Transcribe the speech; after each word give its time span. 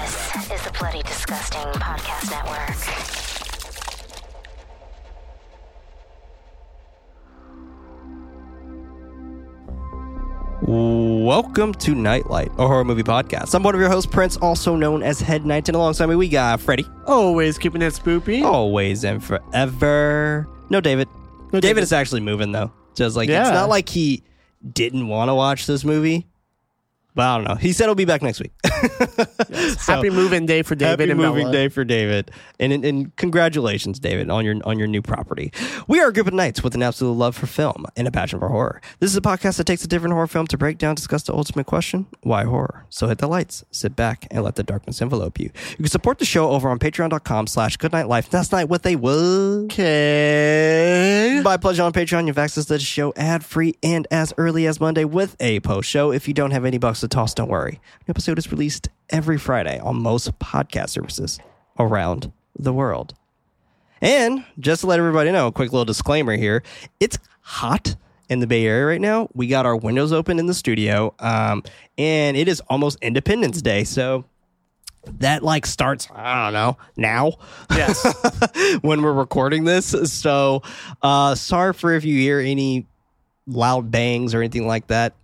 This 0.00 0.50
is 0.50 0.62
the 0.64 0.74
Bloody 0.76 1.02
Disgusting 1.04 1.60
Podcast 1.74 2.28
Network. 2.30 3.84
Welcome 10.66 11.74
to 11.74 11.94
Nightlight, 11.94 12.50
a 12.58 12.66
horror 12.66 12.84
movie 12.84 13.04
podcast. 13.04 13.54
I'm 13.54 13.62
one 13.62 13.74
of 13.74 13.80
your 13.80 13.88
hosts, 13.90 14.10
Prince, 14.10 14.36
also 14.38 14.74
known 14.74 15.02
as 15.02 15.20
Head 15.20 15.46
Knight, 15.46 15.68
and 15.68 15.76
alongside 15.76 16.06
me 16.06 16.16
we 16.16 16.28
got 16.28 16.60
Freddy. 16.60 16.84
Always 17.06 17.56
keeping 17.56 17.80
it 17.80 17.92
spoopy. 17.92 18.42
Always 18.42 19.04
and 19.04 19.22
forever. 19.22 20.48
No, 20.70 20.80
David. 20.80 21.06
No, 21.52 21.60
David. 21.60 21.62
David. 21.62 21.82
is 21.84 21.92
actually 21.92 22.22
moving 22.22 22.50
though. 22.50 22.72
Just 22.96 23.14
like 23.14 23.28
it's 23.28 23.50
not 23.50 23.68
like 23.68 23.88
he 23.88 24.24
didn't 24.72 25.06
want 25.06 25.28
to 25.28 25.34
watch 25.34 25.66
this 25.66 25.84
movie, 25.84 26.26
but 27.14 27.22
I 27.26 27.36
don't 27.36 27.46
know. 27.46 27.54
He 27.54 27.72
said 27.72 27.84
he'll 27.84 27.94
be 27.94 28.04
back 28.04 28.22
next 28.22 28.40
week. 28.40 28.52
So- 29.78 29.94
Happy 29.94 30.10
moving 30.10 30.46
day 30.46 30.62
for 30.62 30.74
David 30.74 31.08
Happy 31.08 31.20
moving 31.20 31.44
Bella. 31.44 31.52
day 31.52 31.68
for 31.68 31.84
David, 31.84 32.30
and, 32.60 32.72
and 32.72 32.84
and 32.84 33.16
congratulations, 33.16 33.98
David, 33.98 34.30
on 34.30 34.44
your 34.44 34.56
on 34.64 34.78
your 34.78 34.88
new 34.88 35.02
property. 35.02 35.52
We 35.88 36.00
are 36.00 36.08
a 36.08 36.12
group 36.12 36.26
of 36.26 36.34
knights 36.34 36.62
with 36.62 36.74
an 36.74 36.82
absolute 36.82 37.12
love 37.12 37.36
for 37.36 37.46
film 37.46 37.86
and 37.96 38.06
a 38.08 38.10
passion 38.10 38.38
for 38.40 38.48
horror. 38.48 38.80
This 39.00 39.10
is 39.10 39.16
a 39.16 39.20
podcast 39.20 39.56
that 39.58 39.64
takes 39.66 39.84
a 39.84 39.88
different 39.88 40.12
horror 40.14 40.26
film 40.26 40.46
to 40.48 40.58
break 40.58 40.78
down, 40.78 40.94
discuss 40.94 41.22
the 41.24 41.34
ultimate 41.34 41.66
question: 41.66 42.06
why 42.22 42.44
horror? 42.44 42.86
So 42.90 43.06
hit 43.08 43.18
the 43.18 43.26
lights, 43.28 43.64
sit 43.70 43.94
back, 43.96 44.26
and 44.30 44.42
let 44.44 44.54
the 44.56 44.62
darkness 44.62 45.00
envelope 45.02 45.38
you. 45.38 45.50
You 45.70 45.76
can 45.76 45.86
support 45.88 46.18
the 46.18 46.24
show 46.24 46.50
over 46.50 46.68
on 46.68 46.78
Patreon.com/slash 46.78 47.76
GoodKnight 47.78 48.08
Life. 48.08 48.30
That's 48.30 48.50
night 48.52 48.68
with 48.68 48.84
a 48.86 48.96
what? 48.96 49.14
Okay. 49.74 51.40
By 51.44 51.56
pledge 51.56 51.78
on 51.78 51.92
Patreon, 51.92 52.22
you 52.22 52.28
have 52.28 52.38
access 52.38 52.64
to 52.66 52.74
the 52.74 52.78
show 52.78 53.12
ad 53.16 53.44
free 53.44 53.74
and 53.82 54.06
as 54.10 54.32
early 54.38 54.66
as 54.66 54.80
Monday 54.80 55.04
with 55.04 55.36
a 55.40 55.60
post 55.60 55.88
show. 55.88 56.10
If 56.12 56.26
you 56.28 56.34
don't 56.34 56.50
have 56.52 56.64
any 56.64 56.78
bucks 56.78 57.00
to 57.00 57.08
toss, 57.08 57.34
don't 57.34 57.48
worry. 57.50 57.80
An 58.00 58.10
episode 58.10 58.38
is 58.38 58.50
released 58.50 58.73
every 59.10 59.38
Friday 59.38 59.78
on 59.80 60.02
most 60.02 60.38
podcast 60.38 60.90
services 60.90 61.38
around 61.78 62.32
the 62.58 62.72
world. 62.72 63.14
And 64.00 64.44
just 64.58 64.82
to 64.82 64.86
let 64.86 64.98
everybody 64.98 65.30
know, 65.32 65.46
a 65.46 65.52
quick 65.52 65.72
little 65.72 65.84
disclaimer 65.84 66.36
here 66.36 66.62
it's 67.00 67.18
hot 67.40 67.96
in 68.28 68.40
the 68.40 68.46
Bay 68.46 68.66
Area 68.66 68.86
right 68.86 69.00
now. 69.00 69.28
We 69.34 69.46
got 69.46 69.66
our 69.66 69.76
windows 69.76 70.12
open 70.12 70.38
in 70.38 70.46
the 70.46 70.54
studio, 70.54 71.14
um, 71.18 71.62
and 71.98 72.36
it 72.36 72.48
is 72.48 72.60
almost 72.68 72.98
Independence 73.02 73.60
Day. 73.62 73.84
So 73.84 74.24
that 75.18 75.42
like 75.42 75.66
starts, 75.66 76.08
I 76.14 76.44
don't 76.44 76.54
know, 76.54 76.78
now 76.96 77.32
Yes. 77.70 78.04
when 78.80 79.02
we're 79.02 79.12
recording 79.12 79.64
this. 79.64 79.94
So 80.12 80.62
uh 81.02 81.34
sorry 81.34 81.74
for 81.74 81.92
if 81.92 82.04
you 82.04 82.18
hear 82.18 82.40
any 82.40 82.86
loud 83.46 83.90
bangs 83.90 84.34
or 84.34 84.38
anything 84.38 84.66
like 84.66 84.86
that. 84.86 85.14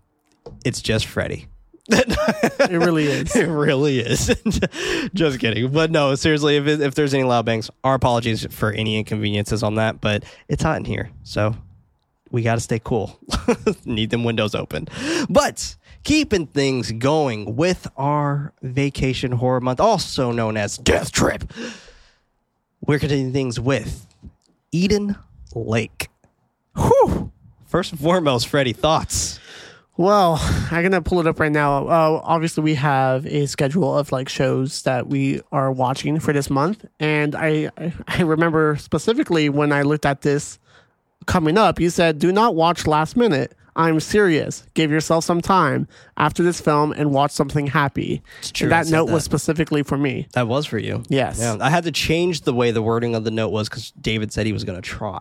It's 0.64 0.82
just 0.82 1.06
Freddy. 1.06 1.48
It 1.92 2.78
really 2.78 3.06
is. 3.06 3.34
It 3.40 3.46
really 3.46 4.00
is. 4.00 4.26
just 5.14 5.40
kidding. 5.40 5.70
But 5.70 5.90
no, 5.90 6.14
seriously, 6.14 6.56
if, 6.56 6.66
it, 6.66 6.80
if 6.80 6.94
there's 6.94 7.14
any 7.14 7.24
loud 7.24 7.46
bangs, 7.46 7.70
our 7.84 7.94
apologies 7.94 8.46
for 8.50 8.70
any 8.72 8.98
inconveniences 8.98 9.62
on 9.62 9.76
that. 9.76 10.00
But 10.00 10.24
it's 10.48 10.62
hot 10.62 10.76
in 10.78 10.84
here. 10.84 11.10
So 11.22 11.56
we 12.30 12.42
got 12.42 12.54
to 12.54 12.60
stay 12.60 12.80
cool. 12.82 13.18
Need 13.84 14.10
them 14.10 14.24
windows 14.24 14.54
open. 14.54 14.88
But 15.28 15.76
keeping 16.04 16.46
things 16.46 16.92
going 16.92 17.56
with 17.56 17.86
our 17.96 18.52
vacation 18.62 19.32
horror 19.32 19.60
month, 19.60 19.80
also 19.80 20.32
known 20.32 20.56
as 20.56 20.78
Death 20.78 21.12
Trip, 21.12 21.50
we're 22.86 22.98
continuing 22.98 23.32
things 23.32 23.58
with 23.58 24.06
Eden 24.72 25.16
Lake. 25.54 26.08
Whew. 26.76 27.32
First 27.66 27.92
and 27.92 28.00
foremost, 28.00 28.48
Freddy, 28.48 28.72
thoughts? 28.72 29.38
Well, 30.00 30.38
I'm 30.70 30.82
gonna 30.82 31.02
pull 31.02 31.20
it 31.20 31.26
up 31.26 31.38
right 31.38 31.52
now. 31.52 31.86
Uh, 31.86 32.22
obviously, 32.24 32.62
we 32.64 32.74
have 32.76 33.26
a 33.26 33.44
schedule 33.44 33.98
of 33.98 34.10
like 34.12 34.30
shows 34.30 34.80
that 34.84 35.08
we 35.08 35.42
are 35.52 35.70
watching 35.70 36.18
for 36.20 36.32
this 36.32 36.48
month, 36.48 36.86
and 36.98 37.34
I 37.34 37.70
I- 37.76 37.92
I 38.08 38.22
remember 38.22 38.76
specifically 38.76 39.50
when 39.50 39.72
I 39.72 39.82
looked 39.82 40.06
at 40.06 40.22
this 40.22 40.58
coming 41.26 41.58
up. 41.58 41.78
You 41.78 41.90
said, 41.90 42.18
"Do 42.18 42.32
not 42.32 42.54
watch 42.54 42.86
last 42.86 43.14
minute." 43.14 43.54
I'm 43.76 44.00
serious. 44.00 44.64
Give 44.74 44.90
yourself 44.90 45.24
some 45.24 45.40
time 45.40 45.86
after 46.16 46.42
this 46.42 46.60
film 46.60 46.92
and 46.92 47.12
watch 47.12 47.30
something 47.30 47.66
happy. 47.68 48.22
true, 48.42 48.66
And 48.66 48.72
that 48.72 48.90
note 48.90 49.06
that. 49.06 49.12
was 49.12 49.24
specifically 49.24 49.82
for 49.82 49.96
me. 49.96 50.26
That 50.32 50.48
was 50.48 50.66
for 50.66 50.78
you. 50.78 51.02
Yes. 51.08 51.38
Yeah, 51.38 51.56
I 51.60 51.70
had 51.70 51.84
to 51.84 51.92
change 51.92 52.42
the 52.42 52.52
way 52.52 52.70
the 52.72 52.82
wording 52.82 53.14
of 53.14 53.24
the 53.24 53.30
note 53.30 53.50
was 53.50 53.68
because 53.68 53.92
David 53.92 54.32
said 54.32 54.44
he 54.46 54.52
was 54.52 54.64
going 54.64 54.76
to 54.80 54.82
try, 54.86 55.20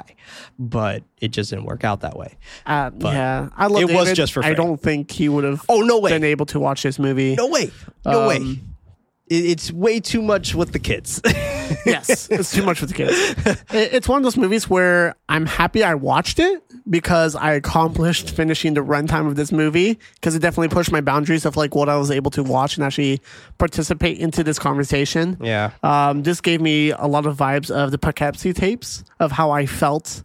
but 0.58 1.04
it 1.22 1.30
just 1.30 1.50
didn't 1.52 1.66
work 1.66 1.84
out 1.84 2.02
that 2.02 2.18
way. 2.18 2.38
Uh, 2.66 2.92
yeah, 2.98 3.50
I 3.56 3.68
love 3.68 3.84
it 3.84 3.94
was 3.94 4.14
just 4.14 4.34
for 4.34 4.44
I 4.44 4.54
don't 4.54 4.82
think 4.82 5.12
he 5.12 5.30
would 5.30 5.44
have. 5.44 5.64
Oh, 5.70 5.82
no 5.82 6.00
way. 6.00 6.12
Been 6.12 6.24
able 6.24 6.46
to 6.48 6.60
watch 6.60 6.84
this 6.84 6.98
movie. 7.00 7.36
No 7.36 7.48
way. 7.48 7.72
No 8.06 8.28
way. 8.28 8.38
Um, 8.38 8.62
It, 9.28 9.46
it's 9.46 9.72
way 9.72 10.00
too 10.00 10.22
much 10.24 10.56
with 10.56 10.72
the 10.72 10.80
kids. 10.80 11.22
yes, 11.86 12.28
it's 12.30 12.52
too 12.52 12.64
much 12.64 12.80
for 12.80 12.86
the 12.86 12.94
kids. 12.94 13.64
It's 13.72 14.08
one 14.08 14.18
of 14.18 14.24
those 14.24 14.38
movies 14.38 14.70
where 14.70 15.16
I'm 15.28 15.46
happy 15.46 15.84
I 15.84 15.94
watched 15.96 16.40
it 16.40 16.64
because 16.90 17.36
I 17.36 17.54
accomplished 17.54 18.32
finishing 18.32 18.74
the 18.74 18.82
runtime 18.82 19.28
of 19.28 19.36
this 19.36 19.52
movie 19.52 20.00
because 20.16 20.36
it 20.36 20.40
definitely 20.40 20.70
pushed 20.70 20.92
my 20.92 21.02
boundaries 21.02 21.46
of 21.46 21.56
like 21.58 21.76
what 21.76 21.90
I 21.90 21.98
was 21.98 22.12
able 22.12 22.32
to 22.32 22.44
watch 22.44 22.78
and 22.78 22.86
actually 22.86 23.22
participate 23.58 24.18
into 24.20 24.44
this 24.44 24.60
conversation. 24.60 25.38
yeah. 25.42 25.72
Um, 25.84 26.24
this 26.24 26.42
gave 26.42 26.62
me 26.62 26.92
a 26.92 27.06
lot 27.06 27.26
of 27.26 27.38
vibes 27.38 27.70
of 27.72 27.92
the 27.92 27.98
Poughkeepsie 27.98 28.54
tapes 28.54 29.04
of 29.20 29.32
how 29.32 29.52
I 29.52 29.66
felt. 29.66 30.24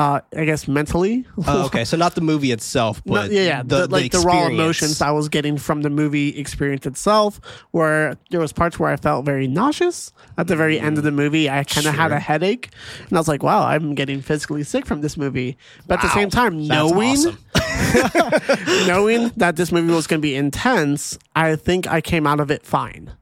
Uh, 0.00 0.22
I 0.34 0.46
guess 0.46 0.66
mentally. 0.66 1.26
Oh, 1.46 1.66
okay, 1.66 1.84
so 1.84 1.94
not 1.98 2.14
the 2.14 2.22
movie 2.22 2.52
itself, 2.52 3.02
No, 3.04 3.12
but 3.12 3.30
yeah, 3.30 3.42
yeah. 3.42 3.62
The, 3.62 3.86
like 3.86 4.12
the 4.12 4.20
raw 4.20 4.46
emotions 4.46 5.02
I 5.02 5.10
was 5.10 5.28
getting 5.28 5.58
from 5.58 5.82
the 5.82 5.90
movie 5.90 6.38
experience 6.38 6.86
itself, 6.86 7.38
where 7.72 8.16
there 8.30 8.40
was 8.40 8.50
parts 8.50 8.78
where 8.78 8.90
I 8.90 8.96
felt 8.96 9.26
very 9.26 9.46
nauseous 9.46 10.10
at 10.38 10.46
the 10.46 10.56
very 10.56 10.80
end 10.80 10.96
of 10.96 11.04
the 11.04 11.10
movie. 11.10 11.50
I 11.50 11.64
kind 11.64 11.86
of 11.86 11.94
had 11.94 12.12
a 12.12 12.18
headache, 12.18 12.70
and 13.08 13.12
I 13.12 13.20
was 13.20 13.28
like, 13.28 13.42
"Wow, 13.42 13.66
I'm 13.66 13.94
getting 13.94 14.22
physically 14.22 14.62
sick 14.62 14.86
from 14.86 15.02
this 15.02 15.18
movie." 15.18 15.58
But 15.86 15.98
at 15.98 16.02
the 16.02 16.14
same 16.14 16.30
time, 16.30 16.66
That's 16.66 16.90
knowing 16.90 17.10
awesome. 17.10 17.38
knowing 18.86 19.28
that 19.36 19.56
this 19.56 19.70
movie 19.70 19.92
was 19.92 20.06
going 20.06 20.20
to 20.20 20.26
be 20.26 20.34
intense, 20.34 21.18
I 21.36 21.56
think 21.56 21.86
I 21.86 22.00
came 22.00 22.26
out 22.26 22.40
of 22.40 22.50
it 22.50 22.64
fine. 22.64 23.12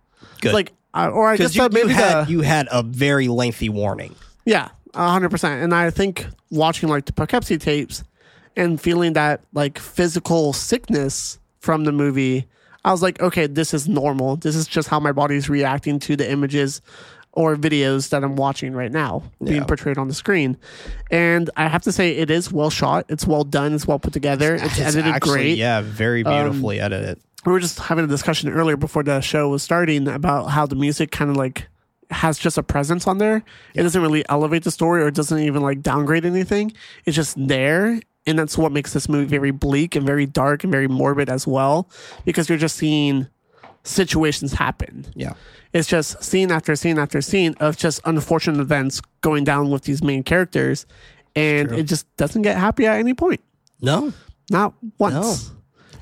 Good. 0.40 0.54
Like, 0.54 0.72
uh, 0.94 1.10
or 1.12 1.28
I 1.28 1.36
guess 1.38 1.56
you, 1.56 1.62
that 1.62 1.72
maybe 1.72 1.88
you 1.88 1.94
had 1.96 2.26
the, 2.26 2.30
you 2.30 2.40
had 2.42 2.68
a 2.70 2.84
very 2.84 3.26
lengthy 3.26 3.68
warning. 3.68 4.14
yeah, 4.44 4.68
hundred 4.94 5.30
percent. 5.30 5.62
And 5.62 5.74
I 5.74 5.90
think 5.90 6.26
watching 6.50 6.88
like 6.88 7.04
the 7.06 7.12
Poughkeepsie 7.12 7.58
tapes 7.58 8.04
and 8.56 8.80
feeling 8.80 9.12
that 9.14 9.40
like 9.52 9.78
physical 9.78 10.52
sickness 10.52 11.38
from 11.60 11.84
the 11.84 11.92
movie, 11.92 12.46
I 12.84 12.92
was 12.92 13.02
like, 13.02 13.20
okay, 13.20 13.46
this 13.46 13.74
is 13.74 13.88
normal. 13.88 14.36
This 14.36 14.56
is 14.56 14.66
just 14.66 14.88
how 14.88 15.00
my 15.00 15.12
body's 15.12 15.48
reacting 15.48 15.98
to 16.00 16.16
the 16.16 16.30
images 16.30 16.80
or 17.32 17.54
videos 17.56 18.08
that 18.08 18.24
I'm 18.24 18.34
watching 18.36 18.72
right 18.72 18.90
now 18.90 19.22
being 19.44 19.64
portrayed 19.64 19.96
on 19.98 20.08
the 20.08 20.14
screen. 20.14 20.56
And 21.10 21.50
I 21.56 21.68
have 21.68 21.82
to 21.82 21.92
say, 21.92 22.12
it 22.16 22.30
is 22.30 22.50
well 22.50 22.70
shot. 22.70 23.04
It's 23.08 23.26
well 23.26 23.44
done. 23.44 23.74
It's 23.74 23.86
well 23.86 23.98
put 24.00 24.12
together. 24.12 24.54
It's, 24.56 24.64
It's 24.64 24.80
edited 24.80 25.06
actually, 25.14 25.32
great. 25.32 25.52
Um, 25.52 25.58
Yeah, 25.58 25.80
very 25.82 26.22
beautifully 26.24 26.80
edited. 26.80 27.20
we 27.46 27.52
were 27.52 27.60
just 27.60 27.78
having 27.78 28.04
a 28.04 28.08
discussion 28.08 28.48
earlier 28.48 28.76
before 28.76 29.04
the 29.04 29.20
show 29.20 29.48
was 29.50 29.62
starting 29.62 30.08
about 30.08 30.46
how 30.46 30.66
the 30.66 30.74
music 30.74 31.10
kind 31.12 31.30
of 31.30 31.36
like 31.36 31.68
has 32.10 32.38
just 32.38 32.56
a 32.58 32.62
presence 32.62 33.06
on 33.06 33.18
there. 33.18 33.42
It 33.74 33.82
doesn't 33.82 34.00
really 34.00 34.24
elevate 34.28 34.64
the 34.64 34.70
story 34.70 35.02
or 35.02 35.08
it 35.08 35.14
doesn't 35.14 35.38
even 35.38 35.62
like 35.62 35.82
downgrade 35.82 36.24
anything. 36.24 36.72
It's 37.04 37.16
just 37.16 37.36
there. 37.38 38.00
And 38.26 38.38
that's 38.38 38.58
what 38.58 38.72
makes 38.72 38.92
this 38.92 39.08
movie 39.08 39.26
very 39.26 39.50
bleak 39.50 39.96
and 39.96 40.06
very 40.06 40.26
dark 40.26 40.62
and 40.62 40.70
very 40.70 40.88
morbid 40.88 41.30
as 41.30 41.46
well, 41.46 41.88
because 42.24 42.48
you're 42.48 42.58
just 42.58 42.76
seeing 42.76 43.26
situations 43.84 44.52
happen. 44.52 45.06
Yeah. 45.14 45.32
It's 45.72 45.88
just 45.88 46.22
scene 46.22 46.50
after 46.50 46.76
scene 46.76 46.98
after 46.98 47.20
scene 47.22 47.54
of 47.60 47.76
just 47.76 48.00
unfortunate 48.04 48.60
events 48.60 49.00
going 49.22 49.44
down 49.44 49.70
with 49.70 49.84
these 49.84 50.02
main 50.02 50.22
characters. 50.22 50.86
And 51.36 51.72
it 51.72 51.84
just 51.84 52.04
doesn't 52.16 52.42
get 52.42 52.56
happy 52.56 52.86
at 52.86 52.98
any 52.98 53.14
point. 53.14 53.40
No. 53.80 54.12
Not 54.50 54.74
once. 54.98 55.52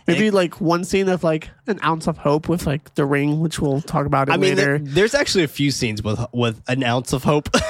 Maybe 0.06 0.31
like 0.31 0.61
one 0.61 0.84
scene 0.84 1.09
of 1.09 1.25
like 1.25 1.50
an 1.67 1.81
ounce 1.83 2.06
of 2.06 2.17
hope 2.19 2.49
with 2.49 2.67
like 2.67 2.94
the 2.94 3.05
ring, 3.05 3.41
which 3.41 3.59
we'll 3.59 3.81
talk 3.81 4.06
about 4.06 4.29
it 4.29 4.32
I 4.32 4.37
mean, 4.37 4.56
later. 4.56 4.79
there, 4.79 4.79
there's 4.79 5.14
actually 5.14 5.44
a 5.44 5.49
few 5.49 5.70
scenes 5.73 6.03
with 6.03 6.25
with 6.32 6.62
an 6.69 6.85
ounce 6.85 7.12
of 7.12 7.25
hope. 7.25 7.49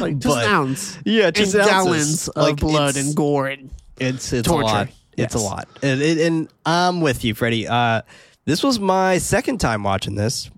like 0.00 0.18
just 0.18 0.26
but- 0.26 0.44
an 0.44 0.50
ounce. 0.50 0.98
Yeah, 1.04 1.30
just 1.30 1.54
and 1.54 1.62
ounces. 1.62 1.70
gallons 1.70 2.28
of 2.28 2.42
Like, 2.42 2.56
blood 2.56 2.90
it's- 2.90 3.06
and 3.06 3.16
gore. 3.16 3.46
And, 3.48 3.70
It's 3.98 4.32
it's 4.34 4.46
Torture. 4.46 4.62
a 4.62 4.66
lot. 4.66 4.88
It's 5.16 5.34
a 5.34 5.38
Yes. 5.38 5.44
lot, 5.46 5.68
and, 5.82 6.02
and, 6.02 6.20
and 6.20 6.48
I'm 6.66 7.00
with 7.00 7.24
you, 7.24 7.34
Freddy. 7.34 7.66
Uh, 7.66 8.02
this 8.44 8.62
was 8.62 8.78
my 8.78 9.16
second 9.16 9.58
time 9.58 9.82
watching 9.82 10.14
this, 10.14 10.50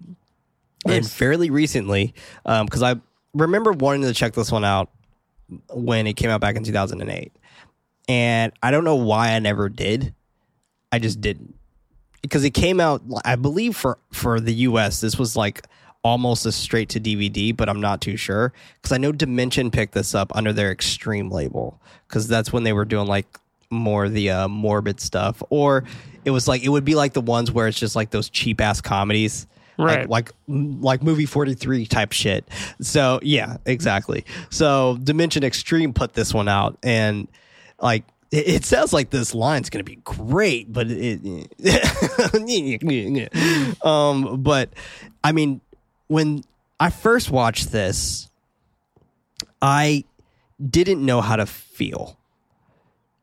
and 0.85 1.09
fairly 1.09 1.49
recently, 1.51 2.13
because 2.45 2.83
I 2.83 2.97
remember 3.35 3.71
wanting 3.71 4.03
to 4.03 4.13
check 4.13 4.33
this 4.33 4.51
one 4.51 4.65
out 4.65 4.91
when 5.73 6.09
it 6.09 6.15
came 6.15 6.29
out 6.29 6.41
back 6.41 6.57
in 6.57 6.65
2008, 6.65 7.33
and 8.09 8.53
I 8.61 8.73
don't 8.73 8.83
know 8.83 8.97
why 8.97 9.31
I 9.35 9.39
never 9.39 9.69
did. 9.69 10.13
I 10.93 10.99
just 10.99 11.21
didn't 11.21 11.55
because 12.23 12.45
it 12.45 12.51
came 12.51 12.81
out. 12.81 13.03
I 13.25 13.37
believe 13.37 13.77
for 13.77 13.99
for 14.13 14.41
the 14.41 14.55
U.S. 14.55 15.01
this 15.01 15.19
was 15.19 15.37
like 15.37 15.67
almost 16.05 16.47
a 16.47 16.53
straight 16.53 16.89
to 16.91 17.01
DVD, 17.01 17.57
but 17.57 17.69
I'm 17.69 17.81
not 17.81 18.01
too 18.01 18.17
sure 18.17 18.53
because 18.77 18.93
I 18.93 18.99
know 18.99 19.13
Dimension 19.13 19.71
picked 19.71 19.95
this 19.95 20.15
up 20.15 20.35
under 20.35 20.53
their 20.53 20.71
Extreme 20.71 21.31
label 21.31 21.81
because 22.07 22.29
that's 22.29 22.53
when 22.53 22.65
they 22.65 22.73
were 22.73 22.85
doing 22.85 23.07
like 23.07 23.27
more 23.71 24.09
the 24.09 24.31
uh, 24.31 24.49
morbid 24.49 25.01
stuff, 25.01 25.43
or 25.51 25.85
it 26.25 26.31
was 26.31 26.49
like 26.49 26.63
it 26.65 26.69
would 26.69 26.85
be 26.85 26.95
like 26.95 27.13
the 27.13 27.21
ones 27.21 27.51
where 27.51 27.69
it's 27.69 27.79
just 27.79 27.97
like 27.97 28.11
those 28.11 28.31
cheap 28.31 28.61
ass 28.61 28.81
comedies. 28.81 29.47
Right. 29.81 30.09
Like, 30.09 30.33
like 30.49 30.81
like 30.81 31.03
movie 31.05 31.27
43 31.27 31.87
type 31.87 32.13
shit. 32.13 32.49
So 32.81 33.21
yeah, 33.23 33.59
exactly. 33.65 34.25
So 34.51 34.99
Dimension 35.05 35.45
Extreme 35.45 35.93
put 35.93 36.15
this 36.15 36.35
one 36.35 36.49
out 36.49 36.77
and 36.83 37.29
like 37.81 38.05
it, 38.31 38.49
it 38.49 38.65
sounds 38.65 38.93
like 38.93 39.11
this 39.11 39.35
line's 39.35 39.71
gonna 39.71 39.85
be 39.85 39.97
great, 39.97 40.73
but 40.73 40.87
it, 40.91 41.21
um 43.83 44.43
but 44.43 44.71
I 45.23 45.33
mean 45.33 45.61
when 46.09 46.45
I 46.81 46.91
first 46.91 47.31
watched 47.31 47.71
this, 47.73 48.31
I 49.61 50.05
didn't 50.65 51.05
know 51.05 51.21
how 51.21 51.37
to 51.37 51.47
feel. 51.47 52.19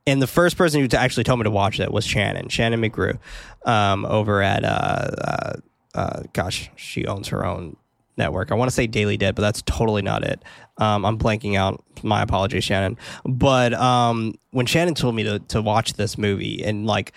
And 0.07 0.21
the 0.21 0.27
first 0.27 0.55
person 0.57 0.81
who 0.81 0.97
actually 0.97 1.23
told 1.23 1.39
me 1.39 1.45
to 1.45 1.51
watch 1.51 1.79
it 1.79 1.91
was 1.91 2.05
Shannon, 2.05 2.49
Shannon 2.49 2.81
McGrew, 2.81 3.17
um, 3.65 4.05
over 4.05 4.41
at, 4.41 4.63
uh, 4.63 4.67
uh, 4.67 5.53
uh, 5.95 6.23
gosh, 6.33 6.69
she 6.75 7.07
owns 7.07 7.29
her 7.29 7.43
own 7.43 7.75
network. 8.17 8.51
I 8.51 8.55
want 8.55 8.69
to 8.69 8.75
say 8.75 8.87
Daily 8.87 9.17
Dead, 9.17 9.35
but 9.35 9.41
that's 9.41 9.61
totally 9.63 10.01
not 10.01 10.23
it. 10.23 10.41
Um, 10.77 11.05
I'm 11.05 11.17
blanking 11.17 11.55
out. 11.55 11.83
My 12.03 12.21
apologies, 12.21 12.63
Shannon. 12.63 12.97
But 13.23 13.73
um, 13.73 14.35
when 14.51 14.65
Shannon 14.65 14.93
told 14.93 15.15
me 15.15 15.23
to, 15.23 15.39
to 15.39 15.61
watch 15.61 15.93
this 15.93 16.17
movie 16.17 16.63
and 16.63 16.85
like 16.85 17.13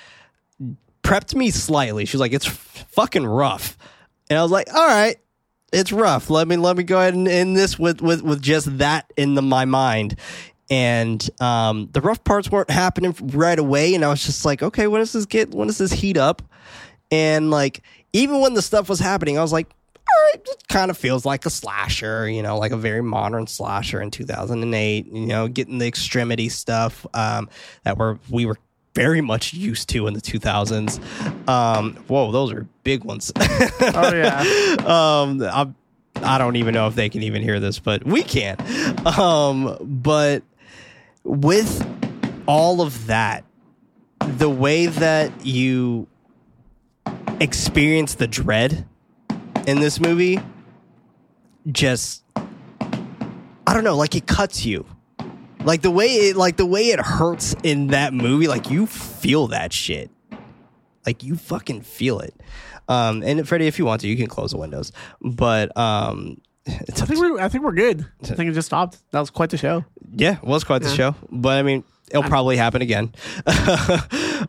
prepped 1.02 1.34
me 1.34 1.50
slightly, 1.50 2.04
she 2.04 2.16
was 2.16 2.20
like, 2.20 2.32
it's 2.32 2.46
f- 2.46 2.86
fucking 2.90 3.26
rough. 3.26 3.76
And 4.30 4.38
I 4.38 4.42
was 4.42 4.52
like, 4.52 4.72
all 4.72 4.86
right, 4.86 5.16
it's 5.72 5.92
rough. 5.92 6.30
Let 6.30 6.48
me 6.48 6.56
let 6.56 6.76
me 6.76 6.84
go 6.84 6.98
ahead 6.98 7.14
and 7.14 7.28
end 7.28 7.56
this 7.56 7.78
with 7.78 8.00
with 8.00 8.22
with 8.22 8.42
just 8.42 8.78
that 8.78 9.12
in 9.16 9.34
the, 9.34 9.42
my 9.42 9.64
mind. 9.64 10.16
And 10.70 11.28
um, 11.40 11.88
the 11.92 12.00
rough 12.02 12.22
parts 12.24 12.50
weren't 12.50 12.70
happening 12.70 13.14
right 13.22 13.58
away, 13.58 13.94
and 13.94 14.04
I 14.04 14.08
was 14.08 14.24
just 14.24 14.44
like, 14.44 14.62
okay, 14.62 14.86
when 14.86 15.00
does 15.00 15.12
this 15.12 15.24
get? 15.24 15.54
When 15.54 15.66
does 15.66 15.78
this 15.78 15.92
heat 15.92 16.18
up? 16.18 16.42
And 17.10 17.50
like, 17.50 17.82
even 18.12 18.40
when 18.40 18.52
the 18.52 18.60
stuff 18.60 18.88
was 18.88 19.00
happening, 19.00 19.38
I 19.38 19.42
was 19.42 19.52
like, 19.52 19.68
it 20.34 20.64
kind 20.68 20.90
of 20.90 20.96
feels 20.98 21.24
like 21.24 21.46
a 21.46 21.50
slasher, 21.50 22.28
you 22.28 22.42
know, 22.42 22.58
like 22.58 22.72
a 22.72 22.76
very 22.76 23.02
modern 23.02 23.46
slasher 23.46 24.00
in 24.00 24.10
2008. 24.10 25.06
You 25.06 25.26
know, 25.26 25.48
getting 25.48 25.78
the 25.78 25.86
extremity 25.86 26.48
stuff 26.48 27.06
um, 27.14 27.48
that 27.84 27.98
were 27.98 28.18
we 28.30 28.46
were 28.46 28.56
very 28.94 29.20
much 29.20 29.52
used 29.54 29.88
to 29.90 30.06
in 30.08 30.14
the 30.14 30.20
2000s. 30.20 30.98
Um, 31.48 31.94
whoa, 32.08 32.32
those 32.32 32.52
are 32.52 32.66
big 32.84 33.04
ones. 33.04 33.32
Oh 33.80 34.12
yeah. 34.14 34.40
um 34.86 35.40
I, 35.42 35.68
I 36.16 36.38
don't 36.38 36.56
even 36.56 36.74
know 36.74 36.88
if 36.88 36.94
they 36.96 37.08
can 37.08 37.22
even 37.22 37.42
hear 37.42 37.60
this 37.60 37.78
but 37.78 38.04
we 38.04 38.22
can 38.22 38.56
um 39.06 39.76
but 39.80 40.42
with 41.22 41.86
all 42.46 42.80
of 42.80 43.06
that 43.06 43.44
the 44.20 44.50
way 44.50 44.86
that 44.86 45.30
you 45.46 46.08
experience 47.40 48.14
the 48.14 48.26
dread 48.26 48.86
in 49.68 49.80
this 49.80 50.00
movie 50.00 50.40
just 51.70 52.24
i 53.66 53.74
don't 53.74 53.84
know 53.84 53.96
like 53.96 54.14
it 54.14 54.26
cuts 54.26 54.64
you. 54.64 54.86
Like 55.64 55.82
the 55.82 55.90
way 55.90 56.06
it 56.06 56.36
like 56.36 56.56
the 56.56 56.64
way 56.64 56.84
it 56.88 57.00
hurts 57.00 57.54
in 57.62 57.88
that 57.88 58.14
movie 58.14 58.48
like 58.48 58.70
you 58.70 58.86
feel 58.86 59.48
that 59.48 59.72
shit. 59.74 60.10
Like 61.04 61.22
you 61.22 61.36
fucking 61.36 61.82
feel 61.82 62.20
it. 62.20 62.34
Um 62.88 63.22
and 63.22 63.46
freddy 63.46 63.66
if 63.66 63.78
you 63.78 63.84
want 63.84 64.00
to 64.00 64.08
you 64.08 64.16
can 64.16 64.28
close 64.28 64.52
the 64.52 64.56
windows. 64.56 64.92
But 65.20 65.76
um 65.76 66.40
it's 66.66 67.02
I 67.02 67.04
think 67.04 67.20
we're 67.20 67.38
I 67.38 67.48
think 67.48 67.62
we're 67.64 67.72
good. 67.72 68.06
I 68.22 68.26
think 68.28 68.48
it 68.48 68.54
just 68.54 68.66
stopped. 68.66 68.98
That 69.10 69.20
was 69.20 69.28
quite 69.28 69.50
the 69.50 69.58
show. 69.58 69.84
yeah 70.12 70.36
it 70.38 70.44
was 70.44 70.64
quite 70.64 70.80
the 70.80 70.88
show. 70.88 71.14
But 71.30 71.58
i 71.58 71.62
mean 71.62 71.84
it'll 72.10 72.22
probably 72.22 72.56
happen 72.56 72.80
again. 72.80 73.12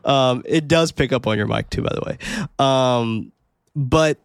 Um 0.04 0.44
it 0.46 0.66
does 0.68 0.92
pick 0.92 1.12
up 1.12 1.26
on 1.26 1.36
your 1.36 1.48
mic 1.48 1.68
too 1.68 1.82
by 1.82 1.92
the 1.92 2.00
way. 2.06 2.46
Um 2.58 3.32
but 3.76 4.18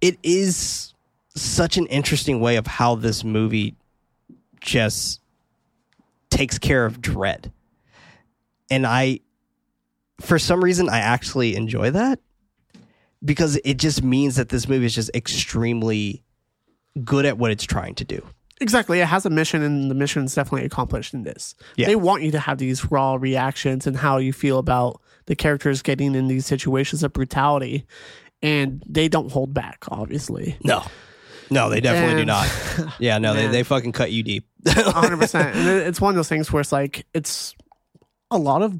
it 0.00 0.18
is 0.22 0.94
such 1.34 1.76
an 1.76 1.86
interesting 1.86 2.40
way 2.40 2.56
of 2.56 2.66
how 2.66 2.94
this 2.94 3.24
movie 3.24 3.76
just 4.60 5.20
takes 6.28 6.58
care 6.58 6.84
of 6.84 7.00
dread 7.00 7.52
and 8.70 8.86
i 8.86 9.18
for 10.20 10.38
some 10.38 10.62
reason 10.62 10.88
i 10.88 10.98
actually 10.98 11.56
enjoy 11.56 11.90
that 11.90 12.18
because 13.24 13.58
it 13.64 13.74
just 13.74 14.02
means 14.02 14.36
that 14.36 14.48
this 14.48 14.68
movie 14.68 14.86
is 14.86 14.94
just 14.94 15.10
extremely 15.14 16.22
good 17.04 17.24
at 17.24 17.38
what 17.38 17.50
it's 17.50 17.64
trying 17.64 17.94
to 17.94 18.04
do 18.04 18.22
Exactly. 18.60 19.00
It 19.00 19.06
has 19.06 19.24
a 19.24 19.30
mission, 19.30 19.62
and 19.62 19.90
the 19.90 19.94
mission 19.94 20.24
is 20.24 20.34
definitely 20.34 20.66
accomplished 20.66 21.14
in 21.14 21.22
this. 21.22 21.54
Yeah. 21.76 21.86
They 21.86 21.96
want 21.96 22.22
you 22.22 22.30
to 22.32 22.38
have 22.38 22.58
these 22.58 22.90
raw 22.92 23.14
reactions 23.14 23.86
and 23.86 23.96
how 23.96 24.18
you 24.18 24.34
feel 24.34 24.58
about 24.58 25.00
the 25.26 25.34
characters 25.34 25.80
getting 25.80 26.14
in 26.14 26.28
these 26.28 26.44
situations 26.44 27.02
of 27.02 27.12
brutality, 27.14 27.86
and 28.42 28.82
they 28.88 29.08
don't 29.08 29.30
hold 29.30 29.54
back. 29.54 29.84
Obviously, 29.88 30.56
no 30.64 30.82
no 31.50 31.68
they 31.68 31.80
definitely 31.80 32.22
do 32.22 32.24
not 32.24 32.48
yeah 33.00 33.18
no 33.18 33.34
they, 33.34 33.42
Man. 33.42 33.52
they 33.52 33.64
fucking 33.64 33.90
cut 33.90 34.12
you 34.12 34.22
deep 34.22 34.46
hundred 34.66 35.16
percent. 35.20 35.56
And 35.56 35.68
it's 35.68 36.00
one 36.00 36.10
of 36.10 36.16
those 36.16 36.28
things 36.28 36.52
where 36.52 36.60
it's 36.60 36.72
like 36.72 37.06
it's 37.14 37.54
a 38.30 38.38
lot 38.38 38.62
of 38.62 38.78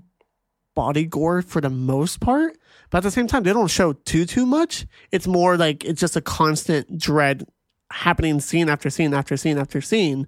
body 0.74 1.04
gore 1.04 1.42
for 1.42 1.60
the 1.60 1.70
most 1.70 2.20
part, 2.20 2.56
but 2.90 2.98
at 2.98 3.04
the 3.04 3.10
same 3.10 3.26
time, 3.26 3.42
they 3.42 3.52
don't 3.52 3.70
show 3.70 3.92
too 3.92 4.24
too 4.24 4.46
much. 4.46 4.86
It's 5.10 5.26
more 5.26 5.56
like 5.56 5.84
it's 5.84 6.00
just 6.00 6.16
a 6.16 6.20
constant 6.20 6.98
dread 6.98 7.44
happening 7.90 8.40
scene 8.40 8.68
after 8.68 8.88
scene 8.90 9.12
after 9.14 9.36
scene 9.36 9.58
after 9.58 9.80
scene. 9.80 10.26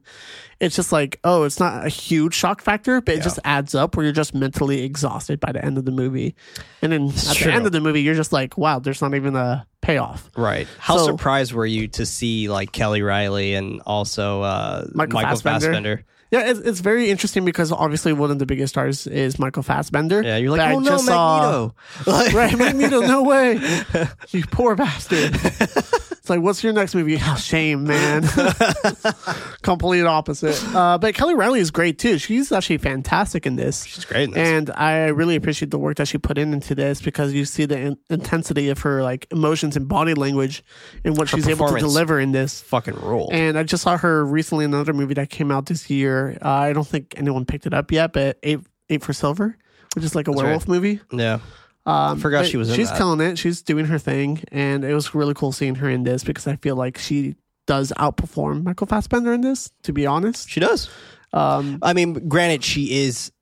It's 0.61 0.77
just 0.77 0.93
like, 0.93 1.19
oh, 1.25 1.43
it's 1.45 1.59
not 1.59 1.85
a 1.85 1.89
huge 1.89 2.35
shock 2.35 2.61
factor, 2.61 3.01
but 3.01 3.17
it 3.17 3.23
just 3.23 3.39
adds 3.45 3.75
up 3.75 3.97
where 3.97 4.05
you're 4.05 4.13
just 4.13 4.35
mentally 4.35 4.83
exhausted 4.83 5.41
by 5.41 5.53
the 5.53 5.65
end 5.65 5.77
of 5.79 5.85
the 5.85 5.91
movie. 5.91 6.35
And 6.83 6.93
then 6.93 7.09
at 7.09 7.37
true. 7.37 7.51
the 7.51 7.57
end 7.57 7.67
of 7.67 7.73
the 7.73 7.81
movie, 7.81 8.03
you're 8.03 8.15
just 8.15 8.33
like, 8.33 8.57
wow, 8.57 8.79
there's 8.79 9.03
not 9.03 9.15
even 9.15 9.35
a 9.35 9.67
payoff. 9.81 10.31
Right. 10.37 10.69
How 10.79 10.99
So- 10.99 11.07
surprised 11.07 11.53
were 11.53 11.67
you 11.67 11.89
to 11.89 12.07
see 12.07 12.49
like 12.49 12.71
Kelly 12.73 13.03
Reilly 13.03 13.55
and 13.55 13.81
also 13.87 14.43
uh, 14.43 14.87
Michael 14.95 15.15
Michael, 15.15 15.31
Fassbender. 15.31 15.61
Fassbender? 15.67 16.05
Yeah, 16.31 16.49
it's, 16.49 16.61
it's 16.61 16.81
very 16.81 17.11
interesting 17.11 17.45
because 17.45 17.71
obviously 17.73 18.15
one 18.15 18.31
of 18.31 18.39
the 18.39 18.47
biggest 18.47 18.73
stars 18.73 19.07
is 19.07 19.39
Michael 19.39 19.63
Fassbender. 19.63 20.23
Yeah, 20.23 20.39
you're 20.39 20.51
like, 20.51 20.61
But 20.61 20.67
I 20.67 20.73
oh 20.75 20.79
no, 20.79 20.91
just 20.93 21.05
saw- 21.05 21.73
Magneto. 22.07 22.11
Like- 22.11 22.33
Right, 22.35 22.57
Magneto, 22.59 23.01
no 23.01 23.23
way. 23.23 23.61
You 24.31 24.43
poor 24.51 24.75
bastard. 24.75 25.37
It's 26.23 26.31
like, 26.31 26.41
what's 26.41 26.63
your 26.63 26.73
next 26.73 26.95
movie? 26.95 27.19
Oh, 27.25 27.35
shame, 27.35 27.83
man. 27.83 28.23
Complete 29.63 30.05
opposite. 30.05 30.63
Uh, 30.75 30.99
but 30.99 31.15
Kelly 31.15 31.35
Reilly 31.35 31.59
is 31.61 31.71
great 31.71 31.99
too. 31.99 32.17
She's 32.19 32.53
actually 32.53 32.79
fantastic 32.79 33.47
in 33.47 33.57
this. 33.57 33.85
She's 33.85 34.05
great 34.05 34.25
in 34.25 34.31
this. 34.33 34.49
And 34.49 34.71
I 34.71 35.07
really 35.09 35.37
appreciate 35.37 35.71
the 35.71 35.79
work 35.79 35.97
that 35.97 36.07
she 36.09 36.19
put 36.19 36.39
in 36.39 36.53
into 36.53 36.75
this 36.75 37.01
because 37.03 37.33
you 37.33 37.45
see 37.45 37.65
the 37.65 37.79
in- 37.79 37.99
intensity 38.11 38.69
of 38.69 38.79
her 38.81 39.03
like 39.03 39.27
emotions 39.31 39.77
and 39.77 39.89
body 39.89 40.15
language 40.15 40.63
and 41.05 41.17
what 41.17 41.29
she's 41.29 41.49
able 41.49 41.69
to 41.69 41.79
deliver 41.79 42.21
in 42.21 42.33
this. 42.33 42.61
fucking 42.61 42.95
rule. 42.95 43.29
And 43.33 43.59
I 43.59 43.63
just 43.65 43.83
saw 43.83 43.97
her 43.97 44.25
recently 44.25 44.65
in 44.65 44.75
another 44.75 44.93
movie 44.93 45.15
that 45.15 45.29
came 45.31 45.51
out 45.51 45.67
this 45.67 45.91
year. 45.91 46.39
Uh, 46.41 46.49
I 46.49 46.73
don't 46.73 46.87
think 46.87 47.15
anyone 47.17 47.45
picked 47.47 47.67
it 47.67 47.75
up 47.75 47.91
yet, 47.91 48.13
but 48.13 48.39
Eight 48.45 48.61
Eight 48.89 49.03
for 49.03 49.13
Silver, 49.13 49.57
which 49.95 50.05
is 50.05 50.15
like 50.15 50.29
a 50.29 50.33
werewolf 50.33 50.69
movie. 50.69 51.01
yeah. 51.13 51.41
Um, 51.85 52.19
Forgot 52.21 52.47
she 52.47 52.57
was 52.57 52.69
in 52.71 52.77
She's 52.77 52.91
that. 52.91 52.99
killing 52.99 53.21
it. 53.21 53.39
She's 53.39 53.63
doing 53.63 53.87
her 53.87 53.99
thing, 53.99 54.43
and 54.53 54.85
it 54.85 54.95
was 54.95 55.15
really 55.15 55.35
cool 55.35 55.51
seeing 55.53 55.75
her 55.77 55.89
in 55.91 56.05
this 56.05 56.23
because 56.23 56.47
I 56.47 56.57
feel 56.57 56.77
like 56.77 56.97
she 56.99 57.35
does 57.67 57.93
outperform 57.99 58.63
Michael 58.65 58.87
Fassbender 58.87 59.33
in 59.33 59.41
this. 59.41 59.71
To 59.85 59.93
be 59.93 60.07
honest, 60.07 60.49
She 60.49 60.61
does. 60.61 60.89
um, 61.33 61.79
I 61.83 61.93
mean, 61.93 62.29
granted, 62.29 62.63
she 62.65 63.05
is 63.05 63.33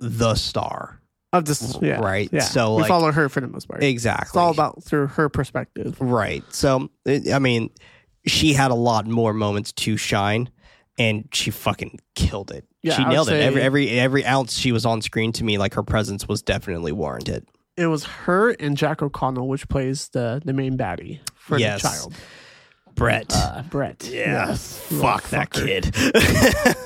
the 0.00 0.34
star. 0.34 1.00
of 1.32 1.44
this, 1.44 1.76
yeah, 1.82 1.98
Right, 2.00 2.30
Yeah, 2.32 2.40
so, 2.40 2.76
we 2.76 2.82
like- 2.82 2.88
follow 2.88 3.12
her 3.12 3.28
for 3.28 3.40
the 3.40 3.48
most 3.48 3.68
part. 3.68 3.82
Exactly. 3.82 4.28
It's 4.28 4.36
all 4.36 4.50
about 4.52 4.82
through 4.82 5.08
her 5.08 5.28
perspective. 5.28 5.96
Right. 6.00 6.42
So, 6.50 6.88
I 7.06 7.38
mean, 7.38 7.70
she 8.26 8.54
had 8.54 8.70
a 8.70 8.74
lot 8.76 9.06
more 9.06 9.34
moments 9.34 9.72
to 9.72 9.96
shine, 9.98 10.48
and 10.98 11.28
she 11.32 11.50
fucking 11.50 12.00
killed 12.14 12.50
it. 12.52 12.64
Yeah, 12.82 12.94
she 12.96 13.04
nailed 13.04 13.28
it. 13.28 13.40
Every 13.42 13.60
every 13.62 13.90
every 13.90 14.24
ounce 14.24 14.56
she 14.56 14.72
was 14.72 14.86
on 14.86 15.02
screen 15.02 15.32
to 15.32 15.44
me, 15.44 15.58
like 15.58 15.74
her 15.74 15.82
presence 15.82 16.26
was 16.26 16.40
definitely 16.42 16.92
warranted. 16.92 17.46
It 17.76 17.86
was 17.88 18.04
her 18.04 18.50
and 18.52 18.76
Jack 18.76 19.02
O'Connell, 19.02 19.48
which 19.48 19.68
plays 19.68 20.08
the 20.08 20.40
the 20.44 20.52
main 20.52 20.76
baddie 20.78 21.20
for 21.34 21.58
Yes. 21.58 21.82
the 21.82 21.88
child, 21.88 22.14
Brett. 22.94 23.30
uh, 23.34 23.62
Brett. 23.68 24.08
yeah. 24.10 24.48
Yes. 24.48 24.78
Fuck 25.00 25.28
that 25.30 25.50
Fucker. 25.50 25.66
kid. 25.66 25.94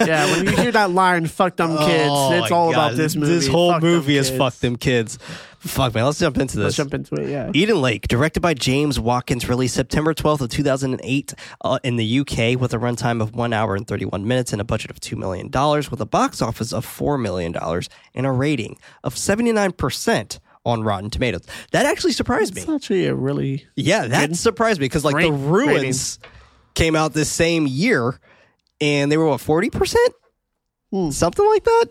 Yeah, 0.07 0.25
when 0.35 0.47
you 0.47 0.53
hear 0.57 0.73
that 0.73 0.91
line, 0.93 1.27
"Fuck 1.27 1.57
them 1.57 1.77
kids," 1.77 2.09
Oh 2.11 2.33
it's 2.33 2.51
all 2.51 2.73
God. 2.73 2.93
about 2.93 2.97
this 2.97 3.15
movie. 3.15 3.33
This 3.35 3.47
whole 3.47 3.73
Fuck 3.73 3.83
movie 3.83 4.17
is 4.17 4.29
kids. 4.31 4.39
fuck 4.39 4.55
them 4.55 4.77
kids. 4.77 5.19
Fuck 5.59 5.95
man, 5.95 6.07
let's 6.07 6.19
jump 6.19 6.39
into 6.39 6.57
this. 6.57 6.65
Let's 6.65 6.77
jump 6.77 6.95
into 6.95 7.17
it. 7.17 7.29
Yeah. 7.29 7.51
Eden 7.53 7.83
Lake, 7.83 8.09
directed 8.09 8.41
by 8.41 8.55
James 8.55 8.99
Watkins, 8.99 9.47
released 9.47 9.75
September 9.75 10.15
12th 10.15 10.41
of 10.41 10.49
2008 10.49 11.35
uh, 11.61 11.79
in 11.85 11.97
the 11.97 12.21
UK 12.21 12.59
with 12.59 12.73
a 12.73 12.79
runtime 12.79 13.21
of 13.21 13.35
1 13.35 13.53
hour 13.53 13.77
and 13.77 13.87
31 13.87 14.27
minutes 14.27 14.53
and 14.55 14.61
a 14.63 14.65
budget 14.65 14.91
of 14.91 15.01
$2 15.01 15.19
million 15.19 15.51
with 15.91 16.01
a 16.01 16.07
box 16.07 16.41
office 16.41 16.73
of 16.73 16.87
$4 16.87 17.21
million 17.21 17.55
and 18.15 18.27
a 18.27 18.33
rating 18.33 18.79
of 19.05 19.15
79% 19.17 20.39
on 20.65 20.83
Rotten 20.83 21.11
Tomatoes. 21.11 21.43
That 21.73 21.87
actually 21.87 22.13
surprised 22.13 22.55
me. 22.55 22.63
It's 22.63 22.71
actually 22.71 23.07
a 23.07 23.15
really 23.15 23.67
Yeah, 23.77 24.07
that 24.09 24.37
surprised 24.37 24.81
me 24.81 24.87
because 24.87 25.05
like 25.05 25.25
the 25.25 25.33
Ruins 25.33 26.19
came 26.75 26.95
out 26.95 27.13
this 27.13 27.31
same 27.31 27.67
year 27.67 28.19
and 28.81 29.11
they 29.11 29.17
were 29.17 29.27
what, 29.27 29.41
40%? 29.41 29.97
Hmm. 30.91 31.11
Something 31.11 31.47
like 31.47 31.65
that? 31.65 31.87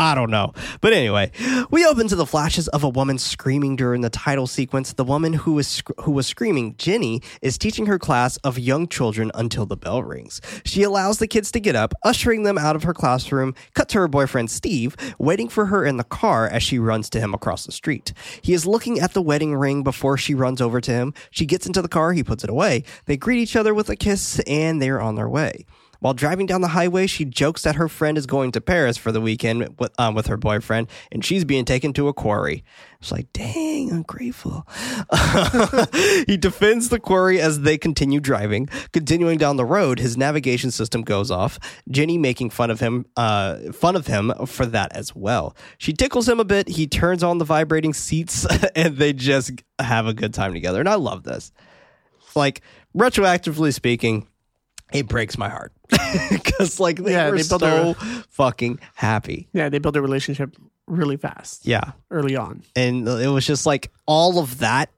I 0.00 0.14
don't 0.14 0.30
know. 0.30 0.52
But 0.80 0.92
anyway, 0.92 1.32
we 1.72 1.84
open 1.84 2.06
to 2.06 2.14
the 2.14 2.24
flashes 2.24 2.68
of 2.68 2.84
a 2.84 2.88
woman 2.88 3.18
screaming 3.18 3.74
during 3.74 4.00
the 4.00 4.10
title 4.10 4.46
sequence. 4.46 4.92
The 4.92 5.02
woman 5.02 5.32
who 5.32 5.54
was 5.54 5.66
sc- 5.66 5.90
who 6.02 6.12
was 6.12 6.28
screaming, 6.28 6.76
Jenny, 6.78 7.20
is 7.42 7.58
teaching 7.58 7.86
her 7.86 7.98
class 7.98 8.36
of 8.38 8.60
young 8.60 8.86
children 8.86 9.32
until 9.34 9.66
the 9.66 9.76
bell 9.76 10.04
rings. 10.04 10.40
She 10.64 10.84
allows 10.84 11.18
the 11.18 11.26
kids 11.26 11.50
to 11.50 11.58
get 11.58 11.74
up, 11.74 11.94
ushering 12.04 12.44
them 12.44 12.56
out 12.56 12.76
of 12.76 12.84
her 12.84 12.94
classroom. 12.94 13.56
Cut 13.74 13.88
to 13.88 13.98
her 13.98 14.06
boyfriend 14.06 14.52
Steve, 14.52 14.96
waiting 15.18 15.48
for 15.48 15.66
her 15.66 15.84
in 15.84 15.96
the 15.96 16.04
car 16.04 16.46
as 16.46 16.62
she 16.62 16.78
runs 16.78 17.10
to 17.10 17.20
him 17.20 17.34
across 17.34 17.66
the 17.66 17.72
street. 17.72 18.12
He 18.40 18.54
is 18.54 18.66
looking 18.66 19.00
at 19.00 19.14
the 19.14 19.22
wedding 19.22 19.56
ring 19.56 19.82
before 19.82 20.16
she 20.16 20.32
runs 20.32 20.60
over 20.60 20.80
to 20.80 20.92
him. 20.92 21.12
She 21.32 21.44
gets 21.44 21.66
into 21.66 21.82
the 21.82 21.88
car, 21.88 22.12
he 22.12 22.22
puts 22.22 22.44
it 22.44 22.50
away. 22.50 22.84
They 23.06 23.16
greet 23.16 23.40
each 23.40 23.56
other 23.56 23.74
with 23.74 23.88
a 23.88 23.96
kiss, 23.96 24.38
and 24.46 24.80
they're 24.80 25.00
on 25.00 25.16
their 25.16 25.28
way. 25.28 25.66
While 26.00 26.14
driving 26.14 26.46
down 26.46 26.60
the 26.60 26.68
highway, 26.68 27.08
she 27.08 27.24
jokes 27.24 27.62
that 27.62 27.74
her 27.74 27.88
friend 27.88 28.16
is 28.16 28.26
going 28.26 28.52
to 28.52 28.60
Paris 28.60 28.96
for 28.96 29.10
the 29.10 29.20
weekend 29.20 29.74
with, 29.78 29.92
um, 29.98 30.14
with 30.14 30.28
her 30.28 30.36
boyfriend, 30.36 30.88
and 31.10 31.24
she's 31.24 31.44
being 31.44 31.64
taken 31.64 31.92
to 31.94 32.06
a 32.06 32.12
quarry. 32.12 32.62
It's 33.00 33.10
like, 33.10 33.32
dang, 33.32 33.90
ungrateful. 33.90 34.66
he 36.26 36.36
defends 36.36 36.88
the 36.88 37.00
quarry 37.00 37.40
as 37.40 37.60
they 37.60 37.78
continue 37.78 38.20
driving. 38.20 38.68
Continuing 38.92 39.38
down 39.38 39.56
the 39.56 39.64
road, 39.64 39.98
his 39.98 40.16
navigation 40.16 40.70
system 40.70 41.02
goes 41.02 41.30
off. 41.30 41.58
Jenny 41.90 42.16
making 42.16 42.50
fun 42.50 42.70
of 42.70 42.78
him, 42.78 43.04
uh, 43.16 43.72
fun 43.72 43.96
of 43.96 44.06
him 44.06 44.32
for 44.46 44.66
that 44.66 44.94
as 44.94 45.14
well. 45.16 45.56
She 45.78 45.92
tickles 45.92 46.28
him 46.28 46.38
a 46.38 46.44
bit. 46.44 46.68
He 46.68 46.86
turns 46.86 47.22
on 47.24 47.38
the 47.38 47.44
vibrating 47.44 47.92
seats, 47.92 48.46
and 48.76 48.96
they 48.96 49.12
just 49.12 49.50
have 49.80 50.06
a 50.06 50.14
good 50.14 50.32
time 50.32 50.52
together. 50.52 50.78
And 50.78 50.88
I 50.88 50.94
love 50.94 51.24
this. 51.24 51.52
Like 52.36 52.62
retroactively 52.96 53.74
speaking, 53.74 54.28
it 54.92 55.06
breaks 55.08 55.36
my 55.38 55.48
heart 55.48 55.72
because 56.30 56.80
like 56.80 56.96
they 56.96 57.12
Yeah, 57.12 57.30
were 57.30 57.36
they 57.36 57.42
so 57.42 57.94
fucking 58.30 58.80
happy. 58.94 59.48
Yeah, 59.52 59.68
they 59.68 59.78
built 59.78 59.96
a 59.96 60.02
relationship 60.02 60.56
really 60.86 61.16
fast 61.16 61.66
Yeah, 61.66 61.92
early 62.10 62.36
on. 62.36 62.62
and 62.76 63.06
it 63.06 63.28
was 63.28 63.46
just 63.46 63.66
like 63.66 63.90
all 64.06 64.38
of 64.38 64.58
that 64.58 64.90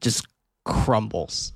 just 0.00 0.26
crumbles 0.64 1.52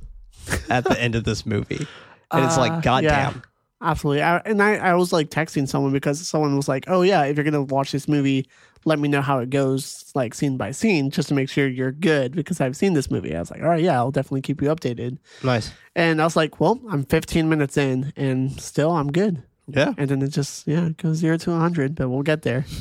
at 0.70 0.84
the 0.84 1.00
end 1.00 1.14
of 1.14 1.24
this 1.24 1.44
movie, 1.46 1.86
and 2.30 2.44
it's 2.44 2.56
Uh, 2.56 2.60
like, 2.60 2.82
goddamn, 2.82 3.34
yeah. 3.34 3.40
Absolutely. 3.82 4.22
I, 4.22 4.38
and 4.38 4.62
I, 4.62 4.76
I 4.76 4.94
was 4.94 5.12
like 5.12 5.28
texting 5.28 5.68
someone 5.68 5.92
because 5.92 6.26
someone 6.26 6.56
was 6.56 6.68
like, 6.68 6.84
oh, 6.88 7.02
yeah, 7.02 7.24
if 7.24 7.36
you're 7.36 7.44
going 7.44 7.52
to 7.52 7.74
watch 7.74 7.92
this 7.92 8.08
movie, 8.08 8.46
let 8.84 8.98
me 8.98 9.08
know 9.08 9.20
how 9.22 9.38
it 9.38 9.50
goes, 9.50 10.10
like 10.14 10.34
scene 10.34 10.56
by 10.56 10.70
scene, 10.72 11.10
just 11.10 11.28
to 11.28 11.34
make 11.34 11.48
sure 11.48 11.66
you're 11.68 11.92
good 11.92 12.34
because 12.34 12.60
I've 12.60 12.76
seen 12.76 12.92
this 12.94 13.10
movie. 13.10 13.34
I 13.34 13.40
was 13.40 13.50
like, 13.50 13.62
all 13.62 13.68
right, 13.68 13.82
yeah, 13.82 13.96
I'll 13.96 14.10
definitely 14.10 14.42
keep 14.42 14.60
you 14.62 14.68
updated. 14.68 15.18
nice, 15.42 15.72
And 15.96 16.20
I 16.20 16.24
was 16.24 16.36
like, 16.36 16.60
well, 16.60 16.80
I'm 16.90 17.04
15 17.04 17.48
minutes 17.48 17.76
in 17.76 18.12
and 18.16 18.60
still 18.60 18.90
I'm 18.92 19.10
good. 19.12 19.42
yeah, 19.66 19.94
And 19.96 20.08
then 20.10 20.20
it 20.22 20.28
just, 20.28 20.66
yeah, 20.66 20.86
it 20.86 20.96
goes 20.98 21.16
zero 21.18 21.36
to 21.38 21.50
100, 21.50 21.94
but 21.94 22.08
we'll 22.08 22.22
get 22.22 22.42
there. 22.42 22.64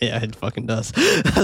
Yeah, 0.00 0.22
it 0.22 0.34
fucking 0.36 0.64
does. 0.64 0.90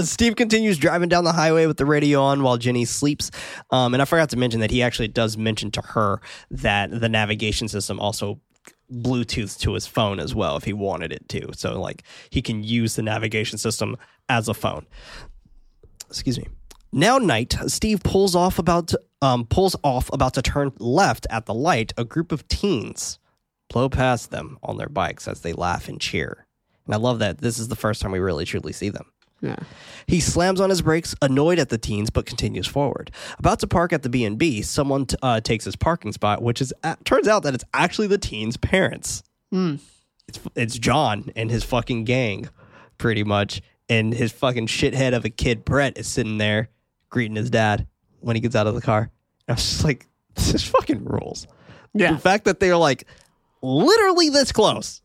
Steve 0.09 0.35
continues 0.35 0.79
driving 0.79 1.07
down 1.07 1.23
the 1.23 1.33
highway 1.33 1.67
with 1.67 1.77
the 1.77 1.85
radio 1.85 2.23
on 2.23 2.41
while 2.41 2.57
Jenny 2.57 2.83
sleeps. 2.83 3.29
Um, 3.69 3.93
and 3.93 4.01
I 4.01 4.05
forgot 4.05 4.29
to 4.29 4.37
mention 4.37 4.61
that 4.61 4.71
he 4.71 4.81
actually 4.81 5.09
does 5.09 5.37
mention 5.37 5.69
to 5.71 5.81
her 5.81 6.19
that 6.49 6.89
the 6.99 7.09
navigation 7.09 7.67
system 7.67 7.99
also 7.99 8.39
Bluetooth 8.91 9.59
to 9.59 9.73
his 9.73 9.87
phone 9.87 10.19
as 10.19 10.33
well 10.33 10.57
if 10.57 10.63
he 10.63 10.73
wanted 10.73 11.11
it 11.11 11.27
to. 11.29 11.49
So 11.53 11.79
like 11.79 12.03
he 12.29 12.41
can 12.41 12.63
use 12.63 12.95
the 12.95 13.03
navigation 13.03 13.57
system 13.57 13.97
as 14.27 14.47
a 14.47 14.53
phone. 14.53 14.85
Excuse 16.07 16.39
me. 16.39 16.47
Now 16.91 17.19
night, 17.19 17.55
Steve 17.67 18.01
pulls 18.03 18.35
off 18.35 18.57
about 18.57 18.93
um, 19.21 19.45
pulls 19.45 19.75
off 19.83 20.09
about 20.11 20.33
to 20.35 20.41
turn 20.41 20.71
left 20.79 21.27
at 21.29 21.45
the 21.45 21.53
light. 21.53 21.93
A 21.97 22.05
group 22.05 22.31
of 22.31 22.47
teens 22.47 23.19
blow 23.69 23.89
past 23.89 24.31
them 24.31 24.57
on 24.63 24.77
their 24.77 24.89
bikes 24.89 25.27
as 25.27 25.41
they 25.41 25.53
laugh 25.53 25.87
and 25.87 26.01
cheer. 26.01 26.45
And 26.85 26.95
I 26.95 26.97
love 26.97 27.19
that 27.19 27.39
this 27.39 27.59
is 27.59 27.67
the 27.67 27.75
first 27.75 28.01
time 28.01 28.11
we 28.11 28.19
really 28.19 28.45
truly 28.45 28.73
see 28.73 28.89
them. 28.89 29.05
Yeah. 29.41 29.55
He 30.07 30.19
slams 30.19 30.59
on 30.59 30.69
his 30.69 30.81
brakes, 30.81 31.15
annoyed 31.21 31.59
at 31.59 31.69
the 31.69 31.77
teens, 31.77 32.09
but 32.09 32.25
continues 32.25 32.67
forward. 32.67 33.11
About 33.37 33.59
to 33.59 33.67
park 33.67 33.93
at 33.93 34.03
the 34.03 34.09
B 34.09 34.25
and 34.25 34.37
B, 34.37 34.61
someone 34.61 35.05
t- 35.05 35.15
uh, 35.21 35.39
takes 35.39 35.65
his 35.65 35.75
parking 35.75 36.11
spot, 36.11 36.41
which 36.41 36.61
is 36.61 36.73
uh, 36.83 36.95
turns 37.05 37.27
out 37.27 37.43
that 37.43 37.53
it's 37.53 37.63
actually 37.73 38.07
the 38.07 38.17
teens' 38.17 38.57
parents. 38.57 39.23
It's 40.27 40.39
it's 40.55 40.77
John 40.77 41.31
and 41.35 41.49
his 41.49 41.63
fucking 41.63 42.03
gang, 42.03 42.49
pretty 42.97 43.23
much, 43.23 43.61
and 43.87 44.13
his 44.13 44.31
fucking 44.31 44.67
shithead 44.67 45.15
of 45.15 45.25
a 45.25 45.29
kid 45.29 45.63
Brett 45.65 45.97
is 45.97 46.07
sitting 46.07 46.37
there 46.37 46.69
greeting 47.09 47.35
his 47.35 47.49
dad 47.49 47.87
when 48.19 48.35
he 48.35 48.41
gets 48.41 48.55
out 48.55 48.67
of 48.67 48.75
the 48.75 48.81
car. 48.81 49.09
I 49.47 49.53
was 49.53 49.61
just 49.61 49.83
like, 49.83 50.05
this 50.35 50.53
is 50.53 50.63
fucking 50.63 51.05
rules. 51.05 51.47
Yeah. 51.93 52.11
The 52.13 52.19
fact 52.19 52.45
that 52.45 52.59
they're 52.59 52.77
like 52.77 53.05
literally 53.61 54.29
this 54.29 54.51
close, 54.51 55.01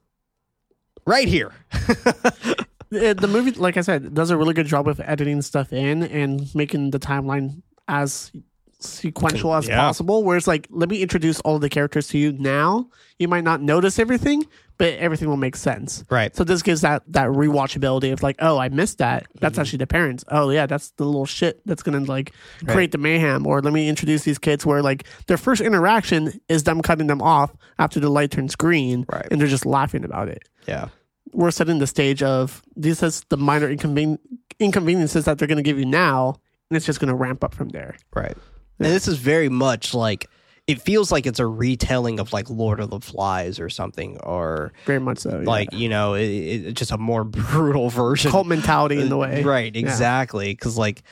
right 1.06 1.28
here. 1.28 1.52
it, 2.96 3.20
the 3.20 3.28
movie, 3.28 3.52
like 3.52 3.76
I 3.76 3.80
said, 3.82 4.14
does 4.14 4.30
a 4.30 4.36
really 4.36 4.54
good 4.54 4.66
job 4.66 4.88
of 4.88 5.00
editing 5.00 5.42
stuff 5.42 5.72
in 5.72 6.02
and 6.02 6.52
making 6.54 6.90
the 6.90 6.98
timeline 6.98 7.62
as 7.88 8.32
sequential 8.80 9.54
as 9.54 9.66
Yeah. 9.68 9.78
possible. 9.78 10.24
Where 10.24 10.36
it's 10.36 10.46
like, 10.46 10.66
let 10.70 10.88
me 10.88 11.00
introduce 11.02 11.40
all 11.40 11.58
the 11.58 11.68
characters 11.70 12.08
to 12.08 12.18
you 12.18 12.32
now. 12.32 12.88
You 13.18 13.28
might 13.28 13.44
not 13.44 13.62
notice 13.62 13.98
everything, 13.98 14.44
but 14.76 14.92
everything 14.94 15.28
will 15.28 15.36
make 15.38 15.56
sense. 15.56 16.04
Right. 16.10 16.34
So 16.36 16.44
this 16.44 16.62
gives 16.62 16.82
that 16.82 17.02
that 17.08 17.28
rewatchability 17.28 18.12
of 18.12 18.22
like, 18.22 18.36
oh, 18.40 18.58
I 18.58 18.68
missed 18.68 18.98
that. 18.98 19.22
Mm-hmm. 19.22 19.38
That's 19.40 19.58
actually 19.58 19.78
the 19.78 19.86
parents. 19.86 20.24
Oh 20.28 20.50
yeah, 20.50 20.66
that's 20.66 20.90
the 20.92 21.04
little 21.04 21.24
shit 21.24 21.60
that's 21.64 21.82
gonna 21.82 22.00
like 22.00 22.32
create 22.66 22.92
the 22.92 22.98
mayhem. 22.98 23.46
Or 23.46 23.62
let 23.62 23.72
me 23.72 23.88
introduce 23.88 24.24
these 24.24 24.38
kids 24.38 24.66
where 24.66 24.82
like 24.82 25.04
their 25.28 25.38
first 25.38 25.62
interaction 25.62 26.38
is 26.48 26.64
them 26.64 26.82
cutting 26.82 27.06
them 27.06 27.22
off 27.22 27.54
after 27.78 28.00
the 28.00 28.10
light 28.10 28.32
turns 28.32 28.54
green, 28.56 29.06
Right. 29.10 29.26
and 29.30 29.40
they're 29.40 29.48
just 29.48 29.64
laughing 29.66 30.04
about 30.04 30.28
it 30.28 30.42
Yeah. 30.68 30.88
We're 31.32 31.50
setting 31.50 31.78
the 31.78 31.86
stage 31.86 32.22
of 32.22 32.62
this 32.76 33.02
is 33.02 33.24
the 33.28 33.36
minor 33.36 33.74
inconven- 33.74 34.18
inconveniences 34.60 35.24
that 35.24 35.38
they're 35.38 35.48
going 35.48 35.56
to 35.56 35.62
give 35.62 35.78
you 35.78 35.86
now, 35.86 36.36
and 36.70 36.76
it's 36.76 36.86
just 36.86 37.00
going 37.00 37.08
to 37.08 37.14
ramp 37.14 37.42
up 37.42 37.54
from 37.54 37.70
there. 37.70 37.96
Right. 38.14 38.36
And 38.78 38.88
this 38.92 39.08
is 39.08 39.18
very 39.18 39.48
much 39.48 39.94
like 39.94 40.28
it 40.66 40.80
feels 40.80 41.12
like 41.12 41.26
it's 41.26 41.38
a 41.38 41.46
retelling 41.46 42.18
of 42.18 42.32
like 42.32 42.48
Lord 42.48 42.80
of 42.80 42.90
the 42.90 43.00
Flies 43.00 43.60
or 43.60 43.68
something, 43.68 44.18
or 44.22 44.72
Very 44.86 44.98
much 45.00 45.18
so. 45.18 45.40
yeah. 45.40 45.46
like 45.46 45.72
you 45.72 45.88
know, 45.88 46.14
it, 46.14 46.26
it, 46.26 46.72
just 46.74 46.90
a 46.90 46.98
more 46.98 47.24
brutal 47.24 47.90
version. 47.90 48.30
cult 48.30 48.46
mentality 48.46 49.00
in 49.00 49.08
the 49.08 49.16
way. 49.16 49.42
Uh, 49.42 49.46
right. 49.46 49.74
Exactly. 49.74 50.52
Because 50.52 50.76
like 50.78 51.02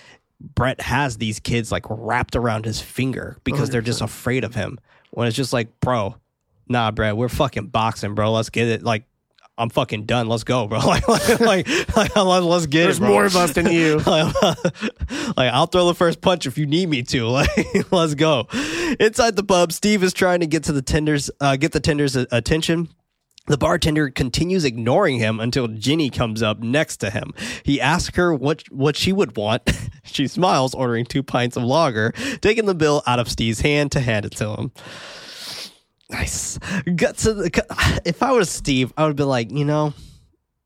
Brett 0.41 0.81
has 0.81 1.19
these 1.19 1.39
kids 1.39 1.71
like 1.71 1.85
wrapped 1.89 2.35
around 2.35 2.65
his 2.65 2.81
finger 2.81 3.37
because 3.45 3.71
they're 3.71 3.81
just 3.83 4.01
afraid 4.01 4.43
of 4.45 4.55
him. 4.55 4.79
When 5.11 5.29
it's 5.29 5.37
just 5.37 5.53
like, 5.53 5.79
bro, 5.81 6.17
nah, 6.69 6.91
Brett, 6.91 7.17
we're 7.17 7.29
fucking 7.29 7.67
boxing, 7.67 8.15
bro. 8.15 8.33
Let's 8.33 8.51
get 8.51 8.69
it. 8.69 8.83
Like. 8.83 9.05
I'm 9.59 9.69
fucking 9.69 10.07
done. 10.07 10.29
Let's 10.29 10.45
go, 10.45 10.67
bro. 10.67 10.79
Like, 10.87 11.07
like, 11.09 11.41
like, 11.41 11.69
like, 11.97 12.17
let's, 12.17 12.67
get 12.67 12.85
There's 12.85 12.99
it. 12.99 13.01
There's 13.01 13.01
more 13.01 13.25
of 13.25 13.37
us 13.37 13.53
than 13.53 13.67
you. 13.71 13.99
like 14.07 15.53
I'll 15.53 15.67
throw 15.67 15.87
the 15.87 15.95
first 15.95 16.21
punch 16.21 16.47
if 16.47 16.57
you 16.57 16.67
need 16.67 16.89
me 16.89 17.03
to. 17.05 17.23
Like 17.33 17.93
let's 17.93 18.15
go. 18.15 18.47
Inside 19.01 19.37
the 19.37 19.45
pub, 19.45 19.73
Steve 19.73 20.03
is 20.03 20.13
trying 20.13 20.41
to 20.41 20.47
get 20.47 20.65
to 20.65 20.73
the 20.73 20.83
tenders, 20.83 21.31
uh, 21.41 21.57
get 21.57 21.73
the 21.73 21.81
tenders' 21.81 22.17
attention. 22.17 22.89
The 23.47 23.59
bartender 23.59 24.09
continues 24.11 24.65
ignoring 24.65 25.19
him 25.19 25.41
until 25.41 25.67
Ginny 25.67 26.11
comes 26.11 26.43
up 26.43 26.61
next 26.61 26.99
to 26.99 27.11
him. 27.11 27.35
He 27.65 27.81
asks 27.81 28.17
her 28.17 28.33
what 28.35 28.65
what 28.71 28.97
she 28.97 29.13
would 29.13 29.37
want. 29.37 29.71
she 30.05 30.29
smiles, 30.29 30.75
ordering 30.75 31.05
two 31.05 31.23
pints 31.23 31.57
of 31.57 31.65
lager, 31.65 32.13
taking 32.41 32.67
the 32.67 32.75
bill 32.75 33.03
out 33.07 33.19
of 33.19 33.29
Steve's 33.29 33.61
hand 33.61 33.93
to 33.93 34.01
hand 34.01 34.25
it 34.27 34.33
to 34.37 34.55
him. 34.55 34.73
Nice. 36.13 36.59
Got 36.95 37.17
to 37.19 37.35
the, 37.35 38.01
if 38.05 38.23
I 38.23 38.33
was 38.33 38.51
Steve, 38.51 38.93
I 38.97 39.07
would 39.07 39.17
be 39.17 39.25
like, 39.25 39.51
you 39.51 39.65
know, 39.65 39.95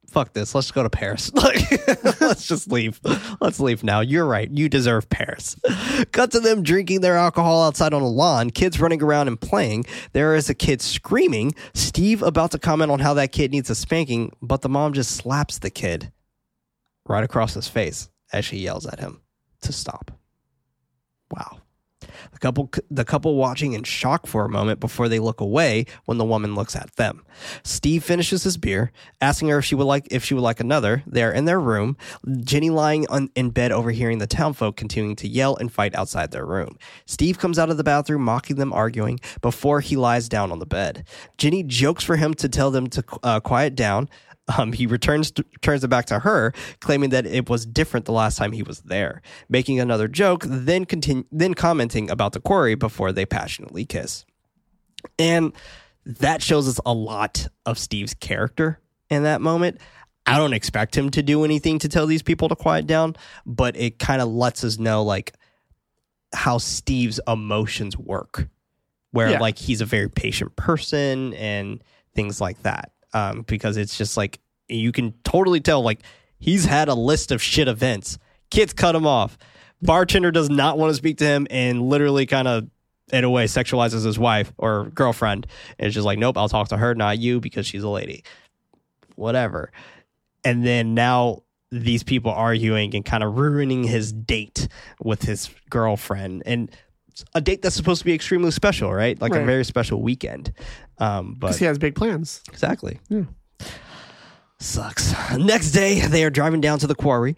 fuck 0.09 0.33
this. 0.33 0.55
Let's 0.55 0.71
go 0.73 0.83
to 0.83 0.91
Paris. 0.91 1.31
Like, 1.47 1.61
let's 2.21 2.49
just 2.49 2.73
leave. 2.73 3.01
Let's 3.41 3.61
leave 3.61 3.85
now. 3.85 4.01
You're 4.01 4.27
right. 4.27 4.51
You 4.51 4.69
deserve 4.69 5.09
Paris. 5.09 5.55
Cut 6.11 6.33
to 6.33 6.41
them 6.41 6.63
drinking 6.63 7.03
their 7.03 7.17
alcohol 7.17 7.63
outside 7.63 7.95
on 7.95 8.03
a 8.03 8.09
lawn, 8.09 8.51
kids 8.51 8.81
running 8.81 9.03
around 9.03 9.29
and 9.29 9.41
playing. 9.41 9.85
There 10.13 10.35
is 10.35 10.51
a 10.51 10.55
kid 10.55 10.83
screaming. 10.83 11.55
Steve 11.75 12.23
about 12.23 12.51
to 12.51 12.59
comment 12.59 12.91
on 12.91 12.99
how 12.99 13.15
that 13.15 13.31
kid 13.31 13.53
needs 13.53 13.71
a 13.71 13.75
spanking, 13.77 14.33
but 14.43 14.63
the 14.63 14.69
mom 14.69 14.93
just 14.93 15.13
slaps 15.13 15.59
the 15.61 15.71
kid 15.71 16.11
right 17.07 17.23
across 17.23 17.55
his 17.55 17.69
face 17.69 18.09
as 18.33 18.45
she 18.45 18.59
yells 18.59 18.87
at 18.87 18.99
him 18.99 19.21
to 19.63 19.73
stop. 19.73 20.11
Wow. 21.31 21.61
The 22.01 22.39
couple, 22.39 22.71
the 22.91 23.05
couple 23.05 23.37
watching 23.37 23.73
in 23.73 23.83
shock 23.83 24.27
for 24.27 24.45
a 24.45 24.51
moment 24.51 24.81
before 24.81 25.09
they 25.09 25.19
look 25.19 25.41
away 25.41 25.87
when 26.05 26.19
the 26.19 26.25
woman 26.25 26.55
looks 26.55 26.77
at 26.77 26.95
them. 26.97 27.25
Steve 27.63 28.05
finishes 28.05 28.43
his 28.45 28.59
beer, 28.59 28.93
asking 29.21 29.49
her 29.49 29.59
if 29.59 29.65
she 29.65 29.75
would 29.75 29.85
like 29.85 30.07
if 30.11 30.23
she 30.23 30.35
would 30.35 30.43
like 30.43 30.61
another. 30.61 31.03
They're 31.07 31.33
in 31.33 31.47
their 31.47 31.61
room. 31.61 31.97
Jenny 32.41 32.69
lying 32.69 33.07
on, 33.09 33.31
in 33.35 33.51
bed, 33.51 33.73
overhearing 33.73 34.19
the 34.19 34.27
townfolk 34.27 34.77
continuing 34.77 35.17
to 35.17 35.29
yell 35.29 35.57
and 35.57 35.73
fight 35.73 35.95
outside 35.95 36.33
their 36.33 36.45
room. 36.45 36.77
Steve 37.07 37.39
comes 37.39 37.59
out 37.59 37.71
of 37.71 37.79
the 37.79 37.85
bathroom, 37.85 38.23
mocking 38.23 38.57
them 38.57 38.73
arguing 38.75 39.19
before 39.41 39.81
he 39.81 39.97
lies 39.97 40.29
down 40.29 40.53
on 40.53 40.59
the 40.59 40.67
bed. 40.67 41.05
Jenny 41.39 41.63
jokes 41.63 42.05
for 42.05 42.17
him 42.17 42.35
to 42.35 42.49
tell 42.49 42.71
them 42.71 42.89
to 42.89 43.05
uh, 43.23 43.41
quiet 43.41 43.75
down. 43.75 44.09
Um, 44.59 44.73
he 44.73 44.87
returns 44.87 45.33
to, 45.33 45.45
turns 45.61 45.83
it 45.83 45.89
back 45.89 46.07
to 46.07 46.21
her, 46.21 46.53
claiming 46.81 47.11
that 47.11 47.27
it 47.27 47.49
was 47.49 47.67
different 47.67 48.07
the 48.07 48.13
last 48.13 48.39
time 48.39 48.53
he 48.53 48.63
was 48.63 48.81
there, 48.83 49.21
making 49.49 49.81
another 49.81 50.07
joke, 50.07 50.45
then 50.47 50.85
continue, 50.85 51.25
then 51.33 51.53
commenting 51.55 52.09
about 52.11 52.33
the 52.33 52.41
quarry 52.41 52.77
before 52.77 53.11
they 53.11 53.27
passionately 53.27 53.85
kiss. 53.85 54.25
And 55.19 55.53
that 56.05 56.43
shows 56.43 56.69
us 56.69 56.79
a 56.87 56.93
lot 56.95 57.49
of 57.65 57.77
Steve's 57.77 58.15
character 58.15 58.79
in 59.11 59.25
that 59.25 59.41
moment. 59.41 59.81
I 60.27 60.37
don't 60.39 60.53
expect 60.53 60.97
him 60.97 61.11
to 61.11 61.23
do 61.25 61.45
anything 61.45 61.81
to 61.81 61.89
tell 61.89 62.07
these 62.07 62.23
people 62.23 62.49
to 62.49 62.55
quiet 62.57 62.87
down, 62.87 63.17
but 63.45 63.77
it 63.77 63.99
kind 63.99 64.23
of 64.23 64.29
lets 64.29 64.63
us 64.63 64.79
know 64.79 65.03
like 65.03 65.33
how 66.33 66.59
Steve's 66.59 67.19
emotions 67.27 67.97
work, 67.99 68.49
where 69.11 69.31
Yeah. 69.31 69.41
like 69.41 69.59
he's 69.59 69.81
a 69.81 69.85
very 69.85 70.09
patient 70.09 70.55
person 70.55 71.35
and 71.35 71.83
things 72.15 72.41
like 72.41 72.63
that. 72.63 72.93
Um, 73.15 73.43
because 73.43 73.77
it's 73.77 73.97
just 73.97 74.17
like 74.17 74.41
you 74.69 74.93
can 74.93 75.15
totally 75.25 75.61
tell 75.61 75.83
like 75.83 76.01
he's 76.39 76.65
had 76.65 76.89
a 76.89 76.95
list 76.95 77.33
of 77.33 77.43
shit 77.43 77.69
events. 77.69 78.19
Kids 78.51 78.73
cut 78.73 78.95
him 78.95 79.07
off. 79.07 79.39
Bartender 79.83 80.31
does 80.31 80.51
not 80.51 80.79
want 80.79 80.91
to 80.91 80.95
speak 80.95 81.19
to 81.19 81.25
him 81.25 81.47
and 81.51 81.83
literally 81.83 82.27
kind 82.27 82.49
of 82.49 82.69
in 83.13 83.25
a 83.25 83.31
way 83.31 83.45
sexualizes 83.45 84.05
his 84.05 84.19
wife 84.19 84.53
or 84.59 84.91
girlfriend. 84.95 85.47
And 85.79 85.87
it's 85.87 85.95
just 85.95 86.07
like, 86.07 86.19
nope, 86.19 86.37
I'll 86.37 86.49
talk 86.49 86.69
to 86.69 86.77
her, 86.77 86.95
not 86.95 87.19
you, 87.19 87.41
because 87.41 87.67
she's 87.67 87.83
a 87.83 87.89
lady. 87.89 88.25
Whatever. 89.15 89.71
And 90.45 90.67
then 90.67 90.95
now 90.95 91.43
these 91.71 92.03
people 92.03 92.31
arguing 92.31 92.95
and 92.95 93.05
kind 93.05 93.23
of 93.23 93.37
ruining 93.37 93.85
his 93.85 94.13
date 94.13 94.69
with 95.03 95.23
his 95.23 95.51
girlfriend. 95.71 96.43
And 96.47 96.71
a 97.35 97.41
date 97.41 97.63
that's 97.63 97.77
supposed 97.77 98.01
to 98.01 98.05
be 98.05 98.15
extremely 98.15 98.51
special, 98.51 98.93
right? 98.93 99.21
Like 99.21 99.33
a 99.43 99.45
very 99.45 99.65
special 99.65 100.03
weekend. 100.03 100.53
Um, 100.99 101.35
but 101.39 101.49
Because 101.49 101.59
he 101.59 101.65
has 101.67 101.79
big 101.79 101.95
plans. 101.95 102.43
Exactly. 102.49 102.99
Yeah. 103.09 103.25
Sucks. 104.59 105.13
Next 105.37 105.73
day, 105.73 106.01
they 106.01 106.25
are 106.25 106.31
driving 106.31 106.61
down 106.61 106.79
to 106.79 106.87
the 106.87 106.95
quarry, 106.95 107.37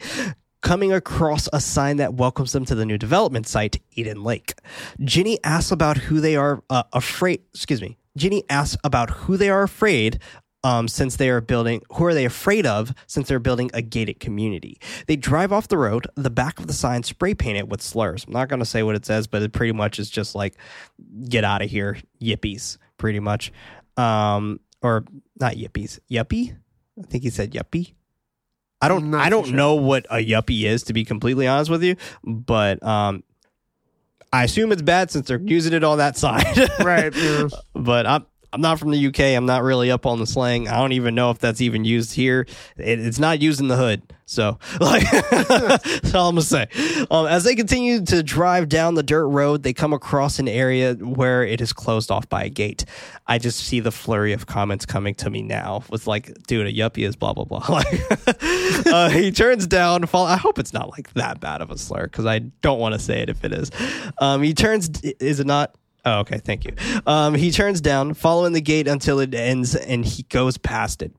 coming 0.62 0.92
across 0.92 1.48
a 1.52 1.60
sign 1.60 1.96
that 1.96 2.14
welcomes 2.14 2.52
them 2.52 2.64
to 2.66 2.74
the 2.74 2.86
new 2.86 2.96
development 2.98 3.46
site, 3.48 3.80
Eden 3.92 4.22
Lake. 4.22 4.54
Ginny 5.00 5.38
asks 5.42 5.72
about 5.72 5.96
who 5.96 6.20
they 6.20 6.36
are 6.36 6.62
uh, 6.70 6.84
afraid. 6.92 7.42
Excuse 7.52 7.82
me. 7.82 7.96
Ginny 8.16 8.44
asks 8.48 8.76
about 8.84 9.10
who 9.10 9.36
they 9.36 9.50
are 9.50 9.62
afraid. 9.62 10.20
Um, 10.64 10.88
since 10.88 11.14
they 11.14 11.30
are 11.30 11.40
building, 11.40 11.82
who 11.92 12.04
are 12.04 12.14
they 12.14 12.24
afraid 12.24 12.66
of 12.66 12.92
since 13.06 13.28
they're 13.28 13.38
building 13.38 13.70
a 13.74 13.80
gated 13.80 14.18
community? 14.18 14.80
They 15.06 15.14
drive 15.14 15.52
off 15.52 15.68
the 15.68 15.78
road, 15.78 16.08
the 16.16 16.30
back 16.30 16.58
of 16.58 16.66
the 16.66 16.72
sign 16.72 17.04
spray 17.04 17.32
painted 17.34 17.70
with 17.70 17.80
slurs. 17.80 18.24
I'm 18.26 18.32
not 18.32 18.48
going 18.48 18.58
to 18.58 18.66
say 18.66 18.82
what 18.82 18.96
it 18.96 19.06
says, 19.06 19.28
but 19.28 19.40
it 19.42 19.52
pretty 19.52 19.72
much 19.72 20.00
is 20.00 20.10
just 20.10 20.34
like, 20.34 20.56
get 21.28 21.44
out 21.44 21.62
of 21.62 21.70
here, 21.70 21.98
yippies, 22.20 22.76
pretty 22.98 23.20
much. 23.20 23.52
Um, 23.96 24.60
or 24.82 25.04
not 25.40 25.54
yuppies, 25.54 25.98
yuppie? 26.10 26.56
I 26.98 27.06
think 27.06 27.24
he 27.24 27.30
said 27.30 27.52
yuppie. 27.52 27.94
I 28.80 28.86
don't 28.88 29.12
I 29.14 29.28
don't 29.28 29.46
sure. 29.46 29.56
know 29.56 29.74
what 29.74 30.06
a 30.08 30.24
yuppie 30.24 30.64
is 30.64 30.84
to 30.84 30.92
be 30.92 31.04
completely 31.04 31.46
honest 31.48 31.68
with 31.70 31.82
you, 31.82 31.96
but 32.22 32.80
um 32.84 33.24
I 34.32 34.44
assume 34.44 34.70
it's 34.72 34.82
bad 34.82 35.10
since 35.10 35.26
they're 35.26 35.40
using 35.40 35.72
it 35.72 35.82
on 35.82 35.98
that 35.98 36.16
side. 36.16 36.44
Right. 36.80 37.14
Yeah. 37.16 37.48
but 37.74 38.06
I'm 38.06 38.26
I'm 38.52 38.60
not 38.60 38.78
from 38.78 38.90
the 38.90 39.06
UK. 39.06 39.20
I'm 39.20 39.46
not 39.46 39.62
really 39.62 39.90
up 39.90 40.06
on 40.06 40.18
the 40.18 40.26
slang. 40.26 40.68
I 40.68 40.78
don't 40.78 40.92
even 40.92 41.14
know 41.14 41.30
if 41.30 41.38
that's 41.38 41.60
even 41.60 41.84
used 41.84 42.14
here. 42.14 42.46
It, 42.76 42.98
it's 42.98 43.18
not 43.18 43.42
used 43.42 43.60
in 43.60 43.68
the 43.68 43.76
hood. 43.76 44.02
So, 44.24 44.58
like, 44.80 45.10
that's 45.10 46.14
all 46.14 46.28
I'm 46.28 46.34
gonna 46.34 46.42
say. 46.42 46.66
Um, 47.10 47.26
as 47.26 47.44
they 47.44 47.54
continue 47.54 48.04
to 48.06 48.22
drive 48.22 48.68
down 48.68 48.94
the 48.94 49.02
dirt 49.02 49.26
road, 49.26 49.62
they 49.62 49.72
come 49.72 49.92
across 49.92 50.38
an 50.38 50.48
area 50.48 50.94
where 50.94 51.42
it 51.42 51.60
is 51.60 51.72
closed 51.72 52.10
off 52.10 52.28
by 52.28 52.44
a 52.44 52.48
gate. 52.48 52.84
I 53.26 53.38
just 53.38 53.60
see 53.60 53.80
the 53.80 53.90
flurry 53.90 54.32
of 54.32 54.46
comments 54.46 54.86
coming 54.86 55.14
to 55.16 55.30
me 55.30 55.42
now 55.42 55.82
with 55.90 56.06
like, 56.06 56.32
dude, 56.46 56.66
a 56.66 56.72
yuppie 56.72 57.06
is 57.06 57.16
blah 57.16 57.32
blah 57.32 57.44
blah. 57.44 57.58
Like, 57.68 58.86
uh, 58.86 59.10
he 59.10 59.30
turns 59.30 59.66
down. 59.66 60.06
Fall. 60.06 60.26
I 60.26 60.36
hope 60.36 60.58
it's 60.58 60.72
not 60.72 60.90
like 60.90 61.12
that 61.14 61.38
bad 61.38 61.60
of 61.60 61.70
a 61.70 61.78
slur 61.78 62.04
because 62.04 62.26
I 62.26 62.38
don't 62.38 62.78
want 62.78 62.94
to 62.94 62.98
say 62.98 63.20
it 63.20 63.28
if 63.28 63.44
it 63.44 63.52
is. 63.52 63.70
Um, 64.18 64.42
he 64.42 64.54
turns. 64.54 64.88
Is 65.02 65.40
it 65.40 65.46
not? 65.46 65.74
Oh, 66.08 66.20
okay. 66.20 66.38
Thank 66.38 66.64
you. 66.64 66.74
Um, 67.06 67.34
he 67.34 67.50
turns 67.50 67.82
down, 67.82 68.14
following 68.14 68.54
the 68.54 68.62
gate 68.62 68.88
until 68.88 69.20
it 69.20 69.34
ends, 69.34 69.74
and 69.74 70.06
he 70.06 70.22
goes 70.22 70.56
past 70.56 71.02
it. 71.02 71.12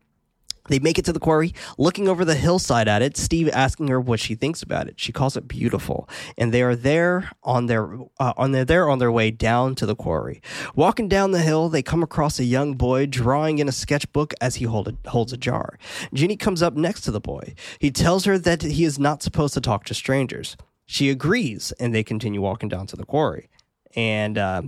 They 0.67 0.79
make 0.79 0.98
it 0.98 1.05
to 1.05 1.13
the 1.13 1.19
quarry, 1.19 1.53
looking 1.77 2.08
over 2.08 2.25
the 2.25 2.34
hillside 2.34 2.88
at 2.88 3.03
it. 3.03 3.15
Steve 3.15 3.50
asking 3.53 3.88
her 3.89 4.00
what 4.00 4.19
she 4.19 4.34
thinks 4.34 4.63
about 4.63 4.88
it. 4.88 5.00
She 5.00 5.12
calls 5.12 5.38
it 5.38 5.48
beautiful, 5.48 6.10
and 6.39 6.51
they 6.51 6.63
are 6.63 6.75
there 6.75 7.31
on 7.43 7.67
their 7.67 8.00
uh, 8.19 8.34
on 8.36 8.51
their 8.51 8.65
there 8.65 8.89
on 8.89 8.98
their 8.98 9.12
way 9.12 9.29
down 9.29 9.75
to 9.75 9.86
the 9.86 9.96
quarry. 9.96 10.41
Walking 10.75 11.08
down 11.08 11.31
the 11.31 11.41
hill, 11.41 11.69
they 11.69 11.84
come 11.84 12.01
across 12.01 12.39
a 12.39 12.43
young 12.43 12.74
boy 12.74 13.05
drawing 13.05 13.59
in 13.59 13.68
a 13.68 13.72
sketchbook 13.72 14.33
as 14.42 14.55
he 14.55 14.66
hold 14.66 14.87
a, 14.87 15.09
holds 15.09 15.33
a 15.33 15.37
jar. 15.37 15.77
Ginny 16.14 16.35
comes 16.35 16.64
up 16.64 16.75
next 16.75 17.01
to 17.01 17.11
the 17.11 17.22
boy. 17.22 17.53
He 17.79 17.92
tells 17.92 18.25
her 18.25 18.40
that 18.40 18.64
he 18.64 18.85
is 18.85 18.98
not 18.98 19.22
supposed 19.22 19.53
to 19.55 19.61
talk 19.61 19.85
to 19.85 19.94
strangers. 19.94 20.57
She 20.85 21.09
agrees, 21.11 21.72
and 21.79 21.94
they 21.94 22.03
continue 22.03 22.42
walking 22.42 22.70
down 22.70 22.87
to 22.87 22.96
the 22.96 23.05
quarry. 23.05 23.50
And 23.96 24.37
uh, 24.37 24.61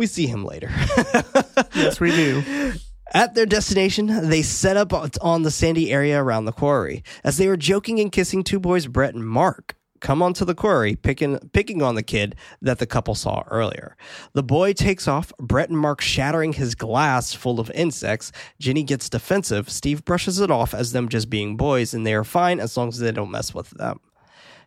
we 0.00 0.06
see 0.06 0.26
him 0.26 0.46
later. 0.46 0.70
yes, 1.74 2.00
we 2.00 2.10
do. 2.10 2.72
At 3.12 3.34
their 3.34 3.44
destination, 3.44 4.30
they 4.30 4.40
set 4.40 4.78
up 4.78 4.94
on 5.20 5.42
the 5.42 5.50
sandy 5.50 5.92
area 5.92 6.22
around 6.22 6.46
the 6.46 6.52
quarry. 6.52 7.04
As 7.22 7.36
they 7.36 7.46
were 7.48 7.58
joking 7.58 8.00
and 8.00 8.10
kissing, 8.10 8.42
two 8.42 8.58
boys, 8.58 8.86
Brett 8.86 9.12
and 9.12 9.28
Mark, 9.28 9.76
come 10.00 10.22
onto 10.22 10.46
the 10.46 10.54
quarry, 10.54 10.96
picking 10.96 11.38
picking 11.52 11.82
on 11.82 11.96
the 11.96 12.02
kid 12.02 12.34
that 12.62 12.78
the 12.78 12.86
couple 12.86 13.14
saw 13.14 13.42
earlier. 13.50 13.94
The 14.32 14.42
boy 14.42 14.72
takes 14.72 15.06
off, 15.06 15.34
Brett 15.38 15.68
and 15.68 15.78
Mark 15.78 16.00
shattering 16.00 16.54
his 16.54 16.74
glass 16.74 17.34
full 17.34 17.60
of 17.60 17.70
insects. 17.72 18.32
Ginny 18.58 18.84
gets 18.84 19.10
defensive. 19.10 19.68
Steve 19.68 20.02
brushes 20.06 20.40
it 20.40 20.50
off 20.50 20.72
as 20.72 20.92
them 20.92 21.10
just 21.10 21.28
being 21.28 21.58
boys, 21.58 21.92
and 21.92 22.06
they 22.06 22.14
are 22.14 22.24
fine 22.24 22.58
as 22.58 22.74
long 22.74 22.88
as 22.88 23.00
they 23.00 23.12
don't 23.12 23.30
mess 23.30 23.52
with 23.52 23.68
them. 23.72 24.00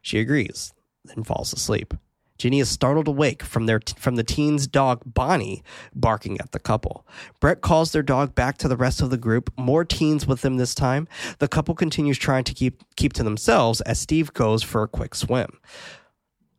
She 0.04 0.20
agrees, 0.20 0.74
then 1.06 1.24
falls 1.24 1.54
asleep. 1.54 1.96
Ginny 2.44 2.60
is 2.60 2.68
startled 2.68 3.08
awake 3.08 3.42
from 3.42 3.68
their 3.68 3.80
from 3.96 4.18
the 4.18 4.24
teen's 4.26 4.68
dog 4.68 5.02
Bonnie 5.06 5.64
barking 5.96 6.42
at 6.42 6.52
the 6.52 6.60
couple. 6.60 7.08
Brett 7.40 7.62
calls 7.62 7.94
their 7.94 8.04
dog 8.04 8.36
back 8.36 8.58
to 8.58 8.68
the 8.68 8.76
rest 8.76 9.02
of 9.02 9.12
the 9.12 9.18
group. 9.18 9.50
More 9.58 9.86
teens 9.86 10.28
with 10.28 10.42
them 10.42 10.58
this 10.58 10.76
time. 10.76 11.08
The 11.40 11.48
couple 11.48 11.74
continues 11.74 12.18
trying 12.18 12.44
to 12.44 12.54
keep 12.54 12.84
keep 12.98 13.14
to 13.14 13.24
themselves 13.24 13.80
as 13.80 13.98
Steve 13.98 14.34
goes 14.34 14.62
for 14.62 14.84
a 14.84 14.90
quick 14.90 15.16
swim. 15.16 15.58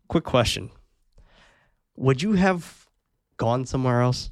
Quick 0.09 0.25
question: 0.25 0.71
Would 1.97 2.23
you 2.23 2.33
have 2.33 2.89
gone 3.37 3.67
somewhere 3.67 4.01
else, 4.01 4.31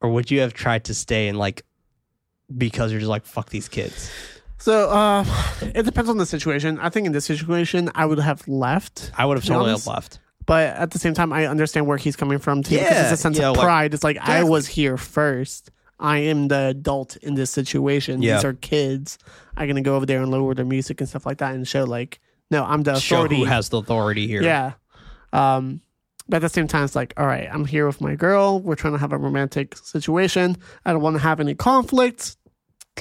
or 0.00 0.12
would 0.12 0.30
you 0.30 0.38
have 0.38 0.54
tried 0.54 0.84
to 0.84 0.94
stay 0.94 1.26
and 1.26 1.36
like 1.36 1.64
because 2.56 2.92
you're 2.92 3.00
just 3.00 3.10
like 3.10 3.26
fuck 3.26 3.50
these 3.50 3.68
kids? 3.68 4.12
So 4.58 4.90
uh, 4.90 5.24
it 5.60 5.84
depends 5.84 6.08
on 6.08 6.18
the 6.18 6.26
situation. 6.26 6.78
I 6.78 6.88
think 6.88 7.06
in 7.06 7.12
this 7.12 7.24
situation, 7.24 7.90
I 7.96 8.06
would 8.06 8.20
have 8.20 8.46
left. 8.46 9.10
I 9.18 9.26
would 9.26 9.38
have 9.38 9.44
totally 9.44 9.70
honest, 9.70 9.88
left. 9.88 10.20
But 10.48 10.74
at 10.76 10.90
the 10.90 10.98
same 10.98 11.14
time, 11.14 11.32
I 11.32 11.46
understand 11.46 11.86
where 11.86 11.98
he's 11.98 12.16
coming 12.16 12.38
from 12.40 12.62
too. 12.64 12.70
because 12.76 12.90
Yeah, 12.90 13.02
it's 13.04 13.12
a 13.12 13.16
sense 13.22 13.38
know, 13.38 13.50
of 13.52 13.56
like- 13.58 13.64
pride. 13.64 13.94
it's 13.94 14.02
like 14.02 14.16
I 14.18 14.42
was 14.42 14.66
here 14.66 14.96
first. 14.96 15.70
I 16.00 16.18
am 16.18 16.48
the 16.48 16.68
adult 16.68 17.16
in 17.18 17.34
this 17.34 17.50
situation. 17.50 18.22
Yeah. 18.22 18.36
These 18.36 18.44
are 18.44 18.52
kids. 18.54 19.18
I'm 19.56 19.68
gonna 19.68 19.82
go 19.82 19.94
over 19.94 20.06
there 20.06 20.22
and 20.22 20.30
lower 20.30 20.54
their 20.54 20.64
music 20.64 21.00
and 21.00 21.08
stuff 21.08 21.26
like 21.26 21.38
that 21.38 21.54
and 21.54 21.68
show 21.68 21.84
like, 21.84 22.18
no, 22.50 22.64
I'm 22.64 22.82
the 22.82 22.94
authority. 22.94 23.36
Show 23.36 23.40
who 23.40 23.44
has 23.46 23.68
the 23.68 23.78
authority 23.78 24.26
here. 24.26 24.42
Yeah. 24.42 24.72
Um, 25.32 25.80
but 26.28 26.36
at 26.36 26.42
the 26.42 26.48
same 26.48 26.66
time, 26.68 26.84
it's 26.84 26.96
like, 26.96 27.12
all 27.16 27.26
right, 27.26 27.48
I'm 27.52 27.64
here 27.64 27.86
with 27.86 28.00
my 28.00 28.14
girl. 28.14 28.60
We're 28.60 28.74
trying 28.74 28.94
to 28.94 28.98
have 28.98 29.12
a 29.12 29.18
romantic 29.18 29.76
situation. 29.76 30.56
I 30.84 30.92
don't 30.92 31.02
want 31.02 31.16
to 31.16 31.22
have 31.22 31.40
any 31.40 31.54
conflicts. 31.54 32.36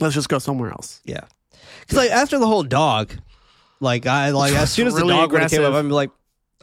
Let's 0.01 0.15
just 0.15 0.27
go 0.29 0.39
somewhere 0.39 0.71
else. 0.71 1.01
Yeah. 1.05 1.21
Because 1.81 1.97
like 1.97 2.11
after 2.11 2.39
the 2.39 2.47
whole 2.47 2.63
dog, 2.63 3.13
like 3.79 4.05
I 4.05 4.31
like 4.31 4.53
as 4.53 4.71
soon 4.73 4.87
as 4.87 4.95
Really 4.95 5.07
the 5.09 5.27
dog 5.27 5.49
came 5.49 5.63
up. 5.63 5.73
I'm 5.73 5.89
like, 5.89 6.09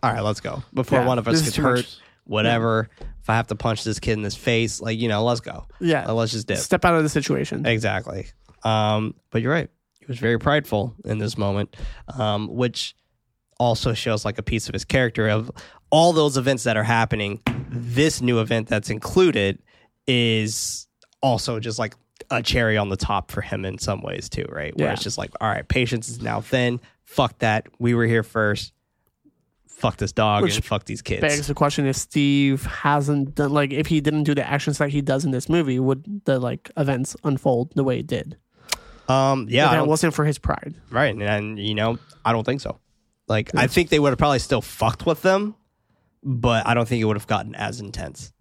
all 0.04 0.12
right, 0.12 0.22
let's 0.22 0.40
go 0.40 0.62
before 0.72 1.00
Yeah, 1.00 1.06
one 1.06 1.18
of 1.18 1.26
us 1.28 1.32
this 1.34 1.40
is 1.40 1.46
gets 1.48 1.56
too 1.56 1.62
hurt. 1.62 1.76
much. 1.78 1.96
Whatever. 2.26 2.88
If 3.20 3.28
I 3.30 3.34
have 3.36 3.46
to 3.48 3.54
punch 3.54 3.84
this 3.84 3.98
kid 4.00 4.12
in 4.12 4.22
this 4.22 4.34
face, 4.36 4.80
like 4.80 4.98
you 4.98 5.08
know, 5.08 5.24
let's 5.24 5.40
go. 5.40 5.66
Yeah. 5.80 6.10
Let's 6.10 6.32
just 6.32 6.46
dip. 6.46 6.58
Step 6.58 6.84
out 6.84 6.94
of 6.94 7.02
the 7.02 7.08
situation. 7.08 7.66
Exactly. 7.66 8.26
Um, 8.64 9.14
but 9.30 9.42
you're 9.42 9.52
right. 9.52 9.68
He 10.00 10.06
was 10.06 10.18
very 10.18 10.38
prideful 10.38 10.94
in 11.04 11.18
this 11.18 11.36
moment, 11.38 11.76
um, 12.18 12.48
which 12.48 12.94
also 13.58 13.92
shows 13.94 14.24
like 14.24 14.38
a 14.38 14.42
piece 14.42 14.68
of 14.68 14.72
his 14.74 14.84
character 14.84 15.28
of 15.28 15.50
all 15.90 16.12
those 16.12 16.36
events 16.36 16.64
that 16.64 16.76
are 16.76 16.82
happening. 16.84 17.40
This 17.70 18.20
new 18.20 18.40
event 18.40 18.68
that's 18.68 18.90
included 18.90 19.60
is 20.06 20.86
also 21.22 21.60
just 21.60 21.78
like 21.78 21.94
a 22.30 22.42
cherry 22.42 22.76
on 22.76 22.88
the 22.88 22.96
top 22.96 23.30
for 23.30 23.40
him 23.40 23.64
in 23.64 23.78
some 23.78 24.02
ways 24.02 24.28
too, 24.28 24.44
right? 24.48 24.76
Where 24.76 24.88
Yeah. 24.88 24.92
it's 24.94 25.02
just 25.02 25.18
like, 25.18 25.30
all 25.40 25.48
right, 25.48 25.66
patience 25.66 26.08
is 26.08 26.20
now 26.22 26.40
thin. 26.40 26.80
Fuck 27.04 27.38
that. 27.40 27.66
We 27.78 27.94
were 27.94 28.06
here 28.06 28.22
first. 28.22 28.72
Fuck 29.84 29.98
this 29.98 30.12
dog 30.12 30.42
Which 30.42 30.56
and 30.56 30.64
fuck 30.64 30.86
these 30.86 31.02
kids. 31.02 31.20
Begs 31.20 31.46
the 31.46 31.52
question 31.52 31.84
if 31.84 31.96
Steve 31.96 32.64
hasn't 32.64 33.34
done, 33.34 33.52
like, 33.52 33.70
if 33.70 33.86
he 33.86 34.00
didn't 34.00 34.22
do 34.22 34.34
the 34.34 34.48
actions 34.48 34.78
that 34.78 34.88
he 34.88 35.02
does 35.02 35.26
in 35.26 35.30
this 35.30 35.46
movie, 35.46 35.78
would 35.78 36.22
the, 36.24 36.38
like, 36.38 36.70
events 36.78 37.16
unfold 37.22 37.72
the 37.74 37.84
way 37.84 37.98
it 37.98 38.06
did? 38.06 38.38
um, 39.10 39.46
yeah, 39.50 39.66
if 39.66 39.72
I 39.72 39.82
wasn't 39.82 40.14
for 40.14 40.24
his 40.24 40.38
pride. 40.38 40.74
Right. 40.90 41.12
And, 41.12 41.22
and 41.22 41.58
you 41.58 41.74
know, 41.74 41.98
I 42.24 42.32
don't 42.32 42.44
think 42.44 42.62
so. 42.62 42.80
Like, 43.28 43.50
I 43.54 43.66
think 43.66 43.90
they 43.90 43.98
would 43.98 44.08
have 44.08 44.18
probably 44.18 44.38
still 44.38 44.62
fucked 44.62 45.04
with 45.04 45.20
them, 45.20 45.54
but 46.22 46.66
I 46.66 46.72
don't 46.72 46.88
think 46.88 47.02
it 47.02 47.04
would 47.04 47.16
have 47.16 47.26
gotten 47.26 47.54
as 47.54 47.80
intense. 47.80 48.32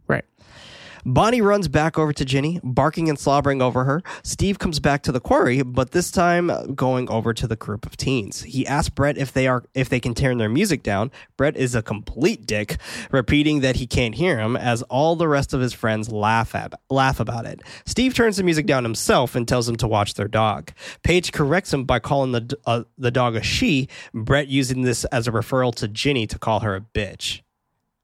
Bonnie 1.05 1.41
runs 1.41 1.67
back 1.67 1.99
over 1.99 2.13
to 2.13 2.25
Ginny, 2.25 2.59
barking 2.63 3.09
and 3.09 3.19
slobbering 3.19 3.61
over 3.61 3.83
her. 3.83 4.01
Steve 4.23 4.59
comes 4.59 4.79
back 4.79 5.03
to 5.03 5.11
the 5.11 5.19
quarry, 5.19 5.61
but 5.61 5.91
this 5.91 6.09
time 6.11 6.73
going 6.73 7.09
over 7.09 7.33
to 7.33 7.47
the 7.47 7.55
group 7.55 7.85
of 7.85 7.97
teens. 7.97 8.43
He 8.43 8.65
asks 8.65 8.89
Brett 8.89 9.17
if 9.17 9.33
they 9.33 9.47
are 9.47 9.63
if 9.73 9.89
they 9.89 9.99
can 9.99 10.13
turn 10.13 10.37
their 10.37 10.49
music 10.49 10.83
down. 10.83 11.11
Brett 11.37 11.57
is 11.57 11.75
a 11.75 11.81
complete 11.81 12.45
dick, 12.45 12.77
repeating 13.11 13.61
that 13.61 13.75
he 13.75 13.87
can't 13.87 14.15
hear 14.15 14.39
him 14.39 14.55
as 14.55 14.81
all 14.83 15.15
the 15.15 15.27
rest 15.27 15.53
of 15.53 15.61
his 15.61 15.73
friends 15.73 16.09
laugh 16.09 16.55
at 16.55 16.73
laugh 16.89 17.19
about 17.19 17.45
it. 17.45 17.61
Steve 17.85 18.13
turns 18.13 18.37
the 18.37 18.43
music 18.43 18.65
down 18.65 18.83
himself 18.83 19.35
and 19.35 19.47
tells 19.47 19.67
him 19.67 19.75
to 19.77 19.87
watch 19.87 20.13
their 20.13 20.27
dog. 20.27 20.71
Paige 21.03 21.31
corrects 21.31 21.73
him 21.73 21.83
by 21.83 21.99
calling 21.99 22.31
the 22.31 22.57
uh, 22.65 22.83
the 22.97 23.11
dog 23.11 23.35
a 23.35 23.43
she. 23.43 23.89
Brett 24.13 24.47
using 24.47 24.83
this 24.83 25.05
as 25.05 25.27
a 25.27 25.31
referral 25.31 25.75
to 25.75 25.87
Ginny 25.87 26.27
to 26.27 26.39
call 26.39 26.61
her 26.61 26.75
a 26.75 26.81
bitch. 26.81 27.41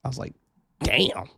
I 0.04 0.08
was 0.08 0.18
like, 0.18 0.34
damn. 0.82 1.30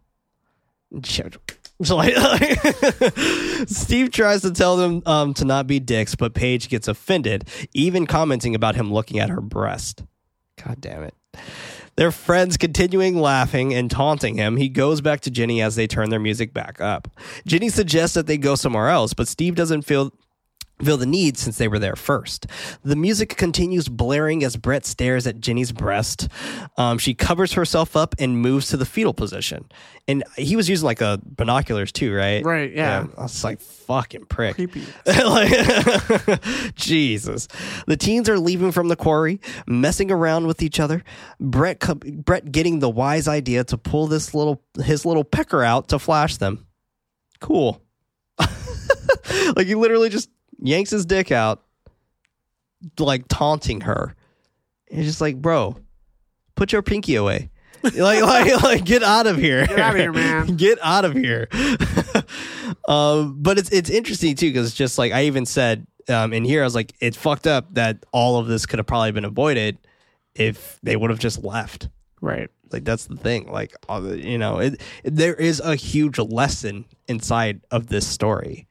Steve 3.65 4.11
tries 4.11 4.41
to 4.41 4.51
tell 4.51 4.77
them 4.77 5.01
um, 5.05 5.33
to 5.33 5.45
not 5.45 5.65
be 5.65 5.79
dicks, 5.79 6.15
but 6.15 6.33
Paige 6.33 6.69
gets 6.69 6.87
offended, 6.87 7.47
even 7.73 8.05
commenting 8.05 8.53
about 8.53 8.75
him 8.75 8.93
looking 8.93 9.19
at 9.19 9.29
her 9.29 9.41
breast. 9.41 10.03
God 10.63 10.79
damn 10.79 11.03
it. 11.03 11.15
Their 11.95 12.11
friends 12.11 12.57
continuing 12.57 13.17
laughing 13.17 13.73
and 13.73 13.91
taunting 13.91 14.35
him, 14.35 14.57
he 14.57 14.69
goes 14.69 15.01
back 15.01 15.21
to 15.21 15.31
Ginny 15.31 15.61
as 15.61 15.75
they 15.75 15.87
turn 15.87 16.09
their 16.09 16.19
music 16.19 16.53
back 16.53 16.79
up. 16.79 17.07
Ginny 17.45 17.69
suggests 17.69 18.13
that 18.13 18.27
they 18.27 18.37
go 18.37 18.55
somewhere 18.55 18.89
else, 18.89 19.13
but 19.13 19.27
Steve 19.27 19.55
doesn't 19.55 19.81
feel 19.81 20.13
feel 20.83 20.97
the 20.97 21.05
need 21.05 21.37
since 21.37 21.57
they 21.57 21.67
were 21.67 21.79
there 21.79 21.95
first. 21.95 22.47
The 22.83 22.95
music 22.95 23.35
continues 23.37 23.87
blaring 23.87 24.43
as 24.43 24.57
Brett 24.57 24.85
stares 24.85 25.27
at 25.27 25.39
Ginny's 25.39 25.71
breast. 25.71 26.27
Um, 26.77 26.97
she 26.97 27.13
covers 27.13 27.53
herself 27.53 27.95
up 27.95 28.15
and 28.19 28.39
moves 28.41 28.69
to 28.69 28.77
the 28.77 28.85
fetal 28.85 29.13
position. 29.13 29.65
And 30.07 30.23
he 30.37 30.55
was 30.55 30.69
using 30.69 30.85
like 30.85 31.01
a 31.01 31.19
binoculars 31.23 31.91
too, 31.91 32.13
right? 32.13 32.43
Right, 32.43 32.73
yeah. 32.73 33.05
I 33.17 33.21
was 33.21 33.43
like, 33.43 33.59
fucking 33.61 34.25
prick. 34.25 34.55
Creepy. 34.55 34.83
like, 35.05 35.51
Jesus. 36.75 37.47
The 37.87 37.97
teens 37.97 38.27
are 38.29 38.39
leaving 38.39 38.71
from 38.71 38.87
the 38.87 38.95
quarry, 38.95 39.39
messing 39.67 40.11
around 40.11 40.47
with 40.47 40.61
each 40.61 40.79
other. 40.79 41.03
Brett, 41.39 41.79
co- 41.79 41.95
Brett 41.95 42.51
getting 42.51 42.79
the 42.79 42.89
wise 42.89 43.27
idea 43.27 43.63
to 43.65 43.77
pull 43.77 44.07
this 44.07 44.33
little 44.33 44.63
his 44.83 45.05
little 45.05 45.23
pecker 45.23 45.63
out 45.63 45.89
to 45.89 45.99
flash 45.99 46.37
them. 46.37 46.65
Cool. 47.39 47.81
like 49.55 49.67
he 49.67 49.75
literally 49.75 50.09
just 50.09 50.29
yanks 50.61 50.91
his 50.91 51.05
dick 51.05 51.31
out, 51.31 51.63
like 52.99 53.27
taunting 53.27 53.81
her. 53.81 54.15
It's 54.87 55.05
just 55.05 55.21
like, 55.21 55.41
bro, 55.41 55.77
put 56.55 56.71
your 56.71 56.81
pinky 56.81 57.15
away. 57.15 57.49
like, 57.83 57.95
like, 58.21 58.63
like, 58.63 58.85
get 58.85 59.03
out 59.03 59.27
of 59.27 59.37
here. 59.37 59.65
Get 59.65 59.79
out 59.79 59.95
of 59.95 59.99
here, 59.99 60.13
man. 60.13 60.55
get 60.55 60.79
out 60.81 61.05
of 61.05 61.13
here. 61.13 61.47
um, 62.87 63.37
but 63.39 63.57
it's 63.57 63.71
it's 63.71 63.89
interesting 63.89 64.35
too 64.35 64.49
because 64.49 64.73
just 64.73 64.97
like 64.97 65.11
I 65.11 65.25
even 65.25 65.45
said 65.45 65.87
um, 66.07 66.33
in 66.33 66.43
here, 66.43 66.61
I 66.61 66.65
was 66.65 66.75
like, 66.75 66.93
it's 66.99 67.17
fucked 67.17 67.47
up 67.47 67.73
that 67.73 68.05
all 68.11 68.37
of 68.37 68.47
this 68.47 68.65
could 68.65 68.79
have 68.79 68.87
probably 68.87 69.11
been 69.11 69.25
avoided 69.25 69.77
if 70.35 70.79
they 70.83 70.95
would 70.95 71.09
have 71.09 71.19
just 71.19 71.43
left. 71.43 71.89
Right. 72.21 72.49
Like 72.71 72.85
that's 72.85 73.05
the 73.05 73.17
thing. 73.17 73.51
Like 73.51 73.75
you 73.89 74.37
know, 74.37 74.59
it, 74.59 74.81
there 75.03 75.33
is 75.33 75.59
a 75.59 75.75
huge 75.75 76.19
lesson 76.19 76.85
inside 77.07 77.61
of 77.71 77.87
this 77.87 78.07
story. 78.07 78.67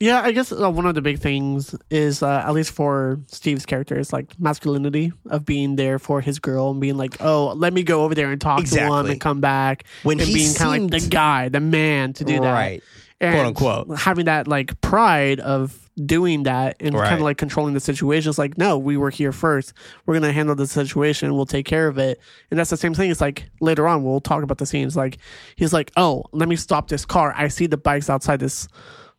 Yeah, 0.00 0.20
I 0.22 0.30
guess 0.30 0.52
uh, 0.52 0.70
one 0.70 0.86
of 0.86 0.94
the 0.94 1.02
big 1.02 1.18
things 1.18 1.74
is, 1.90 2.22
uh, 2.22 2.44
at 2.46 2.52
least 2.52 2.70
for 2.70 3.18
Steve's 3.26 3.66
character, 3.66 3.98
is 3.98 4.12
like 4.12 4.38
masculinity 4.38 5.12
of 5.28 5.44
being 5.44 5.74
there 5.74 5.98
for 5.98 6.20
his 6.20 6.38
girl 6.38 6.70
and 6.70 6.80
being 6.80 6.96
like, 6.96 7.20
oh, 7.20 7.52
let 7.56 7.72
me 7.72 7.82
go 7.82 8.04
over 8.04 8.14
there 8.14 8.30
and 8.30 8.40
talk 8.40 8.64
to 8.64 8.78
him 8.78 9.06
and 9.06 9.20
come 9.20 9.40
back. 9.40 9.84
When 10.04 10.20
and 10.20 10.28
he 10.28 10.34
being 10.34 10.54
kind 10.54 10.84
of 10.84 10.90
like 10.92 11.02
the 11.02 11.08
guy, 11.08 11.48
the 11.48 11.58
man 11.58 12.12
to 12.12 12.24
do 12.24 12.38
that. 12.40 12.52
Right. 12.52 12.82
And 13.20 13.56
Quote, 13.56 13.78
unquote. 13.88 13.98
Having 13.98 14.26
that 14.26 14.46
like 14.46 14.80
pride 14.80 15.40
of 15.40 15.90
doing 16.06 16.44
that 16.44 16.76
and 16.78 16.94
Right. 16.94 17.08
kind 17.08 17.16
of 17.16 17.24
like 17.24 17.36
controlling 17.38 17.74
the 17.74 17.80
situation. 17.80 18.28
It's 18.28 18.38
like, 18.38 18.56
no, 18.56 18.78
we 18.78 18.96
were 18.96 19.10
here 19.10 19.32
first. 19.32 19.72
We're 20.06 20.14
going 20.14 20.22
to 20.22 20.32
handle 20.32 20.54
the 20.54 20.68
situation. 20.68 21.34
We'll 21.34 21.44
take 21.44 21.66
care 21.66 21.88
of 21.88 21.98
it. 21.98 22.20
And 22.52 22.60
that's 22.60 22.70
the 22.70 22.76
same 22.76 22.94
thing. 22.94 23.10
It's 23.10 23.20
like 23.20 23.50
later 23.60 23.88
on, 23.88 24.04
we'll 24.04 24.20
talk 24.20 24.44
about 24.44 24.58
the 24.58 24.66
scenes. 24.66 24.96
Like, 24.96 25.18
he's 25.56 25.72
like, 25.72 25.90
oh, 25.96 26.22
let 26.30 26.48
me 26.48 26.54
stop 26.54 26.86
this 26.86 27.04
car. 27.04 27.34
I 27.36 27.48
see 27.48 27.66
the 27.66 27.76
bikes 27.76 28.08
outside 28.08 28.38
this 28.38 28.68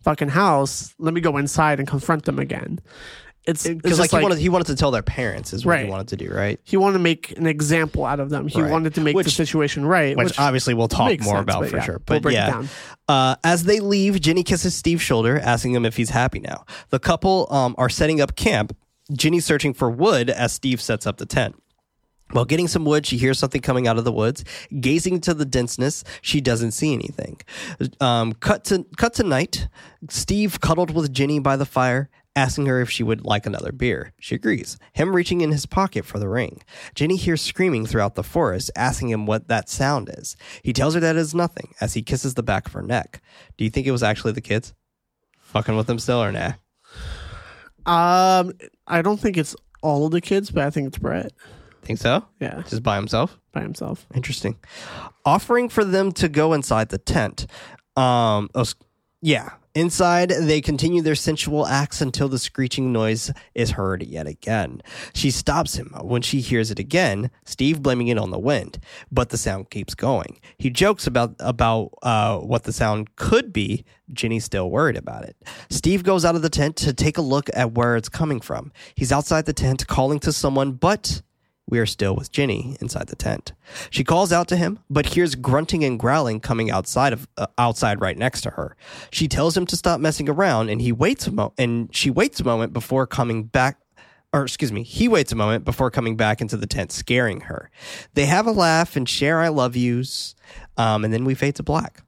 fucking 0.09 0.29
house. 0.29 0.93
Let 0.97 1.13
me 1.13 1.21
go 1.21 1.37
inside 1.37 1.79
and 1.79 1.87
confront 1.87 2.25
them 2.25 2.39
again. 2.39 2.79
It's 3.45 3.67
Because 3.67 3.97
just 3.97 3.99
like, 3.99 4.11
he 4.11 4.21
wanted 4.23 4.37
he 4.39 4.49
wanted 4.49 4.67
to 4.67 4.75
tell 4.75 4.91
their 4.91 5.01
parents 5.01 5.53
is 5.53 5.65
what 5.65 5.79
he 5.79 5.85
wanted 5.85 6.09
to 6.09 6.17
do, 6.17 6.29
right? 6.31 6.59
he 6.65 6.77
wanted 6.77 6.93
to 6.93 7.03
make 7.03 7.35
an 7.37 7.47
example 7.47 8.05
out 8.05 8.19
of 8.19 8.29
them. 8.29 8.47
He 8.47 8.61
Right. 8.61 8.69
wanted 8.71 8.93
to 8.95 9.01
make 9.01 9.13
the 9.13 9.17
Which- 9.17 9.35
situation 9.35 9.85
right. 9.85 10.15
Which, 10.17 10.37
obviously 10.37 10.73
we'll 10.73 10.87
talk 10.89 11.07
more 11.21 11.35
sense, 11.35 11.43
about 11.43 11.67
for 11.67 11.77
yeah, 11.77 11.83
sure. 11.83 11.95
we'll 11.95 12.03
But 12.05 12.21
break 12.21 12.33
it 12.33 12.37
yeah, 12.37 12.49
down. 12.51 12.69
Uh, 13.07 13.35
as 13.43 13.63
they 13.63 13.79
leave, 13.79 14.19
Ginny 14.21 14.43
kisses 14.43 14.75
Steve's 14.75 15.01
shoulder, 15.01 15.39
asking 15.39 15.73
him 15.73 15.85
if 15.85 15.95
he's 15.95 16.09
happy 16.11 16.39
now. 16.39 16.65
The 16.89 16.99
couple 16.99 17.47
um, 17.51 17.73
are 17.77 17.89
setting 17.89 18.19
up 18.21 18.35
camp. 18.35 18.75
Ginny's 19.13 19.45
searching 19.45 19.73
for 19.73 19.89
wood 19.89 20.29
as 20.29 20.51
Steve 20.53 20.79
sets 20.81 21.07
up 21.07 21.17
the 21.17 21.25
tent. 21.25 21.55
While 22.31 22.45
getting 22.45 22.67
some 22.67 22.85
wood, 22.85 23.05
she 23.05 23.17
hears 23.17 23.39
something 23.39 23.61
coming 23.61 23.87
out 23.87 23.97
of 23.97 24.05
the 24.05 24.11
woods. 24.11 24.43
Gazing 24.79 25.15
into 25.15 25.33
the 25.33 25.45
denseness, 25.45 26.03
she 26.21 26.41
doesn't 26.41 26.71
see 26.71 26.93
anything. 26.93 27.41
Um, 27.99 28.33
cut 28.33 28.63
to 28.65 28.85
cut 28.97 29.13
to 29.15 29.23
night. 29.23 29.67
Steve 30.09 30.61
cuddled 30.61 30.93
with 30.93 31.11
Ginny 31.11 31.39
by 31.39 31.55
the 31.55 31.65
fire, 31.65 32.09
asking 32.35 32.67
her 32.67 32.81
if 32.81 32.89
she 32.89 33.03
would 33.03 33.25
like 33.25 33.45
another 33.45 33.71
beer. 33.71 34.13
She 34.19 34.35
agrees. 34.35 34.77
Him 34.93 35.15
reaching 35.15 35.41
in 35.41 35.51
his 35.51 35.65
pocket 35.65 36.05
for 36.05 36.19
the 36.19 36.29
ring. 36.29 36.61
Ginny 36.93 37.15
hears 37.15 37.41
screaming 37.41 37.85
throughout 37.85 38.15
the 38.15 38.23
forest, 38.23 38.69
asking 38.75 39.09
him 39.09 39.25
what 39.25 39.47
that 39.47 39.67
sound 39.67 40.09
is. 40.15 40.37
He 40.63 40.71
tells 40.71 40.93
her 40.93 40.99
that 40.99 41.15
it 41.15 41.19
is 41.19 41.33
nothing, 41.33 41.73
as 41.81 41.95
he 41.95 42.03
kisses 42.03 42.35
the 42.35 42.43
back 42.43 42.67
of 42.67 42.73
her 42.73 42.83
neck. 42.83 43.21
Do 43.57 43.63
you 43.63 43.69
think 43.69 43.87
it 43.87 43.91
was 43.91 44.03
actually 44.03 44.33
the 44.33 44.41
kids 44.41 44.73
fucking 45.39 45.75
with 45.75 45.87
them 45.87 45.99
still, 45.99 46.23
or 46.23 46.31
nah? 46.31 46.53
um, 47.85 48.53
I 48.85 49.01
don't 49.01 49.19
think 49.19 49.35
it's 49.35 49.55
all 49.81 50.05
of 50.05 50.11
the 50.11 50.21
kids, 50.21 50.51
but 50.51 50.63
I 50.63 50.69
think 50.69 50.87
it's 50.87 50.97
Brett. 50.99 51.33
Think 51.81 51.99
so? 51.99 52.25
Yeah, 52.39 52.61
Just 52.67 52.83
by 52.83 52.95
himself? 52.95 53.37
by 53.51 53.61
himself. 53.61 54.05
Interesting. 54.13 54.57
Offering 55.25 55.69
for 55.69 55.83
them 55.83 56.11
to 56.13 56.29
go 56.29 56.53
inside 56.53 56.89
the 56.89 56.97
tent. 56.99 57.47
Um, 57.95 58.49
oh, 58.53 58.65
yeah. 59.21 59.51
Inside, 59.75 60.29
they 60.29 60.61
continue 60.61 61.01
their 61.01 61.15
sensual 61.15 61.65
acts 61.65 62.01
until 62.01 62.27
the 62.27 62.39
screeching 62.39 62.91
noise 62.91 63.31
is 63.53 63.71
heard 63.71 64.01
yet 64.03 64.27
again. 64.27 64.81
She 65.13 65.29
stops 65.31 65.75
him 65.75 65.93
when 66.01 66.21
she 66.23 66.41
hears 66.41 66.71
it 66.71 66.79
again, 66.79 67.29
Steve 67.45 67.81
blaming 67.81 68.07
it 68.07 68.17
on 68.17 68.31
the 68.31 68.39
wind, 68.39 68.79
but 69.11 69.29
the 69.29 69.37
sound 69.37 69.69
keeps 69.69 69.93
going. 69.93 70.39
He 70.57 70.69
jokes 70.71 71.05
about 71.05 71.35
about 71.39 71.91
uh, 72.01 72.39
what 72.39 72.63
the 72.63 72.73
sound 72.73 73.15
could 73.15 73.53
be. 73.53 73.85
Ginny's 74.11 74.43
still 74.43 74.69
worried 74.71 74.97
about 74.97 75.23
it. 75.23 75.37
Steve 75.69 76.03
goes 76.03 76.25
out 76.25 76.35
of 76.35 76.41
the 76.41 76.49
tent 76.49 76.75
to 76.77 76.91
take 76.91 77.17
a 77.19 77.21
look 77.21 77.47
at 77.53 77.73
where 77.73 77.95
it's 77.95 78.09
coming 78.09 78.41
from. 78.41 78.71
He's 78.95 79.11
outside 79.11 79.45
the 79.45 79.53
tent 79.53 79.85
calling 79.85 80.19
to 80.21 80.33
someone, 80.33 80.73
but 80.73 81.21
we 81.69 81.79
are 81.79 81.85
still 81.85 82.15
with 82.15 82.31
Ginny 82.31 82.77
inside 82.81 83.07
the 83.07 83.15
tent. 83.15 83.53
She 83.89 84.03
calls 84.03 84.31
out 84.31 84.47
to 84.49 84.57
him, 84.57 84.79
but 84.89 85.07
hears 85.07 85.35
grunting 85.35 85.83
and 85.83 85.99
growling 85.99 86.39
coming 86.39 86.71
outside 86.71 87.13
of 87.13 87.27
uh, 87.37 87.47
outside 87.57 88.01
right 88.01 88.17
next 88.17 88.41
to 88.41 88.51
her. 88.51 88.75
She 89.11 89.27
tells 89.27 89.55
him 89.55 89.65
to 89.67 89.77
stop 89.77 89.99
messing 89.99 90.29
around, 90.29 90.69
and 90.69 90.81
he 90.81 90.91
waits 90.91 91.27
a 91.27 91.31
mo- 91.31 91.53
and 91.57 91.93
she 91.95 92.09
waits 92.09 92.39
a 92.39 92.43
moment 92.43 92.73
before 92.73 93.07
coming 93.07 93.43
back. 93.43 93.79
Or 94.31 94.43
excuse 94.43 94.71
me, 94.71 94.83
he 94.83 95.07
waits 95.07 95.31
a 95.31 95.35
moment 95.35 95.65
before 95.65 95.89
coming 95.89 96.15
back 96.15 96.39
into 96.39 96.55
the 96.55 96.67
tent, 96.67 96.91
scaring 96.91 97.41
her. 97.41 97.71
They 98.13 98.25
have 98.25 98.45
a 98.45 98.51
laugh 98.51 98.95
and 98.95 99.07
share 99.07 99.39
"I 99.39 99.47
love 99.47 99.75
yous," 99.75 100.35
um, 100.77 101.03
and 101.03 101.13
then 101.13 101.25
we 101.25 101.33
fade 101.35 101.55
to 101.55 101.63
black 101.63 102.03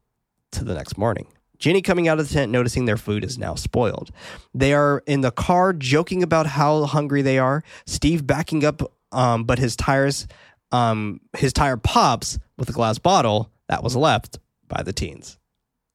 to 0.52 0.64
the 0.64 0.74
next 0.74 0.98
morning. 0.98 1.28
Jenny 1.58 1.84
coming 1.84 2.08
out 2.08 2.20
of 2.20 2.28
the 2.28 2.34
tent, 2.34 2.52
noticing 2.52 2.86
their 2.86 2.98
food 2.98 3.24
is 3.24 3.38
now 3.38 3.54
spoiled. 3.54 4.10
They 4.52 4.74
are 4.74 5.04
in 5.06 5.22
the 5.22 5.30
car, 5.30 5.74
joking 5.74 6.24
about 6.24 6.48
how 6.48 6.86
hungry 6.86 7.22
they 7.22 7.38
are. 7.38 7.64
Steve 7.86 8.26
backing 8.26 8.66
up, 8.66 8.82
um, 9.12 9.44
but 9.44 9.60
his 9.60 9.76
tires, 9.76 10.28
um, 10.72 11.20
his 11.36 11.54
tire 11.54 11.78
pops 11.78 12.40
with 12.58 12.70
a 12.70 12.74
glass 12.74 12.98
bottle 13.00 13.52
that 13.68 13.84
was 13.84 13.96
left 13.96 14.40
by 14.68 14.84
the 14.84 14.94
teens. 14.94 15.38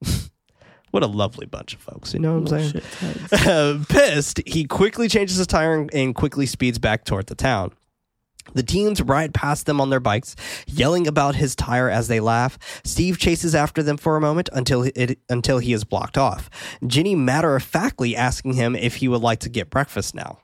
what 0.90 1.02
a 1.02 1.06
lovely 1.06 1.46
bunch 1.46 1.74
of 1.74 1.80
folks, 1.80 2.14
you 2.14 2.20
know 2.20 2.38
what 2.38 2.52
I'm 2.52 2.72
saying? 3.30 3.84
Pissed, 3.88 4.40
he 4.46 4.64
quickly 4.64 5.08
changes 5.08 5.36
his 5.36 5.46
tire 5.46 5.74
and, 5.74 5.92
and 5.94 6.14
quickly 6.14 6.46
speeds 6.46 6.78
back 6.78 7.04
toward 7.04 7.26
the 7.26 7.34
town. 7.34 7.72
The 8.54 8.62
teens 8.62 9.02
ride 9.02 9.34
past 9.34 9.66
them 9.66 9.80
on 9.80 9.90
their 9.90 10.00
bikes, 10.00 10.36
yelling 10.66 11.06
about 11.06 11.34
his 11.34 11.56
tire 11.56 11.90
as 11.90 12.08
they 12.08 12.20
laugh. 12.20 12.58
Steve 12.84 13.18
chases 13.18 13.54
after 13.54 13.82
them 13.82 13.96
for 13.96 14.16
a 14.16 14.20
moment 14.20 14.48
until 14.52 14.82
it 14.94 15.18
until 15.28 15.58
he 15.58 15.72
is 15.72 15.84
blocked 15.84 16.16
off. 16.16 16.48
Ginny 16.86 17.14
matter 17.14 17.56
of 17.56 17.62
factly 17.62 18.14
asking 18.14 18.54
him 18.54 18.76
if 18.76 18.96
he 18.96 19.08
would 19.08 19.22
like 19.22 19.40
to 19.40 19.48
get 19.48 19.70
breakfast 19.70 20.14
now. 20.14 20.38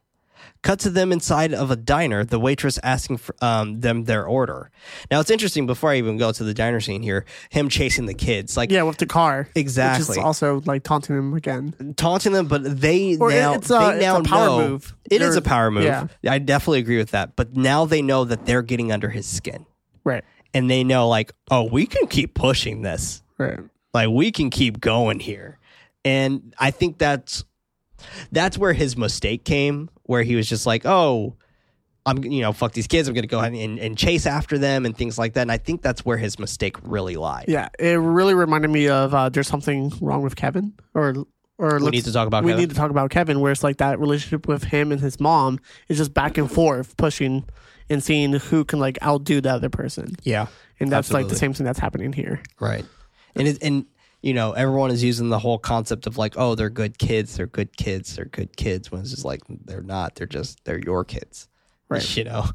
Cut 0.62 0.78
to 0.80 0.90
them 0.90 1.10
inside 1.10 1.52
of 1.52 1.72
a 1.72 1.76
diner, 1.76 2.24
the 2.24 2.38
waitress 2.38 2.78
asking 2.84 3.16
for, 3.16 3.34
um, 3.42 3.80
them 3.80 4.04
their 4.04 4.24
order. 4.24 4.70
Now 5.10 5.18
it's 5.18 5.30
interesting, 5.30 5.66
before 5.66 5.90
I 5.90 5.96
even 5.96 6.18
go 6.18 6.30
to 6.30 6.44
the 6.44 6.54
diner 6.54 6.80
scene 6.80 7.02
here, 7.02 7.24
him 7.50 7.68
chasing 7.68 8.06
the 8.06 8.14
kids. 8.14 8.56
Like, 8.56 8.70
Yeah, 8.70 8.82
with 8.84 8.98
the 8.98 9.06
car. 9.06 9.48
Which 9.54 9.60
Exactly. 9.60 10.18
is 10.18 10.24
also 10.24 10.62
like 10.64 10.84
taunting 10.84 11.16
them 11.16 11.34
again. 11.34 11.94
taunting 11.96 12.32
them, 12.32 12.46
but 12.46 12.80
they 12.80 13.16
Or 13.16 13.30
now 13.30 13.54
it's 13.54 13.70
a- 13.70 13.74
they 13.74 13.90
it's 13.96 14.02
now 14.02 14.18
a 14.18 14.22
power 14.22 14.46
know 14.46 14.68
move. 14.68 14.94
It 15.10 15.20
is 15.20 15.30
They're- 15.30 15.38
a 15.38 15.42
power 15.42 15.70
move. 15.72 15.84
yeah. 15.84 16.06
I 16.28 16.38
definitely 16.38 16.78
agree 16.78 16.98
with 16.98 17.10
that. 17.10 17.34
But 17.34 17.56
now 17.56 17.84
they 17.84 18.00
know 18.00 18.24
that 18.24 18.46
they're 18.46 18.62
getting 18.62 18.92
under 18.92 19.08
his 19.10 19.26
skin, 19.26 19.66
Right. 20.04 20.22
and 20.54 20.70
they 20.70 20.84
know 20.84 21.08
like, 21.08 21.32
oh, 21.50 21.64
we 21.64 21.86
can 21.86 22.06
keep 22.06 22.34
pushing 22.34 22.82
this. 22.82 23.22
Right. 23.36 23.58
Like 23.92 24.10
we 24.10 24.30
can 24.30 24.48
keep 24.50 24.80
going 24.80 25.18
here. 25.18 25.58
And 26.04 26.54
I 26.58 26.70
think 26.70 26.98
that's 26.98 27.44
that's 28.30 28.56
where 28.58 28.72
his 28.72 28.96
mistake 28.96 29.44
came, 29.44 29.90
where 30.04 30.22
he 30.22 30.36
was 30.36 30.48
just 30.48 30.66
like, 30.66 30.82
oh, 30.84 31.36
I'm 32.04 32.24
you 32.24 32.40
know, 32.42 32.52
fuck 32.52 32.72
these 32.72 32.86
kids, 32.88 33.06
I'm 33.08 33.14
gonna 33.14 33.26
go 33.28 33.38
ahead 33.38 33.52
and, 33.52 33.78
and 33.78 33.96
chase 33.96 34.26
after 34.26 34.58
them 34.58 34.84
and 34.86 34.96
things 34.96 35.18
like 35.18 35.34
that. 35.34 35.42
And 35.42 35.52
I 35.52 35.58
think 35.58 35.82
that's 35.82 36.04
where 36.04 36.16
his 36.16 36.38
mistake 36.38 36.76
really 36.82 37.14
lied. 37.16 37.44
Yeah, 37.48 37.68
it 37.78 37.94
really 37.98 38.34
reminded 38.34 38.70
me 38.70 38.88
of 38.88 39.14
uh, 39.14 39.28
there's 39.28 39.46
something 39.48 39.92
wrong 40.00 40.22
with 40.22 40.34
Kevin, 40.34 40.72
or 40.94 41.14
or 41.58 41.78
We 41.78 41.90
need 41.90 42.04
to 42.06 42.12
talk 42.12 42.26
about 42.26 42.42
we 42.42 42.50
Kevin. 42.50 42.60
need 42.62 42.70
to 42.70 42.74
talk 42.76 42.90
about 42.90 43.10
Kevin, 43.10 43.38
where 43.40 43.52
it's 43.52 43.62
like 43.62 43.76
that 43.76 44.00
relationship 44.00 44.48
with 44.48 44.64
him 44.64 44.90
and 44.90 45.00
his 45.00 45.20
mom 45.20 45.60
is 45.88 45.96
just 45.98 46.12
back 46.12 46.38
and 46.38 46.50
forth, 46.50 46.96
pushing 46.96 47.44
and 47.88 48.02
seeing 48.02 48.32
who 48.32 48.64
can 48.64 48.80
like 48.80 48.98
outdo 49.02 49.40
the 49.40 49.52
other 49.52 49.68
person, 49.68 50.16
Yeah. 50.24 50.46
and 50.80 50.90
that's 50.90 51.12
like 51.12 51.28
the 51.28 51.36
same 51.36 51.52
thing 51.52 51.64
that's 51.66 51.78
happening 51.78 52.12
here. 52.12 52.42
Right. 52.58 52.84
And 53.36 53.46
it, 53.48 53.58
and 53.62 53.84
you 54.22 54.32
know, 54.34 54.52
everyone 54.52 54.90
is 54.90 55.02
using 55.02 55.28
the 55.28 55.38
whole 55.38 55.58
concept 55.58 56.06
of 56.06 56.16
like, 56.16 56.34
oh, 56.36 56.54
they're 56.54 56.70
good 56.70 56.98
kids, 56.98 57.36
they're 57.36 57.46
good 57.46 57.76
kids, 57.76 58.16
they're 58.16 58.24
good 58.24 58.56
kids. 58.56 58.90
When 58.90 59.00
it's 59.00 59.10
just 59.10 59.24
like 59.24 59.40
they're 59.48 59.82
not. 59.82 60.14
They're 60.14 60.26
just 60.26 60.64
they're 60.64 60.78
your 60.78 61.04
kids. 61.04 61.48
Right. 61.92 62.16
You 62.16 62.24
know. 62.24 62.46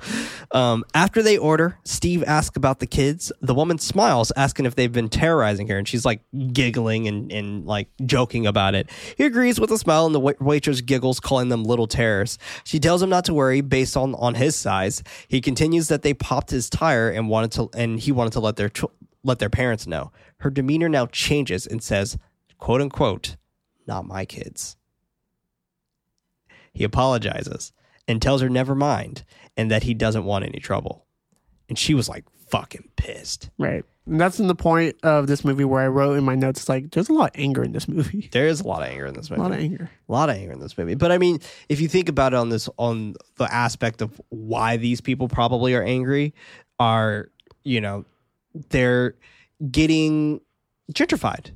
Um, 0.52 0.84
after 0.96 1.22
they 1.22 1.38
order, 1.38 1.78
Steve 1.84 2.24
asks 2.26 2.58
about 2.58 2.80
the 2.80 2.88
kids. 2.88 3.32
The 3.40 3.54
woman 3.54 3.78
smiles, 3.78 4.32
asking 4.36 4.66
if 4.66 4.74
they've 4.74 4.92
been 4.92 5.10
terrorizing 5.10 5.68
her, 5.68 5.78
and 5.78 5.88
she's 5.88 6.06
like 6.06 6.22
giggling 6.54 7.08
and, 7.08 7.32
and 7.32 7.64
like 7.64 7.88
joking 8.04 8.48
about 8.48 8.74
it. 8.74 8.90
He 9.16 9.26
agrees 9.26 9.60
with 9.60 9.70
a 9.70 9.78
smile, 9.78 10.08
and 10.08 10.16
the 10.16 10.20
wait- 10.20 10.42
waitress 10.42 10.82
giggles, 10.82 11.20
calling 11.20 11.50
them 11.50 11.64
little 11.66 11.86
terrors. 11.86 12.40
She 12.64 12.80
tells 12.80 13.04
him 13.04 13.12
not 13.12 13.26
to 13.26 13.34
worry, 13.36 13.62
based 13.62 13.96
on 13.96 14.16
on 14.16 14.34
his 14.34 14.56
size. 14.56 15.04
He 15.28 15.40
continues 15.40 15.90
that 15.90 16.02
they 16.02 16.16
popped 16.16 16.50
his 16.50 16.68
tire 16.68 17.12
and 17.12 17.30
wanted 17.30 17.52
to, 17.52 17.70
and 17.78 18.00
he 18.00 18.12
wanted 18.12 18.34
to 18.34 18.40
let 18.40 18.56
their 18.56 18.70
ch- 18.70 18.86
let 19.24 19.38
their 19.38 19.52
parents 19.52 19.86
know. 19.86 20.12
Her 20.40 20.50
demeanor 20.50 20.90
now 20.90 21.08
changes 21.08 21.66
and 21.66 21.82
says, 21.84 22.18
"quote 22.58 22.82
unquote, 22.82 23.36
not 23.88 24.06
my 24.06 24.26
kids." 24.26 24.78
He 26.74 26.84
apologizes 26.84 27.72
and 28.08 28.22
tells 28.22 28.42
her 28.42 28.50
never 28.50 28.76
mind 28.76 29.24
and 29.56 29.72
that 29.72 29.84
he 29.84 29.94
doesn't 29.94 30.26
want 30.26 30.46
any 30.46 30.60
trouble. 30.60 31.06
And 31.70 31.78
she 31.78 31.94
was 31.94 32.08
like 32.08 32.26
fucking 32.50 32.90
pissed. 32.96 33.50
Right, 33.58 33.84
and 34.06 34.22
that's 34.22 34.40
in 34.40 34.48
the 34.48 34.56
point 34.56 34.96
of 35.04 35.28
this 35.28 35.44
movie 35.44 35.66
where 35.66 35.82
I 35.82 35.88
wrote 35.88 36.14
in 36.18 36.24
my 36.24 36.36
notes 36.36 36.70
like 36.70 36.92
there's 36.92 37.10
a 37.10 37.14
lot 37.14 37.36
of 37.36 37.42
anger 37.42 37.64
in 37.64 37.72
this 37.74 37.88
movie, 37.88 38.30
There 38.32 38.48
is 38.48 38.62
a 38.62 38.68
lot 38.68 38.84
of 38.84 38.90
anger 38.90 39.08
in 39.08 39.16
this 39.16 39.30
a 39.30 39.32
movie. 39.32 39.42
lot 39.42 39.52
of 39.52 39.60
anger. 39.60 39.90
a 40.08 40.12
lot 40.12 40.30
of 40.30 40.36
anger 40.36 40.54
in 40.54 40.60
this 40.60 40.78
movie. 40.78 40.96
But 40.96 41.12
I 41.12 41.18
mean, 41.18 41.40
if 41.68 41.82
you 41.82 41.88
think 41.88 42.08
about 42.10 42.34
it 42.34 42.38
on 42.38 42.50
this 42.50 42.70
on 42.78 43.16
the 43.38 43.52
aspect 43.54 44.02
of 44.02 44.22
why 44.30 44.78
these 44.78 45.02
people 45.02 45.28
probably 45.28 45.74
are 45.74 45.84
angry, 45.84 46.34
are 46.80 47.30
you 47.64 47.82
know, 47.82 48.06
they're 48.70 49.16
getting 49.72 50.42
gentrified. 50.94 51.52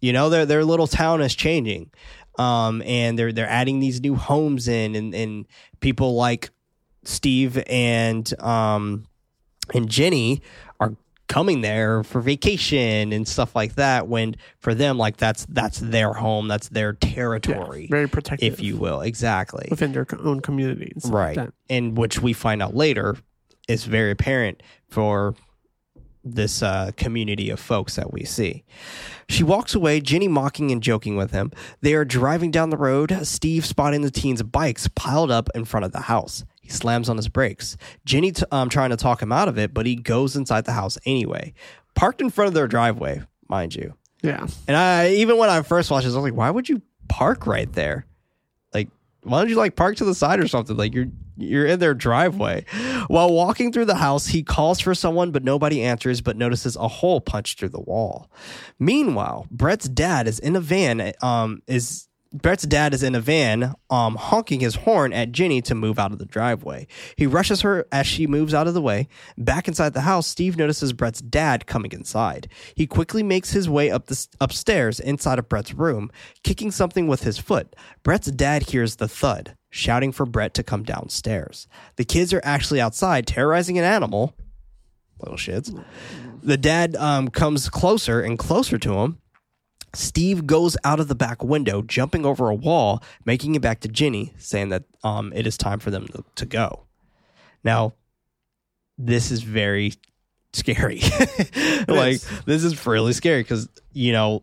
You 0.00 0.12
know, 0.12 0.28
their 0.30 0.46
their 0.46 0.64
little 0.64 0.86
town 0.86 1.20
is 1.20 1.34
changing. 1.34 1.90
Um, 2.38 2.80
and 2.86 3.18
they're 3.18 3.32
they're 3.32 3.48
adding 3.48 3.80
these 3.80 4.00
new 4.00 4.14
homes 4.14 4.66
in 4.68 4.94
and, 4.94 5.14
and 5.14 5.46
people 5.80 6.14
like 6.14 6.50
Steve 7.04 7.62
and 7.66 8.32
um 8.40 9.04
and 9.74 9.88
Jenny 9.88 10.42
are 10.78 10.94
coming 11.28 11.60
there 11.60 12.02
for 12.02 12.20
vacation 12.20 13.12
and 13.12 13.26
stuff 13.28 13.54
like 13.54 13.74
that 13.74 14.08
when 14.08 14.36
for 14.58 14.74
them 14.74 14.96
like 14.96 15.16
that's 15.16 15.44
that's 15.50 15.78
their 15.80 16.12
home 16.14 16.48
that's 16.48 16.68
their 16.70 16.96
Yeah, 17.02 17.08
territory 17.14 17.88
very 17.90 18.08
protective, 18.08 18.52
if 18.54 18.60
you 18.60 18.76
will 18.76 19.00
exactly 19.02 19.68
within 19.70 19.92
their 19.92 20.06
own 20.18 20.40
communities 20.40 21.04
like 21.04 21.12
right 21.14 21.36
that. 21.36 21.52
and 21.68 21.96
which 21.96 22.20
we 22.20 22.32
find 22.32 22.62
out 22.62 22.74
later 22.74 23.16
is 23.68 23.84
very 23.84 24.10
apparent 24.10 24.62
for 24.88 25.34
this 26.24 26.62
uh, 26.62 26.90
community 26.96 27.50
of 27.50 27.58
folks 27.60 27.96
that 27.96 28.12
we 28.12 28.24
see. 28.24 28.64
She 29.28 29.42
walks 29.42 29.74
away, 29.74 30.00
Jenny 30.00 30.28
mocking 30.28 30.70
and 30.70 30.82
joking 30.82 31.16
with 31.16 31.30
him. 31.30 31.52
They 31.80 31.94
are 31.94 32.04
driving 32.04 32.50
down 32.50 32.70
the 32.70 32.76
road, 32.76 33.16
Steve 33.22 33.64
spotting 33.64 34.02
the 34.02 34.10
teens' 34.10 34.42
bikes 34.42 34.88
piled 34.88 35.30
up 35.30 35.48
in 35.54 35.64
front 35.64 35.86
of 35.86 35.92
the 35.92 36.00
house. 36.00 36.44
He 36.60 36.68
slams 36.68 37.08
on 37.08 37.16
his 37.16 37.28
brakes. 37.28 37.76
Jenny 38.04 38.32
t- 38.32 38.44
um, 38.52 38.68
trying 38.68 38.90
to 38.90 38.96
talk 38.96 39.22
him 39.22 39.32
out 39.32 39.48
of 39.48 39.58
it, 39.58 39.72
but 39.72 39.86
he 39.86 39.96
goes 39.96 40.36
inside 40.36 40.64
the 40.66 40.72
house 40.72 40.98
anyway. 41.06 41.54
Parked 41.94 42.20
in 42.20 42.30
front 42.30 42.48
of 42.48 42.54
their 42.54 42.68
driveway, 42.68 43.22
mind 43.48 43.74
you. 43.74 43.94
Yeah, 44.22 44.46
And 44.68 44.76
I 44.76 45.10
even 45.12 45.38
when 45.38 45.48
I 45.48 45.62
first 45.62 45.90
watched 45.90 46.04
this, 46.04 46.12
I 46.12 46.18
was 46.18 46.24
like, 46.24 46.34
why 46.34 46.50
would 46.50 46.68
you 46.68 46.82
park 47.08 47.46
right 47.46 47.72
there? 47.72 48.04
Why 49.22 49.38
don't 49.38 49.48
you 49.48 49.56
like 49.56 49.76
park 49.76 49.96
to 49.96 50.04
the 50.04 50.14
side 50.14 50.40
or 50.40 50.48
something? 50.48 50.76
Like 50.76 50.94
you're 50.94 51.08
you're 51.36 51.66
in 51.66 51.78
their 51.78 51.94
driveway. 51.94 52.64
While 53.08 53.32
walking 53.32 53.72
through 53.72 53.86
the 53.86 53.94
house, 53.94 54.26
he 54.26 54.42
calls 54.42 54.80
for 54.80 54.94
someone, 54.94 55.30
but 55.30 55.42
nobody 55.42 55.82
answers, 55.82 56.20
but 56.20 56.36
notices 56.36 56.76
a 56.76 56.88
hole 56.88 57.20
punched 57.20 57.58
through 57.58 57.70
the 57.70 57.80
wall. 57.80 58.30
Meanwhile, 58.78 59.46
Brett's 59.50 59.88
dad 59.88 60.28
is 60.28 60.38
in 60.38 60.54
a 60.54 60.60
van, 60.60 61.12
um, 61.22 61.62
is 61.66 62.08
Brett's 62.32 62.62
dad 62.62 62.94
is 62.94 63.02
in 63.02 63.16
a 63.16 63.20
van, 63.20 63.74
um, 63.90 64.14
honking 64.14 64.60
his 64.60 64.76
horn 64.76 65.12
at 65.12 65.32
Jenny 65.32 65.60
to 65.62 65.74
move 65.74 65.98
out 65.98 66.12
of 66.12 66.18
the 66.18 66.24
driveway. 66.24 66.86
He 67.16 67.26
rushes 67.26 67.62
her 67.62 67.88
as 67.90 68.06
she 68.06 68.28
moves 68.28 68.54
out 68.54 68.68
of 68.68 68.74
the 68.74 68.80
way. 68.80 69.08
Back 69.36 69.66
inside 69.66 69.94
the 69.94 70.02
house, 70.02 70.28
Steve 70.28 70.56
notices 70.56 70.92
Brett's 70.92 71.20
dad 71.20 71.66
coming 71.66 71.90
inside. 71.90 72.48
He 72.76 72.86
quickly 72.86 73.24
makes 73.24 73.50
his 73.50 73.68
way 73.68 73.90
up 73.90 74.06
the 74.06 74.26
upstairs 74.40 75.00
inside 75.00 75.40
of 75.40 75.48
Brett's 75.48 75.74
room, 75.74 76.08
kicking 76.44 76.70
something 76.70 77.08
with 77.08 77.24
his 77.24 77.38
foot. 77.38 77.74
Brett's 78.04 78.30
dad 78.30 78.70
hears 78.70 78.96
the 78.96 79.08
thud, 79.08 79.56
shouting 79.68 80.12
for 80.12 80.24
Brett 80.24 80.54
to 80.54 80.62
come 80.62 80.84
downstairs. 80.84 81.66
The 81.96 82.04
kids 82.04 82.32
are 82.32 82.42
actually 82.44 82.80
outside 82.80 83.26
terrorizing 83.26 83.76
an 83.76 83.84
animal. 83.84 84.36
Little 85.18 85.36
shits. 85.36 85.84
The 86.44 86.56
dad 86.56 86.94
um, 86.94 87.28
comes 87.28 87.68
closer 87.68 88.20
and 88.20 88.38
closer 88.38 88.78
to 88.78 89.00
him. 89.00 89.19
Steve 89.92 90.46
goes 90.46 90.76
out 90.84 91.00
of 91.00 91.08
the 91.08 91.14
back 91.14 91.42
window, 91.42 91.82
jumping 91.82 92.24
over 92.24 92.48
a 92.48 92.54
wall, 92.54 93.02
making 93.24 93.54
it 93.54 93.62
back 93.62 93.80
to 93.80 93.88
Ginny, 93.88 94.32
saying 94.38 94.68
that 94.68 94.84
um, 95.02 95.32
it 95.34 95.46
is 95.46 95.56
time 95.56 95.80
for 95.80 95.90
them 95.90 96.06
to, 96.08 96.24
to 96.36 96.46
go. 96.46 96.84
Now, 97.64 97.94
this 98.98 99.30
is 99.30 99.42
very 99.42 99.94
scary. 100.52 101.00
like, 101.88 102.20
this 102.44 102.64
is 102.64 102.86
really 102.86 103.12
scary 103.12 103.42
because, 103.42 103.68
you 103.92 104.12
know, 104.12 104.42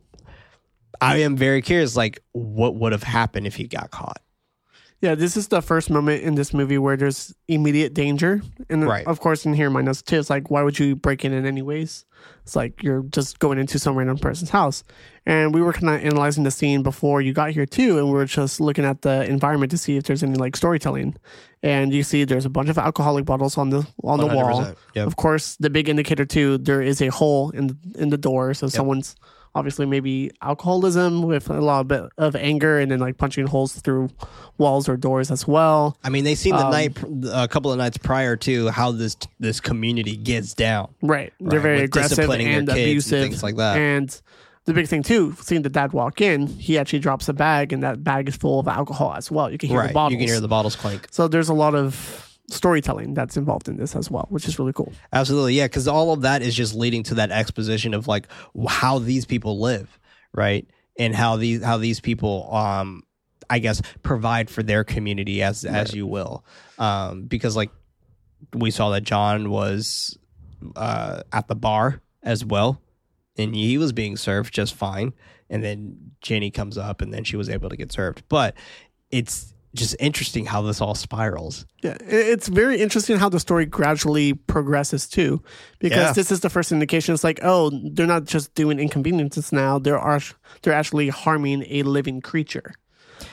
I 1.00 1.18
am 1.18 1.38
very 1.38 1.62
curious, 1.62 1.96
like, 1.96 2.22
what 2.34 2.76
would 2.76 2.92
have 2.92 3.04
happened 3.04 3.48
if 3.48 3.56
he 3.56 3.68
got 3.68 3.92
caught? 3.92 4.22
Yeah, 5.00 5.14
this 5.14 5.38
is 5.38 5.50
the 5.50 5.62
first 5.62 5.92
moment 5.92 6.24
in 6.24 6.34
this 6.34 6.54
movie 6.56 6.80
where 6.80 6.98
there's 6.98 7.34
immediate 7.48 7.94
danger. 7.94 8.42
And 8.68 8.84
Right. 8.88 9.06
of 9.06 9.20
course, 9.20 9.46
in 9.46 9.54
here, 9.54 9.70
my 9.70 9.82
notes 9.82 10.02
too, 10.02 10.18
it's 10.18 10.30
like, 10.30 10.50
why 10.50 10.64
would 10.64 10.80
you 10.80 10.96
break 10.96 11.24
in 11.24 11.34
in 11.34 11.46
anyways? 11.46 12.06
It's 12.44 12.56
like 12.56 12.82
you're 12.82 13.04
just 13.04 13.38
going 13.38 13.60
into 13.60 13.78
some 13.78 13.96
random 13.96 14.18
person's 14.18 14.50
house. 14.50 14.84
And 15.28 15.54
we 15.54 15.62
were 15.62 15.72
kind 15.74 15.90
of 15.94 16.04
analyzing 16.04 16.46
the 16.46 16.52
scene 16.52 16.82
before 16.82 17.22
you 17.22 17.32
got 17.32 17.52
here 17.52 17.66
too, 17.68 18.00
and 18.00 18.08
we 18.08 18.14
were 18.14 18.26
just 18.26 18.60
looking 18.60 18.86
at 18.86 19.02
the 19.04 19.24
environment 19.30 19.70
to 19.72 19.78
see 19.78 19.98
if 19.98 20.04
there's 20.06 20.24
any 20.24 20.36
like 20.36 20.56
storytelling. 20.56 21.16
And 21.62 21.94
you 21.94 22.02
see 22.02 22.24
there's 22.24 22.46
a 22.46 22.50
bunch 22.50 22.70
of 22.70 22.78
alcoholic 22.80 23.26
bottles 23.26 23.58
on 23.58 23.70
the 23.70 23.86
on 24.04 24.20
the 24.20 24.26
wall. 24.28 24.74
yep. 24.96 25.06
Of 25.06 25.16
course, 25.18 25.58
the 25.60 25.70
big 25.70 25.90
indicator 25.90 26.26
too, 26.26 26.58
there 26.58 26.82
is 26.82 27.02
a 27.02 27.08
hole 27.10 27.52
in 27.52 27.78
in 28.00 28.10
the 28.10 28.18
door, 28.18 28.54
so 28.56 28.68
someone's 28.68 29.16
obviously 29.58 29.86
maybe 29.86 30.32
alcoholism 30.42 31.24
with 31.24 31.50
a 31.50 31.60
lot 31.62 31.88
bit 31.88 32.04
of 32.18 32.36
anger 32.36 32.80
and 32.80 32.92
then 32.92 33.00
like 33.00 33.18
punching 33.18 33.48
holes 33.48 33.74
through 33.74 34.10
walls 34.58 34.88
or 34.88 34.96
doors 34.98 35.32
as 35.32 35.48
well. 35.48 35.98
I 36.04 36.10
mean, 36.10 36.24
they 36.24 36.36
seen 36.36 36.56
the 36.56 36.66
Um, 36.66 36.72
night, 36.72 36.98
a 37.34 37.48
couple 37.48 37.72
of 37.72 37.78
nights 37.78 37.98
prior 37.98 38.36
to 38.38 38.70
how 38.70 38.92
this 38.92 39.18
this 39.40 39.60
community 39.60 40.16
gets 40.16 40.54
down. 40.54 40.90
Right. 41.02 41.34
They're 41.40 41.60
Right, 41.60 41.64
very 41.64 41.76
with 41.82 41.86
aggressive 41.86 42.30
and 42.30 42.40
kids 42.42 42.58
and 42.58 42.70
abusive. 42.70 43.22
things 43.24 43.44
like 43.44 43.56
that. 43.58 43.78
And 43.78 44.22
the 44.66 44.74
big 44.74 44.88
thing 44.88 45.02
too, 45.04 45.34
seeing 45.42 45.62
the 45.62 45.70
dad 45.70 45.94
walk 45.94 46.20
in, 46.22 46.48
he 46.48 46.78
actually 46.78 47.00
drops 47.00 47.30
a 47.30 47.34
bag 47.34 47.72
and 47.74 47.82
that 47.84 48.04
bag 48.04 48.28
is 48.30 48.36
full 48.36 48.60
of 48.60 48.68
alcohol 48.68 49.14
as 49.16 49.32
well. 49.32 49.50
You 49.52 49.58
can 49.58 49.70
hear 49.70 49.80
right, 49.80 49.88
the 49.88 49.94
bottles. 49.94 50.12
you 50.14 50.18
can 50.20 50.28
hear 50.28 50.40
the 50.42 50.48
bottles 50.48 50.76
clink. 50.76 51.08
so 51.12 51.28
there's 51.28 51.50
a 51.50 51.54
lot 51.54 51.74
of 51.76 52.27
storytelling 52.50 53.14
that's 53.14 53.36
involved 53.36 53.68
in 53.68 53.78
this 53.78 53.96
as 53.96 54.10
well, 54.10 54.26
which 54.30 54.48
is 54.48 54.58
really 54.58 54.74
cool. 54.74 54.94
Absolutely, 55.12 55.54
yeah, 55.56 55.66
because 55.66 55.88
all 55.88 56.14
of 56.14 56.22
that 56.22 56.42
is 56.42 56.56
just 56.56 56.74
leading 56.74 57.04
to 57.04 57.16
that 57.16 57.32
exposition 57.32 57.94
of 57.94 58.08
like 58.08 58.28
how 58.68 59.00
these 59.00 59.26
people 59.26 59.60
live, 59.60 60.00
right, 60.34 60.68
and 60.98 61.16
how 61.16 61.36
these 61.36 61.64
how 61.64 61.78
these 61.78 62.00
people, 62.00 62.54
um, 62.54 63.04
I 63.50 63.60
guess, 63.60 63.82
provide 64.02 64.50
for 64.50 64.64
their 64.64 64.84
community 64.84 65.42
as 65.42 65.66
as 65.66 65.94
you 65.94 66.08
will, 66.08 66.46
um, 66.80 67.24
because 67.24 67.56
like 67.56 67.72
we 68.54 68.72
saw 68.72 68.92
that 68.92 69.02
John 69.02 69.50
was 69.50 70.18
uh, 70.76 71.24
at 71.34 71.48
the 71.48 71.56
bar 71.56 72.02
as 72.24 72.46
well, 72.46 72.82
and 73.38 73.54
he 73.54 73.78
was 73.78 73.92
being 73.92 74.16
served 74.16 74.54
just 74.54 74.74
fine, 74.74 75.14
and 75.50 75.64
then 75.64 76.12
Jenny 76.22 76.50
comes 76.50 76.78
up, 76.78 77.02
and 77.02 77.14
then 77.14 77.26
she 77.26 77.36
was 77.36 77.50
able 77.50 77.70
to 77.70 77.76
get 77.76 77.92
served, 77.92 78.24
but 78.30 78.56
it's 79.12 79.54
just 79.78 79.96
interesting 80.00 80.46
how 80.46 80.62
this 80.62 80.82
all 80.82 80.96
spirals. 80.96 81.66
Yeah, 81.84 81.98
it's 82.02 82.48
very 82.50 82.82
interesting 82.82 83.18
how 83.18 83.30
the 83.30 83.40
story 83.40 83.66
gradually 83.66 84.34
progresses 84.34 85.08
too, 85.08 85.42
because 85.80 85.98
Yeah. 86.08 86.14
this 86.14 86.32
is 86.32 86.40
the 86.42 86.50
first 86.50 86.72
indication. 86.72 87.14
It's 87.14 87.24
like, 87.24 87.40
oh, 87.44 87.72
they're 87.94 88.08
not 88.08 88.26
just 88.26 88.54
doing 88.56 88.80
inconveniences 88.80 89.52
now; 89.54 89.80
they're 89.80 89.98
are 90.00 90.20
they're 90.62 90.74
actually 90.74 91.10
harming 91.10 91.64
a 91.70 91.84
living 91.84 92.20
creature. 92.22 92.74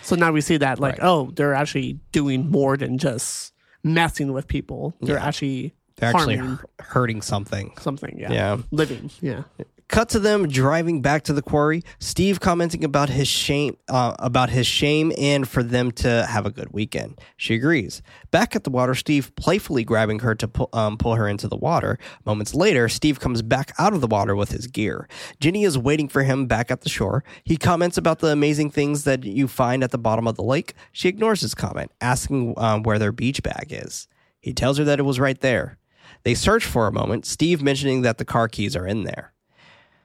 So 0.03 0.17
now 0.17 0.33
we 0.33 0.41
see 0.41 0.57
that, 0.59 0.79
like, 0.81 0.99
Right. 0.99 1.07
oh, 1.09 1.31
they're 1.35 1.55
actually 1.55 1.99
doing 2.13 2.51
more 2.51 2.77
than 2.77 2.97
just 2.99 3.53
messing 3.83 4.33
with 4.33 4.47
people. 4.49 4.95
They're 5.01 5.17
Yeah. 5.17 5.27
actually 5.27 5.75
They're 5.97 6.11
actually 6.15 6.37
harming 6.37 6.59
hurting 6.81 7.23
something. 7.23 7.73
something. 7.81 8.17
Yeah. 8.19 8.33
Yeah. 8.33 8.57
living. 8.71 9.11
Yeah, 9.21 9.43
Cut 9.89 10.09
to 10.11 10.19
them 10.19 10.49
driving 10.49 11.03
back 11.03 11.25
to 11.25 11.33
the 11.33 11.43
quarry. 11.43 11.83
Steve 11.99 12.41
commenting 12.41 12.85
about 12.85 13.11
his 13.11 13.29
shame, 13.29 13.77
uh, 13.89 14.15
about 14.19 14.51
his 14.51 14.67
shame, 14.67 15.13
and 15.19 15.47
for 15.47 15.63
them 15.63 15.93
to 15.93 16.27
have 16.27 16.47
a 16.47 16.51
good 16.51 16.73
weekend. 16.73 17.21
She 17.37 17.55
agrees. 17.55 18.03
Back 18.31 18.57
at 18.57 18.65
the 18.65 18.71
water, 18.71 18.95
Steve 18.95 19.35
playfully 19.37 19.85
grabbing 19.85 20.21
her 20.21 20.35
to 20.35 20.49
pull, 20.49 20.71
um, 20.73 20.97
pull 20.97 21.15
her 21.15 21.29
into 21.29 21.49
the 21.49 21.57
water. 21.57 21.99
Moments 22.25 22.55
later, 22.55 22.89
Steve 22.89 23.21
comes 23.21 23.43
back 23.43 23.73
out 23.79 23.93
of 23.93 24.01
the 24.01 24.07
water 24.07 24.35
with 24.35 24.51
his 24.51 24.67
gear. 24.67 25.07
Ginny 25.39 25.65
is 25.65 25.77
waiting 25.77 26.09
for 26.09 26.23
him 26.23 26.47
back 26.47 26.71
at 26.71 26.81
the 26.81 26.89
shore. 26.89 27.23
He 27.45 27.57
comments 27.57 27.99
about 27.99 28.21
the 28.21 28.29
amazing 28.29 28.71
things 28.71 29.05
that 29.05 29.25
you 29.25 29.47
find 29.47 29.85
at 29.85 29.91
the 29.91 29.99
bottom 29.99 30.27
of 30.27 30.37
the 30.37 30.43
lake. 30.43 30.75
She 30.93 31.09
ignores 31.09 31.43
his 31.43 31.55
comment, 31.55 31.93
asking 32.01 32.55
um, 32.57 32.83
where 32.83 32.99
their 32.99 33.13
beach 33.13 33.43
bag 33.43 33.67
is. 33.69 34.09
He 34.41 34.55
tells 34.55 34.79
her 34.79 34.85
that 34.85 34.99
it 34.99 35.05
was 35.05 35.21
right 35.21 35.41
there. 35.41 35.79
They 36.23 36.35
search 36.35 36.65
for 36.65 36.87
a 36.87 36.93
moment, 36.93 37.27
Steve 37.27 37.63
mentioning 37.63 38.01
that 38.03 38.17
the 38.17 38.25
car 38.25 38.49
keys 38.49 38.75
are 38.75 38.87
in 38.87 39.05
there. 39.05 39.34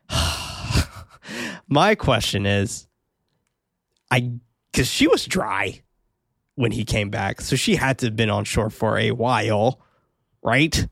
My 1.67 1.95
question 1.95 2.45
is 2.45 2.87
I 4.11 4.31
cuz 4.73 4.87
she 4.87 5.07
was 5.07 5.25
dry 5.25 5.81
when 6.55 6.71
he 6.71 6.83
came 6.83 7.09
back, 7.09 7.41
so 7.41 7.55
she 7.55 7.75
had 7.75 7.97
to 7.99 8.07
have 8.07 8.15
been 8.15 8.29
on 8.29 8.43
shore 8.43 8.69
for 8.69 8.97
a 8.97 9.11
while, 9.11 9.79
right? 10.43 10.87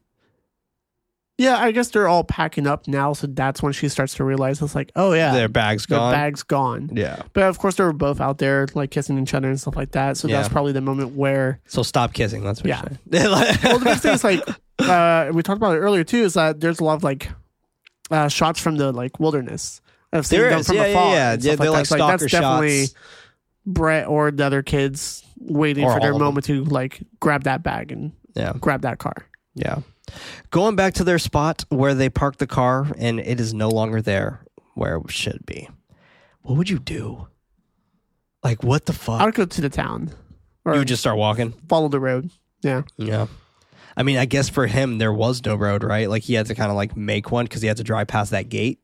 Yeah, 1.40 1.58
I 1.60 1.72
guess 1.72 1.90
they're 1.90 2.08
all 2.08 2.24
packing 2.24 2.66
up 2.66 2.88
now, 2.88 3.14
so 3.14 3.28
that's 3.28 3.62
when 3.62 3.72
she 3.72 3.90
starts 3.90 4.16
to 4.16 4.24
realize 4.24 4.60
it's 4.62 4.74
like, 4.74 4.92
oh 4.96 5.14
yeah, 5.14 5.34
Their 5.34 5.48
bag's 5.50 5.86
gone. 5.86 6.12
bag's 6.12 6.42
gone. 6.42 6.90
Yeah. 6.94 7.22
But 7.34 7.44
of 7.44 7.60
course, 7.60 7.76
they 7.76 7.84
were 7.84 7.94
both 7.94 8.20
out 8.20 8.40
there 8.40 8.66
like 8.74 8.90
kissing 8.90 9.20
each 9.20 9.34
other 9.36 9.48
and 9.50 9.60
stuff 9.60 9.76
like 9.76 9.92
that. 9.92 10.18
So 10.18 10.28
that's 10.28 10.50
probably 10.50 10.72
the 10.72 10.82
moment 10.82 11.12
where 11.16 11.60
So 11.68 11.84
stop 11.84 12.14
kissing. 12.14 12.44
That's 12.44 12.62
what 12.64 12.70
Yeah. 12.70 12.82
you're 13.12 13.22
saying. 13.22 13.58
well, 13.64 13.78
the 13.80 13.86
big 13.86 14.00
thing 14.00 14.14
is 14.14 14.24
like 14.24 14.42
uh, 14.80 15.30
we 15.34 15.44
talked 15.44 15.58
about 15.58 15.76
it 15.76 15.80
earlier 15.80 16.04
too. 16.04 16.24
Is 16.24 16.34
that 16.36 16.60
there's 16.60 16.80
a 16.80 16.84
lot 16.84 16.96
of 16.96 17.04
like 17.04 17.30
uh, 18.12 18.28
shots 18.28 18.60
from 18.60 18.78
the 18.78 18.91
like 18.91 19.20
wilderness 19.20 19.82
of 20.13 20.26
seeing 20.26 20.41
There 20.41 20.50
them 20.52 20.60
is. 20.62 20.67
from 20.67 20.76
Yeah, 20.78 20.86
yeah, 20.86 20.91
afar. 20.91 21.13
yeah. 21.13 21.32
Yeah, 21.34 21.38
stuff 21.39 21.58
they're 21.58 21.70
like, 21.72 21.78
like 21.78 21.86
stalker 21.88 22.17
that's 22.17 22.32
definitely 22.32 22.82
shots. 22.88 22.96
Brett 23.65 24.08
or 24.08 24.32
the 24.32 24.46
other 24.46 24.63
kids 24.63 25.24
waiting 25.39 25.84
Or 25.84 25.93
for 25.96 26.00
their 26.00 26.13
moment 26.17 26.46
to 26.46 26.63
like 26.65 27.02
grab 27.20 27.43
that 27.43 27.63
bag 27.63 27.91
and 27.91 28.13
yeah. 28.34 28.54
grab 28.60 28.82
that 28.82 28.98
car. 29.00 29.15
Yeah. 29.56 29.80
Going 30.52 30.76
back 30.78 30.93
to 30.96 31.04
their 31.04 31.20
spot 31.20 31.65
where 31.70 31.93
they 31.93 32.10
parked 32.10 32.39
the 32.39 32.48
car 32.48 32.88
and 32.98 33.20
it 33.20 33.39
is 33.41 33.54
no 33.54 33.67
longer 33.70 34.02
there 34.02 34.39
where 34.76 34.96
it 34.98 35.12
should 35.12 35.46
be. 35.46 35.67
What 36.43 36.56
would 36.58 36.70
you 36.70 36.80
do? 36.80 37.28
Like 38.43 38.63
what 38.63 38.86
the 38.86 38.93
fuck? 38.93 39.20
I 39.20 39.26
would 39.26 39.34
go 39.36 39.46
to 39.46 39.62
the 39.62 39.70
town 39.70 40.12
or 40.63 40.74
you 40.74 40.80
would 40.80 40.88
just 40.88 41.02
start 41.02 41.17
walking? 41.17 41.52
follow 41.67 41.89
the 41.89 42.00
road. 42.00 42.30
Yeah, 42.63 42.84
Yeah. 42.98 43.28
I 43.98 44.04
mean, 44.04 44.18
I 44.18 44.26
guess 44.26 44.48
for 44.48 44.68
him 44.68 45.00
there 45.00 45.12
was 45.12 45.44
no 45.44 45.56
road, 45.56 45.84
right? 45.84 46.08
Like 46.10 46.22
he 46.24 46.36
had 46.36 46.46
to 46.46 46.56
kind 46.56 46.70
of 46.70 46.78
like 46.78 46.96
make 46.96 47.32
one 47.32 47.46
because 47.46 47.62
he 47.64 47.68
had 47.68 47.78
to 47.78 47.84
drive 47.84 48.08
past 48.08 48.32
that 48.32 48.48
gate. 48.48 48.80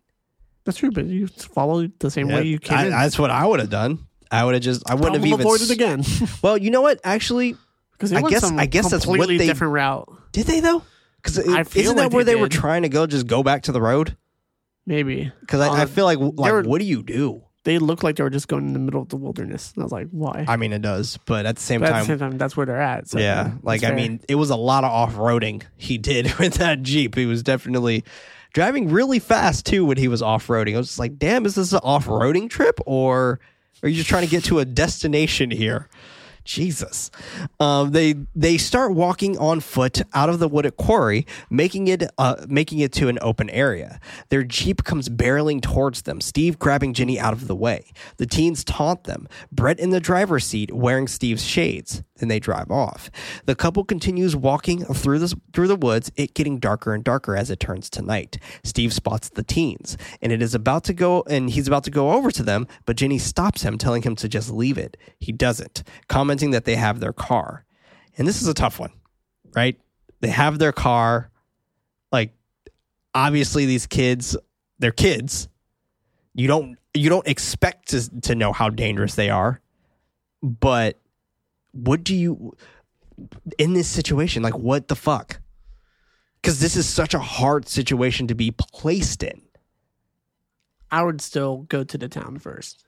that's 0.65 0.79
true. 0.79 0.91
But 0.91 1.05
you 1.05 1.27
follow 1.27 1.87
the 1.99 2.09
same 2.11 2.27
way 2.27 2.43
you 2.43 2.57
came 2.59 2.77
I- 2.77 2.83
in. 2.85 2.89
that's 2.91 3.17
what 3.19 3.29
I 3.29 3.45
would 3.45 3.59
have 3.59 3.69
done. 3.69 3.99
I 4.31 4.43
would 4.43 4.55
have 4.55 4.63
just 4.63 4.81
I 4.89 4.95
wouldn't 4.95 5.13
have 5.13 5.21
Problem 5.21 5.41
even 5.41 5.45
avoided 5.45 5.69
again 5.69 6.03
Well, 6.41 6.57
you 6.57 6.71
know 6.71 6.81
what? 6.81 6.99
Actually, 7.03 7.55
because 7.91 8.11
I 8.11 8.21
guess- 8.23 8.43
I 8.43 8.65
guess 8.65 8.89
that's 8.89 9.05
what 9.05 9.27
they- 9.27 9.37
different 9.37 9.73
route. 9.73 10.09
did 10.31 10.47
they 10.47 10.59
though? 10.59 10.81
Because 11.21 11.37
I 11.39 11.63
feel 11.63 11.83
isn't 11.83 11.95
that 11.97 12.03
like 12.05 12.11
where 12.13 12.23
they 12.25 12.33
they 12.33 12.41
were 12.41 12.49
trying 12.49 12.81
to 12.81 12.89
go? 12.89 13.05
Just 13.07 13.27
go 13.27 13.43
back 13.43 13.63
to 13.63 13.71
the 13.71 13.81
road? 13.81 14.17
Maybe 14.85 15.31
Because 15.39 15.61
I, 15.61 15.67
I 15.69 15.81
Uh, 15.83 15.85
feel 15.85 16.05
like 16.05 16.17
like 16.19 16.51
were- 16.51 16.63
what 16.63 16.79
do 16.79 16.85
you 16.85 17.03
do? 17.03 17.43
They 17.63 17.79
looked 17.79 18.03
like 18.03 18.17
they 18.17 18.23
were 18.23 18.29
just 18.29 18.47
going 18.47 18.67
in 18.67 18.73
the 18.73 18.79
middle 18.79 19.01
of 19.01 19.09
the 19.09 19.15
wilderness. 19.15 19.71
And 19.73 19.83
I 19.83 19.85
was 19.85 19.91
like, 19.91 20.07
why? 20.11 20.45
I 20.47 20.57
mean, 20.57 20.73
it 20.73 20.81
does, 20.81 21.17
but 21.25 21.45
at 21.45 21.55
the 21.55 21.61
same 21.61 21.79
but 21.79 21.89
at 21.89 21.91
time, 21.91 21.99
the 22.01 22.05
same 22.07 22.19
time, 22.19 22.37
that's 22.37 22.57
where 22.57 22.65
they're 22.65 22.81
at. 22.81 23.07
So 23.07 23.19
yeah, 23.19 23.53
like 23.61 23.83
I 23.83 23.87
fair. 23.87 23.95
mean, 23.95 24.19
it 24.27 24.35
was 24.35 24.49
a 24.49 24.55
lot 24.55 24.83
of 24.83 24.91
off 24.91 25.15
roading 25.15 25.63
he 25.77 25.97
did 25.97 26.33
with 26.39 26.55
that 26.55 26.81
Jeep. 26.83 27.15
He 27.15 27.25
was 27.25 27.41
definitely 27.41 28.03
driving 28.53 28.89
really 28.89 29.19
fast 29.19 29.65
too 29.65 29.85
when 29.85 29.97
he 29.97 30.07
was 30.07 30.21
off 30.21 30.47
roading. 30.47 30.75
I 30.75 30.77
was 30.77 30.87
just 30.87 30.99
like, 30.99 31.17
damn, 31.17 31.45
is 31.45 31.55
this 31.55 31.73
an 31.73 31.79
off 31.83 32.05
roading 32.05 32.49
trip 32.49 32.79
or 32.85 33.39
are 33.81 33.89
you 33.89 33.95
just 33.95 34.09
trying 34.09 34.23
to 34.23 34.29
get 34.29 34.43
to 34.45 34.59
a 34.59 34.65
destination 34.65 35.49
here? 35.51 35.89
Jesus. 36.43 37.11
Um, 37.59 37.91
they 37.91 38.15
they 38.35 38.57
start 38.57 38.93
walking 38.93 39.37
on 39.37 39.59
foot 39.59 40.01
out 40.13 40.29
of 40.29 40.39
the 40.39 40.47
wooded 40.47 40.77
quarry, 40.77 41.25
making 41.49 41.87
it 41.87 42.03
uh, 42.17 42.45
making 42.47 42.79
it 42.79 42.91
to 42.93 43.07
an 43.07 43.17
open 43.21 43.49
area. 43.49 43.99
Their 44.29 44.43
jeep 44.43 44.83
comes 44.83 45.09
barreling 45.09 45.61
towards 45.61 46.03
them. 46.03 46.21
Steve 46.21 46.59
grabbing 46.59 46.93
Jenny 46.93 47.19
out 47.19 47.33
of 47.33 47.47
the 47.47 47.55
way. 47.55 47.91
The 48.17 48.25
teens 48.25 48.63
taunt 48.63 49.05
them. 49.05 49.27
Brett 49.51 49.79
in 49.79 49.91
the 49.91 49.99
driver's 49.99 50.45
seat, 50.45 50.71
wearing 50.73 51.07
Steve's 51.07 51.43
shades. 51.45 52.03
Then 52.23 52.29
they 52.29 52.39
drive 52.39 52.71
off. 52.71 53.11
The 53.47 53.53
couple 53.53 53.83
continues 53.83 54.33
walking 54.33 54.85
through 54.85 55.19
the 55.19 55.35
through 55.51 55.67
the 55.67 55.75
woods. 55.75 56.09
It 56.15 56.33
getting 56.33 56.57
darker 56.57 56.93
and 56.93 57.03
darker 57.03 57.35
as 57.35 57.51
it 57.51 57.59
turns 57.59 57.89
to 57.89 58.01
night. 58.01 58.37
Steve 58.63 58.93
spots 58.93 59.27
the 59.27 59.43
teens, 59.43 59.97
and 60.21 60.31
it 60.31 60.41
is 60.41 60.55
about 60.55 60.85
to 60.85 60.93
go, 60.93 61.25
and 61.29 61.49
he's 61.49 61.67
about 61.67 61.83
to 61.83 61.91
go 61.91 62.13
over 62.13 62.31
to 62.31 62.41
them, 62.41 62.65
but 62.85 62.95
Jenny 62.95 63.17
stops 63.17 63.63
him, 63.63 63.77
telling 63.77 64.03
him 64.03 64.15
to 64.15 64.29
just 64.29 64.49
leave 64.49 64.77
it. 64.77 64.95
He 65.19 65.33
doesn't, 65.33 65.83
commenting 66.07 66.51
that 66.51 66.63
they 66.63 66.77
have 66.77 67.01
their 67.01 67.11
car. 67.11 67.65
And 68.17 68.25
this 68.25 68.41
is 68.41 68.47
a 68.47 68.53
tough 68.53 68.79
one, 68.79 68.93
right? 69.53 69.77
They 70.21 70.29
have 70.29 70.59
their 70.59 70.71
car. 70.71 71.29
Like, 72.09 72.31
obviously, 73.13 73.65
these 73.65 73.85
kids, 73.85 74.37
they're 74.79 74.91
kids. 74.91 75.49
You 76.33 76.47
don't 76.47 76.77
you 76.93 77.09
don't 77.09 77.27
expect 77.27 77.89
to 77.89 78.21
to 78.21 78.33
know 78.33 78.53
how 78.53 78.69
dangerous 78.69 79.15
they 79.15 79.29
are, 79.29 79.59
but 80.41 81.01
what 81.73 82.03
do 82.03 82.15
you 82.15 82.55
in 83.57 83.73
this 83.73 83.87
situation? 83.87 84.41
Like, 84.41 84.57
what 84.57 84.87
the 84.87 84.95
fuck? 84.95 85.39
Because 86.41 86.59
this 86.59 86.75
is 86.75 86.87
such 86.87 87.13
a 87.13 87.19
hard 87.19 87.67
situation 87.67 88.27
to 88.27 88.35
be 88.35 88.51
placed 88.51 89.21
in. 89.23 89.41
I 90.91 91.03
would 91.03 91.21
still 91.21 91.63
go 91.69 91.83
to 91.83 91.97
the 91.97 92.07
town 92.07 92.37
first. 92.39 92.85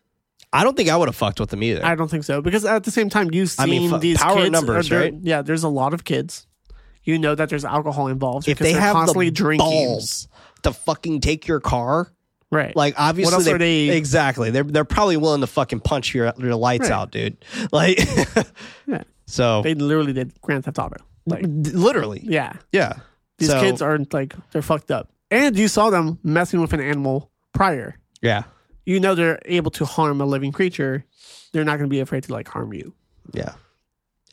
I 0.54 0.64
don't 0.64 0.78
think 0.78 0.90
I 0.90 0.96
would 0.96 1.08
have 1.10 1.16
fucked 1.16 1.40
with 1.40 1.50
them 1.50 1.64
either. 1.64 1.84
I 1.86 1.96
don't 1.96 2.10
think 2.10 2.24
so 2.24 2.42
because 2.42 2.64
at 2.66 2.84
the 2.84 2.92
same 2.92 3.10
time, 3.10 3.30
you've 3.34 3.50
seen 3.50 3.64
I 3.64 3.68
mean, 3.70 3.90
fu- 3.90 3.98
these 3.98 4.18
power 4.18 4.36
kids. 4.44 4.52
numbers, 4.52 4.92
are 4.92 5.00
right? 5.00 5.14
Yeah, 5.22 5.42
there's 5.42 5.64
a 5.64 5.70
lot 5.70 5.94
of 5.94 6.04
kids. 6.04 6.48
You 7.04 7.20
know 7.20 7.36
that 7.36 7.50
there's 7.50 7.66
alcohol 7.66 8.08
involved 8.08 8.48
if 8.48 8.58
because 8.58 8.66
they 8.66 8.74
they're 8.74 8.82
have 8.82 8.94
constantly 8.94 9.28
the 9.30 9.36
drinking. 9.36 9.70
balls 9.70 10.28
to 10.64 10.72
fucking 10.74 11.22
take 11.22 11.48
your 11.48 11.60
car, 11.60 12.12
Right. 12.52 12.76
like 12.76 12.94
obviously 12.98 13.34
else 13.34 13.46
they, 13.46 13.54
are 13.54 13.58
they- 13.58 13.90
exactly 13.98 14.50
they're 14.52 14.64
they're 14.64 14.86
probably 14.86 15.18
willing 15.18 15.42
to 15.42 15.48
fucking 15.48 15.80
punch 15.82 16.14
your 16.14 16.32
your 16.38 16.56
lights 16.56 16.84
Right. 16.90 16.92
out, 16.92 17.12
dude. 17.12 17.38
Like, 17.72 18.00
Yeah. 18.88 19.04
so 19.26 19.62
they 19.64 19.74
literally 19.74 20.14
did 20.14 20.40
Grand 20.42 20.64
Theft 20.66 20.78
Auto. 20.80 20.98
Like, 21.26 21.44
literally, 21.48 22.22
yeah, 22.24 22.54
yeah. 22.72 22.94
these 23.40 23.50
So, 23.50 23.60
kids 23.60 23.82
are 23.82 23.98
like 24.14 24.36
they're 24.52 24.62
fucked 24.62 24.92
up. 24.92 25.10
And 25.32 25.58
you 25.58 25.68
saw 25.68 25.90
them 25.90 26.20
messing 26.24 26.62
with 26.62 26.72
an 26.74 26.80
animal 26.82 27.32
prior. 27.54 27.98
yeah, 28.22 28.44
You 28.86 29.00
know 29.00 29.16
they're 29.16 29.40
able 29.46 29.72
to 29.72 29.86
harm 29.86 30.22
a 30.22 30.26
living 30.26 30.52
creature. 30.52 31.04
They're 31.52 31.64
not 31.66 31.78
going 31.80 31.90
to 31.90 31.94
be 31.94 32.00
afraid 32.00 32.24
to 32.26 32.32
like 32.34 32.48
harm 32.48 32.74
you. 32.74 32.94
yeah. 33.34 33.54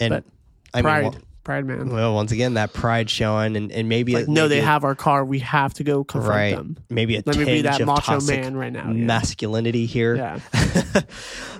And 0.00 0.10
But 0.10 0.24
I 0.74 0.82
Pride, 0.82 1.02
mean, 1.14 1.22
pride, 1.44 1.66
man. 1.66 1.90
well, 1.90 2.14
once 2.14 2.32
again, 2.32 2.54
that 2.54 2.72
pride 2.72 3.10
showing, 3.10 3.56
and, 3.56 3.72
and 3.72 3.88
maybe 3.88 4.14
like, 4.14 4.24
it- 4.24 4.28
no, 4.28 4.42
maybe 4.42 4.48
they 4.56 4.58
it- 4.60 4.64
have 4.64 4.84
our 4.84 4.94
car. 4.94 5.24
We 5.24 5.40
have 5.40 5.74
to 5.74 5.84
go 5.84 6.04
confront 6.04 6.34
right. 6.36 6.56
them. 6.56 6.76
Maybe 6.88 7.16
a 7.16 7.22
Let 7.24 7.36
me 7.36 7.44
be 7.44 7.62
that 7.62 7.84
macho 7.84 8.20
man 8.20 8.56
right 8.56 8.72
now. 8.72 8.86
Yeah. 8.86 9.04
masculinity 9.04 9.86
here. 9.86 10.16
yeah. 10.16 10.38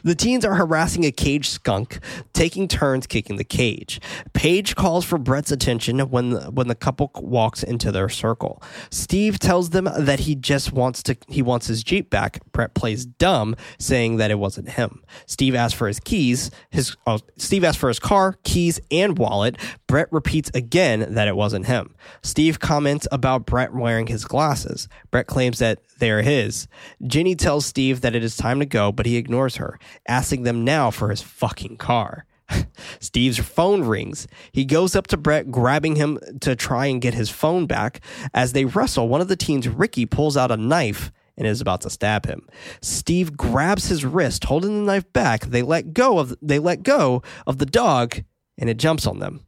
the 0.05 0.15
teens 0.17 0.45
are 0.45 0.55
harassing 0.55 1.05
a 1.05 1.13
cage 1.13 1.49
skunk, 1.49 1.99
taking 2.33 2.69
turns 2.69 3.07
kicking 3.07 3.37
the 3.37 3.45
cage. 3.45 4.01
Paige 4.33 4.77
calls 4.77 5.05
for 5.05 5.19
Brett's 5.19 5.53
attention 5.53 5.99
when 6.11 6.31
the, 6.31 6.51
when 6.51 6.69
the 6.69 6.75
couple 6.75 7.11
walks 7.17 7.63
into 7.63 7.93
their 7.93 8.09
circle. 8.09 8.63
Steve 8.91 9.39
tells 9.39 9.71
them 9.71 9.89
that 9.97 10.21
he 10.21 10.35
just 10.35 10.73
wants 10.73 11.03
to 11.05 11.17
he 11.29 11.43
wants 11.43 11.67
his 11.67 11.83
Jeep 11.83 12.11
back. 12.11 12.41
Brett 12.53 12.75
plays 12.75 13.05
dumb, 13.05 13.57
saying 13.79 14.17
that 14.17 14.31
it 14.31 14.39
wasn't 14.39 14.71
him. 14.71 15.03
Steve 15.27 15.55
asks 15.55 15.77
for 15.77 15.89
his 15.89 16.01
keys. 16.01 16.51
His 16.71 16.97
oh, 17.07 17.19
Steve 17.37 17.65
asks 17.65 17.79
for 17.79 17.89
his 17.89 17.99
car, 17.99 18.37
keys, 18.45 18.81
and 18.91 19.19
wallet. 19.19 19.57
Brett 19.87 20.09
repeats 20.13 20.51
again 20.55 21.15
that 21.15 21.29
it 21.29 21.37
wasn't 21.37 21.67
him. 21.67 21.95
Steve 22.23 22.61
comments 22.61 23.07
about 23.13 23.47
Brett 23.47 23.75
wearing 23.75 24.07
his 24.07 24.25
glasses. 24.25 24.89
Brett 25.11 25.27
claims 25.27 25.59
that 25.59 25.81
they 25.99 26.11
are 26.11 26.23
his. 26.23 26.69
Ginny 27.07 27.35
tells 27.35 27.67
Steve 27.67 28.01
that 28.01 28.15
it 28.15 28.25
is 28.25 28.37
time 28.37 28.61
to 28.61 28.67
go, 28.67 28.93
but 28.93 29.07
he 29.07 29.17
ignores 29.17 29.57
her, 29.57 29.79
asking 30.09 30.43
them 30.43 30.65
now 30.65 30.91
for 30.91 31.11
his 31.11 31.23
fucking 31.23 31.77
car. 31.77 32.27
Steve's 33.01 33.39
phone 33.39 33.85
rings. 33.85 34.27
He 34.53 34.65
goes 34.65 34.95
up 34.97 35.07
to 35.09 35.17
Brett, 35.17 35.51
grabbing 35.51 35.97
him 35.97 36.19
to 36.41 36.57
try 36.57 36.87
and 36.87 37.01
get 37.01 37.15
his 37.15 37.31
phone 37.31 37.67
back. 37.67 38.01
As 38.35 38.53
they 38.53 38.65
wrestle, 38.65 39.09
one 39.09 39.21
of 39.21 39.29
the 39.29 39.37
teens, 39.37 39.69
Ricky, 39.69 40.07
pulls 40.07 40.37
out 40.37 40.51
a 40.51 40.57
knife 40.57 41.13
and 41.37 41.47
is 41.47 41.61
about 41.61 41.81
to 41.83 41.91
stab 41.91 42.27
him. 42.27 42.47
Steve 42.81 43.37
grabs 43.37 43.89
his 43.89 44.05
wrist, 44.05 44.45
holding 44.45 44.75
the 44.75 44.93
knife 44.93 45.11
back. 45.13 45.47
They 45.47 45.63
let 45.63 45.95
go 45.95 46.19
of 46.19 46.35
they 46.43 46.59
let 46.59 46.83
go 46.83 47.23
of 47.47 47.59
the 47.59 47.67
dog, 47.67 48.23
and 48.59 48.69
it 48.69 48.77
jumps 48.77 49.07
on 49.07 49.19
them. 49.19 49.47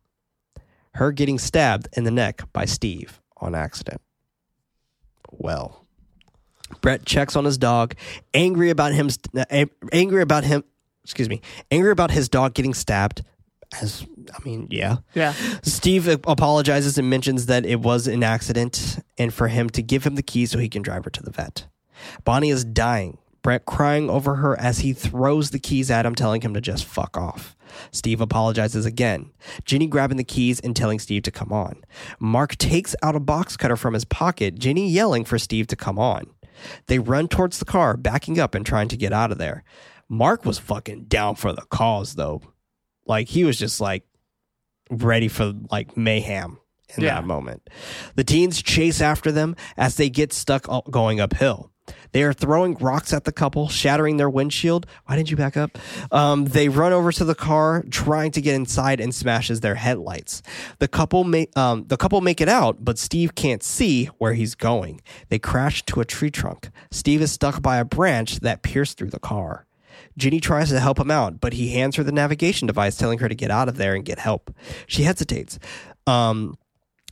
Her 0.94 1.12
getting 1.12 1.38
stabbed 1.38 1.88
in 1.96 2.04
the 2.04 2.10
neck 2.10 2.42
by 2.52 2.64
Steve 2.64 3.20
on 3.36 3.54
accident. 3.54 4.00
Well, 5.30 5.84
Brett 6.80 7.04
checks 7.04 7.36
on 7.36 7.44
his 7.44 7.58
dog, 7.58 7.94
angry 8.32 8.70
about 8.70 8.92
him, 8.92 9.10
angry 9.92 10.22
about 10.22 10.44
him. 10.44 10.64
Excuse 11.02 11.28
me, 11.28 11.42
angry 11.70 11.90
about 11.90 12.10
his 12.10 12.28
dog 12.28 12.54
getting 12.54 12.74
stabbed. 12.74 13.24
As 13.80 14.06
I 14.32 14.42
mean, 14.44 14.68
yeah. 14.70 14.98
Yeah. 15.14 15.34
Steve 15.62 16.06
apologizes 16.06 16.96
and 16.96 17.10
mentions 17.10 17.46
that 17.46 17.66
it 17.66 17.80
was 17.80 18.06
an 18.06 18.22
accident, 18.22 19.00
and 19.18 19.34
for 19.34 19.48
him 19.48 19.68
to 19.70 19.82
give 19.82 20.04
him 20.04 20.14
the 20.14 20.22
key 20.22 20.46
so 20.46 20.58
he 20.58 20.68
can 20.68 20.82
drive 20.82 21.04
her 21.04 21.10
to 21.10 21.22
the 21.22 21.30
vet. 21.30 21.66
Bonnie 22.24 22.50
is 22.50 22.64
dying. 22.64 23.18
Brett 23.42 23.66
crying 23.66 24.08
over 24.08 24.36
her 24.36 24.58
as 24.58 24.78
he 24.78 24.92
throws 24.92 25.50
the 25.50 25.58
keys 25.58 25.90
at 25.90 26.06
him, 26.06 26.14
telling 26.14 26.40
him 26.40 26.54
to 26.54 26.60
just 26.60 26.84
fuck 26.86 27.16
off. 27.16 27.56
Steve 27.90 28.20
apologizes 28.20 28.86
again. 28.86 29.30
Ginny 29.64 29.86
grabbing 29.86 30.16
the 30.16 30.24
keys 30.24 30.60
and 30.60 30.74
telling 30.74 30.98
Steve 30.98 31.22
to 31.24 31.30
come 31.30 31.52
on. 31.52 31.82
Mark 32.18 32.56
takes 32.56 32.94
out 33.02 33.16
a 33.16 33.20
box 33.20 33.56
cutter 33.56 33.76
from 33.76 33.94
his 33.94 34.04
pocket, 34.04 34.58
Ginny 34.58 34.88
yelling 34.88 35.24
for 35.24 35.38
Steve 35.38 35.66
to 35.68 35.76
come 35.76 35.98
on. 35.98 36.26
They 36.86 36.98
run 36.98 37.28
towards 37.28 37.58
the 37.58 37.64
car, 37.64 37.96
backing 37.96 38.38
up 38.38 38.54
and 38.54 38.64
trying 38.64 38.88
to 38.88 38.96
get 38.96 39.12
out 39.12 39.32
of 39.32 39.38
there. 39.38 39.64
Mark 40.08 40.44
was 40.44 40.58
fucking 40.58 41.04
down 41.04 41.34
for 41.34 41.52
the 41.52 41.62
cause, 41.70 42.14
though. 42.14 42.42
Like, 43.06 43.28
he 43.28 43.44
was 43.44 43.58
just 43.58 43.80
like 43.80 44.04
ready 44.90 45.28
for 45.28 45.52
like 45.70 45.96
mayhem 45.96 46.58
in 46.96 47.04
Yeah. 47.04 47.16
that 47.16 47.26
moment. 47.26 47.68
The 48.14 48.24
teens 48.24 48.62
chase 48.62 49.00
after 49.00 49.32
them 49.32 49.56
as 49.76 49.96
they 49.96 50.08
get 50.10 50.32
stuck 50.32 50.66
uh, 50.68 50.82
going 50.90 51.20
uphill. 51.20 51.70
They 52.14 52.22
are 52.22 52.32
throwing 52.32 52.74
rocks 52.74 53.12
at 53.12 53.24
the 53.24 53.32
couple, 53.32 53.68
shattering 53.68 54.18
their 54.18 54.30
windshield. 54.30 54.86
Why 55.06 55.16
didn't 55.16 55.32
you 55.32 55.36
back 55.36 55.56
up? 55.56 55.76
Um, 56.12 56.44
they 56.44 56.68
run 56.68 56.92
over 56.92 57.10
to 57.10 57.24
the 57.24 57.34
car, 57.34 57.84
trying 57.90 58.30
to 58.30 58.40
get 58.40 58.54
inside, 58.54 59.00
and 59.00 59.12
smashes 59.12 59.62
their 59.62 59.74
headlights. 59.74 60.40
The 60.78 60.86
couple 60.86 61.24
make 61.24 61.54
um, 61.58 61.86
the 61.88 61.96
couple 61.96 62.20
make 62.20 62.40
it 62.40 62.48
out, 62.48 62.84
but 62.84 63.00
Steve 63.00 63.34
can't 63.34 63.64
see 63.64 64.04
where 64.18 64.34
he's 64.34 64.54
going. 64.54 65.00
They 65.28 65.40
crash 65.40 65.84
to 65.86 66.00
a 66.00 66.04
tree 66.04 66.30
trunk. 66.30 66.70
Steve 66.92 67.20
is 67.20 67.32
stuck 67.32 67.60
by 67.60 67.78
a 67.78 67.84
branch 67.84 68.38
that 68.40 68.62
pierced 68.62 68.96
through 68.96 69.10
the 69.10 69.18
car. 69.18 69.66
Ginny 70.16 70.38
tries 70.38 70.68
to 70.68 70.78
help 70.78 71.00
him 71.00 71.10
out, 71.10 71.40
but 71.40 71.54
he 71.54 71.70
hands 71.70 71.96
her 71.96 72.04
the 72.04 72.12
navigation 72.12 72.68
device, 72.68 72.96
telling 72.96 73.18
her 73.18 73.28
to 73.28 73.34
get 73.34 73.50
out 73.50 73.68
of 73.68 73.76
there 73.76 73.96
and 73.96 74.04
get 74.04 74.20
help. 74.20 74.54
She 74.86 75.02
hesitates. 75.02 75.58
Um, 76.06 76.56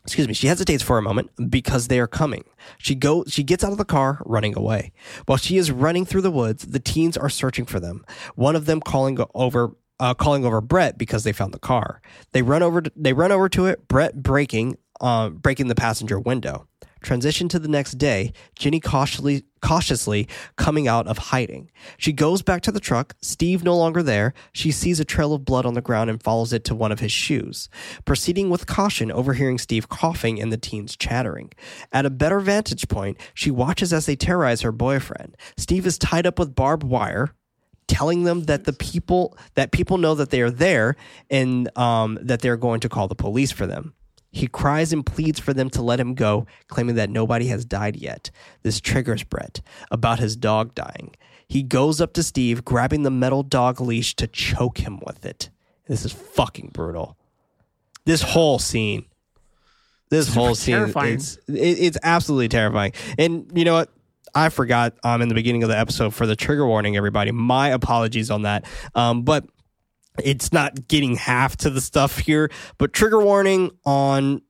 excuse 0.05 0.29
me, 0.29 0.35
she 0.35 0.47
hesitates 0.47 0.83
for 0.83 0.99
a 0.99 1.03
moment 1.03 1.31
because 1.51 1.89
they 1.89 2.01
are 2.01 2.07
coming. 2.07 2.45
She 2.79 2.95
go 2.95 3.25
she 3.27 3.43
gets 3.43 3.65
out 3.65 3.73
of 3.73 3.79
the 3.79 3.85
car, 3.85 4.23
running 4.27 4.57
away. 4.57 4.93
While 5.27 5.39
she 5.39 5.57
is 5.57 5.71
running 5.71 6.05
through 6.05 6.23
the 6.23 6.31
woods, 6.31 6.67
the 6.67 6.81
teens 6.81 7.17
are 7.17 7.31
searching 7.31 7.67
for 7.67 7.81
them. 7.81 8.05
One 8.35 8.57
of 8.57 8.67
them 8.67 8.81
calling 8.81 9.19
over 9.35 9.77
uh, 10.01 10.15
calling 10.15 10.45
over 10.45 10.61
Brett 10.61 10.99
because 10.99 11.25
they 11.25 11.33
found 11.33 11.55
the 11.55 11.61
car. 11.61 12.01
They 12.33 12.43
run 12.43 12.63
over 12.63 12.83
to, 12.83 12.93
they 12.97 13.13
run 13.13 13.31
over 13.31 13.49
to 13.51 13.67
it, 13.67 13.87
Brett 13.87 14.21
breaking 14.21 14.77
um, 15.01 15.37
breaking 15.37 15.69
the 15.69 15.75
passenger 15.75 16.19
window. 16.19 16.67
Transition 17.03 17.49
to 17.49 17.59
the 17.59 17.69
next 17.69 17.93
day, 17.93 18.33
Ginny 18.57 18.81
cautiously 18.81 19.45
cautiously 19.61 20.29
coming 20.57 20.89
out 20.89 21.07
of 21.07 21.19
hiding. 21.19 21.71
She 21.97 22.13
goes 22.13 22.43
back 22.43 22.63
to 22.63 22.73
the 22.73 22.81
truck, 22.81 23.15
Steve 23.23 23.63
no 23.63 23.77
longer 23.77 24.03
there. 24.03 24.35
She 24.53 24.73
sees 24.73 24.99
a 25.01 25.05
trail 25.05 25.33
of 25.33 25.45
blood 25.45 25.65
on 25.65 25.75
the 25.75 25.81
ground 25.81 26.11
and 26.11 26.23
follows 26.23 26.53
it 26.53 26.65
to 26.65 26.75
one 26.75 26.93
of 26.93 27.01
his 27.01 27.13
shoes. 27.13 27.69
Proceeding 28.05 28.51
with 28.51 28.67
caution, 28.67 29.11
overhearing 29.13 29.59
Steve 29.59 29.89
coughing 29.89 30.41
and 30.41 30.53
the 30.53 30.59
teens 30.59 30.97
chattering. 30.97 31.53
At 31.93 32.07
a 32.07 32.11
better 32.11 32.41
vantage 32.41 32.89
point, 32.89 33.19
she 33.35 33.51
watches 33.51 33.93
as 33.93 34.07
they 34.07 34.17
terrorize 34.17 34.63
her 34.63 34.73
boyfriend. 34.73 35.37
Steve 35.57 35.87
is 35.87 35.97
tied 35.97 36.27
up 36.27 36.39
with 36.39 36.55
barbed 36.55 36.83
wire, 36.83 37.33
telling 37.87 38.25
them 38.25 38.45
that 38.45 38.65
the 38.65 38.73
people 38.73 39.37
that 39.55 39.71
people 39.71 39.99
know 39.99 40.15
that 40.15 40.31
they 40.31 40.41
are 40.41 40.51
there 40.51 40.97
and 41.31 41.77
um, 41.79 42.19
that 42.23 42.41
they're 42.41 42.57
going 42.57 42.81
to 42.81 42.89
call 42.89 43.07
the 43.07 43.15
police 43.15 43.53
for 43.53 43.67
them. 43.67 43.95
He 44.33 44.47
cries 44.47 44.93
and 44.93 45.05
pleads 45.05 45.39
for 45.39 45.53
them 45.53 45.69
to 45.71 45.83
let 45.83 46.01
him 46.01 46.15
go, 46.15 46.47
claiming 46.69 46.95
that 46.97 47.11
nobody 47.11 47.47
has 47.49 47.67
died 47.67 47.97
yet. 47.97 48.31
This 48.63 48.81
triggers 48.81 49.23
Brett 49.23 49.61
about 49.91 50.19
his 50.19 50.37
dog 50.37 50.75
dying. 50.75 51.15
He 51.47 51.63
goes 51.63 52.01
up 52.01 52.15
to 52.15 52.23
Steve, 52.23 52.65
grabbing 52.65 53.03
the 53.03 53.11
metal 53.11 53.43
dog 53.43 53.79
leash 53.79 54.17
to 54.17 54.27
choke 54.27 54.79
him 54.79 55.01
with 55.05 55.27
it. 55.27 55.51
This 55.87 56.07
is 56.07 56.13
fucking 56.13 56.71
brutal. 56.73 57.19
This 58.07 58.23
whole 58.23 58.59
scene, 58.59 59.05
this 60.09 60.33
whole 60.33 60.55
scene, 60.55 60.77
terrifying. 60.77 61.15
it's 61.15 61.37
it, 61.49 61.53
it's 61.55 61.99
absolutely 62.03 62.49
terrifying. 62.49 62.93
And 63.19 63.51
you 63.55 63.67
know 63.67 63.75
what? 63.75 63.91
I 64.35 64.49
forgot 64.49 64.95
um 65.05 65.21
in 65.21 65.29
the 65.29 65.35
beginning 65.35 65.63
of 65.63 65.69
the 65.69 65.79
episode 65.79 66.15
for 66.15 66.27
the 66.27 66.35
trigger 66.35 66.67
warning, 66.67 66.97
everybody. 66.97 67.33
My 67.33 67.69
apologies 67.69 68.31
on 68.31 68.43
that. 68.43 68.65
Um, 68.95 69.23
but 69.23 69.45
it's 70.23 70.53
not 70.53 70.89
getting 70.89 71.17
half 71.17 71.57
to 71.59 71.71
the 71.71 71.81
stuff 71.81 72.19
here, 72.19 72.51
but 72.79 72.93
trigger 72.93 73.21
warning 73.21 73.71
on 73.85 74.43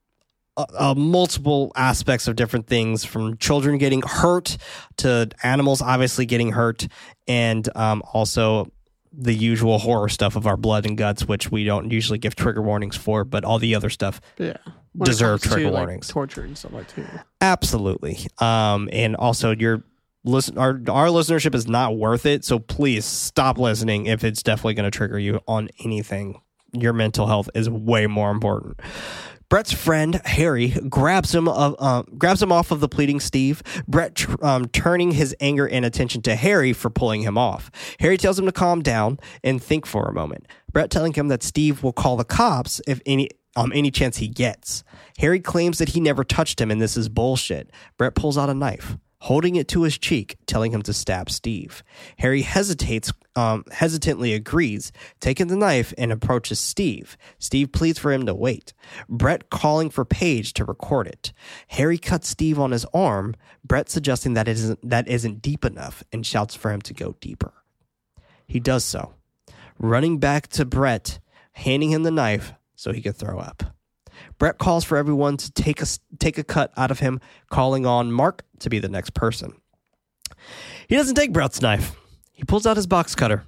uh, 0.57 0.67
uh, 0.77 0.95
multiple 0.95 1.73
aspects 1.77 2.29
of 2.29 2.37
different 2.37 2.67
things 2.67 3.05
from 3.05 3.37
children 3.39 3.79
getting 3.79 4.03
hurt 4.03 4.59
to 4.99 5.31
animals 5.43 5.81
obviously 5.81 6.27
getting 6.27 6.53
hurt 6.53 6.87
and 7.27 7.75
um, 7.75 8.03
also 8.13 8.71
the 9.15 9.33
usual 9.33 9.79
horror 9.79 10.11
stuff 10.11 10.37
of 10.37 10.47
our 10.47 10.59
blood 10.59 10.85
and 10.85 10.99
guts 10.99 11.25
which 11.27 11.51
we 11.51 11.65
don't 11.65 11.91
usually 11.91 12.19
give 12.19 12.35
trigger 12.37 12.61
warnings 12.61 12.97
for 12.99 13.25
but 13.25 13.45
all 13.47 13.59
the 13.59 13.75
other 13.75 13.89
stuff 13.89 14.21
Yeah. 14.37 14.57
When 14.95 15.07
Deserve 15.07 15.41
comes 15.41 15.43
to, 15.43 15.49
trigger 15.49 15.71
like, 15.71 15.87
warnings. 15.87 16.09
torture 16.09 16.43
and 16.43 16.59
stuff 16.59 16.73
like 16.75 16.87
that. 16.89 16.95
too. 17.13 17.19
Absolutely. 17.41 18.19
Um, 18.39 18.91
and 18.93 19.17
also 19.17 19.53
your 19.55 19.83
listen, 20.25 20.59
our 20.59 20.81
our 20.89 21.07
listenership 21.09 21.55
is 21.55 21.67
not 21.67 21.97
worth 21.97 22.27
it. 22.27 22.45
So 22.45 22.59
please 22.59 23.05
stop 23.05 23.59
listening 23.59 24.07
if 24.07 24.25
it's 24.25 24.43
definitely 24.43 24.75
going 24.75 24.91
to 24.91 24.97
trigger 24.97 25.19
you 25.19 25.41
on 25.47 25.69
anything. 25.85 26.41
Your 26.73 26.93
mental 26.93 27.27
health 27.27 27.51
is 27.55 27.69
way 27.69 28.07
more 28.07 28.31
important. 28.31 28.81
Brett's 29.53 29.73
friend 29.73 30.19
Harry 30.25 30.69
grabs 30.89 31.35
him 31.35 31.47
of 31.47 31.77
uh, 31.79 32.05
grabs 32.17 32.43
him 32.43 32.51
off 32.51 32.71
of 32.71 32.81
the 32.81 32.89
pleading 32.89 33.21
Steve. 33.21 33.63
Brett 33.87 34.15
tr- 34.15 34.43
um, 34.43 34.67
turning 34.69 35.11
his 35.11 35.37
anger 35.41 35.69
and 35.69 35.85
attention 35.85 36.23
to 36.23 36.35
Harry 36.37 36.73
for 36.73 36.89
pulling 36.89 37.21
him 37.21 37.37
off. 37.37 37.71
Harry 38.01 38.17
tells 38.17 38.39
him 38.39 38.47
to 38.47 38.53
calm 38.53 38.81
down 38.81 39.19
and 39.45 39.63
think 39.63 39.85
for 39.85 40.07
a 40.07 40.13
moment. 40.15 40.47
Brett 40.73 40.91
telling 40.91 41.13
him 41.13 41.29
that 41.29 41.43
Steve 41.43 41.83
will 41.83 41.93
call 41.93 42.17
the 42.17 42.25
cops 42.25 42.81
if 42.87 43.03
any 43.05 43.29
um, 43.55 43.73
any 43.75 43.91
chance 43.91 44.17
he 44.17 44.29
gets. 44.29 44.85
Harry 45.19 45.39
claims 45.39 45.77
that 45.77 45.91
he 45.91 46.01
never 46.01 46.25
touched 46.25 46.59
him 46.59 46.71
and 46.71 46.81
this 46.81 46.97
is 46.97 47.11
bullshit. 47.11 47.71
Brett 47.99 48.15
pulls 48.15 48.39
out 48.39 48.49
a 48.49 48.55
knife, 48.55 48.97
holding 49.23 49.55
it 49.55 49.69
to 49.69 49.85
his 49.85 49.99
cheek, 49.99 50.37
telling 50.47 50.73
him 50.73 50.83
to 50.83 50.93
stab 50.93 51.31
Steve. 51.31 51.85
Harry 52.19 52.43
hesitates, 52.43 53.13
um, 53.37 53.65
hesitantly 53.71 54.35
agrees, 54.35 54.91
taking 55.21 55.47
the 55.47 55.55
knife 55.55 55.95
and 55.97 56.11
approaches 56.11 56.59
Steve. 56.59 57.17
Steve 57.39 57.71
pleads 57.71 58.01
for 58.01 58.13
him 58.13 58.27
to 58.27 58.35
wait. 58.35 58.73
Brett 59.09 59.49
calling 59.49 59.91
for 59.91 60.05
Paige 60.05 60.53
to 60.55 60.65
record 60.65 61.07
it. 61.07 61.33
Harry 61.69 61.99
cuts 61.99 62.29
Steve 62.29 62.59
on 62.59 62.73
his 62.73 62.85
arm, 62.93 63.37
Brett 63.65 63.89
suggesting 63.89 64.35
that 64.35 64.49
isn't, 64.49 64.81
that 64.89 65.07
isn't 65.07 65.41
deep 65.41 65.65
enough 65.65 66.03
and 66.13 66.27
shouts 66.27 66.57
for 66.57 66.73
him 66.73 66.81
to 66.83 66.93
go 66.93 67.15
deeper. 67.21 67.53
He 68.49 68.59
does 68.59 68.85
so, 68.85 69.15
running 69.79 70.19
back 70.19 70.49
to 70.49 70.65
Brett, 70.65 71.21
handing 71.53 71.93
him 71.93 72.03
the 72.03 72.11
knife 72.11 72.55
so 72.75 72.93
he 72.93 73.01
could 73.01 73.17
throw 73.17 73.39
up. 73.39 73.63
Brett 74.39 74.59
calls 74.59 74.85
for 74.85 74.97
everyone 74.97 75.37
to 75.39 75.51
take 75.53 75.81
a 75.83 75.87
take 76.19 76.39
a 76.39 76.45
cut 76.45 76.73
out 76.77 76.91
of 76.91 77.01
him, 77.01 77.21
calling 77.51 77.87
on 77.87 78.13
Mark 78.13 78.45
to 78.61 78.71
be 78.71 78.79
the 78.79 78.89
next 78.89 79.15
person. 79.15 79.55
He 80.89 80.97
doesn't 80.97 81.15
take 81.15 81.33
Brett's 81.33 81.61
knife. 81.63 81.95
He 82.33 82.45
pulls 82.45 82.67
out 82.67 82.77
his 82.77 82.87
box 82.87 83.15
cutter, 83.15 83.45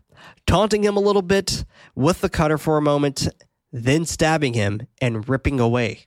taunting 0.47 0.85
him 0.85 0.97
a 0.97 1.01
little 1.01 1.23
bit 1.23 1.65
with 1.95 2.21
the 2.21 2.29
cutter 2.29 2.59
for 2.59 2.77
a 2.79 2.83
moment, 2.83 3.29
then 3.73 4.05
stabbing 4.05 4.55
him 4.55 4.83
and 5.01 5.29
ripping 5.29 5.59
away. 5.61 6.07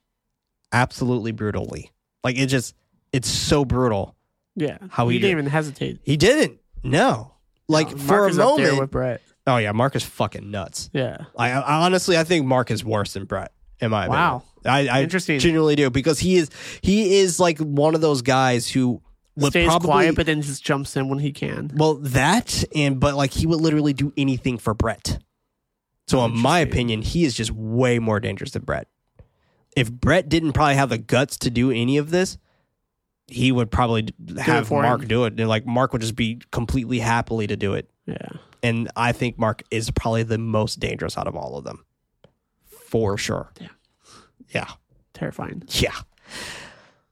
Absolutely 0.71 1.31
brutally. 1.31 1.91
Like 2.23 2.37
it 2.37 2.47
just 2.47 2.75
it's 3.13 3.29
so 3.29 3.65
brutal. 3.65 4.15
Yeah. 4.55 4.77
How 4.89 5.07
he 5.07 5.15
he 5.15 5.19
didn't 5.19 5.29
did- 5.37 5.41
even 5.43 5.51
hesitate. 5.51 5.99
He 6.03 6.17
didn't. 6.17 6.59
No. 6.83 7.33
Like 7.67 7.87
uh, 7.87 7.91
No, 7.91 7.97
for 7.97 8.25
a 8.25 8.29
is 8.29 8.39
up 8.39 8.55
there 8.57 8.65
moment. 8.67 8.79
with 8.81 8.91
Brett. 8.91 9.21
oh 9.45 9.57
yeah, 9.57 9.71
Mark 9.71 9.95
is 9.95 10.03
fucking 10.03 10.49
nuts. 10.49 10.89
Yeah. 10.93 11.25
I, 11.37 11.51
I 11.51 11.85
honestly, 11.85 12.17
I 12.17 12.23
think 12.23 12.45
Mark 12.45 12.71
is 12.71 12.83
worse 12.83 13.13
than 13.13 13.25
Brett. 13.25 13.51
In 13.79 13.91
my 13.91 14.07
Wow. 14.07 14.43
opinion, 14.65 14.89
I, 14.91 14.99
I 14.99 15.03
Interesting. 15.03 15.39
genuinely 15.39 15.75
do 15.75 15.89
because 15.89 16.19
he 16.19 16.37
is 16.37 16.49
he 16.81 17.17
is 17.19 17.39
like 17.39 17.59
one 17.59 17.95
of 17.95 18.01
those 18.01 18.21
guys 18.21 18.67
who 18.69 19.01
would 19.35 19.51
Stays 19.53 19.67
probably 19.67 19.87
quiet, 19.87 20.15
but 20.15 20.25
then 20.25 20.41
just 20.41 20.63
jumps 20.63 20.95
in 20.97 21.09
when 21.09 21.19
he 21.19 21.31
can. 21.31 21.71
well 21.75 21.95
that 21.95 22.63
and 22.75 22.99
but 22.99 23.15
like 23.15 23.31
he 23.31 23.45
would 23.45 23.61
literally 23.61 23.93
do 23.93 24.11
anything 24.17 24.57
for 24.57 24.73
Brett. 24.73 25.19
So 26.07 26.23
in 26.25 26.35
my 26.37 26.59
opinion, 26.59 27.01
he 27.01 27.23
is 27.25 27.33
just 27.35 27.51
way 27.51 27.99
more 27.99 28.19
dangerous 28.19 28.51
than 28.51 28.63
Brett. 28.63 28.87
If 29.75 29.91
Brett 29.91 30.27
didn't 30.29 30.53
probably 30.53 30.75
have 30.75 30.89
the 30.89 30.97
guts 30.97 31.37
to 31.39 31.49
do 31.51 31.69
any 31.69 31.97
of 31.97 32.09
this, 32.11 32.37
he 33.27 33.51
would 33.51 33.69
probably 33.69 34.07
have 34.39 34.69
for 34.69 34.81
Mark 34.81 35.01
him. 35.01 35.07
do 35.09 35.25
it. 35.25 35.39
And 35.39 35.47
like 35.49 35.65
Mark 35.67 35.91
would 35.93 36.01
just 36.01 36.15
be 36.15 36.39
completely 36.51 36.99
happily 36.99 37.45
to 37.47 37.55
do 37.57 37.73
it. 37.73 37.89
Yeah. 38.05 38.17
And 38.63 38.89
I 38.95 39.11
think 39.11 39.37
Mark 39.37 39.63
is 39.69 39.91
probably 39.91 40.23
the 40.23 40.37
most 40.37 40.79
dangerous 40.79 41.17
out 41.17 41.27
of 41.27 41.35
all 41.35 41.57
of 41.57 41.63
them. 41.65 41.83
For 42.87 43.17
sure. 43.17 43.51
Yeah. 43.59 43.67
Yeah. 44.53 44.71
Terrifying. 45.13 45.63
Yeah. 45.67 45.95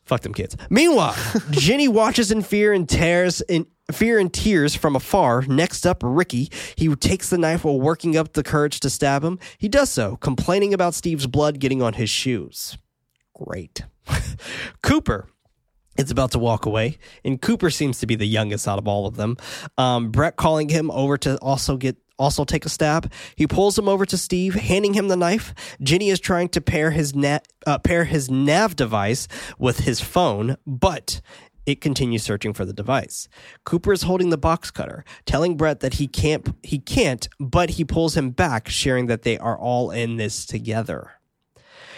Fuck 0.05 0.21
them 0.21 0.33
kids. 0.33 0.55
Meanwhile, 0.69 1.15
Jenny 1.51 1.87
watches 1.87 2.31
in 2.31 2.43
fear 2.43 2.71
and 2.71 2.87
tears 2.87 3.41
in 3.41 3.67
fear 3.91 4.19
and 4.19 4.33
tears 4.33 4.73
from 4.73 4.95
afar. 4.95 5.41
Next 5.41 5.85
up, 5.85 6.01
Ricky. 6.03 6.49
He 6.75 6.95
takes 6.95 7.29
the 7.29 7.37
knife 7.37 7.65
while 7.65 7.79
working 7.79 8.15
up 8.15 8.33
the 8.33 8.43
courage 8.43 8.79
to 8.81 8.89
stab 8.89 9.23
him. 9.23 9.37
He 9.57 9.67
does 9.67 9.89
so, 9.89 10.15
complaining 10.17 10.73
about 10.73 10.93
Steve's 10.93 11.27
blood 11.27 11.59
getting 11.59 11.81
on 11.81 11.93
his 11.93 12.09
shoes. 12.09 12.77
Great. 13.33 13.81
Cooper 14.81 15.27
is 15.97 16.11
about 16.11 16.31
to 16.31 16.39
walk 16.39 16.65
away, 16.65 16.97
and 17.23 17.41
Cooper 17.41 17.69
seems 17.69 17.99
to 17.99 18.07
be 18.07 18.15
the 18.15 18.27
youngest 18.27 18.67
out 18.67 18.79
of 18.79 18.87
all 18.87 19.07
of 19.07 19.15
them. 19.17 19.37
Um, 19.77 20.11
Brett 20.11 20.35
calling 20.35 20.69
him 20.69 20.89
over 20.91 21.17
to 21.19 21.37
also 21.37 21.77
get 21.77 21.97
also 22.17 22.45
take 22.45 22.65
a 22.65 22.69
stab. 22.69 23.11
He 23.35 23.47
pulls 23.47 23.77
him 23.77 23.87
over 23.89 24.05
to 24.05 24.17
Steve, 24.17 24.55
handing 24.55 24.93
him 24.93 25.07
the 25.09 25.17
knife. 25.17 25.53
Ginny 25.81 26.09
is 26.09 26.19
trying 26.19 26.49
to 26.49 26.61
pair 26.61 26.91
his 26.91 27.15
na- 27.15 27.39
uh, 27.67 27.77
pair 27.79 28.05
his 28.05 28.29
nav 28.31 28.75
device 28.75 29.27
with 29.59 29.79
his 29.79 30.01
phone, 30.01 30.57
but 30.65 31.21
It 31.65 31.81
continues 31.81 32.21
searching 32.23 32.53
for 32.53 32.63
the 32.63 32.73
device. 32.73 33.27
Cooper 33.63 33.91
is 33.91 34.03
holding 34.03 34.29
the 34.29 34.37
box 34.37 34.69
cutter, 34.69 35.03
telling 35.25 35.57
Brett 35.57 35.79
that 35.79 35.95
he 35.95 36.07
can't 36.07 36.53
he 36.61 36.77
can't, 36.77 37.27
but 37.39 37.71
he 37.71 37.83
pulls 37.83 38.15
him 38.15 38.29
back, 38.29 38.67
sharing 38.69 39.07
that 39.07 39.23
they 39.23 39.37
are 39.39 39.57
all 39.57 39.89
in 39.89 40.17
this 40.17 40.45
together. 40.45 41.13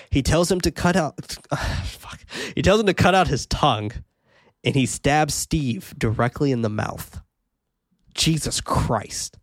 He 0.09 0.21
tells 0.23 0.49
him 0.49 0.61
to 0.61 0.71
cut 0.71 0.95
out 0.95 1.15
fuck. 1.83 2.19
He 2.55 2.61
tells 2.61 2.79
him 2.79 2.85
to 2.87 2.93
cut 2.93 3.13
out 3.13 3.27
his 3.27 3.45
tongue 3.47 3.91
and 4.63 4.73
he 4.75 4.85
stabs 4.85 5.33
Steve 5.33 5.93
directly 5.97 6.51
in 6.53 6.61
the 6.61 6.69
mouth. 6.69 7.21
Jesus 8.13 8.61
Christ. 8.61 9.37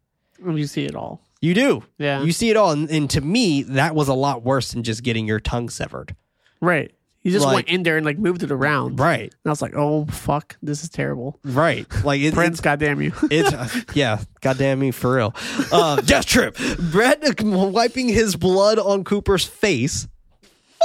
You 0.46 0.66
see 0.66 0.84
it 0.84 0.94
all. 0.94 1.22
You 1.40 1.54
do. 1.54 1.82
Yeah. 1.98 2.22
You 2.22 2.32
see 2.32 2.50
it 2.50 2.56
all. 2.56 2.70
And, 2.70 2.90
and 2.90 3.10
to 3.10 3.20
me, 3.20 3.62
that 3.64 3.94
was 3.94 4.08
a 4.08 4.14
lot 4.14 4.42
worse 4.42 4.72
than 4.72 4.82
just 4.82 5.02
getting 5.02 5.26
your 5.26 5.40
tongue 5.40 5.68
severed. 5.68 6.14
Right. 6.60 6.92
You 7.22 7.30
just 7.32 7.46
Like- 7.46 7.54
went 7.54 7.68
in 7.68 7.82
there 7.84 7.96
and 7.96 8.04
like 8.04 8.18
moved 8.18 8.42
it 8.42 8.50
around. 8.50 9.00
Right. 9.00 9.22
And 9.22 9.46
I 9.46 9.48
was 9.48 9.62
like, 9.62 9.74
oh 9.74 10.04
fuck, 10.06 10.56
this 10.62 10.82
is 10.82 10.90
terrible. 10.90 11.38
Right. 11.42 11.86
Like 12.04 12.20
it, 12.20 12.34
Prince, 12.34 12.60
goddamn 12.60 13.00
you. 13.00 13.12
it's 13.30 13.52
uh, 13.52 13.68
yeah, 13.94 14.22
goddamn 14.42 14.78
me 14.78 14.90
for 14.90 15.14
real. 15.16 15.34
Uh, 15.72 15.96
Death 16.02 16.26
Trip. 16.26 16.56
Brett 16.78 17.22
wiping 17.42 18.08
his 18.08 18.36
blood 18.36 18.78
on 18.78 19.04
Cooper's 19.04 19.44
face. 19.46 20.06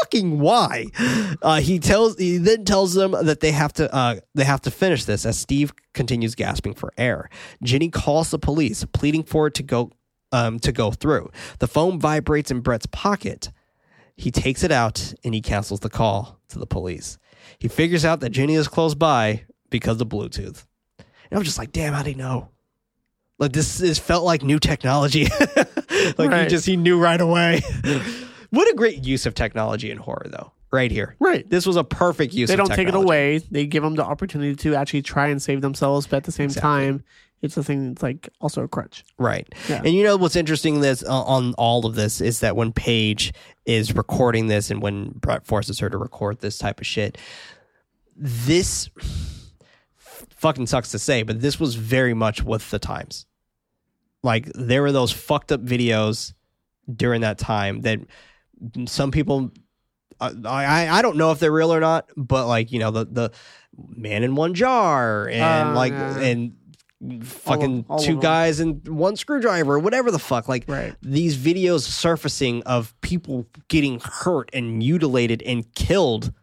Fucking 0.02 0.40
why? 0.40 0.86
Uh, 1.42 1.60
he 1.62 1.80
tells 1.80 2.18
he 2.18 2.38
then 2.38 2.66
tells 2.66 2.94
them 2.94 3.12
that 3.12 3.40
they 3.40 3.52
have 3.52 3.74
to 3.74 3.94
uh, 3.94 4.16
they 4.36 4.44
have 4.44 4.62
to 4.62 4.72
finish 4.72 5.06
this 5.06 5.26
as 5.26 5.38
Steve 5.38 5.74
continues 5.94 6.36
gasping 6.36 6.74
for 6.74 6.92
air. 6.98 7.30
Ginny 7.64 7.90
calls 7.90 8.32
the 8.32 8.40
police, 8.40 8.86
pleading 8.94 9.24
for 9.24 9.48
it 9.48 9.54
to 9.56 9.64
go 9.64 9.92
um, 10.32 10.60
to 10.60 10.72
go 10.72 10.92
through. 10.92 11.30
The 11.60 11.68
phone 11.68 12.00
vibrates 12.00 12.52
in 12.52 12.62
Brett's 12.62 12.86
pocket. 12.88 13.52
He 14.16 14.32
takes 14.32 14.64
it 14.64 14.72
out 14.72 15.14
and 15.24 15.34
he 15.34 15.42
cancels 15.42 15.80
the 15.80 15.90
call 15.90 16.40
to 16.50 16.60
the 16.60 16.68
police. 16.68 17.18
He 17.58 17.68
figures 17.68 18.04
out 18.04 18.20
that 18.20 18.32
Ginny 18.32 18.56
is 18.56 18.68
close 18.68 18.96
by 18.96 19.46
because 19.70 20.02
of 20.02 20.10
Bluetooth. 20.10 20.66
And 20.98 21.38
I'm 21.38 21.44
just 21.44 21.58
like, 21.58 21.72
damn, 21.72 21.94
how'd 21.94 22.06
he 22.06 22.16
know? 22.16 22.50
Like 23.38 23.54
this 23.54 23.80
is 23.82 23.98
felt 23.98 24.26
like 24.26 24.44
new 24.44 24.60
technology. 24.60 25.28
like 26.18 26.34
he 26.34 26.48
just 26.48 26.66
he 26.66 26.76
knew 26.76 27.00
right 27.00 27.20
away. 27.20 27.62
what 28.50 28.70
a 28.70 28.76
great 28.76 29.04
use 29.06 29.26
of 29.26 29.34
technology 29.36 29.92
in 29.92 29.98
horror 29.98 30.28
though. 30.30 30.52
Right 30.72 30.92
here. 30.92 31.16
Right. 31.20 31.50
This 31.50 31.66
was 31.66 31.78
a 31.78 31.84
perfect 31.84 32.34
use 32.34 32.50
of 32.50 32.54
technology. 32.54 32.76
They 32.76 32.84
don't 32.84 32.94
take 32.94 33.02
it 33.02 33.06
away. 33.06 33.38
They 33.40 33.66
give 33.66 33.82
them 33.82 33.96
the 33.96 34.06
opportunity 34.06 34.56
to 34.56 34.76
actually 34.76 35.02
try 35.02 35.28
and 35.28 35.42
save 35.42 35.62
themselves, 35.62 36.06
but 36.06 36.18
at 36.18 36.24
the 36.26 36.32
same 36.32 36.46
Exactly. 36.46 36.62
time, 36.62 37.04
it's 37.42 37.58
a 37.58 37.64
thing 37.64 37.90
that's 37.90 38.04
like 38.04 38.30
also 38.40 38.64
a 38.64 38.68
crutch. 38.68 39.04
Right. 39.18 39.48
Yeah. 39.68 39.82
And 39.84 39.96
you 39.96 40.04
know 40.04 40.16
what's 40.16 40.36
interesting 40.36 40.82
this 40.82 41.04
uh, 41.04 41.24
on 41.24 41.56
all 41.58 41.88
of 41.88 41.96
this 41.96 42.22
is 42.22 42.42
that 42.42 42.56
when 42.56 42.72
Paige 42.72 43.34
is 43.66 43.96
recording 43.96 44.46
this 44.48 44.70
and 44.70 44.80
when 44.80 45.10
Brett 45.16 45.46
forces 45.48 45.80
her 45.80 45.90
to 45.90 45.98
record 45.98 46.40
this 46.42 46.60
type 46.60 46.80
of 46.80 46.86
shit, 46.86 47.18
this 48.16 48.90
fucking 49.96 50.68
sucks 50.68 50.92
to 50.92 51.00
say, 51.00 51.24
but 51.24 51.42
this 51.42 51.60
was 51.60 51.76
very 51.76 52.14
much 52.14 52.44
with 52.44 52.70
the 52.70 52.80
times. 52.80 53.26
Like 54.22 54.52
there 54.54 54.82
were 54.82 54.92
those 54.92 55.12
fucked 55.12 55.52
up 55.52 55.64
videos 55.64 56.34
during 56.94 57.22
that 57.22 57.38
time 57.38 57.82
that 57.82 58.00
some 58.86 59.12
people 59.12 59.52
I 60.20 60.32
I, 60.46 61.00
I 61.00 61.02
don't 61.02 61.18
know 61.18 61.32
if 61.32 61.40
they're 61.40 61.52
real 61.52 61.74
or 61.74 61.80
not, 61.80 62.10
but 62.18 62.48
like 62.48 62.72
you 62.72 62.80
know 62.80 62.92
the 62.92 63.06
the 63.06 63.32
man 63.96 64.24
in 64.24 64.36
one 64.36 64.54
jar 64.54 65.28
and 65.30 65.70
Oh, 65.70 65.74
like 65.74 65.94
yeah. 65.94 66.20
and 66.20 66.54
fucking 67.24 67.86
all 67.88 68.00
of 68.00 68.06
two 68.06 68.20
guys 68.20 68.60
and 68.60 68.86
one 68.88 69.16
screwdriver, 69.16 69.80
whatever 69.80 70.12
the 70.12 70.20
fuck. 70.20 70.50
Like 70.50 70.66
Right. 70.68 70.94
these 71.02 71.38
videos 71.38 71.82
surfacing 71.82 72.64
of 72.64 72.94
people 73.02 73.46
getting 73.70 74.02
hurt 74.04 74.50
and 74.54 74.78
mutilated 74.78 75.42
and 75.44 75.74
killed 75.76 76.34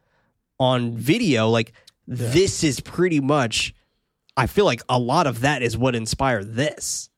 on 0.58 0.96
video, 0.96 1.50
like 1.50 1.72
this 2.06 2.64
is 2.64 2.80
pretty 2.80 3.20
much. 3.20 3.74
I 4.38 4.46
feel 4.46 4.64
like 4.66 4.82
a 4.88 4.98
lot 4.98 5.26
of 5.26 5.40
that 5.40 5.62
is 5.62 5.76
what 5.78 5.94
inspired 5.94 6.54
this 6.54 7.08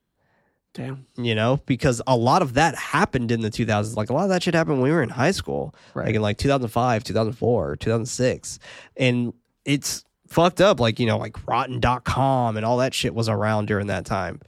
Damn. 0.73 1.05
you 1.17 1.33
know, 1.35 1.59
because 1.65 2.01
a 2.07 2.15
lot 2.15 2.41
of 2.41 2.53
that 2.53 2.75
happened 2.75 3.31
in 3.31 3.41
the 3.41 3.49
2000s. 3.49 3.95
Like 3.95 4.09
a 4.09 4.13
lot 4.13 4.23
of 4.23 4.29
that 4.29 4.43
shit 4.43 4.53
happened 4.53 4.75
when 4.81 4.83
we 4.89 4.91
were 4.95 5.01
in 5.03 5.09
high 5.09 5.31
school, 5.31 5.73
Right. 5.93 6.05
like 6.07 6.15
in 6.15 6.21
like 6.21 6.37
2005, 6.37 7.03
2004, 7.03 7.75
2006. 7.75 8.59
And 8.95 9.33
it's 9.65 10.05
fucked 10.27 10.61
up. 10.61 10.79
Like, 10.79 10.99
you 10.99 11.07
know, 11.07 11.17
like 11.17 11.35
rotten.com 11.47 12.55
and 12.55 12.65
all 12.65 12.77
that 12.77 12.93
shit 12.93 13.13
was 13.15 13.27
around 13.27 13.65
during 13.67 13.87
that 13.87 14.05
time, 14.05 14.39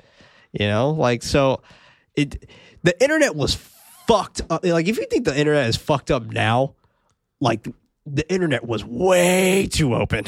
you 0.52 0.68
know, 0.68 0.92
like, 0.92 1.24
so 1.24 1.62
it, 2.16 2.48
the 2.84 3.02
internet 3.02 3.36
was 3.36 3.56
fucked 4.08 4.42
up. 4.50 4.64
Like, 4.64 4.88
if 4.88 4.98
you 4.98 5.06
think 5.08 5.26
the 5.26 5.38
internet 5.38 5.68
is 5.68 5.76
fucked 5.76 6.12
up 6.12 6.24
now, 6.28 6.76
like, 7.40 7.68
the 8.06 8.30
internet 8.32 8.66
was 8.66 8.84
way 8.84 9.68
too 9.72 9.94
open. 9.96 10.24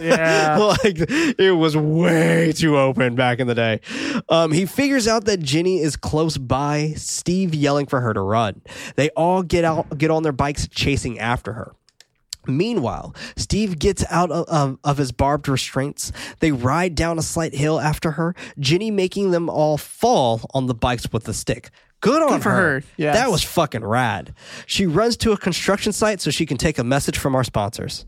Yeah. 0.00 0.56
like 0.84 0.96
it 0.98 1.56
was 1.56 1.76
way 1.76 2.52
too 2.52 2.76
open 2.76 3.14
back 3.14 3.38
in 3.38 3.46
the 3.46 3.54
day. 3.54 3.80
Um, 4.28 4.52
he 4.52 4.66
figures 4.66 5.08
out 5.08 5.24
that 5.24 5.40
Ginny 5.40 5.80
is 5.80 5.96
close 5.96 6.36
by. 6.36 6.92
Steve 6.96 7.54
yelling 7.54 7.86
for 7.86 8.00
her 8.00 8.12
to 8.12 8.20
run. 8.20 8.60
They 8.96 9.10
all 9.10 9.42
get 9.42 9.64
out, 9.64 9.96
get 9.96 10.10
on 10.10 10.22
their 10.22 10.32
bikes, 10.32 10.68
chasing 10.68 11.18
after 11.18 11.54
her. 11.54 11.74
Meanwhile, 12.46 13.14
Steve 13.36 13.78
gets 13.78 14.04
out 14.10 14.30
of, 14.30 14.46
of, 14.48 14.78
of 14.84 14.98
his 14.98 15.12
barbed 15.12 15.48
restraints. 15.48 16.12
They 16.40 16.52
ride 16.52 16.94
down 16.94 17.18
a 17.18 17.22
slight 17.22 17.54
hill 17.54 17.80
after 17.80 18.12
her, 18.12 18.34
Ginny 18.58 18.90
making 18.90 19.30
them 19.30 19.48
all 19.48 19.78
fall 19.78 20.42
on 20.52 20.66
the 20.66 20.74
bikes 20.74 21.10
with 21.10 21.26
a 21.28 21.32
stick. 21.32 21.70
Good 22.04 22.22
on 22.22 22.40
for 22.42 22.50
her, 22.50 22.82
yes. 22.98 23.16
That 23.16 23.30
was 23.30 23.42
fucking 23.42 23.82
rad. 23.82 24.34
She 24.66 24.84
runs 24.84 25.16
to 25.18 25.32
a 25.32 25.38
construction 25.38 25.90
site 25.90 26.20
so 26.20 26.30
she 26.30 26.44
can 26.44 26.58
take 26.58 26.78
a 26.78 26.84
message 26.84 27.16
from 27.16 27.34
our 27.34 27.44
sponsors. 27.44 28.04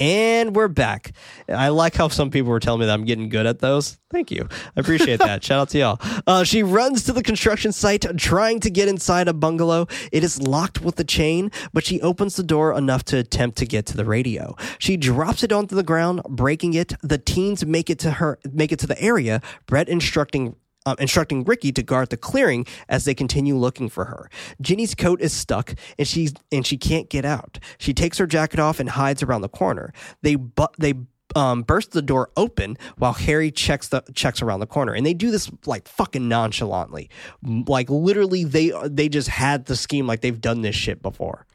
And 0.00 0.56
we're 0.56 0.68
back. 0.68 1.12
I 1.48 1.68
like 1.68 1.94
how 1.94 2.08
some 2.08 2.30
people 2.30 2.50
were 2.50 2.60
telling 2.60 2.80
me 2.80 2.86
that 2.86 2.94
I'm 2.94 3.04
getting 3.04 3.28
good 3.28 3.44
at 3.44 3.58
those. 3.58 3.98
Thank 4.10 4.30
you. 4.30 4.48
I 4.74 4.80
appreciate 4.80 5.18
that. 5.18 5.44
Shout 5.44 5.60
out 5.60 5.68
to 5.68 5.78
y'all. 5.78 5.98
Uh, 6.26 6.44
she 6.44 6.62
runs 6.62 7.04
to 7.04 7.12
the 7.12 7.22
construction 7.22 7.72
site 7.72 8.06
trying 8.16 8.60
to 8.60 8.70
get 8.70 8.88
inside 8.88 9.28
a 9.28 9.34
bungalow. 9.34 9.86
It 10.10 10.24
is 10.24 10.40
locked 10.40 10.80
with 10.80 10.98
a 10.98 11.04
chain, 11.04 11.52
but 11.74 11.84
she 11.84 12.00
opens 12.00 12.36
the 12.36 12.42
door 12.42 12.72
enough 12.76 13.04
to 13.04 13.18
attempt 13.18 13.58
to 13.58 13.66
get 13.66 13.84
to 13.86 13.96
the 13.98 14.06
radio. 14.06 14.56
She 14.78 14.96
drops 14.96 15.42
it 15.44 15.52
onto 15.52 15.76
the 15.76 15.82
ground, 15.82 16.22
breaking 16.26 16.72
it. 16.72 16.94
The 17.02 17.18
teens 17.18 17.66
make 17.66 17.90
it 17.90 17.98
to 18.00 18.12
her, 18.12 18.38
make 18.50 18.72
it 18.72 18.78
to 18.78 18.86
the 18.86 19.00
area. 19.00 19.42
Brett 19.66 19.90
instructing 19.90 20.56
um, 20.86 20.96
instructing 20.98 21.44
Ricky 21.44 21.72
to 21.72 21.82
guard 21.82 22.10
the 22.10 22.16
clearing 22.16 22.66
as 22.88 23.04
they 23.04 23.14
continue 23.14 23.56
looking 23.56 23.88
for 23.88 24.06
her. 24.06 24.30
Ginny's 24.60 24.94
coat 24.94 25.20
is 25.20 25.32
stuck 25.32 25.74
and 25.98 26.06
she's 26.06 26.32
and 26.50 26.66
she 26.66 26.76
can't 26.76 27.08
get 27.08 27.24
out. 27.24 27.58
She 27.78 27.94
takes 27.94 28.18
her 28.18 28.26
jacket 28.26 28.60
off 28.60 28.80
and 28.80 28.90
hides 28.90 29.22
around 29.22 29.42
the 29.42 29.48
corner. 29.48 29.92
They 30.22 30.36
bu- 30.36 30.66
they 30.78 30.94
um, 31.34 31.62
burst 31.62 31.92
the 31.92 32.02
door 32.02 32.30
open 32.36 32.76
while 32.98 33.14
Harry 33.14 33.50
checks 33.50 33.88
the 33.88 34.02
checks 34.14 34.42
around 34.42 34.60
the 34.60 34.66
corner, 34.66 34.92
and 34.92 35.04
they 35.06 35.14
do 35.14 35.30
this 35.30 35.50
like 35.66 35.88
fucking 35.88 36.28
nonchalantly, 36.28 37.10
like 37.42 37.88
literally 37.88 38.44
they 38.44 38.72
they 38.84 39.08
just 39.08 39.28
had 39.28 39.66
the 39.66 39.76
scheme 39.76 40.06
like 40.06 40.20
they've 40.20 40.40
done 40.40 40.62
this 40.62 40.76
shit 40.76 41.02
before. 41.02 41.46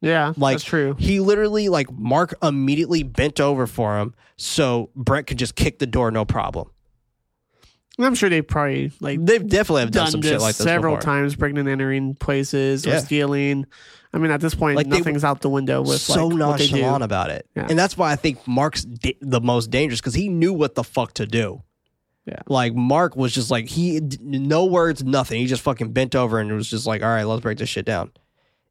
Yeah. 0.00 0.32
Like 0.36 0.54
that's 0.54 0.64
true. 0.64 0.96
He 0.98 1.20
literally 1.20 1.68
like 1.68 1.90
Mark 1.92 2.34
immediately 2.42 3.02
bent 3.02 3.38
over 3.38 3.66
for 3.66 3.98
him 3.98 4.14
so 4.36 4.90
Brett 4.96 5.26
could 5.26 5.38
just 5.38 5.56
kick 5.56 5.78
the 5.78 5.86
door 5.86 6.10
no 6.10 6.24
problem. 6.24 6.70
I'm 8.02 8.14
sure 8.14 8.28
they 8.30 8.42
probably 8.42 8.92
like 9.00 9.24
They've 9.24 9.46
definitely 9.46 9.82
have 9.82 9.90
done, 9.90 10.04
done 10.04 10.12
some 10.12 10.22
shit 10.22 10.40
like 10.40 10.56
this 10.56 10.64
several 10.66 10.96
before. 10.96 11.02
times, 11.12 11.34
breaking 11.36 11.58
and 11.58 11.68
entering 11.68 12.14
places 12.14 12.84
Yeah. 12.86 12.96
or 12.96 13.00
stealing. 13.00 13.66
I 14.12 14.18
mean, 14.18 14.30
at 14.32 14.40
this 14.40 14.54
point, 14.54 14.76
Like, 14.76 14.86
nothing's 14.88 15.22
out 15.22 15.40
the 15.40 15.48
window 15.50 15.82
with 15.82 16.00
so 16.00 16.26
like, 16.26 16.38
what 16.40 16.58
they 16.58 16.66
do. 16.66 16.72
nonchalant 16.72 17.04
about 17.04 17.30
it, 17.30 17.46
Yeah. 17.54 17.66
and 17.70 17.78
that's 17.78 17.96
why 17.96 18.10
I 18.10 18.16
think 18.16 18.46
Mark's 18.46 18.84
da- 18.84 19.16
the 19.20 19.40
most 19.40 19.70
dangerous 19.70 20.00
because 20.00 20.14
he 20.14 20.28
knew 20.28 20.52
what 20.52 20.74
the 20.74 20.82
fuck 20.84 21.14
to 21.14 21.26
do. 21.26 21.62
Yeah. 22.26 22.40
like 22.48 22.74
Mark 22.74 23.16
was 23.16 23.32
just 23.32 23.50
like 23.50 23.66
he 23.68 24.00
no 24.20 24.66
words, 24.66 25.02
nothing. 25.02 25.40
He 25.40 25.46
just 25.46 25.62
fucking 25.62 25.92
bent 25.92 26.14
over 26.14 26.38
and 26.38 26.52
was 26.52 26.68
just 26.68 26.86
like, 26.86 27.02
"All 27.02 27.08
right, 27.08 27.24
let's 27.24 27.40
break 27.42 27.58
this 27.58 27.68
shit 27.68 27.86
down." 27.86 28.10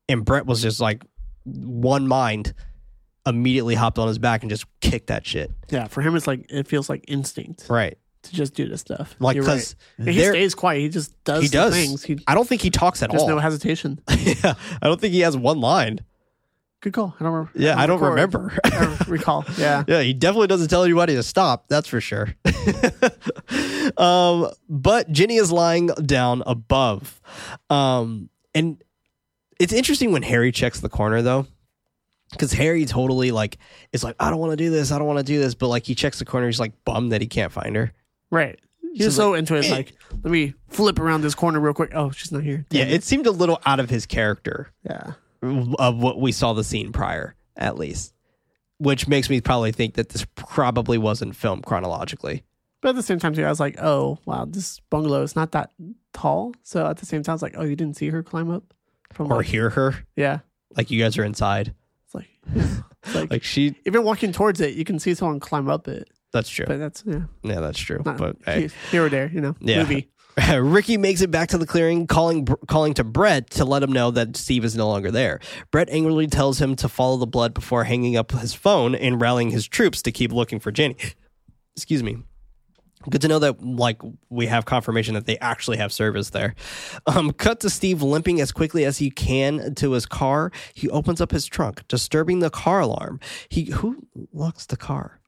And 0.07 0.23
Brett 0.23 0.45
was 0.45 0.61
just 0.61 0.79
like 0.79 1.03
one 1.45 2.07
mind, 2.07 2.53
immediately 3.25 3.75
hopped 3.75 3.97
on 3.97 4.07
his 4.07 4.19
back 4.19 4.43
and 4.43 4.49
just 4.49 4.65
kicked 4.81 5.07
that 5.07 5.25
shit. 5.25 5.51
Yeah, 5.69 5.87
for 5.87 6.01
him, 6.01 6.15
it's 6.15 6.27
like 6.27 6.45
it 6.49 6.67
feels 6.67 6.89
like 6.89 7.03
instinct 7.07 7.65
Right, 7.69 7.97
to 8.23 8.33
just 8.33 8.53
do 8.53 8.67
this 8.67 8.81
stuff. 8.81 9.15
like 9.19 9.37
because 9.37 9.75
right. 9.97 10.09
He 10.09 10.19
stays 10.19 10.55
quiet. 10.55 10.79
He 10.79 10.89
just 10.89 11.23
does. 11.23 11.43
he 11.43 11.49
does. 11.49 11.73
things. 11.73 12.03
He 12.03 12.19
I 12.27 12.35
don't 12.35 12.47
think 12.47 12.61
he 12.61 12.69
talks 12.69 13.01
at 13.01 13.11
there's 13.11 13.21
all. 13.21 13.27
There's 13.27 13.35
no 13.37 13.41
hesitation. 13.41 14.01
yeah, 14.09 14.55
I 14.81 14.87
don't 14.87 14.99
think 14.99 15.13
he 15.13 15.21
has 15.21 15.37
one 15.37 15.59
line. 15.59 15.99
Good 16.81 16.93
call. 16.93 17.13
I 17.19 17.23
don't 17.23 17.33
remember. 17.33 17.51
Yeah, 17.55 17.77
I 17.77 17.87
don't 17.87 18.01
remember. 18.01 18.57
I 18.63 18.97
recall. 19.07 19.43
Yeah. 19.57 19.83
Yeah, 19.85 20.01
he 20.01 20.13
definitely 20.13 20.47
doesn't 20.47 20.69
tell 20.69 20.83
anybody 20.83 21.13
to 21.15 21.23
stop. 21.23 21.67
That's 21.67 21.89
for 21.89 21.99
sure. 21.99 22.33
um, 23.97 24.49
but 24.69 25.11
Ginny 25.11 25.35
is 25.35 25.51
lying 25.51 25.87
down 25.87 26.41
above. 26.45 27.19
Um, 27.69 28.29
and 28.55 28.81
it's 29.59 29.73
interesting 29.73 30.13
when 30.13 30.21
Harry 30.21 30.53
checks 30.53 30.79
the 30.79 30.87
corner 30.87 31.21
though. 31.21 31.47
Because 32.31 32.53
Harry 32.53 32.85
totally 32.85 33.31
like 33.31 33.57
is 33.91 34.03
like, 34.03 34.15
I 34.19 34.29
don't 34.29 34.39
want 34.39 34.51
to 34.51 34.55
do 34.55 34.69
this, 34.69 34.91
I 34.91 34.99
don't 34.99 35.07
want 35.07 35.19
to 35.19 35.25
do 35.25 35.39
this, 35.39 35.55
but 35.55 35.67
like 35.67 35.85
he 35.85 35.95
checks 35.95 36.19
the 36.19 36.25
corner, 36.25 36.45
he's 36.45 36.59
like 36.59 36.85
bummed 36.85 37.11
that 37.11 37.21
he 37.21 37.27
can't 37.27 37.51
find 37.51 37.75
her. 37.75 37.91
Right. 38.31 38.59
He's 38.93 39.05
So, 39.05 39.09
so 39.11 39.33
into 39.35 39.55
it. 39.55 39.69
Like, 39.69 39.93
let 40.23 40.31
me 40.31 40.53
flip 40.67 40.99
around 40.99 41.21
this 41.21 41.35
corner 41.35 41.59
real 41.59 41.73
quick. 41.73 41.91
Oh, 41.93 42.11
she's 42.11 42.31
not 42.31 42.43
here. 42.43 42.65
Yeah, 42.69 42.85
Damn 42.85 42.93
it 42.93 43.03
seemed 43.03 43.27
a 43.27 43.31
little 43.31 43.61
out 43.65 43.79
of 43.79 43.89
his 43.89 44.05
character 44.05 44.71
yeah. 44.83 45.13
of 45.41 45.97
what 45.97 46.19
we 46.19 46.31
saw 46.31 46.53
the 46.53 46.63
scene 46.63 46.91
prior, 46.91 47.35
at 47.55 47.77
least. 47.77 48.13
which 48.79 49.07
makes 49.07 49.29
me 49.29 49.41
probably 49.41 49.71
think 49.71 49.95
that 49.95 50.09
this 50.09 50.25
probably 50.35 50.97
wasn't 50.97 51.35
filmed 51.35 51.65
chronologically. 51.65 52.43
But 52.81 52.89
at 52.89 52.95
the 52.95 53.03
same 53.03 53.19
time, 53.19 53.33
too, 53.33 53.45
I 53.45 53.49
was 53.49 53.59
like, 53.59 53.77
oh, 53.81 54.19
wow, 54.25 54.45
this 54.45 54.79
bungalow 54.89 55.21
is 55.21 55.35
not 55.35 55.51
that 55.51 55.71
tall. 56.13 56.53
So 56.63 56.87
at 56.87 56.97
the 56.97 57.05
same 57.05 57.23
time, 57.23 57.33
I 57.33 57.35
was 57.35 57.41
like, 57.41 57.55
oh, 57.57 57.63
you 57.65 57.75
didn't 57.75 57.97
see 57.97 58.09
her 58.09 58.23
climb 58.23 58.49
up? 58.49 58.73
From 59.11 59.31
Or 59.31 59.37
like, 59.37 59.47
hear 59.47 59.69
her, 59.71 60.05
yeah. 60.15 60.39
like 60.77 60.89
you 60.91 60.99
guys 61.01 61.17
are 61.17 61.23
inside. 61.25 61.73
It's 62.05 62.15
like, 62.15 62.29
it's 62.55 63.15
like, 63.15 63.29
Like 63.31 63.43
she, 63.43 63.75
even 63.85 64.03
walking 64.03 64.31
towards 64.31 64.61
it, 64.61 64.75
you 64.75 64.85
can 64.85 64.97
see 64.99 65.13
someone 65.13 65.39
climb 65.39 65.67
up 65.67 65.87
it. 65.87 66.09
That's 66.31 66.49
true. 66.49 66.65
But 66.67 66.79
that's, 66.79 67.03
yeah, 67.05 67.21
yeah, 67.43 67.59
that's 67.59 67.79
true. 67.79 68.01
not 68.05 68.17
but 68.17 68.37
hey. 68.45 68.69
here 68.91 69.05
or 69.05 69.09
there, 69.09 69.29
you 69.33 69.41
know, 69.41 69.55
Yeah. 69.59 69.79
movie. 69.79 70.09
Ricky 70.57 70.95
makes 70.97 71.21
it 71.21 71.31
back 71.31 71.49
to 71.49 71.57
the 71.57 71.65
clearing, 71.65 72.07
calling 72.07 72.45
calling 72.67 72.93
to 72.93 73.03
Brett 73.03 73.49
to 73.51 73.65
let 73.65 73.83
him 73.83 73.91
know 73.91 74.09
that 74.11 74.37
Steve 74.37 74.63
is 74.63 74.75
no 74.75 74.87
longer 74.87 75.11
there. 75.11 75.39
Brett 75.71 75.89
angrily 75.89 76.27
tells 76.27 76.61
him 76.61 76.75
to 76.77 76.87
follow 76.87 77.17
the 77.17 77.27
blood 77.27 77.53
before 77.53 77.83
hanging 77.83 78.15
up 78.15 78.31
his 78.31 78.53
phone 78.53 78.95
and 78.95 79.19
rallying 79.19 79.49
his 79.51 79.67
troops 79.67 80.01
to 80.03 80.11
keep 80.11 80.31
looking 80.31 80.59
for 80.59 80.71
Jenny. 80.71 80.95
Excuse 81.75 82.03
me. 82.03 82.19
Good 83.09 83.21
to 83.21 83.27
know 83.27 83.39
that 83.39 83.61
like 83.61 84.01
we 84.29 84.45
have 84.47 84.65
confirmation 84.65 85.13
that 85.15 85.25
they 85.25 85.37
actually 85.39 85.77
have 85.77 85.91
service 85.91 86.29
there. 86.29 86.55
Um, 87.07 87.31
cut 87.31 87.61
to 87.61 87.69
Steve 87.69 88.01
limping 88.03 88.39
as 88.39 88.51
quickly 88.51 88.85
as 88.85 88.97
he 88.99 89.09
can 89.09 89.73
to 89.75 89.91
his 89.93 90.05
car. 90.05 90.51
He 90.73 90.89
opens 90.89 91.21
up 91.21 91.31
his 91.31 91.47
trunk, 91.47 91.87
disturbing 91.87 92.39
the 92.39 92.49
car 92.51 92.81
alarm. 92.81 93.19
He 93.49 93.71
who 93.71 94.05
locks 94.31 94.65
the 94.67 94.77
car? 94.77 95.19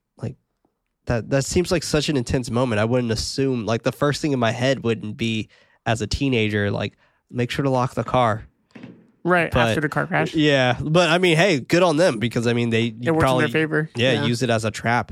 That 1.05 1.29
that 1.31 1.45
seems 1.45 1.71
like 1.71 1.83
such 1.83 2.09
an 2.09 2.17
intense 2.17 2.51
moment. 2.51 2.79
I 2.79 2.85
wouldn't 2.85 3.11
assume 3.11 3.65
like 3.65 3.83
the 3.83 3.91
first 3.91 4.21
thing 4.21 4.31
in 4.33 4.39
my 4.39 4.51
head 4.51 4.83
wouldn't 4.83 5.17
be 5.17 5.49
as 5.85 6.01
a 6.01 6.07
teenager 6.07 6.69
like 6.71 6.95
make 7.29 7.49
sure 7.49 7.63
to 7.63 7.69
lock 7.69 7.95
the 7.95 8.03
car. 8.03 8.45
Right 9.23 9.51
But- 9.51 9.69
after 9.69 9.81
the 9.81 9.89
car 9.89 10.07
crash. 10.07 10.33
Yeah, 10.33 10.77
but 10.81 11.09
I 11.11 11.19
mean, 11.19 11.37
hey, 11.37 11.59
good 11.59 11.83
on 11.83 11.97
them 11.97 12.17
because 12.17 12.47
I 12.47 12.53
mean 12.53 12.71
they 12.71 12.85
It 12.85 12.95
you 13.01 13.13
works 13.13 13.23
probably 13.23 13.45
in 13.45 13.51
their 13.51 13.61
favor. 13.61 13.89
yeah, 13.95 14.25
use 14.25 14.41
it 14.41 14.49
as 14.49 14.65
a 14.65 14.71
trap. 14.71 15.11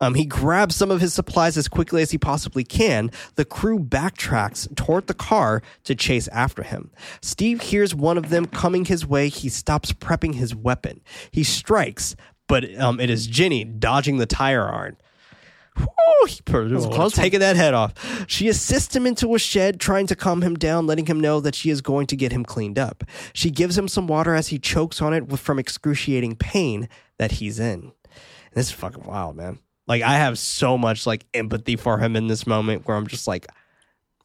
Um, 0.00 0.14
he 0.14 0.24
grabs 0.24 0.74
some 0.74 0.90
of 0.90 1.02
his 1.02 1.12
supplies 1.12 1.58
as 1.58 1.68
quickly 1.68 2.00
as 2.00 2.10
he 2.10 2.16
possibly 2.18 2.64
can. 2.64 3.10
The 3.34 3.44
crew 3.44 3.78
backtracks 3.78 4.74
toward 4.74 5.06
the 5.06 5.12
car 5.14 5.62
to 5.84 5.94
chase 5.94 6.28
after 6.28 6.62
him. 6.62 6.90
Steve 7.20 7.60
hears 7.60 7.94
one 7.94 8.16
of 8.16 8.30
them 8.30 8.46
coming 8.46 8.86
his 8.86 9.06
way. 9.06 9.28
He 9.28 9.50
stops 9.50 9.92
prepping 9.92 10.34
his 10.34 10.54
weapon. 10.54 11.02
He 11.30 11.44
strikes, 11.44 12.16
but 12.48 12.74
um, 12.80 13.00
it 13.00 13.10
is 13.10 13.26
Ginny 13.26 13.64
dodging 13.64 14.16
the 14.16 14.26
tire 14.26 14.66
iron. 14.66 14.96
Whew, 15.76 16.26
he 16.28 16.40
close 16.42 17.12
taking 17.14 17.40
that 17.40 17.56
head 17.56 17.74
off. 17.74 17.94
She 18.28 18.48
assists 18.48 18.94
him 18.94 19.06
into 19.06 19.34
a 19.34 19.38
shed, 19.38 19.80
trying 19.80 20.06
to 20.08 20.16
calm 20.16 20.42
him 20.42 20.54
down, 20.54 20.86
letting 20.86 21.06
him 21.06 21.18
know 21.20 21.40
that 21.40 21.54
she 21.54 21.70
is 21.70 21.80
going 21.80 22.06
to 22.08 22.16
get 22.16 22.32
him 22.32 22.44
cleaned 22.44 22.78
up. 22.78 23.04
She 23.32 23.50
gives 23.50 23.76
him 23.78 23.88
some 23.88 24.06
water 24.06 24.34
as 24.34 24.48
he 24.48 24.58
chokes 24.58 25.00
on 25.00 25.14
it 25.14 25.38
from 25.38 25.58
excruciating 25.58 26.36
pain 26.36 26.88
that 27.18 27.32
he's 27.32 27.58
in. 27.58 27.92
And 27.92 27.92
this 28.54 28.66
is 28.66 28.72
fucking 28.72 29.04
wild, 29.04 29.36
man. 29.36 29.58
Like 29.86 30.02
I 30.02 30.16
have 30.18 30.38
so 30.38 30.76
much 30.78 31.06
like 31.06 31.24
empathy 31.34 31.76
for 31.76 31.98
him 31.98 32.16
in 32.16 32.26
this 32.28 32.46
moment 32.46 32.86
where 32.86 32.96
I'm 32.96 33.06
just 33.06 33.26
like, 33.26 33.46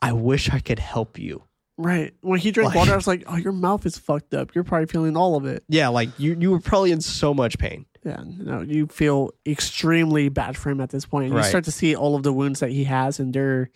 I 0.02 0.12
wish 0.14 0.50
I 0.52 0.60
could 0.60 0.80
help 0.80 1.18
you. 1.18 1.44
Right. 1.78 2.14
When 2.22 2.40
he 2.40 2.52
drank 2.52 2.70
Like- 2.70 2.76
water, 2.76 2.94
I 2.94 2.96
was 2.96 3.08
like, 3.08 3.24
oh, 3.28 3.36
your 3.38 3.52
mouth 3.54 3.86
is 3.86 3.98
fucked 3.98 4.34
up. 4.34 4.54
You're 4.54 4.64
probably 4.64 4.88
feeling 4.88 5.16
all 5.16 5.36
of 5.36 5.46
it. 5.46 5.64
Yeah, 5.70 5.88
like 5.90 6.10
you 6.20 6.36
you 6.40 6.52
were 6.52 6.60
probably 6.60 6.92
in 6.92 7.02
so 7.02 7.34
much 7.34 7.58
pain. 7.58 7.86
Yeah, 8.08 8.24
no, 8.26 8.62
you 8.62 8.88
feel 8.88 9.32
extremely 9.46 10.30
bad 10.30 10.56
for 10.56 10.70
him 10.70 10.80
at 10.80 10.92
this 10.92 11.06
point. 11.06 11.34
You 11.34 11.44
start 11.44 11.66
to 11.66 11.72
see 11.72 11.94
all 11.94 12.16
of 12.16 12.24
the 12.24 12.32
wounds 12.32 12.62
that 12.62 12.70
he 12.70 12.86
has, 12.86 13.20
and 13.20 13.34
they're 13.34 13.70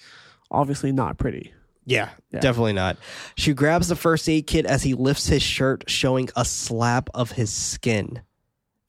obviously 0.50 0.94
not 0.94 1.18
pretty. 1.18 1.54
Yeah, 1.86 2.10
Yeah. 2.32 2.40
definitely 2.40 2.72
not. 2.74 2.96
She 3.36 3.54
grabs 3.54 3.90
the 3.90 3.96
first 3.98 4.30
aid 4.30 4.48
kit 4.48 4.66
as 4.66 4.84
he 4.84 4.94
lifts 4.94 5.28
his 5.28 5.44
shirt, 5.44 5.84
showing 5.88 6.30
a 6.36 6.46
slab 6.46 7.10
of 7.14 7.32
his 7.32 7.52
skin 7.52 8.22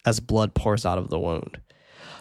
as 0.05 0.21
blood 0.21 0.53
pours 0.53 0.85
out 0.85 0.97
of 0.97 1.09
the 1.09 1.19
wound. 1.19 1.59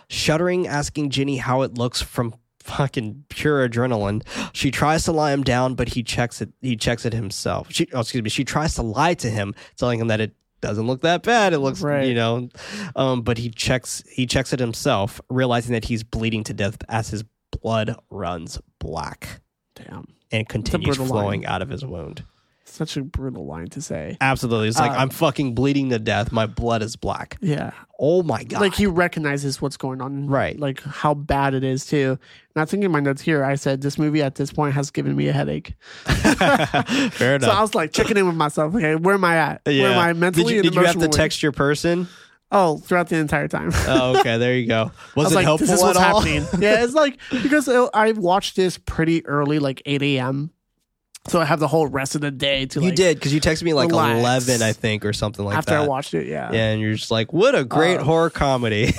Shuddering, 0.08 0.66
asking 0.66 1.10
Ginny 1.10 1.36
how 1.36 1.62
it 1.62 1.78
looks 1.78 2.02
from 2.02 2.34
fucking 2.60 3.24
pure 3.28 3.68
adrenaline, 3.68 4.22
she 4.52 4.70
tries 4.70 5.04
to 5.04 5.12
lie 5.12 5.32
him 5.32 5.42
down, 5.42 5.74
but 5.74 5.90
he 5.90 6.02
checks 6.02 6.40
it. 6.40 6.50
He 6.60 6.76
checks 6.76 7.04
it 7.04 7.12
himself. 7.12 7.68
She, 7.70 7.86
oh, 7.92 8.00
excuse 8.00 8.22
me. 8.22 8.30
She 8.30 8.44
tries 8.44 8.74
to 8.74 8.82
lie 8.82 9.14
to 9.14 9.30
him, 9.30 9.54
telling 9.76 10.00
him 10.00 10.08
that 10.08 10.20
it 10.20 10.34
doesn't 10.62 10.86
look 10.86 11.02
that 11.02 11.22
bad. 11.22 11.52
It 11.52 11.58
looks, 11.58 11.82
Right. 11.82 12.06
you 12.08 12.14
know, 12.14 12.48
um, 12.96 13.20
but 13.20 13.36
he 13.36 13.50
checks. 13.50 14.02
He 14.10 14.24
checks 14.24 14.52
it 14.54 14.60
himself, 14.60 15.20
realizing 15.28 15.72
that 15.74 15.84
he's 15.84 16.02
bleeding 16.02 16.42
to 16.44 16.54
death 16.54 16.78
as 16.88 17.08
his 17.08 17.24
blood 17.60 17.94
runs 18.10 18.58
black 18.78 19.42
Damn, 19.74 20.06
and 20.30 20.48
continues 20.48 20.96
flowing 20.96 21.42
line. 21.42 21.50
out 21.52 21.60
of 21.62 21.68
his 21.68 21.84
wound. 21.84 22.24
Such 22.72 22.96
a 22.96 23.02
brutal 23.02 23.46
line 23.46 23.68
to 23.68 23.80
say. 23.82 24.16
Absolutely. 24.20 24.68
It's 24.68 24.78
like, 24.78 24.92
Uh, 24.92 24.96
I'm 24.96 25.10
fucking 25.10 25.54
bleeding 25.54 25.90
to 25.90 25.98
death. 25.98 26.32
My 26.32 26.46
blood 26.46 26.82
is 26.82 26.96
black. 26.96 27.36
Yeah, 27.40 27.72
Oh 27.98 28.22
my 28.22 28.42
God. 28.44 28.60
like 28.60 28.74
he 28.74 28.86
recognizes 28.86 29.60
what's 29.62 29.76
going 29.76 30.00
on, 30.00 30.26
Right. 30.26 30.58
Like 30.58 30.82
how 30.82 31.14
bad 31.14 31.54
it 31.54 31.64
is 31.64 31.86
too. 31.86 32.18
And 32.54 32.62
I 32.62 32.64
think 32.64 32.84
in 32.84 32.90
my 32.90 33.00
notes 33.00 33.22
here, 33.22 33.44
I 33.44 33.54
said 33.54 33.80
this 33.82 33.98
movie 33.98 34.22
at 34.22 34.34
this 34.34 34.52
point 34.52 34.74
has 34.74 34.90
given 34.90 35.14
me 35.16 35.28
a 35.28 35.32
headache. 35.32 35.74
Fair 36.06 37.36
enough. 37.36 37.42
So 37.50 37.50
I 37.50 37.60
was 37.60 37.74
like 37.74 37.92
checking 37.92 38.16
in 38.16 38.26
with 38.26 38.36
myself. 38.36 38.74
Okay, 38.74 38.94
where 38.96 39.14
am 39.14 39.24
I 39.24 39.36
at? 39.36 39.62
Where 39.64 39.86
am 39.92 39.98
I 39.98 40.12
mentally 40.12 40.44
Did 40.44 40.50
you, 40.52 40.56
and 40.58 40.64
did 40.64 40.74
you 40.74 40.80
have 40.80 40.92
to 40.92 40.98
emotionally? 40.98 41.16
text 41.16 41.42
your 41.42 41.52
person? 41.52 42.08
Oh, 42.54 42.76
throughout 42.78 43.08
the 43.08 43.16
entire 43.16 43.48
time. 43.48 43.70
Oh, 43.88 44.18
okay. 44.20 44.36
There 44.36 44.54
you 44.54 44.66
go. 44.66 44.92
Was, 45.16 45.32
I 45.32 45.36
was 45.36 45.36
it 45.36 45.44
helpful 45.44 45.66
this 45.68 45.76
is 45.76 45.82
at 45.82 45.86
what's 45.86 45.98
all? 45.98 46.20
happening. 46.20 46.46
yeah, 46.62 46.84
it's 46.84 46.92
like 46.94 47.18
because 47.30 47.66
I 47.68 48.12
watched 48.12 48.56
this 48.56 48.76
pretty 48.78 49.24
early, 49.26 49.58
like 49.58 49.80
8 49.86 50.02
a.m. 50.02 50.50
So 51.28 51.40
I 51.40 51.44
have 51.44 51.60
the 51.60 51.68
whole 51.68 51.86
rest 51.86 52.16
of 52.16 52.20
the 52.20 52.32
day 52.32 52.66
to 52.66 52.80
You 52.80 52.86
like, 52.86 52.96
did 52.96 53.16
because 53.16 53.32
you 53.32 53.40
texted 53.40 53.62
me 53.62 53.74
like 53.74 53.90
relax. 53.90 54.18
11, 54.18 54.60
I 54.62 54.72
think, 54.72 55.04
or 55.04 55.12
something 55.12 55.44
like 55.44 55.56
after 55.56 55.70
that. 55.70 55.76
After 55.76 55.84
I 55.84 55.88
watched 55.88 56.14
it. 56.14 56.26
Yeah. 56.26 56.50
yeah, 56.52 56.70
and 56.70 56.80
you're 56.80 56.94
just 56.94 57.12
like, 57.12 57.32
what 57.32 57.54
a 57.54 57.62
great 57.64 57.98
Uh, 57.98 58.04
horror 58.04 58.28
comedy. 58.28 58.86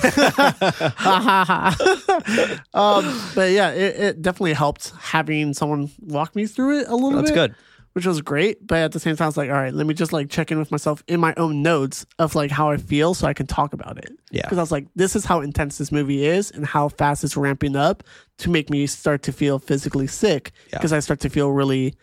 um, 2.72 3.20
but 3.34 3.50
yeah, 3.50 3.70
it, 3.72 4.00
it 4.00 4.22
definitely 4.22 4.54
helped 4.54 4.92
having 4.98 5.52
someone 5.52 5.90
walk 6.00 6.34
me 6.34 6.46
through 6.46 6.80
it 6.80 6.88
a 6.88 6.94
little 6.94 7.10
bit. 7.10 7.16
That's 7.16 7.30
bit. 7.30 7.34
good. 7.34 7.54
Which 7.94 8.06
was 8.06 8.20
great, 8.22 8.66
but 8.66 8.78
at 8.78 8.90
the 8.92 8.98
same 9.00 9.14
time, 9.14 9.26
I 9.26 9.28
was 9.28 9.36
like, 9.36 9.50
all 9.50 9.56
right, 9.56 9.72
let 9.72 9.86
me 9.86 9.94
just 9.94 10.12
like 10.12 10.28
check 10.28 10.50
in 10.50 10.58
with 10.58 10.70
myself 10.72 11.02
in 11.06 11.20
my 11.20 11.32
own 11.36 11.62
notes 11.62 12.04
of 12.18 12.34
like 12.34 12.50
how 12.50 12.70
I 12.70 12.76
feel, 12.76 13.14
so 13.14 13.26
I 13.28 13.34
can 13.34 13.46
talk 13.46 13.72
about 13.72 13.98
it. 13.98 14.10
Yeah. 14.32 14.42
because 14.42 14.58
I 14.58 14.62
was 14.62 14.72
like, 14.72 14.88
this 14.96 15.14
is 15.14 15.24
how 15.24 15.40
intense 15.40 15.78
this 15.78 15.92
movie 15.92 16.26
is, 16.26 16.50
and 16.50 16.66
how 16.66 16.88
fast 16.88 17.22
it's 17.22 17.36
ramping 17.36 17.76
up 17.76 18.02
to 18.38 18.50
make 18.50 18.68
me 18.68 18.86
start 18.88 19.22
to 19.22 19.32
feel 19.32 19.60
physically 19.60 20.08
sick. 20.08 20.50
Yeah. 20.72 20.78
Because 20.78 20.92
I 20.92 20.98
start 20.98 21.20
to 21.20 21.30
feel 21.30 21.50
really 21.52 21.94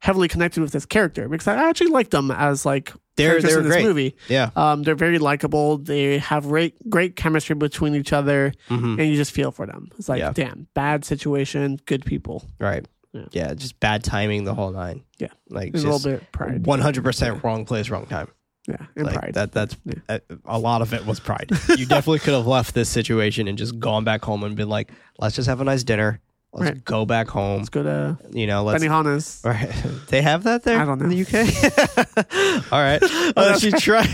heavily 0.00 0.28
connected 0.28 0.60
with 0.62 0.72
this 0.72 0.86
character 0.86 1.28
because 1.28 1.46
I 1.48 1.68
actually 1.68 1.90
like 1.90 2.10
them 2.10 2.30
as 2.30 2.64
like 2.66 2.92
They're- 3.16 3.40
they're 3.40 3.58
in 3.58 3.64
this 3.64 3.72
great. 3.76 3.84
movie. 3.84 4.14
Yeah. 4.28 4.50
Um, 4.54 4.82
they're 4.84 4.94
very 4.94 5.18
likable. 5.18 5.78
They 5.78 6.18
have 6.18 6.44
great 6.46 6.74
great 6.88 7.16
chemistry 7.16 7.54
between 7.56 7.94
each 7.94 8.12
other, 8.12 8.52
Mhm. 8.70 8.98
and 9.00 9.08
you 9.10 9.16
just 9.16 9.32
feel 9.32 9.50
for 9.50 9.66
them. 9.66 9.88
It's 9.98 10.08
like, 10.08 10.20
Yeah. 10.20 10.32
damn, 10.34 10.66
bad 10.74 11.04
situation, 11.04 11.78
good 11.86 12.04
people. 12.04 12.44
Right. 12.58 12.86
Yeah. 13.16 13.46
Yeah. 13.48 13.54
Just 13.54 13.78
bad 13.80 14.04
timing 14.04 14.44
the 14.44 14.54
whole 14.54 14.70
nine. 14.70 15.04
Yeah. 15.18 15.28
Like 15.48 15.68
And 15.68 15.76
a 15.76 15.78
little 15.78 15.92
just 15.98 16.04
bit 16.04 16.32
pride. 16.32 16.62
100% 16.64 17.42
wrong 17.42 17.64
place, 17.64 17.88
wrong 17.90 18.06
time. 18.06 18.28
Yeah, 18.68 18.78
and 18.96 19.06
Like, 19.06 19.14
pride. 19.14 19.34
That 19.34 19.52
that's 19.52 19.76
Yeah. 19.84 19.94
uh, 20.08 20.18
a 20.44 20.58
lot 20.58 20.82
of 20.82 20.92
it 20.92 21.06
was 21.06 21.20
pride. 21.20 21.50
you 21.76 21.86
definitely 21.86 22.18
could 22.18 22.34
have 22.34 22.48
left 22.48 22.74
this 22.74 22.88
situation 22.88 23.46
and 23.46 23.56
just 23.56 23.78
gone 23.78 24.02
back 24.02 24.24
home 24.24 24.42
and 24.42 24.56
been 24.56 24.68
like, 24.68 24.90
let's 25.20 25.36
just 25.36 25.48
have 25.48 25.60
a 25.60 25.64
nice 25.64 25.84
dinner. 25.84 26.20
Let's 26.56 26.70
Right. 26.72 26.84
go 26.84 27.04
back 27.04 27.28
home. 27.28 27.58
Let's 27.58 27.68
go 27.68 27.82
to 27.82 28.16
You 28.32 28.46
know, 28.46 28.64
let's. 28.64 28.82
Benihana's. 28.82 29.40
Right. 29.44 29.70
They 30.08 30.22
have 30.22 30.44
that 30.44 30.62
there 30.64 30.80
I 30.80 30.84
don't 30.86 30.98
know 30.98 31.04
in 31.04 31.10
the 31.10 31.20
UK. 31.22 32.66
All 32.72 32.80
right. 32.80 33.02
Uh, 33.36 33.58
she 33.58 33.70
tried 33.72 34.08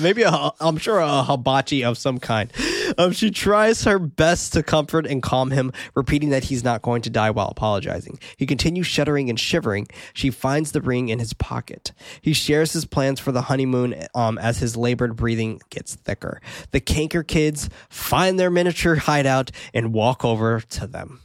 maybe 0.00 0.22
a, 0.22 0.50
I'm 0.60 0.76
sure 0.78 1.00
a 1.00 1.22
hibachi 1.24 1.82
of 1.84 1.98
some 1.98 2.18
kind. 2.18 2.52
Um, 2.96 3.12
she 3.12 3.30
tries 3.30 3.84
her 3.84 3.98
best 3.98 4.52
to 4.54 4.62
comfort 4.62 5.06
and 5.06 5.22
calm 5.22 5.50
him, 5.50 5.72
repeating 5.94 6.30
that 6.30 6.44
he's 6.44 6.62
not 6.64 6.82
going 6.82 7.02
to 7.02 7.10
die 7.10 7.30
while 7.30 7.48
apologizing. 7.48 8.18
He 8.36 8.46
continues 8.46 8.86
shuddering 8.86 9.28
and 9.28 9.38
shivering. 9.38 9.88
She 10.14 10.30
finds 10.30 10.72
the 10.72 10.80
ring 10.80 11.08
in 11.08 11.18
his 11.18 11.32
pocket. 11.32 11.92
He 12.20 12.32
shares 12.32 12.72
his 12.72 12.84
plans 12.84 13.18
for 13.20 13.32
the 13.32 13.42
honeymoon 13.42 13.94
um, 14.14 14.38
as 14.38 14.58
his 14.58 14.76
labored 14.76 15.16
breathing 15.16 15.60
gets 15.70 15.94
thicker. 15.96 16.40
The 16.70 16.80
canker 16.80 17.22
kids 17.22 17.68
find 17.88 18.38
their 18.38 18.50
miniature 18.50 18.96
hideout 18.96 19.50
and 19.74 19.92
walk 19.92 20.24
over 20.24 20.60
to 20.60 20.86
them. 20.86 21.20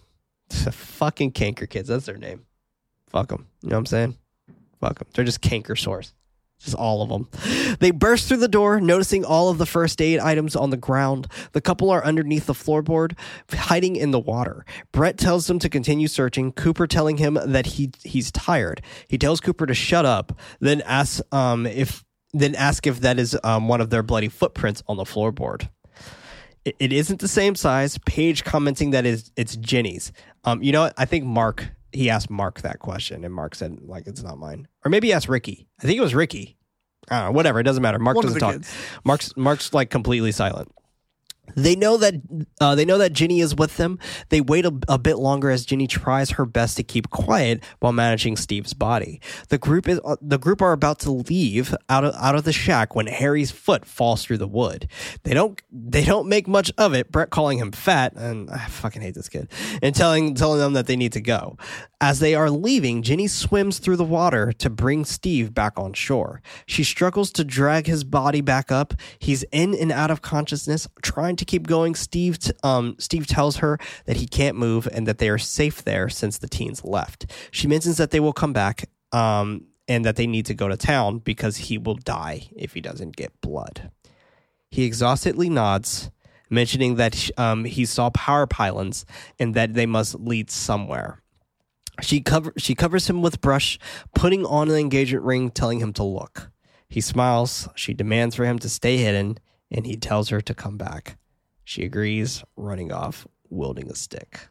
Fucking 0.63 1.31
canker 1.31 1.65
kids. 1.65 1.89
That's 1.89 2.05
their 2.05 2.17
name. 2.17 2.45
Fuck 3.07 3.29
them. 3.29 3.47
You 3.61 3.69
know 3.69 3.75
what 3.75 3.79
I'm 3.79 3.85
saying? 3.85 4.17
Fuck 4.79 4.99
them. 4.99 5.07
They're 5.13 5.25
just 5.25 5.41
canker 5.41 5.75
sores. 5.75 6.13
Just 6.59 6.75
all 6.75 7.01
of 7.01 7.09
them. 7.09 7.27
They 7.79 7.91
burst 7.91 8.27
through 8.27 8.37
the 8.37 8.47
door, 8.47 8.79
noticing 8.79 9.25
all 9.25 9.49
of 9.49 9.57
the 9.57 9.65
first 9.65 10.01
aid 10.01 10.19
items 10.19 10.55
on 10.55 10.69
the 10.69 10.77
ground. 10.77 11.27
The 11.51 11.61
couple 11.61 11.91
are 11.91 12.03
underneath 12.03 12.45
the 12.45 12.53
floorboard, 12.53 13.17
hiding 13.51 13.97
in 13.97 14.11
the 14.11 14.19
water. 14.19 14.65
Brett 14.93 15.17
tells 15.17 15.47
them 15.47 15.59
to 15.59 15.69
continue 15.69 16.07
searching. 16.07 16.53
Cooper 16.53 16.87
telling 16.87 17.17
him 17.17 17.37
that 17.43 17.65
he 17.65 17.91
he's 18.03 18.31
tired. 18.31 18.81
He 19.07 19.17
tells 19.17 19.41
Cooper 19.41 19.65
to 19.65 19.73
shut 19.73 20.05
up, 20.05 20.39
then 20.61 20.81
asks 20.81 21.21
um, 21.33 21.65
if 21.65 22.05
then 22.33 22.55
ask 22.55 22.87
if 22.87 23.01
that 23.01 23.19
is 23.19 23.37
um, 23.43 23.67
one 23.67 23.81
of 23.81 23.89
their 23.89 24.03
bloody 24.03 24.29
footprints 24.29 24.81
on 24.87 24.97
the 24.97 25.03
floorboard. 25.03 25.69
It, 26.65 26.75
it 26.79 26.93
isn't 26.93 27.21
the 27.21 27.27
same 27.27 27.55
size. 27.55 27.97
Paige 28.05 28.43
commenting 28.43 28.91
that 28.91 29.05
is 29.05 29.31
it's 29.37 29.55
Ginny's. 29.55 30.11
Um, 30.43 30.61
you 30.61 30.71
know 30.71 30.81
what? 30.81 30.93
I 30.97 31.05
think 31.05 31.23
Mark 31.25 31.69
he 31.93 32.09
asked 32.09 32.29
Mark 32.29 32.61
that 32.61 32.79
question, 32.79 33.23
and 33.23 33.33
Mark 33.33 33.55
said 33.55 33.79
like 33.83 34.05
it's 34.07 34.21
not 34.21 34.37
mine, 34.37 34.67
or 34.83 34.89
maybe 34.89 35.07
he 35.07 35.13
asked 35.13 35.29
Ricky. 35.29 35.67
I 35.79 35.83
think 35.83 35.97
it 35.97 36.01
was 36.01 36.13
Ricky. 36.13 36.57
I 37.09 37.19
don't 37.19 37.25
know. 37.27 37.31
Whatever. 37.33 37.59
It 37.59 37.63
doesn't 37.63 37.83
matter. 37.83 37.99
Mark 37.99 38.15
One 38.15 38.25
doesn't 38.25 38.39
talk. 38.39 38.53
kids. 38.53 38.73
Mark's 39.03 39.35
Mark's 39.37 39.73
like 39.73 39.89
completely 39.89 40.31
silent. 40.31 40.71
They 41.55 41.75
know 41.75 41.97
that 41.97 42.15
uh, 42.59 42.75
they 42.75 42.85
know 42.85 42.97
that 42.97 43.13
Ginny 43.13 43.39
is 43.39 43.55
with 43.55 43.77
them. 43.77 43.99
They 44.29 44.41
wait 44.41 44.65
a, 44.65 44.73
a 44.87 44.97
bit 44.97 45.17
longer 45.17 45.49
as 45.49 45.65
Ginny 45.65 45.87
tries 45.87 46.31
her 46.31 46.45
best 46.45 46.77
to 46.77 46.83
keep 46.83 47.09
quiet 47.09 47.63
while 47.79 47.93
managing 47.93 48.35
Steve's 48.35 48.73
body. 48.73 49.21
The 49.49 49.57
group 49.57 49.87
is 49.87 49.99
uh, 50.03 50.17
the 50.21 50.37
group 50.37 50.61
are 50.61 50.71
about 50.71 50.99
to 50.99 51.11
leave 51.11 51.75
out 51.89 52.03
of 52.03 52.15
out 52.15 52.35
of 52.35 52.43
the 52.43 52.53
shack 52.53 52.95
when 52.95 53.07
Harry's 53.07 53.51
foot 53.51 53.85
falls 53.85 54.23
through 54.23 54.37
the 54.37 54.47
wood. 54.47 54.89
They 55.23 55.33
don't 55.33 55.61
they 55.71 56.03
don't 56.03 56.27
make 56.27 56.47
much 56.47 56.71
of 56.77 56.93
it. 56.93 57.11
Brett 57.11 57.29
calling 57.29 57.59
him 57.59 57.71
fat, 57.71 58.13
and 58.15 58.49
I 58.49 58.65
fucking 58.65 59.01
hate 59.01 59.15
this 59.15 59.29
kid, 59.29 59.49
and 59.81 59.95
telling 59.95 60.35
telling 60.35 60.59
them 60.59 60.73
that 60.73 60.87
they 60.87 60.95
need 60.95 61.13
to 61.13 61.21
go. 61.21 61.57
As 62.01 62.19
they 62.19 62.35
are 62.35 62.49
leaving, 62.49 63.01
Ginny 63.01 63.27
swims 63.27 63.79
through 63.79 63.95
the 63.97 64.03
water 64.03 64.51
to 64.53 64.69
bring 64.69 65.05
Steve 65.05 65.53
back 65.53 65.79
on 65.79 65.93
shore. 65.93 66.41
She 66.65 66.83
struggles 66.83 67.31
to 67.31 67.43
drag 67.43 67.87
his 67.87 68.03
body 68.03 68.41
back 68.41 68.71
up. 68.71 68.93
He's 69.17 69.43
in 69.51 69.73
and 69.73 69.91
out 69.91 70.11
of 70.11 70.21
consciousness, 70.21 70.87
trying 71.01 71.34
to 71.37 71.45
keep 71.45 71.67
going. 71.67 71.95
Steve, 71.95 72.37
um, 72.63 72.95
Steve 72.99 73.27
tells 73.27 73.57
her 73.57 73.77
that 74.05 74.17
he 74.17 74.27
can't 74.27 74.57
move 74.57 74.87
and 74.91 75.07
that 75.07 75.17
they 75.17 75.29
are 75.29 75.37
safe 75.37 75.83
there 75.83 76.09
since 76.09 76.37
the 76.37 76.47
teens 76.47 76.83
left. 76.83 77.25
She 77.51 77.67
mentions 77.67 77.97
that 77.97 78.11
they 78.11 78.19
will 78.19 78.33
come 78.33 78.53
back, 78.53 78.89
um, 79.11 79.67
and 79.87 80.03
that 80.05 80.15
they 80.15 80.27
need 80.27 80.45
to 80.47 80.53
go 80.53 80.67
to 80.67 80.77
town 80.77 81.19
because 81.19 81.57
he 81.57 81.77
will 81.77 81.95
die 81.95 82.47
if 82.55 82.73
he 82.73 82.81
doesn't 82.81 83.15
get 83.15 83.39
blood. 83.41 83.91
He 84.71 84.83
exhaustedly 84.83 85.49
nods, 85.49 86.09
mentioning 86.49 86.95
that 86.95 87.29
um, 87.37 87.65
he 87.65 87.85
saw 87.85 88.09
power 88.09 88.47
pylons 88.47 89.05
and 89.39 89.53
that 89.53 89.73
they 89.73 89.85
must 89.85 90.15
lead 90.15 90.49
somewhere. 90.49 91.21
She 92.01 92.19
cover 92.19 92.51
she 92.57 92.75
covers 92.75 93.09
him 93.09 93.21
with 93.21 93.39
brush, 93.39 93.79
putting 94.13 94.45
on 94.45 94.69
an 94.69 94.75
engagement 94.75 95.23
ring, 95.23 95.49
telling 95.49 95.79
him 95.79 95.93
to 95.93 96.03
look. 96.03 96.51
He 96.89 96.99
smiles. 96.99 97.69
She 97.75 97.93
demands 97.93 98.35
for 98.35 98.45
him 98.45 98.59
to 98.59 98.69
stay 98.69 98.97
hidden, 98.97 99.37
and 99.71 99.85
he 99.85 99.95
tells 99.95 100.29
her 100.29 100.41
to 100.41 100.53
come 100.53 100.77
back. 100.77 101.17
She 101.65 101.83
agrees, 101.83 102.43
running 102.55 102.91
off, 102.93 103.27
wielding 103.49 103.89
a 103.91 103.95
stick. 103.95 104.47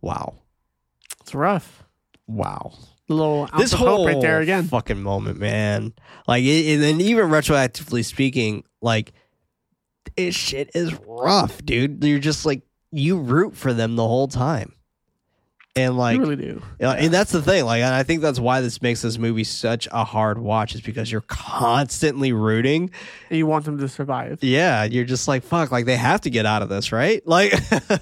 Wow. 0.00 0.40
It's 1.20 1.34
rough. 1.34 1.84
Wow. 2.26 2.72
A 3.08 3.14
little 3.14 3.48
This 3.56 3.72
whole 3.72 4.06
right 4.06 4.20
there 4.20 4.40
again. 4.40 4.64
fucking 4.64 5.00
moment, 5.02 5.38
man. 5.38 5.92
Like, 6.26 6.42
it, 6.44 6.72
and 6.74 6.82
then 6.82 7.00
even 7.00 7.28
retroactively 7.28 8.04
speaking, 8.04 8.64
like, 8.80 9.12
this 10.16 10.34
shit 10.34 10.70
is 10.74 10.94
rough, 11.06 11.62
dude. 11.64 12.02
You're 12.02 12.18
just 12.18 12.46
like, 12.46 12.62
you 12.90 13.18
root 13.18 13.54
for 13.56 13.72
them 13.72 13.96
the 13.96 14.06
whole 14.06 14.28
time. 14.28 14.72
And 15.74 15.96
like, 15.96 16.16
you 16.16 16.20
really 16.22 16.36
do. 16.36 16.62
Yeah, 16.78 16.90
and 16.92 17.12
that's 17.14 17.32
the 17.32 17.40
thing. 17.40 17.64
Like, 17.64 17.80
and 17.82 17.94
I 17.94 18.02
think 18.02 18.20
that's 18.20 18.38
why 18.38 18.60
this 18.60 18.82
makes 18.82 19.00
this 19.00 19.16
movie 19.16 19.44
such 19.44 19.88
a 19.90 20.04
hard 20.04 20.36
watch, 20.38 20.74
is 20.74 20.82
because 20.82 21.10
you're 21.10 21.22
constantly 21.22 22.30
rooting. 22.32 22.90
And 23.30 23.38
you 23.38 23.46
want 23.46 23.64
them 23.64 23.78
to 23.78 23.88
survive. 23.88 24.40
Yeah, 24.42 24.84
you're 24.84 25.06
just 25.06 25.26
like, 25.28 25.42
fuck, 25.42 25.70
like 25.72 25.86
they 25.86 25.96
have 25.96 26.20
to 26.22 26.30
get 26.30 26.44
out 26.44 26.60
of 26.60 26.68
this, 26.68 26.92
right? 26.92 27.22
Like, 27.32 27.52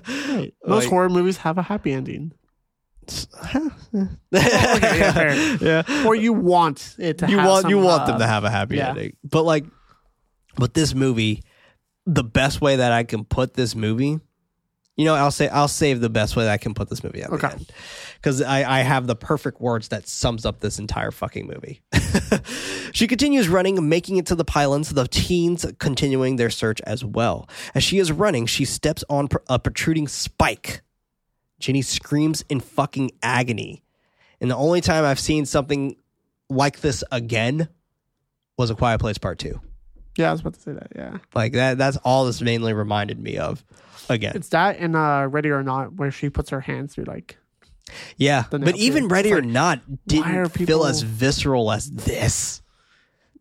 Right. 0.09 0.53
Most 0.67 0.85
like- 0.85 0.89
horror 0.89 1.09
movies 1.09 1.37
have 1.39 1.59
a 1.59 1.63
happy 1.63 1.93
ending. 1.93 2.33
yeah, 4.31 5.13
fair. 5.13 5.57
yeah. 5.61 6.07
Or 6.07 6.15
you 6.15 6.33
want 6.33 6.95
it 6.99 7.19
to 7.19 7.29
You 7.31 7.39
have 7.39 7.49
want 7.49 7.63
some, 7.63 7.71
you 7.71 7.79
want 7.79 8.03
uh, 8.03 8.07
them 8.07 8.19
to 8.21 8.27
have 8.27 8.45
a 8.45 8.51
happy 8.51 8.77
yeah. 8.77 8.91
ending, 8.91 9.17
but 9.25 9.43
like, 9.45 9.65
with 10.59 10.75
this 10.75 10.95
movie, 10.95 11.43
the 12.07 12.25
best 12.25 12.61
way 12.61 12.77
that 12.77 12.93
I 12.93 13.05
can 13.05 13.25
put 13.25 13.55
this 13.55 13.75
movie, 13.75 14.19
you 15.01 15.07
know, 15.07 15.15
I'll 15.15 15.31
say 15.31 15.49
I'll 15.49 15.67
save 15.67 16.01
the 16.03 16.11
best 16.11 16.37
way 16.37 16.45
that 16.45 16.53
I 16.53 16.59
can 16.59 16.75
put 16.75 16.91
this 16.91 17.03
movie 17.03 17.23
at 17.23 17.31
Okay. 17.31 17.49
because 18.17 18.43
I, 18.43 18.81
I 18.81 18.83
have 18.83 19.07
the 19.07 19.17
perfect 19.17 19.59
words 19.59 19.89
that 19.89 20.07
sums 20.07 20.45
up 20.45 20.61
this 20.61 20.79
entire 20.79 21.11
fucking 21.11 21.47
movie. 21.47 21.81
she 22.93 23.07
continues 23.07 23.49
running, 23.49 23.89
making 23.89 24.19
it 24.19 24.27
to 24.27 24.35
the 24.35 24.45
pylons, 24.45 24.91
the 24.91 25.09
teens 25.09 25.65
continuing 25.79 26.37
their 26.37 26.51
search 26.51 26.83
as 26.83 27.03
well. 27.03 27.49
As 27.75 27.83
she 27.83 27.99
is 27.99 28.13
running, 28.13 28.45
she 28.45 28.67
steps 28.67 29.03
on 29.09 29.29
a 29.49 29.59
protruding 29.59 30.07
spike. 30.07 30.83
Ginny 31.61 31.81
screams 31.81 32.45
in 32.51 32.61
fucking 32.61 33.13
agony. 33.23 33.83
And 34.39 34.51
the 34.51 34.57
only 34.57 34.83
time 34.83 35.05
I've 35.07 35.21
seen 35.21 35.47
something 35.47 35.97
like 36.51 36.81
this 36.81 37.03
again 37.11 37.69
was 38.59 38.69
A 38.69 38.75
Quiet 38.75 38.99
Place 39.01 39.17
Part 39.17 39.39
2. 39.39 39.61
Yeah, 40.17 40.29
I 40.29 40.33
was 40.33 40.41
about 40.41 40.55
to 40.55 40.61
say 40.61 40.73
that. 40.73 40.89
Yeah. 40.95 41.19
Like 41.35 41.53
that 41.53 41.79
that's 41.79 41.97
all 41.99 42.25
this 42.27 42.41
mainly 42.41 42.73
reminded 42.73 43.19
me 43.21 43.37
of 43.39 43.65
again. 44.09 44.33
It's 44.35 44.49
that 44.49 44.79
and 44.79 44.97
uh, 44.97 45.29
Ready 45.31 45.51
or 45.51 45.63
Not, 45.63 45.95
where 45.95 46.11
she 46.11 46.31
puts 46.31 46.51
her 46.51 46.61
hands 46.61 46.95
through 46.95 47.05
like 47.05 47.37
Yeah, 48.17 48.45
but 48.51 48.61
nail 48.61 48.75
even 48.77 49.05
too. 49.05 49.09
Ready 49.09 49.31
It's 49.31 49.39
or 49.39 49.43
Not 49.43 49.81
didn't 50.07 50.37
are 50.37 50.49
feel 50.49 50.85
as 50.85 51.03
visceral 51.03 51.71
as 51.73 51.91
this. 51.91 52.63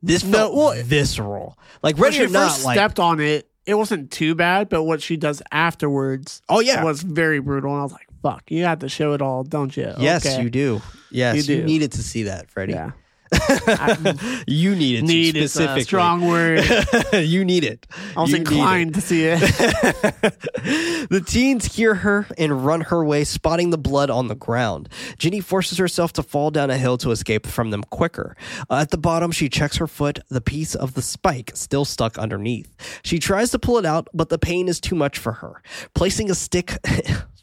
This 0.02 0.24
No, 0.24 0.38
felt 0.38 0.56
well, 0.56 0.84
visceral. 0.84 1.58
Like 1.84 1.98
Ready 1.98 2.18
she 2.18 2.26
or 2.26 2.30
Not, 2.30 2.52
first 2.52 2.66
like 2.66 2.76
stepped 2.76 3.00
on 3.00 3.20
it, 3.20 3.50
it 3.66 3.74
wasn't 3.74 4.12
too 4.12 4.34
bad, 4.36 4.70
but 4.70 4.84
what 4.84 5.02
she 5.02 5.18
does 5.18 5.42
afterwards 5.52 6.42
oh 6.50 6.60
yeah, 6.60 6.84
was 6.84 7.02
very 7.02 7.40
brutal. 7.40 7.72
And 7.72 7.80
I 7.82 7.84
was 7.84 7.92
like, 7.92 8.08
"Fuck, 8.24 8.50
you 8.50 8.64
have 8.64 8.80
to 8.80 8.90
show 8.90 9.14
it 9.14 9.22
all, 9.22 9.44
don't 9.44 9.76
you?" 9.76 9.94
yes 10.00 10.26
Okay. 10.26 10.42
you 10.42 10.50
do. 10.50 10.82
Yes, 11.12 11.48
you, 11.48 11.58
You 11.58 11.64
needed 11.64 11.92
to 11.94 12.04
see 12.04 12.24
that, 12.24 12.50
Freddy. 12.52 12.74
Yeah, 12.74 12.92
you 14.48 14.76
need 14.76 15.08
to 15.08 15.40
is 15.40 15.56
a 15.58 15.82
strong 15.82 16.28
word. 16.28 16.64
you 17.14 17.46
need 17.46 17.64
it. 17.64 17.86
I 18.16 18.22
was 18.22 18.32
You 18.32 18.40
need 18.40 18.48
it. 18.48 18.52
inclined 18.52 18.94
to 18.96 19.02
see 19.02 19.26
it. 19.26 19.40
the 21.10 21.24
teens 21.26 21.76
hear 21.76 21.96
her 21.96 22.28
and 22.38 22.66
run 22.66 22.82
her 22.82 23.04
way, 23.04 23.24
spotting 23.24 23.70
the 23.70 23.78
blood 23.78 24.10
on 24.10 24.28
the 24.28 24.36
ground. 24.36 24.90
Ginny 25.18 25.42
forces 25.42 25.78
herself 25.78 26.14
to 26.14 26.24
fall 26.24 26.52
down 26.52 26.70
a 26.70 26.78
hill 26.78 26.98
to 27.00 27.12
escape 27.12 27.46
from 27.46 27.70
them 27.72 27.84
quicker. 27.84 28.36
Uh, 28.70 28.76
at 28.76 28.92
the 28.92 28.98
bottom, 28.98 29.32
she 29.32 29.50
checks 29.50 29.78
her 29.78 29.88
foot, 29.88 30.20
the 30.30 30.42
piece 30.42 30.76
of 30.76 30.94
the 30.94 31.02
spike 31.02 31.52
still 31.54 31.86
stuck 31.86 32.18
underneath. 32.18 32.70
She 33.04 33.20
tries 33.20 33.52
to 33.52 33.60
pull 33.60 33.78
it 33.78 33.86
out, 33.86 34.08
but 34.14 34.30
the 34.30 34.40
pain 34.40 34.68
is 34.68 34.80
too 34.80 34.96
much 34.96 35.18
for 35.18 35.34
her. 35.34 35.62
Placing 35.94 36.30
a 36.32 36.36
stick, 36.36 36.72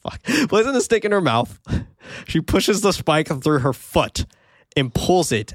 fuck, 0.03 0.22
placing 0.49 0.74
a 0.74 0.80
stick 0.80 1.05
in 1.05 1.12
her 1.12 1.20
mouth, 1.20 1.61
she 2.26 2.41
pushes 2.41 2.80
the 2.80 2.93
spike 2.93 3.28
through 3.43 3.61
her 3.61 3.72
foot 3.72 4.26
and 4.76 4.93
pulls 4.93 5.32
it 5.32 5.55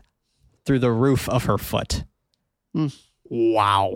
through 0.66 0.80
the 0.80 0.92
roof 0.92 1.28
of 1.30 1.46
her 1.46 1.58
foot. 1.58 2.04
Wow. 3.30 3.94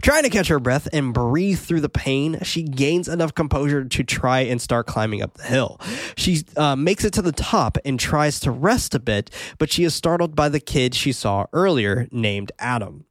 Trying 0.00 0.22
to 0.22 0.30
catch 0.30 0.48
her 0.48 0.60
breath 0.60 0.88
and 0.92 1.12
breathe 1.12 1.58
through 1.58 1.80
the 1.82 1.88
pain, 1.88 2.38
she 2.42 2.62
gains 2.62 3.08
enough 3.08 3.34
composure 3.34 3.84
to 3.84 4.04
try 4.04 4.40
and 4.40 4.60
start 4.60 4.86
climbing 4.86 5.20
up 5.22 5.34
the 5.34 5.42
hill. 5.42 5.80
She 6.16 6.44
uh, 6.56 6.76
makes 6.76 7.04
it 7.04 7.12
to 7.14 7.22
the 7.22 7.32
top 7.32 7.76
and 7.84 8.00
tries 8.00 8.40
to 8.40 8.50
rest 8.50 8.94
a 8.94 8.98
bit, 8.98 9.30
but 9.58 9.70
she 9.70 9.84
is 9.84 9.94
startled 9.94 10.34
by 10.34 10.48
the 10.48 10.60
kid 10.60 10.94
she 10.94 11.12
saw 11.12 11.46
earlier 11.52 12.08
named 12.10 12.52
Adam. 12.58 13.04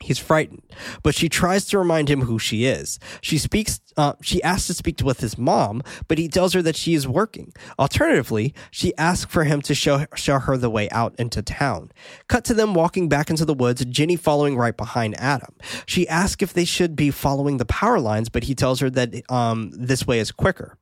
He's 0.00 0.18
frightened, 0.18 0.62
but 1.02 1.14
she 1.14 1.28
tries 1.28 1.66
to 1.66 1.78
remind 1.78 2.08
him 2.08 2.22
who 2.22 2.38
she 2.38 2.64
is. 2.64 2.98
She 3.20 3.36
speaks. 3.36 3.80
Uh, 3.96 4.14
she 4.22 4.42
asks 4.42 4.66
to 4.68 4.74
speak 4.74 5.00
with 5.02 5.20
his 5.20 5.36
mom, 5.38 5.82
but 6.08 6.18
he 6.18 6.28
tells 6.28 6.52
her 6.52 6.62
that 6.62 6.76
she 6.76 6.94
is 6.94 7.08
working. 7.08 7.52
Alternatively, 7.78 8.54
she 8.70 8.96
asks 8.96 9.30
for 9.30 9.44
him 9.44 9.62
to 9.62 9.74
show 9.74 10.06
show 10.14 10.38
her 10.38 10.56
the 10.56 10.70
way 10.70 10.88
out 10.90 11.14
into 11.18 11.42
town. 11.42 11.90
Cut 12.28 12.44
to 12.44 12.54
them 12.54 12.74
walking 12.74 13.08
back 13.08 13.30
into 13.30 13.44
the 13.44 13.54
woods. 13.54 13.84
Ginny 13.84 14.16
following 14.16 14.56
right 14.56 14.76
behind 14.76 15.18
Adam. 15.18 15.54
She 15.86 16.08
asks 16.08 16.42
if 16.42 16.52
they 16.52 16.64
should 16.64 16.96
be 16.96 17.10
following 17.10 17.56
the 17.56 17.64
power 17.64 18.00
lines, 18.00 18.28
but 18.28 18.44
he 18.44 18.54
tells 18.54 18.80
her 18.80 18.90
that 18.90 19.30
um, 19.30 19.70
this 19.72 20.06
way 20.06 20.18
is 20.18 20.32
quicker. 20.32 20.76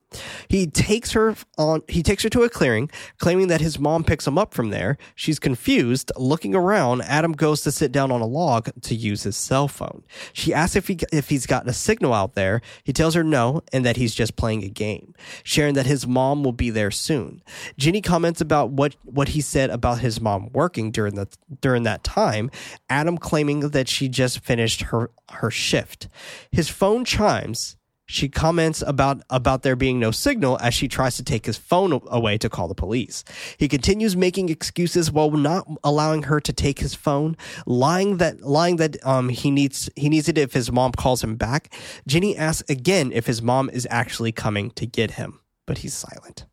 He 0.48 0.66
takes 0.66 1.12
her 1.12 1.36
on 1.58 1.82
he 1.86 2.02
takes 2.02 2.22
her 2.22 2.30
to 2.30 2.42
a 2.42 2.48
clearing, 2.48 2.90
claiming 3.18 3.48
that 3.48 3.60
his 3.60 3.78
mom 3.78 4.04
picks 4.04 4.26
him 4.26 4.38
up 4.38 4.54
from 4.54 4.70
there. 4.70 4.96
She's 5.14 5.38
confused, 5.38 6.10
looking 6.16 6.54
around. 6.54 7.02
Adam 7.02 7.32
goes 7.32 7.60
to 7.62 7.72
sit 7.72 7.92
down 7.92 8.10
on 8.10 8.22
a 8.22 8.26
log 8.26 8.70
to 8.82 8.94
use 8.94 9.24
his 9.24 9.36
cell 9.36 9.68
phone. 9.68 10.02
She 10.32 10.54
asks 10.54 10.76
if 10.76 10.88
he 10.88 10.98
if 11.12 11.28
he's 11.28 11.46
gotten 11.46 11.68
a 11.68 11.74
signal 11.74 12.14
out 12.14 12.34
there. 12.34 12.62
He 12.84 12.92
tells 12.98 13.14
her 13.14 13.24
no 13.24 13.62
and 13.72 13.86
that 13.86 13.96
he's 13.96 14.14
just 14.14 14.36
playing 14.36 14.64
a 14.64 14.68
game, 14.68 15.14
sharing 15.44 15.74
that 15.74 15.86
his 15.86 16.06
mom 16.06 16.42
will 16.42 16.52
be 16.52 16.68
there 16.68 16.90
soon. 16.90 17.40
Ginny 17.78 18.02
comments 18.02 18.40
about 18.40 18.70
what 18.70 18.96
what 19.04 19.28
he 19.28 19.40
said 19.40 19.70
about 19.70 20.00
his 20.00 20.20
mom 20.20 20.50
working 20.52 20.90
during 20.90 21.14
the 21.14 21.28
during 21.60 21.84
that 21.84 22.04
time. 22.04 22.50
Adam 22.90 23.16
claiming 23.16 23.60
that 23.70 23.88
she 23.88 24.08
just 24.08 24.40
finished 24.40 24.82
her 24.82 25.10
her 25.30 25.50
shift. 25.50 26.08
His 26.50 26.68
phone 26.68 27.04
chimes 27.04 27.77
she 28.08 28.28
comments 28.28 28.82
about 28.86 29.20
about 29.28 29.62
there 29.62 29.76
being 29.76 30.00
no 30.00 30.10
signal 30.10 30.58
as 30.62 30.72
she 30.72 30.88
tries 30.88 31.16
to 31.16 31.22
take 31.22 31.44
his 31.44 31.58
phone 31.58 32.00
away 32.08 32.38
to 32.38 32.48
call 32.48 32.66
the 32.66 32.74
police. 32.74 33.22
He 33.58 33.68
continues 33.68 34.16
making 34.16 34.48
excuses 34.48 35.12
while 35.12 35.30
not 35.30 35.68
allowing 35.84 36.22
her 36.24 36.40
to 36.40 36.52
take 36.52 36.78
his 36.78 36.94
phone, 36.94 37.36
lying 37.66 38.16
that 38.16 38.40
lying 38.40 38.76
that 38.76 38.96
um 39.06 39.28
he 39.28 39.50
needs 39.50 39.90
he 39.94 40.08
needs 40.08 40.28
it 40.28 40.38
if 40.38 40.54
his 40.54 40.72
mom 40.72 40.92
calls 40.92 41.22
him 41.22 41.36
back. 41.36 41.72
Ginny 42.06 42.34
asks 42.34 42.68
again 42.70 43.12
if 43.12 43.26
his 43.26 43.42
mom 43.42 43.68
is 43.70 43.86
actually 43.90 44.32
coming 44.32 44.70
to 44.72 44.86
get 44.86 45.12
him, 45.12 45.40
but 45.66 45.78
he's 45.78 45.92
silent. 45.92 46.46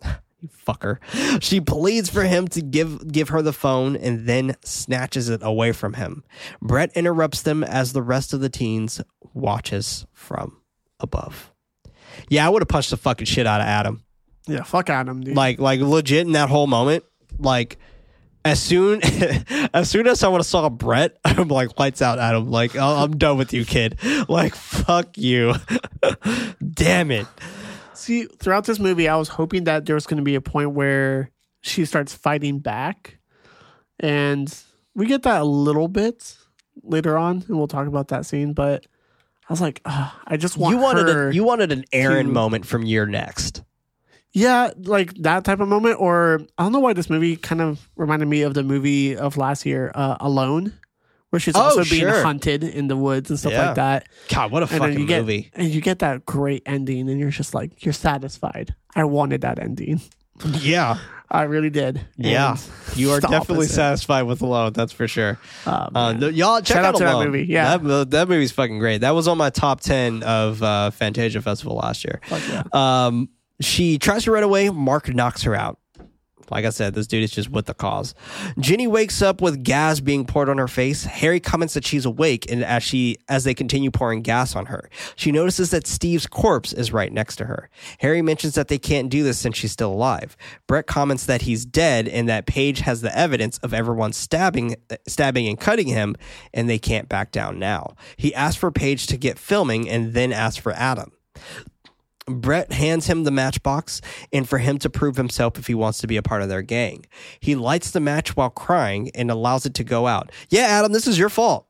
you 0.40 0.48
fucker. 0.48 0.98
She 1.42 1.60
pleads 1.60 2.08
for 2.08 2.22
him 2.22 2.46
to 2.48 2.62
give 2.62 3.10
give 3.10 3.30
her 3.30 3.42
the 3.42 3.52
phone 3.52 3.96
and 3.96 4.28
then 4.28 4.56
snatches 4.64 5.28
it 5.28 5.40
away 5.42 5.72
from 5.72 5.94
him. 5.94 6.22
Brett 6.62 6.92
interrupts 6.94 7.42
them 7.42 7.64
as 7.64 7.92
the 7.92 8.02
rest 8.02 8.32
of 8.32 8.38
the 8.38 8.48
teens 8.48 9.00
watches 9.32 10.06
from 10.12 10.60
above. 11.04 11.52
Yeah, 12.28 12.44
I 12.44 12.48
would 12.48 12.62
have 12.62 12.68
punched 12.68 12.90
the 12.90 12.96
fucking 12.96 13.26
shit 13.26 13.46
out 13.46 13.60
of 13.60 13.66
Adam. 13.68 14.02
yeah, 14.48 14.64
fuck 14.64 14.90
Adam, 14.90 15.20
dude. 15.22 15.36
Like 15.36 15.60
like 15.60 15.80
legit 15.80 16.26
in 16.26 16.32
that 16.32 16.48
whole 16.48 16.66
moment, 16.66 17.04
like 17.38 17.78
as 18.44 18.60
soon 18.62 19.00
as 19.74 19.88
soon 19.88 20.06
as 20.06 20.22
I 20.22 20.28
would 20.28 20.38
have 20.38 20.46
saw 20.46 20.68
Brett, 20.68 21.16
I'm 21.24 21.48
like 21.48 21.78
lights 21.78 22.02
out 22.02 22.18
Adam. 22.18 22.50
Like 22.50 22.74
"Oh, 22.76 23.04
I'm 23.04 23.16
done 23.16 23.38
with 23.38 23.52
you, 23.52 23.64
kid. 23.64 23.98
Like 24.28 24.54
fuck 24.54 25.16
you. 25.18 25.54
Damn 26.72 27.10
it. 27.10 27.26
See, 27.94 28.24
throughout 28.24 28.64
this 28.64 28.78
movie, 28.78 29.08
I 29.08 29.16
was 29.16 29.28
hoping 29.28 29.64
that 29.64 29.86
there 29.86 29.94
was 29.94 30.06
going 30.06 30.18
to 30.18 30.24
be 30.24 30.34
a 30.34 30.40
point 30.40 30.72
where 30.72 31.30
she 31.62 31.84
starts 31.84 32.12
fighting 32.14 32.58
back, 32.58 33.18
and 34.00 34.52
we 34.94 35.06
get 35.06 35.22
that 35.22 35.40
a 35.40 35.44
little 35.44 35.88
bit 35.88 36.36
later 36.82 37.16
on, 37.16 37.44
and 37.48 37.56
we'll 37.56 37.68
talk 37.68 37.86
about 37.86 38.08
that 38.08 38.26
scene. 38.26 38.52
But 38.52 38.86
I 39.48 39.52
was 39.52 39.60
like, 39.60 39.80
"Ugh, 39.84 40.12
I 40.26 40.36
just 40.36 40.56
want 40.56 40.74
you 40.76 40.82
wanted 40.82 41.08
a, 41.08 41.34
you 41.34 41.44
wanted 41.44 41.70
an 41.72 41.84
Erin 41.92 42.26
to- 42.28 42.32
moment 42.32 42.66
from 42.66 42.84
You're 42.84 43.06
Next. 43.06 43.62
yeah, 44.32 44.70
like 44.78 45.14
that 45.22 45.44
type 45.44 45.60
of 45.60 45.68
moment. 45.68 46.00
Or 46.00 46.40
I 46.58 46.62
don't 46.64 46.72
know 46.72 46.80
why 46.80 46.92
this 46.94 47.10
movie 47.10 47.36
kind 47.36 47.60
of 47.60 47.88
reminded 47.96 48.26
me 48.28 48.42
of 48.42 48.54
the 48.54 48.62
movie 48.62 49.16
of 49.16 49.36
last 49.36 49.66
year, 49.66 49.92
uh, 49.94 50.16
Alone, 50.20 50.72
where 51.30 51.40
she's 51.40 51.54
Oh, 51.56 51.60
also 51.60 51.84
being 51.84 52.06
hunted 52.08 52.64
in 52.64 52.88
the 52.88 52.96
woods 52.96 53.28
and 53.30 53.38
stuff 53.38 53.52
Yeah. 53.52 53.66
like 53.66 53.74
that. 53.76 54.06
God, 54.28 54.50
what 54.50 54.62
a 54.62 54.66
And 54.72 54.78
fucking 54.78 55.06
get 55.06 55.20
movie. 55.20 55.50
and 55.54 55.68
you 55.68 55.80
get 55.80 55.98
that 56.00 56.24
great 56.24 56.62
ending, 56.66 57.08
and 57.10 57.20
you're 57.20 57.30
just 57.30 57.52
like, 57.54 57.84
you're 57.84 57.92
satisfied. 57.92 58.74
I 58.96 59.04
wanted 59.04 59.42
that 59.42 59.58
ending. 59.58 60.00
Yeah. 60.60 60.98
I 61.34 61.42
really 61.42 61.70
did. 61.70 62.00
Yeah. 62.16 62.56
You 62.96 63.10
are 63.10 63.18
definitely 63.18 63.66
satisfied 63.66 64.22
with 64.22 64.40
Alone, 64.40 64.72
that's 64.72 64.92
for 64.92 65.08
sure. 65.08 65.36
Oh, 65.66 65.88
Uh, 65.92 66.12
no- 66.12 66.28
y'all 66.28 66.60
check 66.60 66.76
Shout 66.76 66.84
out, 66.84 66.94
out 66.94 66.98
to 66.98 67.04
that 67.04 67.26
movie, 67.26 67.42
yeah. 67.46 67.76
that, 67.76 68.10
that 68.12 68.28
movie's 68.28 68.52
fucking 68.52 68.78
great. 68.78 69.00
That 69.00 69.16
was 69.16 69.26
on 69.26 69.36
my 69.36 69.50
top 69.50 69.80
ten 69.80 70.22
of 70.22 70.62
uh, 70.62 70.92
Fantasia 70.92 71.42
Festival 71.42 71.74
last 71.74 72.04
year. 72.04 72.20
Yeah. 72.30 72.62
Um, 72.72 73.30
she 73.60 73.98
tries 73.98 74.22
to 74.24 74.30
run 74.30 74.44
away. 74.44 74.70
Mark 74.70 75.12
knocks 75.12 75.42
her 75.42 75.56
out. 75.56 75.78
Like 76.50 76.64
I 76.64 76.70
said, 76.70 76.94
this 76.94 77.06
dude 77.06 77.22
is 77.22 77.30
just 77.30 77.50
with 77.50 77.66
the 77.66 77.74
cause. 77.74 78.14
Ginny 78.58 78.86
wakes 78.86 79.22
up 79.22 79.40
with 79.40 79.62
gas 79.62 80.00
being 80.00 80.24
poured 80.24 80.48
on 80.48 80.58
her 80.58 80.68
face. 80.68 81.04
Harry 81.04 81.40
comments 81.40 81.74
that 81.74 81.86
she's 81.86 82.04
awake, 82.04 82.50
and 82.50 82.64
as 82.64 82.82
she 82.82 83.16
as 83.28 83.44
they 83.44 83.54
continue 83.54 83.90
pouring 83.90 84.22
gas 84.22 84.54
on 84.56 84.66
her, 84.66 84.88
she 85.16 85.32
notices 85.32 85.70
that 85.70 85.86
Steve's 85.86 86.26
corpse 86.26 86.72
is 86.72 86.92
right 86.92 87.12
next 87.12 87.36
to 87.36 87.46
her. 87.46 87.68
Harry 87.98 88.22
mentions 88.22 88.54
that 88.54 88.68
they 88.68 88.78
can't 88.78 89.08
do 89.08 89.22
this 89.22 89.38
since 89.38 89.56
she's 89.56 89.72
still 89.72 89.92
alive. 89.92 90.36
Brett 90.66 90.86
comments 90.86 91.26
that 91.26 91.42
he's 91.42 91.64
dead 91.64 92.08
and 92.08 92.28
that 92.28 92.46
Paige 92.46 92.80
has 92.80 93.00
the 93.00 93.16
evidence 93.16 93.58
of 93.58 93.74
everyone 93.74 94.12
stabbing, 94.12 94.76
stabbing 95.06 95.48
and 95.48 95.58
cutting 95.58 95.88
him, 95.88 96.16
and 96.52 96.68
they 96.68 96.78
can't 96.78 97.08
back 97.08 97.32
down 97.32 97.58
now. 97.58 97.94
He 98.16 98.34
asks 98.34 98.56
for 98.56 98.70
Paige 98.70 99.06
to 99.08 99.16
get 99.16 99.38
filming 99.38 99.88
and 99.88 100.14
then 100.14 100.32
asks 100.32 100.58
for 100.58 100.72
Adam. 100.72 101.12
Brett 102.26 102.72
hands 102.72 103.06
him 103.06 103.24
the 103.24 103.30
matchbox 103.30 104.00
and 104.32 104.48
for 104.48 104.58
him 104.58 104.78
to 104.78 104.88
prove 104.90 105.16
himself 105.16 105.58
if 105.58 105.66
he 105.66 105.74
wants 105.74 105.98
to 105.98 106.06
be 106.06 106.16
a 106.16 106.22
part 106.22 106.40
of 106.42 106.48
their 106.48 106.62
gang. 106.62 107.04
He 107.40 107.54
lights 107.54 107.90
the 107.90 108.00
match 108.00 108.34
while 108.36 108.50
crying 108.50 109.10
and 109.14 109.30
allows 109.30 109.66
it 109.66 109.74
to 109.74 109.84
go 109.84 110.06
out. 110.06 110.32
Yeah, 110.48 110.62
Adam, 110.62 110.92
this 110.92 111.06
is 111.06 111.18
your 111.18 111.28
fault. 111.28 111.66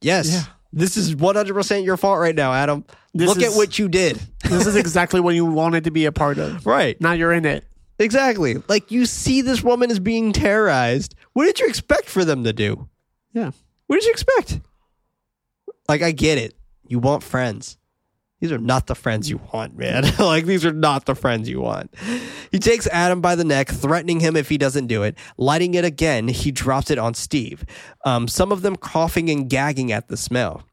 Yes. 0.00 0.30
Yeah. 0.32 0.42
This 0.72 0.96
is 0.96 1.14
100% 1.14 1.84
your 1.84 1.96
fault 1.96 2.18
right 2.18 2.34
now, 2.34 2.52
Adam. 2.52 2.84
This 3.14 3.28
Look 3.28 3.38
is- 3.38 3.52
at 3.52 3.56
what 3.56 3.78
you 3.78 3.88
did. 3.88 4.20
this 4.44 4.66
is 4.66 4.76
exactly 4.76 5.20
what 5.20 5.34
you 5.34 5.44
wanted 5.44 5.84
to 5.84 5.90
be 5.90 6.04
a 6.06 6.12
part 6.12 6.38
of. 6.38 6.64
right. 6.66 6.98
Now 7.00 7.12
you're 7.12 7.32
in 7.32 7.44
it. 7.44 7.64
Exactly. 7.98 8.56
Like 8.68 8.90
you 8.90 9.06
see 9.06 9.42
this 9.42 9.62
woman 9.62 9.90
is 9.90 10.00
being 10.00 10.32
terrorized. 10.32 11.14
What 11.34 11.44
did 11.46 11.60
you 11.60 11.66
expect 11.66 12.08
for 12.08 12.24
them 12.24 12.44
to 12.44 12.52
do? 12.52 12.88
Yeah. 13.32 13.50
What 13.86 13.96
did 13.96 14.04
you 14.06 14.12
expect? 14.12 14.60
Like 15.88 16.02
I 16.02 16.12
get 16.12 16.38
it. 16.38 16.54
You 16.86 16.98
want 17.00 17.22
friends. 17.22 17.76
These 18.42 18.50
are 18.50 18.58
not 18.58 18.88
the 18.88 18.96
friends 18.96 19.30
you 19.30 19.40
want, 19.52 19.78
man. 19.78 20.02
like 20.18 20.46
these 20.46 20.66
are 20.66 20.72
not 20.72 21.06
the 21.06 21.14
friends 21.14 21.48
you 21.48 21.60
want. 21.60 21.94
He 22.50 22.58
takes 22.58 22.88
Adam 22.88 23.20
by 23.20 23.36
the 23.36 23.44
neck, 23.44 23.68
threatening 23.68 24.18
him 24.18 24.34
if 24.34 24.48
he 24.48 24.58
doesn't 24.58 24.88
do 24.88 25.04
it. 25.04 25.16
Lighting 25.38 25.74
it 25.74 25.84
again, 25.84 26.26
he 26.26 26.50
drops 26.50 26.90
it 26.90 26.98
on 26.98 27.14
Steve. 27.14 27.64
Um, 28.04 28.26
some 28.26 28.50
of 28.50 28.62
them 28.62 28.74
coughing 28.74 29.30
and 29.30 29.48
gagging 29.48 29.92
at 29.92 30.08
the 30.08 30.16
smell. 30.16 30.64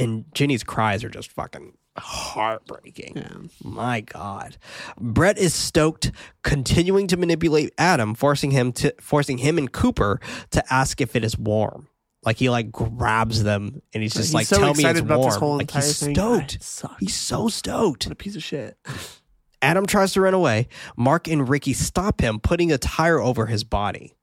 And 0.00 0.24
Ginny's 0.34 0.64
cries 0.64 1.04
are 1.04 1.08
just 1.08 1.30
fucking 1.30 1.74
heartbreaking. 1.96 3.18
Yeah. 3.18 3.36
My 3.62 4.00
God. 4.00 4.56
Brett 4.98 5.38
is 5.38 5.54
stoked, 5.54 6.10
continuing 6.42 7.06
to 7.06 7.16
manipulate 7.16 7.72
Adam, 7.78 8.16
forcing 8.16 8.50
him 8.50 8.72
to 8.72 8.92
forcing 9.00 9.38
him 9.38 9.58
and 9.58 9.70
Cooper 9.70 10.20
to 10.50 10.74
ask 10.74 11.00
if 11.00 11.14
it 11.14 11.22
is 11.22 11.38
warm. 11.38 11.86
Like 12.24 12.38
he 12.38 12.48
like 12.50 12.72
grabs 12.72 13.42
them 13.42 13.82
and 13.92 14.02
he's 14.02 14.14
just 14.14 14.28
He's 14.28 14.34
like, 14.34 14.46
so 14.46 14.58
"Tell 14.58 14.74
me 14.74 14.84
it's 14.84 15.02
warm." 15.02 15.58
like 15.58 15.70
he's 15.70 15.98
thing. 15.98 16.14
stoked. 16.14 16.58
He's 17.00 17.14
so 17.14 17.48
stoked. 17.48 18.06
What 18.06 18.12
a 18.12 18.16
piece 18.16 18.36
of 18.36 18.42
shit. 18.42 18.78
Adam 19.62 19.86
tries 19.86 20.12
to 20.12 20.20
run 20.20 20.34
away. 20.34 20.68
Mark 20.96 21.26
and 21.26 21.48
Ricky 21.48 21.72
stop 21.72 22.20
him, 22.20 22.38
putting 22.38 22.70
a 22.70 22.76
tire 22.78 23.18
over 23.18 23.46
his 23.46 23.64
body. 23.64 24.14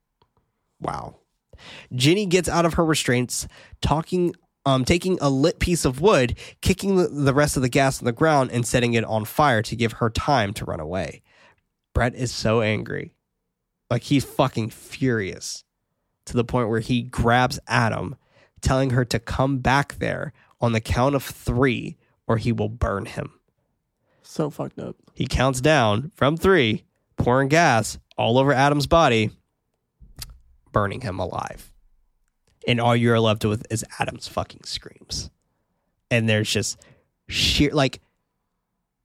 Wow. 0.80 1.16
Ginny 1.94 2.28
gets 2.28 2.48
out 2.48 2.66
of 2.66 2.76
her 2.76 2.86
restraints, 2.86 3.48
talking, 3.82 4.36
um, 4.68 4.86
taking 4.86 5.18
a 5.20 5.30
lit 5.32 5.60
piece 5.60 5.84
of 5.84 6.00
wood, 6.00 6.38
kicking 6.62 6.96
the, 6.96 7.08
the 7.08 7.34
rest 7.34 7.56
of 7.56 7.64
the 7.64 7.70
gas 7.70 8.00
on 8.00 8.06
the 8.06 8.12
ground, 8.12 8.52
and 8.52 8.68
setting 8.68 8.94
it 8.94 9.04
on 9.04 9.26
fire 9.26 9.64
to 9.64 9.76
give 9.76 9.94
her 9.94 10.12
time 10.12 10.54
to 10.54 10.66
run 10.66 10.80
away. 10.80 11.24
Brett 11.94 12.14
is 12.14 12.32
so 12.32 12.62
angry. 12.62 13.16
Like 13.90 14.04
he's 14.04 14.24
fucking 14.24 14.70
furious 14.70 15.64
to 16.32 16.38
the 16.38 16.46
point 16.46 16.70
where 16.70 16.80
he 16.80 17.02
grabs 17.02 17.60
Adam, 17.68 18.16
telling 18.62 18.92
her 18.92 19.04
to 19.06 19.20
come 19.20 19.60
back 19.60 19.96
there 20.00 20.32
on 20.62 20.72
the 20.72 20.82
count 20.82 21.14
of 21.14 21.24
three 21.24 21.98
or 22.26 22.38
he 22.38 22.52
will 22.52 22.70
burn 22.70 23.06
him. 23.06 23.34
So 24.22 24.50
fucked 24.50 24.80
up. 24.80 24.96
He 25.14 25.28
counts 25.28 25.60
down 25.60 26.12
from 26.16 26.38
three, 26.38 26.86
pouring 27.18 27.50
gas 27.50 28.00
all 28.18 28.38
over 28.38 28.54
Adam's 28.54 28.88
body, 28.88 29.32
burning 30.72 31.02
him 31.02 31.20
alive. 31.20 31.74
And 32.66 32.80
all 32.80 32.96
you're 32.96 33.20
left 33.20 33.44
with 33.44 33.66
is 33.70 33.84
Adam's 34.00 34.30
fucking 34.30 34.64
screams. 34.64 35.30
And 36.10 36.30
there's 36.30 36.50
just 36.50 36.82
sheer, 37.28 37.72
like, 37.74 38.00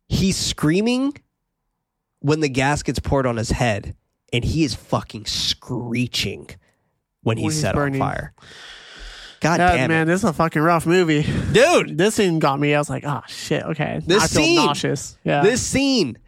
he's 0.08 0.36
screaming 0.36 1.14
when 2.20 2.40
the 2.40 2.48
gas 2.48 2.82
gets 2.82 3.00
poured 3.00 3.26
on 3.26 3.36
his 3.36 3.50
head, 3.50 3.96
and 4.32 4.44
he 4.44 4.62
is 4.62 4.74
fucking 4.74 5.26
screeching 5.26 6.50
when 7.26 7.36
he's, 7.38 7.44
When 7.44 7.52
he's 7.52 7.60
set 7.60 7.74
burning. 7.74 8.00
on 8.00 8.08
fire. 8.08 8.32
God 9.40 9.56
damn 9.58 9.88
man, 9.88 10.06
this 10.06 10.20
is 10.20 10.24
a 10.24 10.32
fucking 10.32 10.62
rough 10.62 10.86
movie. 10.86 11.22
Dude, 11.52 11.98
This 11.98 12.14
scene 12.14 12.38
got 12.38 12.58
me. 12.58 12.74
I 12.74 12.78
was 12.78 12.88
like, 12.88 13.04
oh 13.04 13.22
shit, 13.26 13.62
okay. 13.64 14.00
This 14.04 14.22
I 14.22 14.26
feel 14.28 14.42
scene- 14.44 14.56
nauseous. 14.56 15.18
Yeah. 15.24 15.42
this 15.42 15.60
scene 15.60 16.18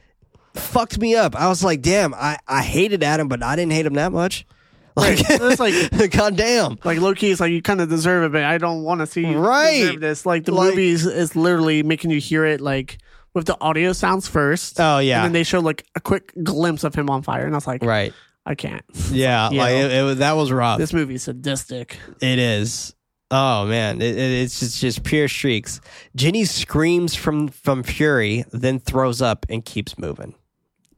fucked 0.55 0.99
me 0.99 1.14
up. 1.14 1.36
I 1.36 1.49
was 1.49 1.62
like, 1.64 1.82
damn, 1.82 2.12
I, 2.14 2.38
I 2.46 2.62
hated 2.62 3.03
Adam, 3.03 3.28
but 3.28 3.42
I 3.42 3.55
didn't 3.57 3.72
hate 3.72 3.86
him 3.86 3.94
that 3.94 4.12
much. 4.12 4.44
Like, 4.99 5.18
It's 5.20 5.61
like- 5.61 6.11
god 6.11 6.36
damn. 6.36 6.76
like 6.82 6.99
low 6.99 7.14
key, 7.14 7.30
it's 7.30 7.40
like 7.40 7.53
you 7.53 7.62
kind 7.62 7.80
of 7.80 7.88
deserve 7.88 8.24
it, 8.24 8.32
but 8.32 8.42
I 8.42 8.59
don't 8.59 8.82
want 8.82 9.01
to 9.01 9.07
see 9.07 9.24
you 9.24 9.38
Right. 9.38 9.96
this. 10.01 10.26
Like 10.26 10.44
the 10.44 10.51
Like- 10.53 10.70
movie 10.70 10.88
is, 10.88 11.07
is 11.07 11.36
literally 11.36 11.84
making 11.84 12.11
you 12.11 12.18
hear 12.18 12.44
it 12.44 12.61
like 12.61 12.99
with 13.32 13.46
the 13.46 13.57
audio 13.61 13.92
sounds 13.92 14.26
first. 14.26 14.80
Oh, 14.80 14.99
yeah. 14.99 15.18
And 15.18 15.26
then 15.26 15.32
they 15.34 15.44
show 15.44 15.61
like 15.61 15.86
a 15.94 16.01
quick 16.01 16.32
glimpse 16.42 16.82
of 16.82 16.96
him 16.96 17.09
on 17.11 17.22
fire, 17.22 17.44
and 17.46 17.55
I 17.55 17.57
was 17.59 17.66
like, 17.68 17.84
Right. 17.84 18.12
I 18.49 18.55
can't. 18.55 18.82
Yeah. 19.11 19.49
Like 19.49 19.74
it, 19.74 19.90
it, 19.92 20.18
that 20.18 20.32
was 20.32 20.51
rough. 20.51 20.78
This 20.78 20.92
movie 20.92 21.14
is 21.14 21.22
sadistic. 21.22 21.99
It 22.20 22.38
is. 22.38 22.94
Oh 23.30 23.66
man, 23.66 24.01
it, 24.01 24.16
it, 24.16 24.18
it's 24.18 24.61
just, 24.61 24.80
just 24.80 25.03
pure 25.05 25.28
shrieks. 25.28 25.80
Ginny 26.16 26.44
screams 26.44 27.14
from 27.14 27.49
from 27.49 27.82
fury, 27.82 28.44
then 28.53 28.80
throws 28.80 29.20
up 29.20 29.44
and 29.51 29.64
keeps 29.64 29.99
moving. 29.99 30.34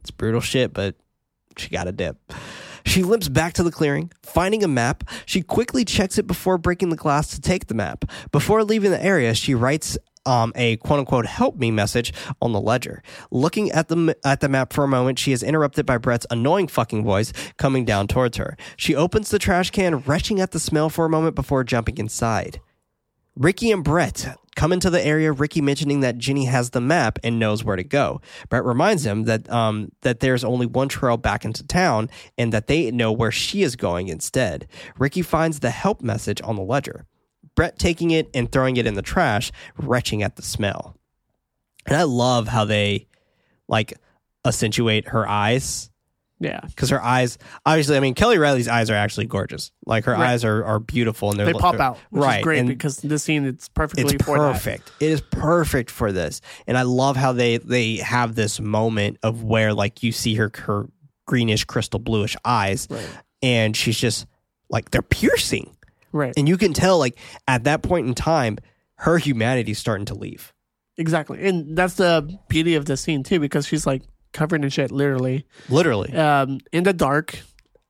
It's 0.01 0.11
brutal 0.11 0.41
shit, 0.41 0.73
but 0.73 0.95
she 1.57 1.71
got 1.71 1.89
a 1.89 1.93
dip. 1.93 2.19
She 2.87 3.03
limps 3.03 3.29
back 3.29 3.53
to 3.55 3.63
the 3.63 3.71
clearing, 3.71 4.11
finding 4.23 4.65
a 4.65 4.69
map. 4.69 5.05
She 5.27 5.43
quickly 5.43 5.85
checks 5.85 6.19
it 6.19 6.27
before 6.27 6.57
breaking 6.57 6.91
the 6.91 6.97
glass 6.97 7.29
to 7.35 7.41
take 7.41 7.67
the 7.67 7.75
map. 7.75 8.05
Before 8.33 8.65
leaving 8.65 8.91
the 8.91 9.05
area, 9.05 9.35
she 9.35 9.55
writes 9.55 9.99
um, 10.31 10.53
a 10.55 10.77
quote 10.77 11.01
unquote 11.01 11.27
help 11.27 11.57
me 11.57 11.73
message 11.73 12.13
on 12.41 12.53
the 12.53 12.61
ledger. 12.61 13.03
Looking 13.33 13.73
at 13.73 13.89
the 13.89 14.17
at 14.25 14.41
the 14.41 14.49
map 14.49 14.73
for 14.73 14.85
a 14.85 14.89
moment, 14.89 15.19
she 15.19 15.33
is 15.33 15.43
interrupted 15.43 15.85
by 15.85 15.99
Brett's 15.99 16.27
annoying 16.31 16.69
fucking 16.69 17.03
voice 17.05 17.33
coming 17.57 17.85
down 17.85 18.07
towards 18.07 18.37
her. 18.37 18.57
She 18.77 18.95
opens 18.95 19.31
the 19.31 19.41
trash 19.41 19.71
can, 19.71 19.99
retching 19.99 20.41
at 20.41 20.53
the 20.53 20.61
smell 20.61 20.89
for 20.89 21.05
a 21.05 21.11
moment 21.11 21.35
before 21.35 21.65
jumping 21.65 21.99
inside. 21.99 22.61
Ricky 23.35 23.73
and 23.73 23.83
Brett 23.83 24.37
come 24.55 24.73
into 24.73 24.91
the 24.91 25.05
area. 25.05 25.33
Ricky 25.33 25.61
mentioning 25.61 26.01
that 26.01 26.19
Ginny 26.19 26.45
has 26.45 26.71
the 26.71 26.81
map 26.81 27.19
and 27.25 27.39
knows 27.39 27.65
where 27.65 27.77
to 27.77 27.85
go. 27.85 28.21
Brett 28.49 28.65
reminds 28.65 29.05
him 29.05 29.25
that 29.25 29.51
um, 29.51 29.91
that 30.03 30.21
there's 30.21 30.45
only 30.45 30.67
one 30.67 30.89
trail 30.89 31.17
back 31.17 31.45
into 31.45 31.67
town 31.67 32.09
and 32.39 32.53
that 32.53 32.69
they 32.69 32.91
know 32.93 33.11
where 33.11 33.33
she 33.33 33.63
is 33.63 33.75
going 33.75 34.09
instead. 34.09 34.69
Ricky 34.97 35.23
finds 35.23 35.59
the 35.59 35.71
help 35.71 36.03
message 36.03 36.41
on 36.45 36.55
the 36.55 36.63
ledger. 36.63 37.07
Brett 37.61 37.79
taking 37.79 38.11
it 38.11 38.31
and 38.33 38.51
throwing 38.51 38.79
it 38.79 38.87
in 38.87 38.95
the 38.95 39.03
trash, 39.03 39.53
retching 39.77 40.23
at 40.23 40.37
the 40.37 40.41
smell. 40.43 40.97
And 41.85 41.95
I 41.95 42.05
love 42.05 42.49
how 42.49 42.65
they 42.65 43.07
like 43.69 43.93
accentuate 44.47 45.09
her 45.09 45.29
eyes 45.29 45.91
Yeah. 46.39 46.61
because 46.67 46.89
her 46.89 47.03
eyes 47.05 47.37
obviously 47.67 47.99
i 47.99 48.01
mean 48.01 48.15
Kelly 48.15 48.39
Reilly's 48.39 48.67
eyes 48.69 48.89
are 48.89 48.95
actually 48.95 49.27
gorgeous 49.27 49.73
like 49.85 50.07
her 50.07 50.13
Right. 50.13 50.31
eyes 50.31 50.43
are, 50.47 50.65
are 50.65 50.79
beautiful 50.79 51.29
and 51.31 51.39
they're 51.39 51.45
They 51.45 51.53
pop 51.53 51.75
they're- 51.75 51.83
out, 51.83 51.99
which 52.09 52.23
right 52.25 52.39
is 52.39 52.45
great 52.45 52.59
and 52.61 52.69
because 52.69 52.97
this 52.97 53.23
scene 53.25 53.45
it's 53.45 53.69
perfectly 53.69 54.15
it's 54.15 54.25
for 54.25 54.39
that. 54.39 54.53
perfect 54.55 54.91
it 54.99 55.11
is 55.11 55.21
perfect 55.21 55.91
for 55.91 56.11
this 56.13 56.41
and 56.67 56.79
i 56.79 56.83
love 56.83 57.17
how 57.19 57.33
they 57.33 57.59
they 57.59 57.97
have 57.97 58.35
this 58.35 58.59
moment 58.59 59.19
of 59.23 59.43
where 59.45 59.75
like 59.75 60.03
you 60.03 60.11
see 60.13 60.35
her 60.37 60.51
her 60.55 60.87
greenish 61.27 61.65
crystal 61.67 62.01
bluish 62.01 62.35
eyes 62.47 62.89
Right. 62.89 63.07
and 63.43 63.77
she's 63.77 63.99
just 63.99 64.27
like 64.71 64.91
they're 64.93 65.03
piercing, 65.03 65.77
Right. 66.13 66.33
and 66.37 66.49
you 66.49 66.57
can 66.57 66.73
tell 66.73 66.99
like 66.99 67.17
at 67.49 67.65
that 67.65 67.83
point 67.83 68.07
in 68.07 68.15
time, 68.15 68.59
her 68.97 69.19
humanity's 69.19 69.79
starting 69.79 70.07
to 70.07 70.15
leave. 70.15 70.53
Exactly. 70.97 71.47
And 71.47 71.77
that's 71.77 71.95
the 71.95 72.39
beauty 72.49 72.75
of 72.75 72.85
the 72.85 72.97
scene 72.97 73.23
too, 73.23 73.41
because 73.41 73.67
she's 73.67 73.87
like 73.87 74.03
covered 74.33 74.63
in 74.63 74.71
shit, 74.71 74.91
literally. 74.91 75.47
Literally, 75.69 76.13
Um, 76.15 76.61
in 76.73 76.85
the 76.85 76.93
dark. 76.93 77.39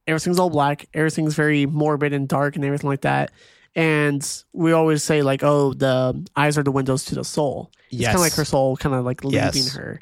Everything's 0.06 0.38
all 0.38 0.50
black. 0.50 0.88
Everything's 0.94 1.34
very 1.34 1.66
morbid 1.66 2.12
and 2.12 2.26
dark 2.28 2.56
and 2.56 2.64
everything 2.64 2.88
like 2.90 3.02
that. 3.02 3.30
And 3.76 4.26
we 4.52 4.72
always 4.72 5.04
say 5.04 5.22
like, 5.22 5.42
oh, 5.44 5.72
the 5.74 6.26
eyes 6.36 6.58
are 6.58 6.62
the 6.64 6.72
windows 6.72 7.04
to 7.06 7.14
the 7.14 7.24
soul. 7.24 7.70
It's 7.90 8.04
kind 8.04 8.16
of 8.16 8.20
Yes. 8.20 8.20
like 8.20 8.32
her 8.34 8.44
soul 8.44 8.76
kind 8.76 8.94
of 8.94 9.04
like 9.04 9.22
leaving 9.24 9.36
Yes. 9.54 9.74
her. 9.76 10.00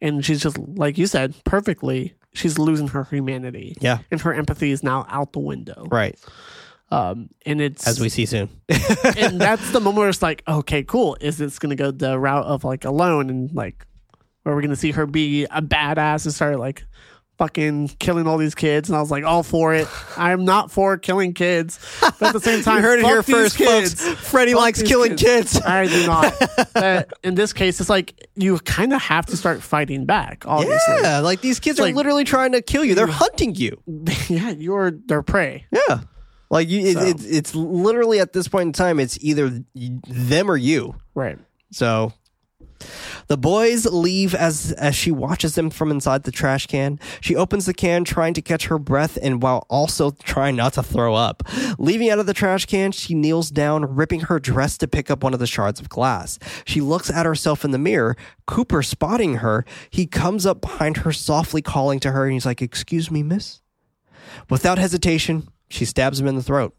And 0.00 0.24
she's 0.24 0.40
just 0.40 0.56
like 0.58 0.98
you 0.98 1.06
said, 1.08 1.34
perfectly, 1.44 2.14
she's 2.34 2.58
losing 2.58 2.88
her 2.88 3.04
humanity. 3.04 3.74
yeah, 3.80 3.98
And 4.12 4.20
her 4.20 4.32
empathy 4.32 4.70
is 4.70 4.82
now 4.84 5.06
out 5.08 5.32
the 5.32 5.40
window. 5.40 5.86
right. 5.90 6.16
Um, 6.90 7.28
and 7.44 7.60
it's 7.60 7.86
As 7.86 8.00
we 8.00 8.08
see 8.08 8.24
soon. 8.26 8.48
and 8.68 9.40
that's 9.40 9.70
the 9.72 9.80
moment 9.80 9.98
where 9.98 10.08
it's 10.08 10.22
like, 10.22 10.42
okay, 10.48 10.82
cool. 10.82 11.16
Is 11.20 11.36
this 11.38 11.58
gonna 11.58 11.76
go 11.76 11.90
the 11.90 12.18
route 12.18 12.46
of 12.46 12.64
like 12.64 12.84
alone 12.84 13.28
and 13.30 13.52
like, 13.54 13.86
where 14.44 14.54
we're 14.54 14.62
gonna 14.62 14.76
see 14.76 14.92
her 14.92 15.06
be 15.06 15.44
a 15.44 15.60
badass 15.60 16.24
and 16.24 16.32
start 16.34 16.58
like 16.58 16.84
fucking 17.36 17.88
killing 17.98 18.26
all 18.26 18.38
these 18.38 18.54
kids? 18.54 18.88
And 18.88 18.96
I 18.96 19.00
was 19.00 19.10
like, 19.10 19.22
all 19.24 19.42
for 19.42 19.74
it. 19.74 19.86
I'm 20.16 20.46
not 20.46 20.70
for 20.72 20.96
killing 20.96 21.34
kids, 21.34 21.78
but 22.00 22.22
at 22.28 22.32
the 22.32 22.40
same 22.40 22.62
time, 22.64 22.76
you 22.78 22.82
heard 22.82 23.00
it 23.00 23.04
here 23.04 23.22
first, 23.22 23.58
kids. 23.58 24.02
folks. 24.02 24.20
Freddy 24.30 24.52
Fuck 24.52 24.60
likes 24.62 24.82
killing 24.82 25.16
kids. 25.16 25.60
I 25.64 25.86
do 25.88 26.06
not. 26.06 26.34
But 26.72 27.12
in 27.22 27.34
this 27.34 27.52
case, 27.52 27.80
it's 27.80 27.90
like 27.90 28.26
you 28.34 28.58
kind 28.60 28.94
of 28.94 29.02
have 29.02 29.26
to 29.26 29.36
start 29.36 29.62
fighting 29.62 30.06
back. 30.06 30.44
Obviously, 30.46 30.94
Yeah, 31.02 31.18
like 31.20 31.42
these 31.42 31.60
kids 31.60 31.78
are 31.78 31.82
Like- 31.82 31.94
literally 31.94 32.24
trying 32.24 32.52
to 32.52 32.62
kill 32.62 32.82
you. 32.84 32.94
They're 32.94 33.06
hunting 33.06 33.54
you. 33.56 33.82
yeah, 34.30 34.50
you're 34.50 34.90
their 34.92 35.22
prey. 35.22 35.66
Yeah. 35.70 36.00
Like 36.50 36.68
you, 36.68 36.86
it, 36.86 36.94
So. 36.94 37.06
it's 37.06 37.24
it's 37.24 37.54
literally 37.54 38.20
at 38.20 38.32
this 38.32 38.48
point 38.48 38.66
in 38.68 38.72
time, 38.72 39.00
it's 39.00 39.18
either 39.20 39.62
them 39.74 40.50
or 40.50 40.56
you. 40.56 40.96
Right. 41.14 41.38
So 41.70 42.12
the 43.26 43.36
boys 43.36 43.84
leave 43.86 44.34
as 44.34 44.72
as 44.72 44.94
she 44.94 45.10
watches 45.10 45.54
them 45.54 45.68
from 45.68 45.90
inside 45.90 46.22
the 46.22 46.30
trash 46.30 46.66
can. 46.66 46.98
She 47.20 47.36
opens 47.36 47.66
the 47.66 47.74
can, 47.74 48.04
trying 48.04 48.34
to 48.34 48.42
catch 48.42 48.66
her 48.66 48.78
breath, 48.78 49.18
and 49.20 49.42
while 49.42 49.66
also 49.68 50.12
trying 50.12 50.56
not 50.56 50.74
to 50.74 50.82
throw 50.82 51.14
up. 51.14 51.42
Leaving 51.78 52.08
out 52.08 52.18
of 52.18 52.26
the 52.26 52.34
trash 52.34 52.66
can, 52.66 52.92
she 52.92 53.14
kneels 53.14 53.50
down, 53.50 53.96
ripping 53.96 54.20
her 54.20 54.38
dress 54.38 54.78
to 54.78 54.88
pick 54.88 55.10
up 55.10 55.22
one 55.22 55.34
of 55.34 55.40
the 55.40 55.46
shards 55.46 55.80
of 55.80 55.88
glass. 55.88 56.38
She 56.64 56.80
looks 56.80 57.10
at 57.10 57.26
herself 57.26 57.64
in 57.64 57.72
the 57.72 57.78
mirror. 57.78 58.16
Cooper 58.46 58.82
spotting 58.82 59.36
her, 59.36 59.64
he 59.90 60.06
comes 60.06 60.46
up 60.46 60.60
behind 60.60 60.98
her, 60.98 61.12
softly 61.12 61.60
calling 61.60 62.00
to 62.00 62.12
her, 62.12 62.24
and 62.24 62.32
he's 62.32 62.46
like, 62.46 62.62
"Excuse 62.62 63.10
me, 63.10 63.22
miss." 63.22 63.60
Without 64.48 64.78
hesitation, 64.78 65.48
she 65.68 65.84
stabs 65.84 66.20
him 66.20 66.26
in 66.26 66.34
the 66.34 66.42
throat 66.42 66.74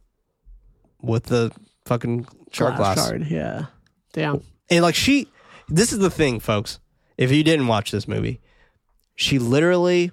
with 1.01 1.25
the 1.25 1.51
fucking 1.85 2.27
shard 2.51 2.75
glass. 2.75 2.97
Shard. 2.97 3.27
Yeah. 3.27 3.65
Damn. 4.13 4.41
And 4.69 4.83
like 4.83 4.95
she, 4.95 5.27
this 5.67 5.91
is 5.93 5.99
the 5.99 6.09
thing, 6.09 6.39
folks. 6.39 6.79
If 7.17 7.31
you 7.31 7.43
didn't 7.43 7.67
watch 7.67 7.91
this 7.91 8.07
movie, 8.07 8.39
she 9.15 9.39
literally 9.39 10.11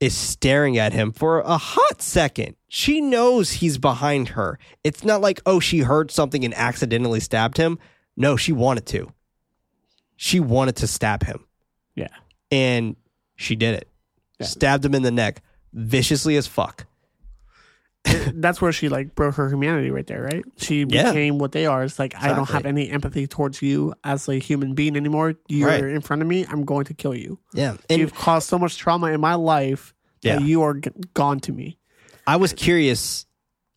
is 0.00 0.14
staring 0.14 0.76
at 0.76 0.92
him 0.92 1.12
for 1.12 1.40
a 1.40 1.56
hot 1.56 2.02
second. 2.02 2.56
She 2.68 3.00
knows 3.00 3.52
he's 3.52 3.78
behind 3.78 4.30
her. 4.30 4.58
It's 4.84 5.04
not 5.04 5.20
like, 5.20 5.40
oh, 5.46 5.60
she 5.60 5.78
heard 5.80 6.10
something 6.10 6.44
and 6.44 6.52
accidentally 6.54 7.20
stabbed 7.20 7.56
him. 7.56 7.78
No, 8.16 8.36
she 8.36 8.52
wanted 8.52 8.86
to. 8.86 9.12
She 10.16 10.40
wanted 10.40 10.76
to 10.76 10.86
stab 10.86 11.22
him. 11.22 11.44
Yeah. 11.94 12.08
And 12.50 12.96
she 13.36 13.56
did 13.56 13.74
it. 13.74 13.88
Yeah. 14.40 14.46
Stabbed 14.46 14.84
him 14.84 14.94
in 14.94 15.02
the 15.02 15.10
neck 15.10 15.42
viciously 15.72 16.36
as 16.36 16.46
fuck. 16.46 16.86
that's 18.34 18.60
where 18.60 18.72
she 18.72 18.88
like 18.88 19.14
broke 19.14 19.34
her 19.36 19.48
humanity 19.48 19.90
right 19.90 20.06
there, 20.06 20.22
right? 20.22 20.44
She 20.56 20.84
Yeah. 20.88 21.10
became 21.10 21.38
what 21.38 21.52
they 21.52 21.66
are. 21.66 21.82
It's 21.84 21.98
like 21.98 22.14
I 22.16 22.28
don't 22.34 22.48
have 22.50 22.66
any 22.66 22.88
empathy 22.90 23.26
towards 23.26 23.60
you 23.62 23.94
as 24.04 24.28
a 24.28 24.36
human 24.36 24.74
being 24.74 24.96
anymore. 24.96 25.34
You're 25.48 25.68
Right. 25.68 25.82
in 25.84 26.00
front 26.00 26.22
of 26.22 26.28
me. 26.28 26.46
I'm 26.48 26.64
going 26.64 26.84
to 26.86 26.94
kill 26.94 27.14
you. 27.14 27.38
Yeah. 27.54 27.76
And 27.90 28.00
You've 28.00 28.14
caused 28.14 28.48
so 28.48 28.58
much 28.58 28.76
trauma 28.76 29.08
in 29.08 29.20
my 29.20 29.34
life 29.34 29.94
that 30.22 30.40
Yeah. 30.40 30.46
you 30.46 30.62
are 30.62 30.74
g- 30.74 30.90
gone 31.14 31.40
to 31.40 31.52
me. 31.52 31.78
I 32.26 32.36
was 32.36 32.52
curious 32.52 33.26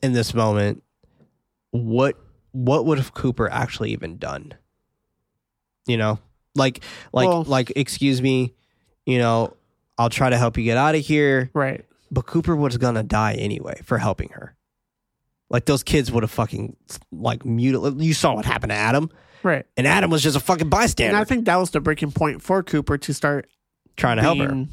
in 0.04 0.14
this 0.14 0.34
moment 0.34 0.84
what 1.72 2.18
what 2.52 2.86
would 2.86 2.98
have 2.98 3.14
Cooper 3.14 3.48
actually 3.52 3.92
even 3.92 4.18
done? 4.18 4.54
You 5.88 5.98
know, 5.98 6.20
like 6.56 6.84
like 7.14 7.28
Well- 7.28 7.44
like 7.44 7.72
excuse 7.76 8.22
me, 8.22 8.54
you 9.06 9.18
know, 9.20 9.56
I'll 9.98 10.10
try 10.10 10.30
to 10.30 10.38
help 10.38 10.58
you 10.58 10.64
get 10.64 10.78
out 10.78 10.96
of 10.96 11.02
here, 11.02 11.50
Right. 11.54 11.86
But 12.12 12.26
Cooper 12.26 12.56
was 12.56 12.78
gonna 12.78 13.04
die 13.04 13.34
anyway 13.34 13.82
for 13.84 13.98
helping 13.98 14.30
her. 14.30 14.56
Like 15.50 15.66
those 15.66 15.84
kids 15.84 16.12
would 16.12 16.24
have 16.24 16.32
fucking 16.32 16.76
like 17.12 17.46
mutilated. 17.46 18.02
You 18.02 18.14
saw 18.14 18.36
what 18.36 18.46
happened 18.46 18.70
to 18.72 18.76
Adam, 18.76 19.10
Right. 19.42 19.66
and 19.78 19.88
Adam 19.88 20.12
was 20.12 20.22
just 20.22 20.38
a 20.38 20.40
fucking 20.40 20.70
bystander. 20.70 21.16
And 21.16 21.18
I 21.18 21.24
think 21.24 21.46
that 21.46 21.56
was 21.56 21.72
the 21.72 21.80
breaking 21.80 22.12
point 22.12 22.42
for 22.42 22.62
Cooper 22.64 22.98
to 23.00 23.14
start 23.14 23.48
trying 23.98 24.18
to 24.18 24.22
help 24.24 24.38
her. 24.40 24.66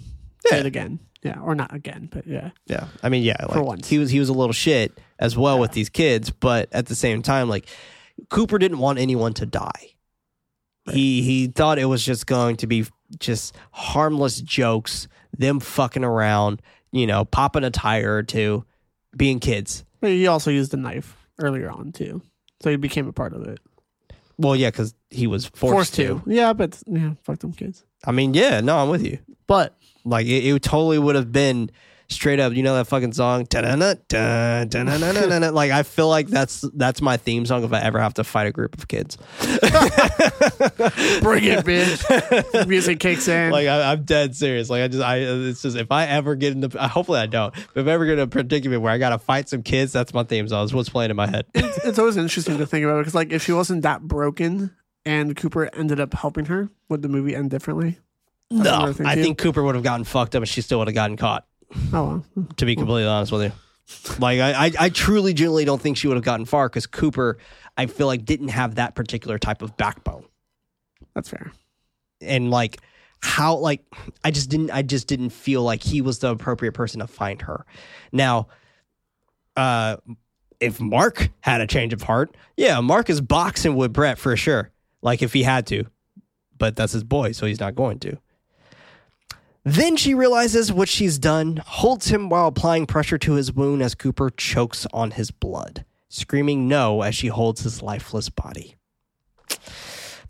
Yeah. 0.50 0.58
again. 0.58 1.00
Yeah. 1.22 1.40
Or 1.40 1.54
not 1.54 1.74
again, 1.74 2.08
but 2.12 2.26
yeah. 2.26 2.50
Yeah, 2.66 2.86
I 3.02 3.08
mean, 3.08 3.22
yeah, 3.24 3.36
like, 3.48 3.64
once. 3.64 3.88
he 3.88 3.98
was 3.98 4.10
he 4.10 4.20
was 4.20 4.28
a 4.28 4.32
little 4.34 4.52
shit 4.52 4.96
as 5.18 5.36
well 5.36 5.58
with 5.58 5.72
these 5.72 5.88
kids, 5.88 6.30
but 6.30 6.68
at 6.72 6.86
the 6.86 6.94
same 6.94 7.22
time, 7.22 7.48
like 7.48 7.66
Cooper 8.28 8.58
didn't 8.58 8.78
want 8.78 8.98
anyone 8.98 9.32
to 9.34 9.46
die. 9.46 9.94
He 10.92 11.22
he 11.22 11.46
thought 11.48 11.78
it 11.78 11.86
was 11.86 12.04
just 12.04 12.26
going 12.26 12.56
to 12.58 12.66
be 12.68 12.86
just 13.18 13.56
harmless 13.72 14.40
jokes, 14.40 15.08
them 15.36 15.58
fucking 15.58 16.04
around, 16.04 16.62
you 16.98 17.06
know, 17.06 17.24
popping 17.24 17.64
a 17.64 17.70
tire 17.70 18.16
or 18.16 18.22
two, 18.22 18.64
being 19.16 19.40
kids. 19.40 19.84
He 20.00 20.26
also 20.26 20.50
used 20.50 20.72
a 20.74 20.76
knife 20.76 21.16
earlier 21.40 21.70
on 21.70 21.92
too. 21.92 22.22
So 22.62 22.70
he 22.70 22.76
became 22.76 23.08
a 23.08 23.12
part 23.12 23.32
of 23.32 23.42
it. 23.46 23.58
Well, 24.38 24.54
yeah, 24.54 24.70
because 24.70 24.94
he 25.10 25.26
was 25.26 25.46
forced, 25.46 25.94
to. 25.94 26.22
Yeah, 26.26 26.52
but 26.52 26.80
yeah, 26.86 27.14
fuck 27.22 27.38
them 27.38 27.52
kids. 27.52 27.84
I 28.04 28.12
mean, 28.12 28.34
yeah, 28.34 28.60
no, 28.60 28.78
I'm 28.78 28.90
with 28.90 29.04
you. 29.04 29.18
But 29.46 29.76
Like 30.04 30.26
it, 30.26 30.44
it 30.44 30.62
totally 30.62 30.98
would 30.98 31.14
have 31.16 31.32
been 31.32 31.70
straight 32.08 32.40
up. 32.40 32.52
You 32.52 32.62
know 32.62 32.74
that 32.74 32.86
fucking 32.86 33.12
song, 33.12 33.46
like 35.54 35.70
I 35.70 35.82
feel 35.82 36.08
like 36.08 36.28
that's 36.28 36.64
that's 36.74 37.00
my 37.02 37.16
theme 37.16 37.46
song 37.46 37.64
if 37.64 37.72
I 37.72 37.80
ever 37.80 37.98
have 38.00 38.14
to 38.14 38.24
fight 38.24 38.46
a 38.46 38.52
group 38.52 38.76
of 38.78 38.88
kids. 38.88 39.16
bring 41.20 41.44
it, 41.44 41.64
bitch. 41.64 42.66
Music 42.68 43.00
kicks 43.00 43.28
in. 43.28 43.50
Like 43.50 43.68
I, 43.68 43.92
I'm 43.92 44.04
dead 44.04 44.36
serious. 44.36 44.70
Like 44.70 44.82
I 44.82 44.88
just, 44.88 45.02
I 45.02 45.16
it's 45.18 45.62
just 45.62 45.76
if 45.76 45.90
I 45.90 46.06
ever 46.06 46.34
get 46.34 46.52
into, 46.52 46.68
hopefully 46.88 47.20
I 47.20 47.26
don't. 47.26 47.54
But 47.74 47.80
if 47.80 47.86
I 47.86 47.92
ever 47.92 48.06
get 48.06 48.14
in 48.14 48.20
a 48.20 48.26
predicament 48.26 48.82
where 48.82 48.92
I 48.92 48.98
gotta 48.98 49.18
fight 49.18 49.48
some 49.48 49.62
kids, 49.62 49.92
that's 49.92 50.14
my 50.14 50.24
theme 50.24 50.48
song. 50.48 50.64
It's 50.64 50.72
what's 50.72 50.88
playing 50.88 51.10
in 51.10 51.16
my 51.16 51.26
head. 51.26 51.46
it's, 51.54 51.84
it's 51.84 51.98
always 51.98 52.16
interesting 52.16 52.58
to 52.58 52.66
think 52.66 52.84
about 52.84 52.96
it, 52.96 53.00
because 53.00 53.14
like 53.14 53.32
if 53.32 53.44
she 53.44 53.52
wasn't 53.52 53.82
that 53.82 54.02
broken 54.02 54.74
and 55.04 55.36
Cooper 55.36 55.70
ended 55.74 56.00
up 56.00 56.14
helping 56.14 56.46
her, 56.46 56.68
would 56.88 57.02
the 57.02 57.08
movie 57.08 57.34
end 57.34 57.50
differently? 57.50 57.98
no, 58.50 58.60
another 58.60 58.92
thing, 58.92 59.06
I 59.06 59.16
think 59.16 59.38
Cooper 59.38 59.62
would 59.62 59.74
have 59.74 59.84
gotten 59.84 60.04
fucked 60.04 60.36
up, 60.36 60.42
and 60.42 60.48
she 60.48 60.60
still 60.60 60.78
would 60.78 60.88
have 60.88 60.94
gotten 60.94 61.16
caught. 61.16 61.46
Oh 61.92 62.22
well. 62.36 62.46
To 62.56 62.64
be 62.66 62.76
completely 62.76 63.06
honest 63.06 63.32
with 63.32 63.42
you, 63.42 63.52
like 64.18 64.40
I, 64.40 64.66
I, 64.66 64.72
I 64.78 64.88
truly, 64.88 65.34
genuinely 65.34 65.64
don't 65.64 65.80
think 65.80 65.96
she 65.96 66.06
would 66.08 66.16
have 66.16 66.24
gotten 66.24 66.46
far 66.46 66.68
because 66.68 66.86
Cooper, 66.86 67.38
I 67.76 67.86
feel 67.86 68.06
like 68.06 68.24
didn't 68.24 68.48
have 68.48 68.76
that 68.76 68.94
particular 68.94 69.38
type 69.38 69.62
of 69.62 69.76
backbone. 69.76 70.24
That's 71.14 71.28
fair. 71.28 71.52
and 72.20 72.50
like 72.50 72.78
how 73.20 73.56
like 73.56 73.84
I 74.22 74.30
just 74.30 74.48
didn't 74.50 74.70
I 74.70 74.82
just 74.82 75.08
didn't 75.08 75.30
feel 75.30 75.62
like 75.62 75.82
he 75.82 76.00
was 76.00 76.18
the 76.20 76.30
appropriate 76.30 76.72
person 76.72 77.00
to 77.00 77.06
find 77.06 77.42
her. 77.42 77.64
Now, 78.12 78.48
uh 79.56 79.96
if 80.60 80.80
Mark 80.80 81.30
had 81.40 81.60
a 81.60 81.66
change 81.66 81.92
of 81.92 82.02
heart, 82.02 82.34
yeah, 82.56 82.80
Mark 82.80 83.10
is 83.10 83.20
boxing 83.20 83.76
with 83.76 83.92
Brett 83.92 84.18
for 84.18 84.36
sure. 84.36 84.70
Like 85.02 85.22
if 85.22 85.32
he 85.32 85.42
had 85.42 85.66
to. 85.68 85.84
But 86.58 86.76
that's 86.76 86.92
his 86.94 87.04
boy, 87.04 87.32
so 87.32 87.44
he's 87.44 87.60
not 87.60 87.74
going 87.74 87.98
to. 88.00 88.16
Then 89.68 89.96
she 89.96 90.14
realizes 90.14 90.72
what 90.72 90.88
she's 90.88 91.18
done, 91.18 91.56
holds 91.56 92.06
him 92.06 92.28
while 92.28 92.46
applying 92.46 92.86
pressure 92.86 93.18
to 93.18 93.32
his 93.32 93.52
wound 93.52 93.82
as 93.82 93.96
Cooper 93.96 94.30
chokes 94.30 94.86
on 94.92 95.10
his 95.10 95.32
blood, 95.32 95.84
screaming 96.08 96.68
no 96.68 97.02
as 97.02 97.16
she 97.16 97.26
holds 97.26 97.62
his 97.62 97.82
lifeless 97.82 98.28
body. 98.28 98.76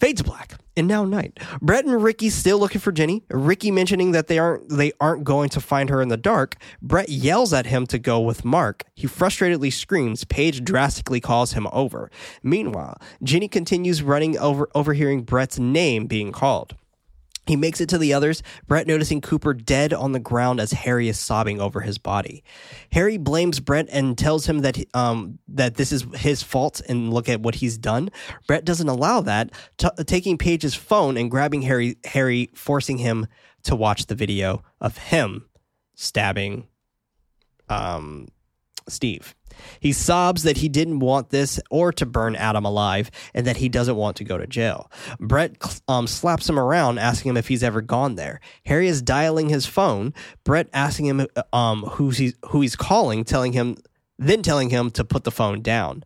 Fades 0.00 0.22
black, 0.22 0.54
and 0.74 0.88
now 0.88 1.04
night. 1.04 1.38
Brett 1.60 1.84
and 1.84 2.02
Ricky 2.02 2.30
still 2.30 2.58
looking 2.58 2.80
for 2.80 2.92
Jenny. 2.92 3.24
Ricky 3.28 3.70
mentioning 3.70 4.12
that 4.12 4.28
they 4.28 4.38
aren't 4.38 4.70
they 4.70 4.92
aren't 5.02 5.24
going 5.24 5.50
to 5.50 5.60
find 5.60 5.90
her 5.90 6.00
in 6.00 6.08
the 6.08 6.16
dark. 6.16 6.56
Brett 6.80 7.10
yells 7.10 7.52
at 7.52 7.66
him 7.66 7.86
to 7.88 7.98
go 7.98 8.18
with 8.18 8.42
Mark. 8.42 8.84
He 8.94 9.06
frustratedly 9.06 9.70
screams. 9.70 10.24
Paige 10.24 10.64
drastically 10.64 11.20
calls 11.20 11.52
him 11.52 11.66
over. 11.72 12.10
Meanwhile, 12.42 12.98
Jenny 13.22 13.48
continues 13.48 14.02
running 14.02 14.38
over, 14.38 14.70
overhearing 14.74 15.24
Brett's 15.24 15.58
name 15.58 16.06
being 16.06 16.32
called. 16.32 16.74
He 17.46 17.56
makes 17.56 17.80
it 17.80 17.88
to 17.90 17.98
the 17.98 18.12
others, 18.12 18.42
Brett 18.66 18.86
noticing 18.86 19.20
Cooper 19.20 19.54
dead 19.54 19.92
on 19.92 20.12
the 20.12 20.18
ground 20.18 20.60
as 20.60 20.72
Harry 20.72 21.08
is 21.08 21.18
sobbing 21.18 21.60
over 21.60 21.80
his 21.80 21.96
body. 21.96 22.42
Harry 22.92 23.18
blames 23.18 23.60
Brett 23.60 23.86
and 23.90 24.18
tells 24.18 24.46
him 24.46 24.60
that 24.60 24.78
um, 24.94 25.38
that 25.48 25.76
this 25.76 25.92
is 25.92 26.06
his 26.16 26.42
fault 26.42 26.80
and 26.88 27.12
look 27.12 27.28
at 27.28 27.40
what 27.40 27.56
he's 27.56 27.78
done. 27.78 28.10
Brett 28.46 28.64
doesn't 28.64 28.88
allow 28.88 29.20
that, 29.20 29.52
t- 29.78 29.88
taking 30.06 30.38
Paige's 30.38 30.74
phone 30.74 31.16
and 31.16 31.30
grabbing 31.30 31.62
Harry, 31.62 31.96
Harry, 32.04 32.50
forcing 32.54 32.98
him 32.98 33.26
to 33.62 33.76
watch 33.76 34.06
the 34.06 34.14
video 34.14 34.62
of 34.80 34.98
him 34.98 35.46
stabbing 35.94 36.66
um, 37.68 38.28
Steve. 38.88 39.34
He 39.80 39.92
sobs 39.92 40.42
that 40.42 40.58
he 40.58 40.68
didn't 40.68 41.00
want 41.00 41.30
this 41.30 41.60
or 41.70 41.92
to 41.92 42.06
burn 42.06 42.36
Adam 42.36 42.64
alive 42.64 43.10
and 43.34 43.46
that 43.46 43.56
he 43.58 43.68
doesn't 43.68 43.96
want 43.96 44.16
to 44.16 44.24
go 44.24 44.38
to 44.38 44.46
jail. 44.46 44.90
Brett 45.18 45.56
um, 45.88 46.06
slaps 46.06 46.48
him 46.48 46.58
around, 46.58 46.98
asking 46.98 47.30
him 47.30 47.36
if 47.36 47.48
he's 47.48 47.62
ever 47.62 47.80
gone 47.80 48.14
there. 48.14 48.40
Harry 48.64 48.88
is 48.88 49.02
dialing 49.02 49.48
his 49.48 49.66
phone. 49.66 50.14
Brett 50.44 50.68
asking 50.72 51.06
him 51.06 51.26
um, 51.52 51.82
who's 51.82 52.18
he's, 52.18 52.34
who 52.46 52.60
he's 52.60 52.76
calling, 52.76 53.24
telling 53.24 53.52
him, 53.52 53.76
then 54.18 54.42
telling 54.42 54.70
him 54.70 54.90
to 54.92 55.04
put 55.04 55.24
the 55.24 55.30
phone 55.30 55.62
down. 55.62 56.04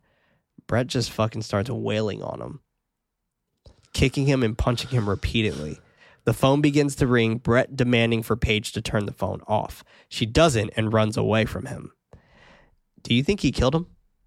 Brett 0.66 0.86
just 0.86 1.10
fucking 1.10 1.42
starts 1.42 1.68
wailing 1.68 2.22
on 2.22 2.40
him, 2.40 2.60
kicking 3.92 4.26
him 4.26 4.42
and 4.42 4.56
punching 4.56 4.90
him 4.90 5.08
repeatedly. 5.08 5.80
The 6.24 6.32
phone 6.32 6.60
begins 6.60 6.94
to 6.96 7.06
ring, 7.06 7.38
Brett 7.38 7.76
demanding 7.76 8.22
for 8.22 8.36
Paige 8.36 8.72
to 8.72 8.82
turn 8.82 9.06
the 9.06 9.12
phone 9.12 9.40
off. 9.48 9.82
She 10.08 10.26
doesn't 10.26 10.70
and 10.76 10.92
runs 10.92 11.16
away 11.16 11.44
from 11.44 11.66
him. 11.66 11.92
Do 13.02 13.14
you 13.14 13.22
think 13.22 13.40
he 13.40 13.52
killed 13.52 13.74
him? 13.74 13.86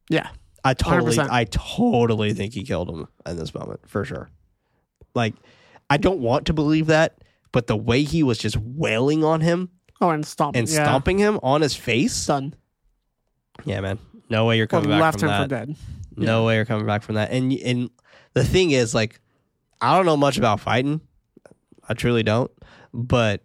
Yeah. 0.09 0.30
I 0.63 0.74
totally, 0.74 1.15
100%. 1.17 1.30
I 1.30 1.43
totally 1.45 2.34
think 2.34 2.53
he 2.53 2.63
killed 2.63 2.89
him 2.89 3.07
in 3.26 3.38
this 3.38 3.53
moment 3.53 3.82
for 3.88 4.05
sure. 4.05 4.30
Like, 5.13 5.36
I 5.89 5.97
don't 5.97 6.19
want 6.19 6.45
to 6.47 6.53
believe 6.53 6.88
that, 6.88 7.17
but 7.51 7.67
the 7.67 7.76
way 7.76 8.03
he 8.03 8.24
was 8.24 8.38
just 8.38 8.57
wailing 8.57 9.24
on 9.24 9.41
him 9.41 9.69
Oh, 10.01 10.09
and 10.09 10.26
stomp 10.26 10.55
and 10.55 10.67
yeah. 10.69 10.84
stomping 10.84 11.17
him 11.17 11.39
on 11.43 11.61
his 11.61 11.76
face, 11.76 12.26
Done. 12.26 12.55
yeah, 13.65 13.80
man, 13.82 13.99
no 14.30 14.45
way 14.45 14.57
you're 14.57 14.67
Well, 14.71 14.82
coming 14.82 14.97
back 14.97 15.01
left 15.01 15.19
from 15.19 15.49
that. 15.49 15.67
for. 15.67 15.76
No 16.15 16.45
way 16.45 16.55
you're 16.55 16.65
coming 16.65 16.86
back 16.86 17.03
from 17.03 17.15
that. 17.15 17.32
And 17.32 17.51
and 17.53 17.89
the 18.34 18.43
thing 18.43 18.71
is, 18.71 18.93
like, 18.95 19.19
I 19.82 19.95
don't 19.95 20.05
know 20.05 20.17
much 20.17 20.38
about 20.38 20.59
fighting. 20.59 21.01
I 21.88 21.93
truly 21.93 22.24
don't. 22.24 22.51
But 22.93 23.43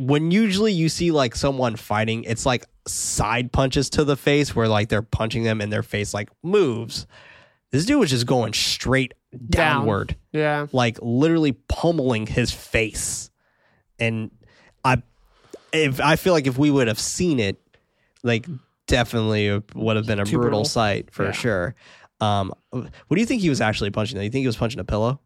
when 0.00 0.30
usually 0.30 0.72
you 0.72 0.88
see 0.88 1.10
like 1.10 1.34
someone 1.34 1.74
fighting, 1.74 2.22
it's 2.22 2.46
like 2.46 2.64
side 2.86 3.50
punches 3.50 3.90
to 3.90 4.04
the 4.04 4.16
face 4.16 4.54
where 4.54 4.68
like 4.68 4.88
they're 4.88 5.02
punching 5.02 5.42
them 5.42 5.60
and 5.60 5.72
their 5.72 5.82
face 5.82 6.14
like 6.14 6.28
moves. 6.44 7.06
This 7.72 7.84
dude 7.84 7.98
was 7.98 8.10
just 8.10 8.24
going 8.24 8.52
straight 8.52 9.12
Down. 9.32 9.80
downward, 9.80 10.16
Yeah. 10.32 10.68
like 10.72 10.98
literally 11.02 11.52
pummeling 11.52 12.28
his 12.28 12.52
face. 12.52 13.28
And 13.98 14.30
I, 14.84 15.02
if 15.72 16.00
I 16.00 16.14
feel 16.14 16.32
like 16.32 16.46
if 16.46 16.56
we 16.56 16.70
would 16.70 16.86
have 16.86 17.00
seen 17.00 17.40
it, 17.40 17.60
like 18.22 18.46
definitely 18.86 19.60
would 19.74 19.96
have 19.96 20.06
been 20.06 20.20
a 20.20 20.24
brutal, 20.24 20.40
brutal. 20.40 20.64
sight 20.64 21.10
for 21.10 21.24
Yeah. 21.26 21.32
sure. 21.32 21.74
Um, 22.20 22.52
what 22.70 22.90
do 23.14 23.20
you 23.20 23.26
think 23.26 23.42
he 23.42 23.48
was 23.50 23.60
actually 23.60 23.90
punching? 23.90 24.16
though? 24.16 24.22
You 24.24 24.30
think 24.30 24.42
he 24.42 24.46
was 24.46 24.56
punching 24.56 24.78
a 24.80 24.84
pillow? 24.84 25.20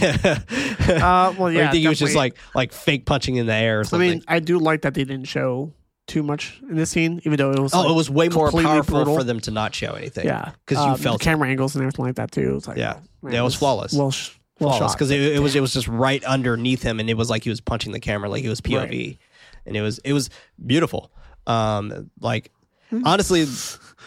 Uh, 0.88 1.34
well, 1.38 1.48
or 1.48 1.52
yeah. 1.52 1.66
you 1.66 1.70
think 1.72 1.82
he 1.82 1.88
was 1.88 1.98
just 1.98 2.14
like 2.16 2.36
like 2.54 2.72
fake 2.72 3.04
punching 3.04 3.36
in 3.36 3.46
the 3.46 3.52
air 3.54 3.80
or 3.80 3.84
I 3.92 3.98
mean, 3.98 4.22
I 4.26 4.40
do 4.40 4.58
like 4.58 4.82
that 4.82 4.94
they 4.94 5.04
didn't 5.04 5.26
show 5.26 5.72
too 6.06 6.22
much 6.22 6.58
in 6.68 6.76
this 6.76 6.90
scene, 6.90 7.20
even 7.24 7.36
though 7.36 7.50
it 7.52 7.58
was. 7.58 7.74
oh, 7.74 7.80
like, 7.82 7.90
it 7.90 7.94
was 7.94 8.08
way 8.08 8.28
more 8.30 8.50
powerful 8.50 8.94
brutal. 8.96 9.16
for 9.16 9.24
them 9.24 9.40
to 9.40 9.50
not 9.50 9.74
show 9.74 9.92
anything. 9.92 10.24
Yeah, 10.26 10.52
because 10.66 10.82
you 10.84 10.92
Um, 10.92 10.98
felt 10.98 11.18
the 11.18 11.24
camera 11.24 11.48
angles 11.50 11.74
and 11.74 11.82
everything 11.82 12.06
like 12.06 12.14
that 12.14 12.30
too. 12.32 12.50
It 12.50 12.54
was 12.54 12.66
like, 12.68 12.78
Yeah. 12.78 13.00
man, 13.22 13.34
Yeah, 13.34 13.40
it 13.40 13.42
was 13.44 13.54
flawless. 13.54 13.92
Well, 13.92 14.10
sh- 14.10 14.30
well 14.58 14.70
flawless 14.70 14.94
because 14.94 15.10
it, 15.10 15.20
it 15.20 15.40
was 15.40 15.54
it 15.54 15.60
was 15.60 15.74
just 15.74 15.88
right 15.88 16.24
underneath 16.24 16.82
him, 16.82 17.00
and 17.00 17.10
it 17.10 17.14
was 17.18 17.28
like 17.28 17.44
he 17.44 17.50
was 17.50 17.60
punching 17.60 17.92
the 17.92 18.00
camera 18.00 18.30
like 18.30 18.42
he 18.42 18.48
was 18.48 18.62
POV, 18.62 19.18
and 19.66 19.76
it 19.76 19.82
was 19.82 19.98
it 19.98 20.14
was 20.14 20.30
beautiful. 20.64 21.10
Um, 21.46 22.10
like 22.20 22.50
Hmm. 22.90 23.02
honestly, 23.04 23.44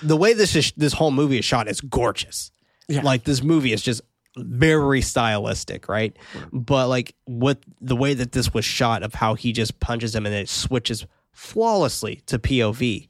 the 0.02 0.18
way 0.18 0.34
this 0.34 0.56
is 0.56 0.74
this 0.76 0.94
whole 0.94 1.12
movie 1.12 1.38
is 1.38 1.46
shot 1.46 1.68
is 1.68 1.80
gorgeous. 1.82 2.52
Yeah. 2.88 3.02
Like 3.04 3.26
this 3.26 3.44
movie 3.44 3.74
is 3.74 3.84
just 3.84 4.02
very 4.38 5.02
stylistic, 5.02 5.88
right? 5.90 6.16
But 6.54 6.88
like 6.88 7.16
with 7.28 7.58
the 7.82 7.96
way 7.96 8.14
that 8.14 8.32
this 8.32 8.54
was 8.54 8.66
shot 8.66 9.04
of 9.04 9.14
how 9.14 9.36
he 9.36 9.52
just 9.52 9.80
punches 9.80 10.16
him 10.16 10.26
and 10.26 10.34
it 10.36 10.50
switches 10.50 11.06
flawlessly 11.34 12.22
to 12.28 12.40
POV, 12.40 13.10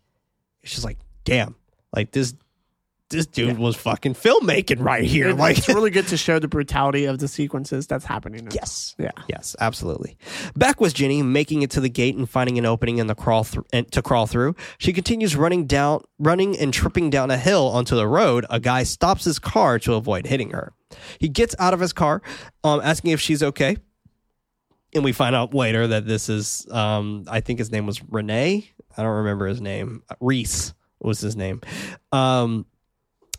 it's 0.64 0.72
just 0.74 0.86
like 0.86 0.98
damn, 1.24 1.56
like 1.96 2.12
this 2.12 2.34
this 3.10 3.26
dude 3.26 3.58
was 3.58 3.76
fucking 3.76 4.14
filmmaking 4.14 4.82
right 4.82 5.04
here. 5.04 5.30
It- 5.30 5.36
like 5.38 5.58
it's 5.58 5.68
really 5.68 5.90
good 5.98 6.08
to 6.08 6.16
show 6.18 6.40
the 6.40 6.48
brutality 6.48 7.04
of 7.06 7.20
the 7.20 7.28
sequences 7.28 7.86
that's 7.86 8.06
happening. 8.06 8.46
in 8.46 8.52
Yes. 8.52 8.96
Yeah. 8.98 9.12
Yes, 9.28 9.54
absolutely. 9.60 10.18
Back 10.56 10.80
with 10.80 10.94
Jenny, 10.94 11.22
making 11.22 11.62
it 11.62 11.72
to 11.72 11.82
the 11.82 11.90
gate 11.90 12.16
and 12.16 12.30
finding 12.30 12.58
an 12.58 12.66
opening 12.66 13.00
in 13.00 13.08
the 13.08 13.16
crawl 13.16 13.46
and 13.74 13.92
to 13.92 14.02
crawl 14.02 14.28
through. 14.28 14.56
She 14.78 14.94
continues 14.94 15.36
running 15.36 15.66
down, 15.66 16.04
running 16.20 16.58
and 16.58 16.74
tripping 16.74 17.10
down 17.10 17.32
a 17.32 17.38
hill 17.38 17.68
onto 17.68 17.98
the 17.98 18.08
road. 18.08 18.46
A 18.50 18.62
guy 18.62 18.84
stops 18.84 19.26
his 19.26 19.40
car 19.40 19.78
to 19.80 19.96
avoid 19.96 20.26
hitting 20.28 20.52
her. 20.52 20.72
He 21.20 21.30
gets 21.30 21.56
out 21.60 21.74
of 21.74 21.80
his 21.80 21.94
car, 21.94 22.22
um, 22.64 22.82
asking 22.84 23.12
if 23.12 23.22
she's 23.22 23.44
okay. 23.44 23.78
And 24.94 25.04
we 25.04 25.14
find 25.14 25.36
out 25.36 25.54
later 25.54 25.88
that 25.88 26.06
this 26.06 26.28
is, 26.28 26.68
um, 26.70 27.24
I 27.28 27.40
think 27.40 27.60
his 27.60 27.72
name 27.72 27.86
was 27.86 28.04
Renee. 28.04 28.70
I 28.98 29.04
don't 29.04 29.18
remember 29.18 29.48
his 29.48 29.62
name. 29.62 30.04
Reese 30.20 30.74
was 31.00 31.20
his 31.22 31.36
name. 31.36 31.62
Um, 32.12 32.66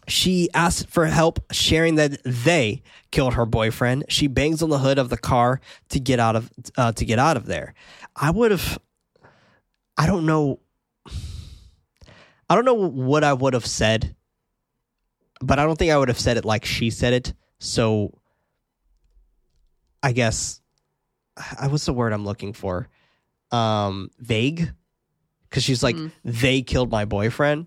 she 0.09 0.49
asks 0.53 0.85
for 0.85 1.07
help, 1.07 1.41
sharing 1.53 1.95
that 1.97 2.23
they 2.25 2.83
killed 3.11 3.35
her 3.35 3.47
boyfriend. 3.47 4.05
She 4.09 4.27
bangs 4.27 4.63
on 4.63 4.71
the 4.71 4.79
hood 4.79 4.99
of 4.99 5.11
the 5.11 5.17
car 5.17 5.61
to 5.91 6.01
get 6.01 6.19
out 6.19 6.37
of 6.37 6.51
uh, 6.77 6.93
to 6.93 7.05
get 7.05 7.19
out 7.19 7.37
of 7.37 7.47
there. 7.47 7.75
I 8.17 8.31
would 8.31 8.51
have. 8.51 8.79
I 9.97 10.07
don't 10.07 10.27
know. 10.27 10.59
I 12.49 12.55
don't 12.55 12.65
know 12.65 12.75
what 12.75 13.25
I 13.25 13.33
would 13.33 13.55
have 13.55 13.67
said, 13.67 14.17
but 15.41 15.59
I 15.59 15.65
don't 15.65 15.79
think 15.79 15.93
I 15.93 15.99
would 15.99 16.09
have 16.09 16.21
said 16.21 16.37
it 16.37 16.45
like 16.45 16.65
she 16.65 16.91
said 16.91 17.13
it. 17.13 17.35
So, 17.63 18.13
I 20.03 20.13
guess, 20.13 20.61
I 21.37 21.69
what's 21.69 21.87
the 21.87 21.93
word 21.93 22.13
I'm 22.13 22.25
looking 22.25 22.53
for? 22.53 22.89
Um, 23.53 24.11
vague, 24.19 24.73
because 25.49 25.63
she's 25.63 25.83
like, 25.83 25.97
they 26.25 26.63
killed 26.63 26.91
my 26.91 27.05
boyfriend, 27.05 27.67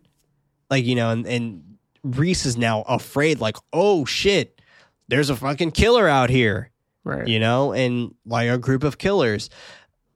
like 0.69 0.83
you 0.85 0.95
know, 0.95 1.11
and 1.11 1.25
and 1.25 1.77
Reese 2.03 2.45
is 2.45 2.57
now 2.57 2.81
afraid, 2.83 3.39
like, 3.39 3.55
oh 3.71 4.03
shit, 4.03 4.59
there's 5.07 5.29
a 5.29 5.35
fucking 5.35 5.71
killer 5.71 6.07
out 6.07 6.29
here, 6.29 6.71
Right. 7.05 7.27
you 7.27 7.39
know, 7.39 7.71
and 7.71 8.13
like 8.25 8.49
a 8.49 8.57
group 8.57 8.83
of 8.83 8.97
killers. 8.97 9.49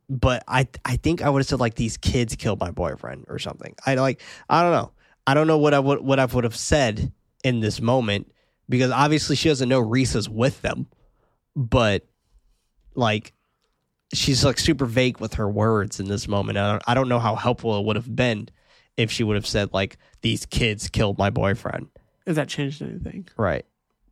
But 0.10 0.44
I 0.48 0.68
I 0.84 0.98
think 0.98 1.22
I 1.22 1.30
would 1.30 1.40
have 1.40 1.48
said 1.48 1.60
like 1.60 1.76
these 1.76 1.96
kids 1.96 2.36
killed 2.36 2.60
my 2.60 2.72
boyfriend 2.72 3.26
or 3.30 3.40
something. 3.40 3.76
I 3.86 3.96
like 3.96 4.22
I 4.50 4.62
don't 4.64 4.74
know. 4.74 4.92
I 5.26 5.36
don't 5.36 5.48
know 5.48 5.60
what 5.60 5.74
I 5.74 5.80
would 5.80 6.02
what 6.02 6.20
I 6.20 6.26
would 6.26 6.44
have 6.44 6.56
said 6.56 7.14
in 7.44 7.60
this 7.62 7.80
moment 7.80 8.32
because 8.70 8.92
obviously 8.92 9.36
she 9.36 9.50
doesn't 9.50 9.68
know 9.68 9.80
Reese 9.80 10.16
is 10.16 10.30
with 10.30 10.62
them. 10.62 10.88
But 11.56 12.06
like 12.96 13.34
she's 14.14 14.44
like 14.46 14.60
super 14.60 14.86
vague 14.86 15.20
with 15.20 15.36
her 15.36 15.50
words 15.50 16.00
in 16.00 16.08
this 16.08 16.28
moment. 16.28 16.58
I 16.58 16.72
don't, 16.72 16.84
I 16.88 16.94
don't 16.94 17.10
know 17.10 17.20
how 17.20 17.36
helpful 17.36 17.78
it 17.80 17.86
would 17.86 17.96
have 17.96 18.16
been 18.16 18.50
if 18.98 19.12
she 19.12 19.24
would 19.24 19.36
have 19.36 19.48
said 19.48 19.74
like 19.74 19.98
these 20.22 20.46
kids 20.46 20.88
killed 20.90 21.18
my 21.18 21.30
boyfriend. 21.30 21.88
If 22.26 22.36
that 22.36 22.48
changed 22.48 22.82
anything. 22.82 23.28
Right. 23.38 23.66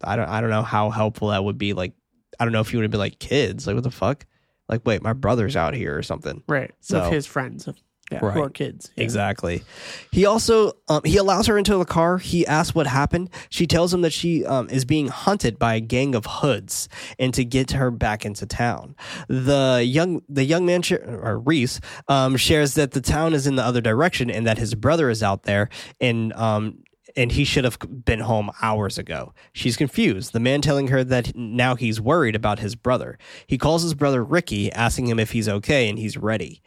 I 0.03 0.15
don't 0.15 0.27
I 0.29 0.41
don't 0.41 0.49
know 0.49 0.63
how 0.63 0.89
helpful 0.89 1.29
that 1.29 1.43
would 1.43 1.57
be. 1.57 1.73
Like 1.73 1.93
I 2.39 2.43
don't 2.45 2.53
know 2.53 2.61
if 2.61 2.73
you 2.73 2.79
would 2.79 2.83
have 2.83 2.91
been 2.91 2.99
like 2.99 3.19
kids. 3.19 3.67
Like 3.67 3.75
what 3.75 3.83
the 3.83 3.91
fuck? 3.91 4.25
Like 4.67 4.81
wait, 4.85 5.01
my 5.01 5.13
brother's 5.13 5.55
out 5.55 5.73
here 5.73 5.97
or 5.97 6.03
something. 6.03 6.43
Right. 6.47 6.71
So- 6.79 7.03
With 7.03 7.13
his 7.13 7.25
friends. 7.25 7.67
Yeah. 8.11 8.19
Right. 8.21 8.33
Who 8.35 8.43
are 8.43 8.49
kids. 8.49 8.91
Yeah. 8.95 9.03
Exactly. 9.03 9.63
He 10.11 10.25
also 10.25 10.73
um, 10.87 11.01
he 11.03 11.17
allows 11.17 11.47
her 11.47 11.57
into 11.57 11.77
the 11.77 11.85
car. 11.85 12.17
He 12.17 12.47
asks 12.47 12.73
what 12.73 12.87
happened. 12.87 13.29
She 13.49 13.67
tells 13.67 13.93
him 13.93 14.01
that 14.01 14.13
she 14.13 14.45
um, 14.45 14.69
is 14.69 14.85
being 14.85 15.07
hunted 15.07 15.59
by 15.59 15.75
a 15.75 15.81
gang 15.81 16.15
of 16.15 16.25
hoods 16.25 16.87
and 17.19 17.33
to 17.33 17.43
get 17.43 17.71
her 17.71 17.91
back 17.91 18.25
into 18.25 18.45
town. 18.45 18.95
The 19.27 19.83
young 19.85 20.21
the 20.29 20.45
young 20.45 20.65
man 20.65 20.81
or 21.05 21.39
Reese 21.39 21.81
um, 22.07 22.37
shares 22.37 22.75
that 22.75 22.91
the 22.91 23.01
town 23.01 23.33
is 23.33 23.45
in 23.45 23.55
the 23.55 23.63
other 23.63 23.81
direction 23.81 24.29
and 24.29 24.47
that 24.47 24.57
his 24.57 24.73
brother 24.75 25.09
is 25.09 25.21
out 25.21 25.43
there 25.43 25.69
and 25.99 26.31
um, 26.33 26.83
and 27.17 27.31
he 27.31 27.43
should 27.43 27.63
have 27.63 27.79
been 28.05 28.19
home 28.19 28.51
hours 28.61 28.99
ago. 28.99 29.33
She's 29.51 29.75
confused. 29.75 30.31
The 30.33 30.39
man 30.39 30.61
telling 30.61 30.89
her 30.89 31.03
that 31.03 31.35
now 31.35 31.75
he's 31.75 31.99
worried 31.99 32.35
about 32.35 32.59
his 32.59 32.75
brother. 32.75 33.17
He 33.47 33.57
calls 33.57 33.81
his 33.81 33.95
brother 33.95 34.23
Ricky, 34.23 34.71
asking 34.71 35.07
him 35.07 35.19
if 35.19 35.31
he's 35.31 35.49
okay 35.49 35.89
and 35.89 35.97
he's 35.97 36.15
ready. 36.15 36.61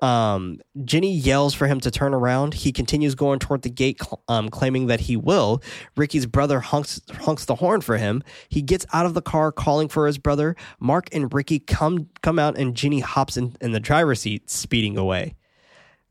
Um, 0.00 0.60
Jenny 0.84 1.12
yells 1.12 1.54
for 1.54 1.66
him 1.66 1.80
to 1.80 1.90
turn 1.90 2.14
around. 2.14 2.54
He 2.54 2.70
continues 2.70 3.16
going 3.16 3.40
toward 3.40 3.62
the 3.62 3.68
gate, 3.68 4.00
um, 4.28 4.48
claiming 4.48 4.86
that 4.86 5.00
he 5.00 5.16
will. 5.16 5.60
Ricky's 5.96 6.26
brother 6.26 6.60
honks, 6.60 7.00
honks 7.10 7.44
the 7.44 7.56
horn 7.56 7.80
for 7.80 7.96
him. 7.96 8.22
He 8.48 8.62
gets 8.62 8.86
out 8.92 9.06
of 9.06 9.14
the 9.14 9.22
car, 9.22 9.50
calling 9.50 9.88
for 9.88 10.06
his 10.06 10.18
brother. 10.18 10.54
Mark 10.78 11.08
and 11.12 11.32
Ricky 11.34 11.58
come 11.58 12.08
come 12.22 12.38
out, 12.38 12.56
and 12.56 12.76
Jenny 12.76 13.00
hops 13.00 13.36
in, 13.36 13.56
in 13.60 13.72
the 13.72 13.80
driver's 13.80 14.20
seat, 14.20 14.48
speeding 14.48 14.96
away. 14.96 15.34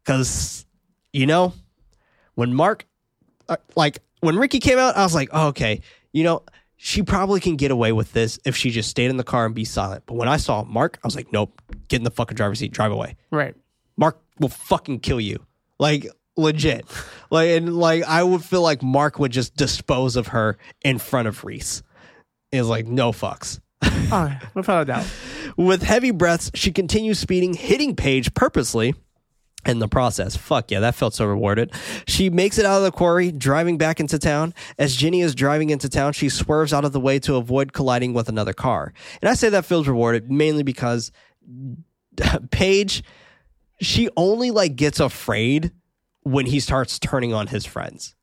Because, 0.03 0.65
you 1.13 1.25
know, 1.25 1.53
when 2.35 2.53
Mark 2.53 2.85
uh, 3.49 3.57
like 3.75 3.99
when 4.21 4.37
Ricky 4.37 4.59
came 4.59 4.77
out, 4.77 4.95
I 4.95 5.03
was 5.03 5.15
like, 5.15 5.29
oh, 5.31 5.47
okay, 5.47 5.81
you 6.11 6.23
know, 6.23 6.43
she 6.77 7.03
probably 7.03 7.39
can 7.39 7.55
get 7.55 7.71
away 7.71 7.91
with 7.91 8.13
this 8.13 8.39
if 8.45 8.55
she 8.55 8.69
just 8.69 8.89
stayed 8.89 9.09
in 9.09 9.17
the 9.17 9.23
car 9.23 9.45
and 9.45 9.55
be 9.55 9.65
silent. 9.65 10.03
But 10.05 10.15
when 10.15 10.27
I 10.27 10.37
saw 10.37 10.63
Mark, 10.63 10.99
I 11.03 11.07
was 11.07 11.15
like, 11.15 11.31
nope, 11.31 11.61
get 11.87 11.97
in 11.97 12.03
the 12.03 12.11
fucking 12.11 12.35
driver's 12.35 12.59
seat, 12.59 12.71
drive 12.71 12.91
away. 12.91 13.15
Right. 13.31 13.55
Mark 13.97 14.19
will 14.39 14.49
fucking 14.49 14.99
kill 14.99 15.19
you, 15.19 15.45
like 15.79 16.07
legit. 16.37 16.85
like 17.29 17.49
and 17.49 17.77
like 17.77 18.03
I 18.03 18.23
would 18.23 18.43
feel 18.43 18.61
like 18.61 18.83
Mark 18.83 19.19
would 19.19 19.31
just 19.31 19.55
dispose 19.55 20.15
of 20.15 20.27
her 20.27 20.57
in 20.83 20.99
front 20.99 21.27
of 21.27 21.43
Reese. 21.43 21.81
Is 22.51 22.67
like 22.67 22.87
no 22.87 23.11
fucks. 23.11 23.59
Oh, 23.81 24.37
without 24.53 24.83
a 24.83 24.85
doubt. 24.85 25.05
With 25.57 25.81
heavy 25.81 26.11
breaths, 26.11 26.51
she 26.53 26.71
continues 26.71 27.19
speeding, 27.19 27.53
hitting 27.53 27.95
Paige 27.95 28.33
purposely. 28.33 28.93
In 29.65 29.79
the 29.79 29.87
process. 29.87 30.35
Fuck 30.35 30.69
yeah, 30.69 30.79
that 30.81 30.93
felt 30.95 31.13
so 31.15 31.25
rewarded. 31.25 31.71
She 32.07 32.29
makes 32.29 32.57
it 32.59 32.65
out 32.65 32.77
of 32.77 32.83
the 32.83 32.91
quarry, 32.91 33.31
driving 33.31 33.77
back 33.77 33.99
into 33.99 34.19
town. 34.19 34.53
As 34.77 34.95
Jenny 34.95 35.21
is 35.21 35.33
driving 35.33 35.71
into 35.71 35.89
town, 35.89 36.13
she 36.13 36.29
swerves 36.29 36.71
out 36.71 36.85
of 36.85 36.91
the 36.91 36.99
way 36.99 37.17
to 37.19 37.35
avoid 37.35 37.73
colliding 37.73 38.13
with 38.13 38.29
another 38.29 38.53
car. 38.53 38.93
And 39.21 39.29
I 39.29 39.33
say 39.33 39.49
that 39.49 39.65
feels 39.65 39.87
rewarded 39.87 40.29
mainly 40.31 40.61
because 40.63 41.11
Paige, 42.51 43.03
she 43.81 44.09
only 44.15 44.51
like 44.51 44.75
gets 44.75 44.99
afraid 44.99 45.71
when 46.21 46.45
he 46.45 46.59
starts 46.59 46.99
turning 46.99 47.33
on 47.33 47.47
his 47.47 47.65
friends. 47.65 48.15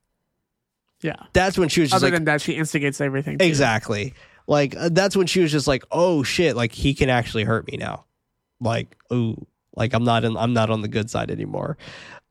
Yeah. 1.03 1.17
That's 1.33 1.59
when 1.59 1.69
she 1.69 1.81
was 1.81 1.91
just 1.91 1.97
Other 2.03 2.07
like, 2.07 2.15
than 2.15 2.25
that, 2.27 2.41
she 2.41 2.53
instigates 2.53 3.01
everything. 3.01 3.39
too. 3.39 3.45
Exactly. 3.45 4.15
Like 4.47 4.77
uh, 4.77 4.89
that's 4.93 5.17
when 5.17 5.27
she 5.27 5.41
was 5.41 5.53
just 5.53 5.67
like, 5.69 5.85
"Oh 5.93 6.23
shit! 6.25 6.57
Like 6.57 6.73
he 6.73 6.95
can 6.95 7.09
actually 7.09 7.45
hurt 7.45 7.67
me 7.71 7.77
now." 7.77 8.07
Like, 8.61 8.97
ooh, 9.13 9.47
like 9.75 9.95
I'm 9.95 10.05
not 10.05 10.25
in, 10.25 10.37
I'm 10.37 10.53
not 10.53 10.71
on 10.71 10.83
the 10.83 10.89
good 10.89 11.11
side 11.11 11.31
anymore. 11.31 11.77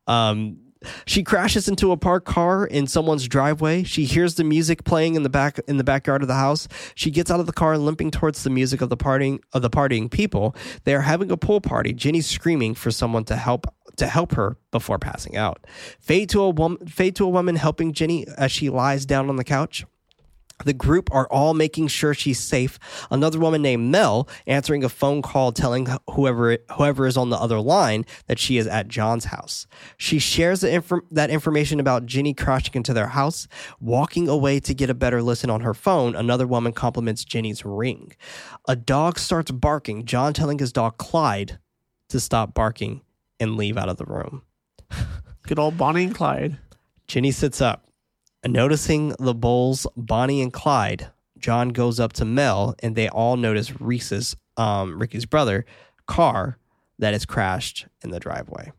Um, 0.07 0.57
she 1.05 1.23
crashes 1.23 1.67
into 1.67 1.91
a 1.91 1.97
parked 1.97 2.25
car 2.25 2.65
in 2.65 2.87
someone's 2.87 3.27
driveway. 3.27 3.83
She 3.83 4.05
hears 4.05 4.35
the 4.35 4.43
music 4.43 4.83
playing 4.83 5.15
in 5.15 5.23
the 5.23 5.29
back 5.29 5.59
in 5.67 5.77
the 5.77 5.83
backyard 5.83 6.21
of 6.21 6.27
the 6.27 6.35
house. 6.35 6.67
She 6.95 7.11
gets 7.11 7.29
out 7.29 7.39
of 7.39 7.45
the 7.45 7.53
car, 7.53 7.77
limping 7.77 8.11
towards 8.11 8.43
the 8.43 8.49
music 8.49 8.81
of 8.81 8.89
the 8.89 8.97
partying 8.97 9.39
of 9.53 9.61
the 9.61 9.69
partying 9.69 10.09
people. 10.09 10.55
They 10.83 10.95
are 10.95 11.01
having 11.01 11.29
a 11.31 11.37
pool 11.37 11.61
party. 11.61 11.93
Jenny's 11.93 12.27
screaming 12.27 12.73
for 12.73 12.91
someone 12.91 13.25
to 13.25 13.35
help 13.35 13.67
to 13.97 14.07
help 14.07 14.33
her 14.33 14.57
before 14.71 14.97
passing 14.97 15.35
out. 15.35 15.65
Fade 15.99 16.29
to 16.29 16.41
a 16.41 16.49
woman, 16.49 16.87
fade 16.87 17.15
to 17.17 17.25
a 17.25 17.29
woman 17.29 17.57
helping 17.57 17.93
Jenny 17.93 18.25
as 18.37 18.51
she 18.51 18.69
lies 18.69 19.05
down 19.05 19.29
on 19.29 19.35
the 19.35 19.43
couch. 19.43 19.85
The 20.65 20.73
group 20.73 21.09
are 21.11 21.27
all 21.27 21.53
making 21.53 21.87
sure 21.87 22.13
she's 22.13 22.39
safe. 22.39 22.79
Another 23.09 23.39
woman 23.39 23.61
named 23.61 23.91
Mel 23.91 24.27
answering 24.47 24.83
a 24.83 24.89
phone 24.89 25.21
call 25.21 25.51
telling 25.51 25.87
whoever 26.11 26.57
whoever 26.77 27.07
is 27.07 27.17
on 27.17 27.29
the 27.29 27.37
other 27.37 27.59
line 27.59 28.05
that 28.27 28.39
she 28.39 28.57
is 28.57 28.67
at 28.67 28.87
John's 28.87 29.25
house. 29.25 29.67
She 29.97 30.19
shares 30.19 30.61
that 30.61 31.29
information 31.29 31.79
about 31.79 32.05
Jenny 32.05 32.33
crashing 32.33 32.73
into 32.75 32.93
their 32.93 33.07
house, 33.07 33.47
walking 33.79 34.27
away 34.27 34.59
to 34.61 34.73
get 34.73 34.89
a 34.89 34.93
better 34.93 35.21
listen 35.21 35.49
on 35.49 35.61
her 35.61 35.73
phone. 35.73 36.15
Another 36.15 36.47
woman 36.47 36.73
compliments 36.73 37.23
Jenny's 37.23 37.65
ring. 37.65 38.13
A 38.67 38.75
dog 38.75 39.19
starts 39.19 39.51
barking. 39.51 40.05
John 40.05 40.33
telling 40.33 40.59
his 40.59 40.71
dog 40.71 40.97
Clyde 40.97 41.59
to 42.09 42.19
stop 42.19 42.53
barking 42.53 43.01
and 43.39 43.55
leave 43.55 43.77
out 43.77 43.89
of 43.89 43.97
the 43.97 44.05
room. 44.05 44.43
Good 45.47 45.59
old 45.59 45.77
Bonnie 45.77 46.03
and 46.05 46.15
Clyde. 46.15 46.57
Ginny 47.07 47.31
sits 47.31 47.61
up. 47.61 47.90
Noticing 48.45 49.09
the 49.19 49.33
bulls, 49.33 49.85
Bonnie 49.95 50.41
and 50.41 50.51
Clyde, 50.51 51.09
John 51.37 51.69
goes 51.69 51.99
up 51.99 52.13
to 52.13 52.25
Mel 52.25 52.75
and 52.81 52.95
they 52.95 53.07
all 53.09 53.37
notice 53.37 53.79
Reese's, 53.79 54.35
um, 54.57 54.99
Ricky's 54.99 55.25
brother, 55.25 55.65
car 56.07 56.57
that 56.99 57.13
is 57.13 57.25
crashed 57.25 57.87
in 58.03 58.11
the 58.11 58.19
driveway. 58.19 58.71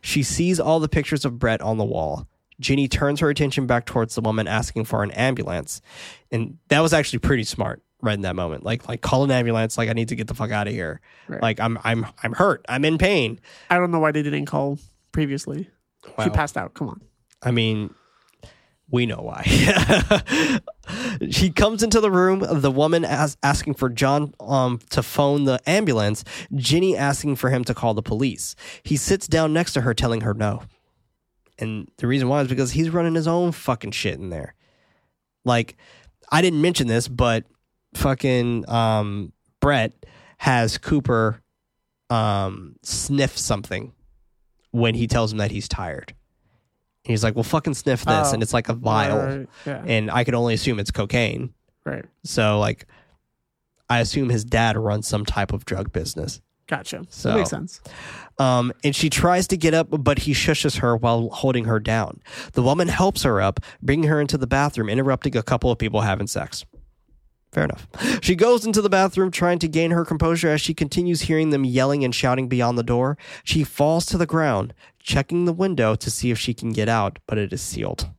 She 0.00 0.22
sees 0.22 0.58
all 0.58 0.80
the 0.80 0.88
pictures 0.88 1.24
of 1.24 1.38
Brett 1.38 1.60
on 1.60 1.78
the 1.78 1.84
wall. 1.84 2.26
Jenny 2.60 2.88
turns 2.88 3.20
her 3.20 3.30
attention 3.30 3.66
back 3.66 3.86
towards 3.86 4.14
the 4.14 4.20
woman 4.20 4.48
asking 4.48 4.84
for 4.84 5.02
an 5.02 5.10
ambulance. 5.12 5.80
And 6.32 6.58
that 6.68 6.80
was 6.80 6.92
actually 6.92 7.20
pretty 7.20 7.44
smart 7.44 7.82
right 8.02 8.14
in 8.14 8.22
that 8.22 8.36
moment. 8.36 8.64
Like 8.64 8.88
like 8.88 9.00
call 9.00 9.24
an 9.24 9.30
ambulance, 9.30 9.78
like 9.78 9.88
I 9.88 9.92
need 9.92 10.08
to 10.08 10.16
get 10.16 10.26
the 10.26 10.34
fuck 10.34 10.50
out 10.50 10.66
of 10.66 10.72
here. 10.72 11.00
Right. 11.28 11.40
Like 11.42 11.60
I'm 11.60 11.78
I'm 11.84 12.06
I'm 12.22 12.32
hurt. 12.32 12.64
I'm 12.68 12.84
in 12.84 12.98
pain. 12.98 13.38
I 13.70 13.78
don't 13.78 13.90
know 13.90 14.00
why 14.00 14.12
they 14.12 14.22
didn't 14.22 14.46
call 14.46 14.78
previously. 15.12 15.70
She 16.22 16.30
passed 16.30 16.56
out. 16.56 16.74
Come 16.74 16.88
on. 16.88 17.00
I 17.42 17.50
mean, 17.50 17.94
we 18.90 19.06
know 19.06 19.20
why. 19.20 19.42
she 21.30 21.50
comes 21.50 21.82
into 21.82 22.00
the 22.00 22.10
room. 22.10 22.44
The 22.48 22.70
woman 22.70 23.04
as- 23.04 23.36
asking 23.42 23.74
for 23.74 23.88
John 23.90 24.32
um, 24.40 24.78
to 24.90 25.02
phone 25.02 25.44
the 25.44 25.60
ambulance. 25.68 26.24
Jenny 26.54 26.96
asking 26.96 27.36
for 27.36 27.50
him 27.50 27.64
to 27.64 27.74
call 27.74 27.94
the 27.94 28.02
police. 28.02 28.56
He 28.82 28.96
sits 28.96 29.26
down 29.26 29.52
next 29.52 29.74
to 29.74 29.82
her, 29.82 29.92
telling 29.92 30.22
her 30.22 30.32
no. 30.32 30.62
And 31.58 31.90
the 31.98 32.06
reason 32.06 32.28
why 32.28 32.40
is 32.40 32.48
because 32.48 32.72
he's 32.72 32.90
running 32.90 33.14
his 33.14 33.28
own 33.28 33.52
fucking 33.52 33.90
shit 33.90 34.18
in 34.18 34.30
there. 34.30 34.54
Like, 35.44 35.76
I 36.30 36.40
didn't 36.40 36.62
mention 36.62 36.86
this, 36.86 37.08
but 37.08 37.44
fucking 37.94 38.68
um, 38.70 39.32
Brett 39.60 40.06
has 40.38 40.78
Cooper 40.78 41.42
um, 42.10 42.76
sniff 42.82 43.36
something 43.36 43.92
when 44.70 44.94
he 44.94 45.06
tells 45.06 45.32
him 45.32 45.38
that 45.38 45.50
he's 45.50 45.68
tired. 45.68 46.14
He's 47.08 47.24
like, 47.24 47.34
"Well, 47.34 47.42
fucking 47.42 47.74
sniff 47.74 48.04
this," 48.04 48.28
Oh. 48.30 48.34
and 48.34 48.42
it's 48.42 48.52
like 48.54 48.68
a 48.68 48.74
vial, 48.74 49.18
Right, 49.18 49.48
yeah. 49.66 49.82
and 49.86 50.10
I 50.10 50.22
could 50.24 50.34
only 50.34 50.54
assume 50.54 50.78
it's 50.78 50.90
cocaine. 50.92 51.54
right. 51.84 52.04
So, 52.24 52.58
like, 52.60 52.86
I 53.90 54.00
assume 54.00 54.28
his 54.28 54.44
dad 54.44 54.76
runs 54.76 55.08
some 55.08 55.24
type 55.24 55.52
of 55.52 55.64
drug 55.64 55.92
business. 55.92 56.40
Gotcha. 56.68 57.04
So- 57.08 57.30
that 57.30 57.36
makes 57.38 57.50
sense. 57.50 57.80
Um, 58.38 58.72
and 58.84 58.94
she 58.94 59.08
tries 59.08 59.48
to 59.48 59.56
get 59.56 59.72
up, 59.72 59.88
but 59.90 60.18
he 60.20 60.32
shushes 60.34 60.80
her 60.80 60.94
while 60.96 61.30
holding 61.30 61.64
her 61.64 61.80
down. 61.80 62.20
The 62.52 62.62
woman 62.62 62.88
helps 62.88 63.22
her 63.22 63.40
up, 63.40 63.60
bringing 63.82 64.08
her 64.10 64.20
into 64.20 64.36
the 64.36 64.46
bathroom, 64.46 64.90
interrupting 64.90 65.34
a 65.36 65.42
couple 65.42 65.70
of 65.72 65.78
people 65.78 66.02
having 66.02 66.26
sex. 66.26 66.66
Fair 67.52 67.64
enough. 67.64 67.88
She 68.22 68.34
goes 68.34 68.66
into 68.66 68.82
the 68.82 68.90
bathroom 68.90 69.30
trying 69.30 69.58
to 69.60 69.68
gain 69.68 69.90
her 69.92 70.04
composure 70.04 70.50
as 70.50 70.60
she 70.60 70.74
continues 70.74 71.22
hearing 71.22 71.50
them 71.50 71.64
yelling 71.64 72.04
and 72.04 72.14
shouting 72.14 72.48
beyond 72.48 72.76
the 72.76 72.82
door. 72.82 73.16
She 73.42 73.64
falls 73.64 74.04
to 74.06 74.18
the 74.18 74.26
ground, 74.26 74.74
checking 74.98 75.44
the 75.44 75.52
window 75.52 75.94
to 75.94 76.10
see 76.10 76.30
if 76.30 76.38
she 76.38 76.52
can 76.52 76.72
get 76.72 76.88
out, 76.88 77.18
but 77.26 77.38
it 77.38 77.52
is 77.52 77.62
sealed. 77.62 78.10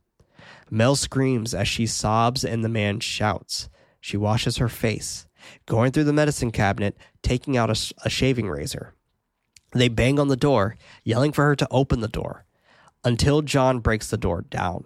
Mel 0.68 0.96
screams 0.96 1.54
as 1.54 1.68
she 1.68 1.86
sobs 1.86 2.44
and 2.44 2.64
the 2.64 2.68
man 2.68 3.00
shouts. 3.00 3.68
She 4.00 4.16
washes 4.16 4.56
her 4.56 4.68
face, 4.68 5.26
going 5.66 5.92
through 5.92 6.04
the 6.04 6.12
medicine 6.12 6.50
cabinet, 6.50 6.96
taking 7.22 7.56
out 7.56 7.70
a, 7.70 7.94
a 8.04 8.10
shaving 8.10 8.48
razor. 8.48 8.94
They 9.72 9.88
bang 9.88 10.18
on 10.18 10.28
the 10.28 10.36
door, 10.36 10.76
yelling 11.04 11.32
for 11.32 11.44
her 11.44 11.56
to 11.56 11.68
open 11.70 12.00
the 12.00 12.08
door 12.08 12.44
until 13.04 13.42
John 13.42 13.80
breaks 13.80 14.10
the 14.10 14.16
door 14.16 14.42
down. 14.42 14.84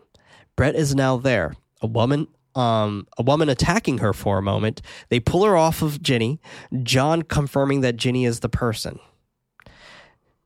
Brett 0.57 0.75
is 0.75 0.95
now 0.95 1.17
there. 1.17 1.55
A 1.81 1.87
woman 1.87 2.29
um 2.55 3.07
a 3.19 3.23
woman 3.23 3.49
attacking 3.49 3.99
her 3.99 4.13
for 4.13 4.39
a 4.39 4.43
moment. 4.43 4.81
They 5.09 5.21
pull 5.21 5.45
her 5.45 5.57
off 5.57 5.83
of 5.83 6.03
Jenny, 6.03 6.41
John 6.83 7.23
confirming 7.23 7.81
that 7.83 7.97
Jenny 7.97 8.25
is 8.25 8.41
the 8.41 8.49
person. 8.49 8.99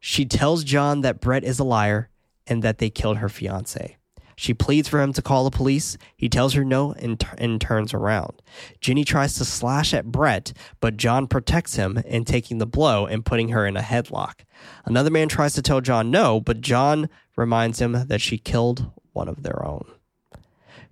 She 0.00 0.24
tells 0.24 0.64
John 0.64 1.00
that 1.02 1.20
Brett 1.20 1.44
is 1.44 1.58
a 1.58 1.64
liar 1.64 2.08
and 2.46 2.62
that 2.62 2.78
they 2.78 2.90
killed 2.90 3.18
her 3.18 3.28
fiance. 3.28 3.96
She 4.36 4.54
pleads 4.54 4.88
for 4.88 5.02
him 5.02 5.12
to 5.14 5.22
call 5.22 5.42
the 5.42 5.56
police. 5.56 5.98
He 6.16 6.28
tells 6.28 6.54
her 6.54 6.64
no 6.64 6.92
and, 6.92 7.18
tur- 7.18 7.34
and 7.38 7.60
turns 7.60 7.92
around. 7.92 8.40
Jenny 8.80 9.02
tries 9.02 9.34
to 9.34 9.44
slash 9.44 9.92
at 9.92 10.12
Brett, 10.12 10.52
but 10.78 10.96
John 10.96 11.26
protects 11.26 11.74
him 11.74 11.98
in 12.06 12.24
taking 12.24 12.58
the 12.58 12.66
blow 12.66 13.04
and 13.04 13.26
putting 13.26 13.48
her 13.48 13.66
in 13.66 13.76
a 13.76 13.82
headlock. 13.82 14.44
Another 14.84 15.10
man 15.10 15.26
tries 15.26 15.54
to 15.54 15.62
tell 15.62 15.80
John 15.80 16.12
no, 16.12 16.40
but 16.40 16.60
John 16.60 17.08
reminds 17.36 17.80
him 17.80 18.06
that 18.06 18.20
she 18.20 18.38
killed 18.38 18.88
one 19.12 19.26
of 19.26 19.42
their 19.42 19.66
own. 19.66 19.84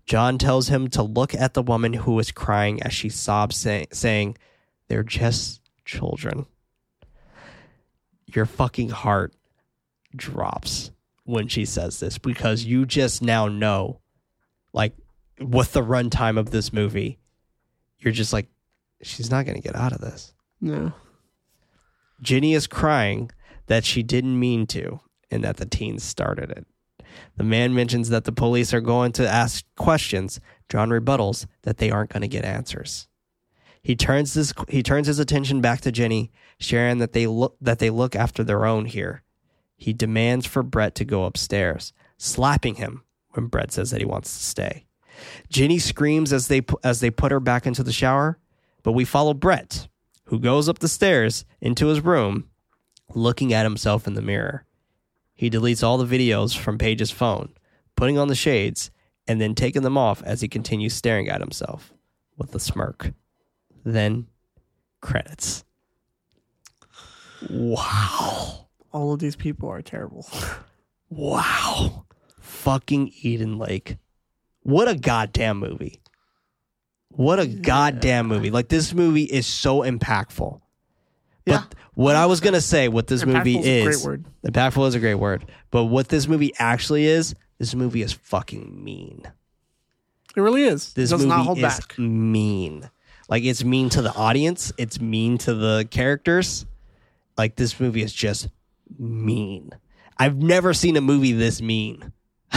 John 0.06 0.38
tells 0.38 0.68
him 0.68 0.88
to 0.90 1.02
look 1.02 1.34
at 1.34 1.54
the 1.54 1.62
woman 1.62 1.92
who 1.92 2.18
is 2.20 2.30
crying 2.30 2.82
as 2.82 2.92
she 2.92 3.08
sobs, 3.08 3.56
say- 3.56 3.86
saying, 3.92 4.36
They're 4.88 5.02
just 5.02 5.60
children. 5.84 6.46
Your 8.26 8.46
fucking 8.46 8.90
heart 8.90 9.34
drops 10.14 10.92
when 11.24 11.48
she 11.48 11.64
says 11.64 11.98
this 11.98 12.18
because 12.18 12.64
you 12.64 12.86
just 12.86 13.20
now 13.20 13.48
know, 13.48 14.00
like, 14.72 14.94
with 15.40 15.72
the 15.72 15.82
runtime 15.82 16.38
of 16.38 16.50
this 16.50 16.72
movie, 16.72 17.18
you're 17.98 18.12
just 18.12 18.32
like, 18.32 18.46
she's 19.02 19.30
not 19.30 19.44
going 19.44 19.56
to 19.56 19.62
get 19.62 19.74
out 19.76 19.92
of 19.92 20.00
this. 20.00 20.32
No. 20.60 20.92
Jenny 22.22 22.54
is 22.54 22.66
crying 22.66 23.30
that 23.66 23.84
she 23.84 24.02
didn't 24.02 24.38
mean 24.38 24.66
to 24.68 25.00
and 25.30 25.42
that 25.44 25.56
the 25.56 25.66
teens 25.66 26.04
started 26.04 26.50
it. 26.50 26.66
The 27.36 27.44
man 27.44 27.74
mentions 27.74 28.08
that 28.08 28.24
the 28.24 28.32
police 28.32 28.72
are 28.72 28.80
going 28.80 29.12
to 29.12 29.28
ask 29.28 29.64
questions. 29.76 30.40
John 30.68 30.90
rebuttals 30.90 31.46
that 31.62 31.78
they 31.78 31.90
aren't 31.90 32.10
going 32.10 32.22
to 32.22 32.28
get 32.28 32.44
answers. 32.44 33.08
He 33.82 33.94
turns 33.94 34.34
his 34.34 34.52
he 34.68 34.82
turns 34.82 35.06
his 35.06 35.20
attention 35.20 35.60
back 35.60 35.80
to 35.82 35.92
Jenny, 35.92 36.32
sharing 36.58 36.98
that 36.98 37.12
they 37.12 37.28
look 37.28 37.56
that 37.60 37.78
they 37.78 37.88
look 37.88 38.16
after 38.16 38.42
their 38.42 38.66
own 38.66 38.86
here. 38.86 39.22
He 39.76 39.92
demands 39.92 40.44
for 40.44 40.64
Brett 40.64 40.96
to 40.96 41.04
go 41.04 41.24
upstairs, 41.24 41.92
slapping 42.18 42.76
him 42.76 43.04
when 43.30 43.46
Brett 43.46 43.70
says 43.70 43.92
that 43.92 44.00
he 44.00 44.06
wants 44.06 44.36
to 44.36 44.44
stay. 44.44 44.86
Jenny 45.48 45.78
screams 45.78 46.32
as 46.32 46.48
they 46.48 46.62
as 46.82 46.98
they 46.98 47.10
put 47.12 47.30
her 47.30 47.38
back 47.38 47.64
into 47.64 47.84
the 47.84 47.92
shower, 47.92 48.38
but 48.82 48.92
we 48.92 49.04
follow 49.04 49.34
Brett, 49.34 49.86
who 50.24 50.40
goes 50.40 50.68
up 50.68 50.80
the 50.80 50.88
stairs 50.88 51.44
into 51.60 51.86
his 51.86 52.00
room, 52.00 52.48
looking 53.14 53.52
at 53.52 53.66
himself 53.66 54.08
in 54.08 54.14
the 54.14 54.20
mirror. 54.20 54.65
He 55.36 55.50
deletes 55.50 55.84
all 55.84 55.98
the 55.98 56.18
videos 56.18 56.56
from 56.56 56.78
Paige's 56.78 57.10
phone, 57.10 57.50
putting 57.94 58.18
on 58.18 58.28
the 58.28 58.34
shades, 58.34 58.90
and 59.28 59.40
then 59.40 59.54
taking 59.54 59.82
them 59.82 59.98
off 59.98 60.22
as 60.22 60.40
he 60.40 60.48
continues 60.48 60.94
staring 60.94 61.28
at 61.28 61.40
himself 61.40 61.92
with 62.36 62.54
a 62.54 62.60
smirk. 62.60 63.12
Then, 63.84 64.26
credits. 65.00 65.64
Wow. 67.50 68.68
All 68.92 69.12
of 69.12 69.20
these 69.20 69.36
people 69.36 69.68
are 69.68 69.82
terrible. 69.82 70.26
Wow. 71.08 72.06
Fucking 72.40 73.12
Eden 73.22 73.58
Lake. 73.58 73.98
What 74.62 74.88
a 74.88 74.96
goddamn 74.96 75.58
movie. 75.58 76.00
What 77.10 77.38
a 77.38 77.46
goddamn 77.46 78.26
movie. 78.26 78.50
Like 78.50 78.68
this 78.68 78.92
movie 78.92 79.22
is 79.22 79.46
so 79.46 79.82
impactful. 79.82 80.60
But 81.46 81.74
What 81.94 82.14
I 82.16 82.26
was 82.26 82.40
gonna 82.40 82.60
say, 82.60 82.88
what 82.88 83.06
this 83.06 83.24
movie 83.24 83.56
Impactful 83.56 83.64
is 83.64 83.66
a 83.66 83.82
great 83.84 83.94
is, 83.94 84.04
word. 84.06 84.24
impactful 84.46 84.88
is 84.88 84.94
a 84.94 85.00
great 85.00 85.14
word, 85.14 85.46
but 85.70 85.84
what 85.84 86.08
this 86.08 86.28
movie 86.28 86.52
actually 86.58 87.06
is, 87.06 87.34
this 87.58 87.74
movie 87.74 88.02
is 88.02 88.12
fucking 88.12 88.84
mean. 88.84 89.22
It 90.36 90.40
really 90.42 90.64
is. 90.64 90.92
This 90.92 91.08
does 91.10 91.20
movie 91.20 91.30
not 91.30 91.46
hold 91.46 91.58
is 91.58 91.62
back. 91.62 91.98
mean. 91.98 92.90
Like 93.30 93.44
it's 93.44 93.64
mean 93.64 93.88
to 93.90 94.02
the 94.02 94.12
audience. 94.14 94.72
It's 94.76 95.00
mean 95.00 95.38
to 95.38 95.54
the 95.54 95.88
characters. 95.90 96.66
Like 97.38 97.56
this 97.56 97.80
movie 97.80 98.02
is 98.02 98.12
just 98.12 98.48
mean. 98.98 99.70
I've 100.18 100.36
never 100.36 100.74
seen 100.74 100.96
a 100.96 101.00
movie 101.00 101.32
this 101.32 101.62
mean. 101.62 102.12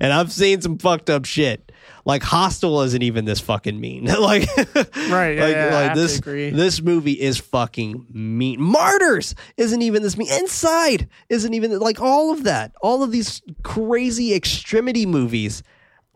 and 0.00 0.12
I've 0.12 0.32
seen 0.32 0.62
some 0.62 0.78
fucked 0.78 1.10
up 1.10 1.26
shit. 1.26 1.70
Like 2.04 2.22
Hostel 2.22 2.82
isn't 2.82 3.02
even 3.02 3.24
this 3.24 3.40
fucking 3.40 3.80
mean. 3.80 4.04
like 4.20 4.46
Right, 4.56 5.32
yeah, 5.32 5.44
like, 5.44 5.54
yeah, 5.56 5.70
like 5.72 5.94
this 5.94 6.20
this 6.20 6.82
movie 6.82 7.12
is 7.12 7.38
fucking 7.38 8.06
mean. 8.12 8.60
Martyrs 8.60 9.34
isn't 9.56 9.80
even 9.80 10.02
this 10.02 10.16
mean. 10.16 10.30
Inside 10.32 11.08
isn't 11.28 11.54
even 11.54 11.78
like 11.78 12.00
all 12.00 12.32
of 12.32 12.44
that. 12.44 12.72
All 12.82 13.02
of 13.02 13.10
these 13.10 13.42
crazy 13.62 14.34
extremity 14.34 15.06
movies 15.06 15.62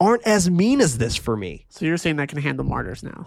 aren't 0.00 0.26
as 0.26 0.50
mean 0.50 0.80
as 0.80 0.98
this 0.98 1.16
for 1.16 1.36
me. 1.36 1.66
So 1.70 1.84
you're 1.84 1.96
saying 1.96 2.20
I 2.20 2.26
can 2.26 2.38
handle 2.38 2.64
martyrs 2.64 3.02
now? 3.02 3.26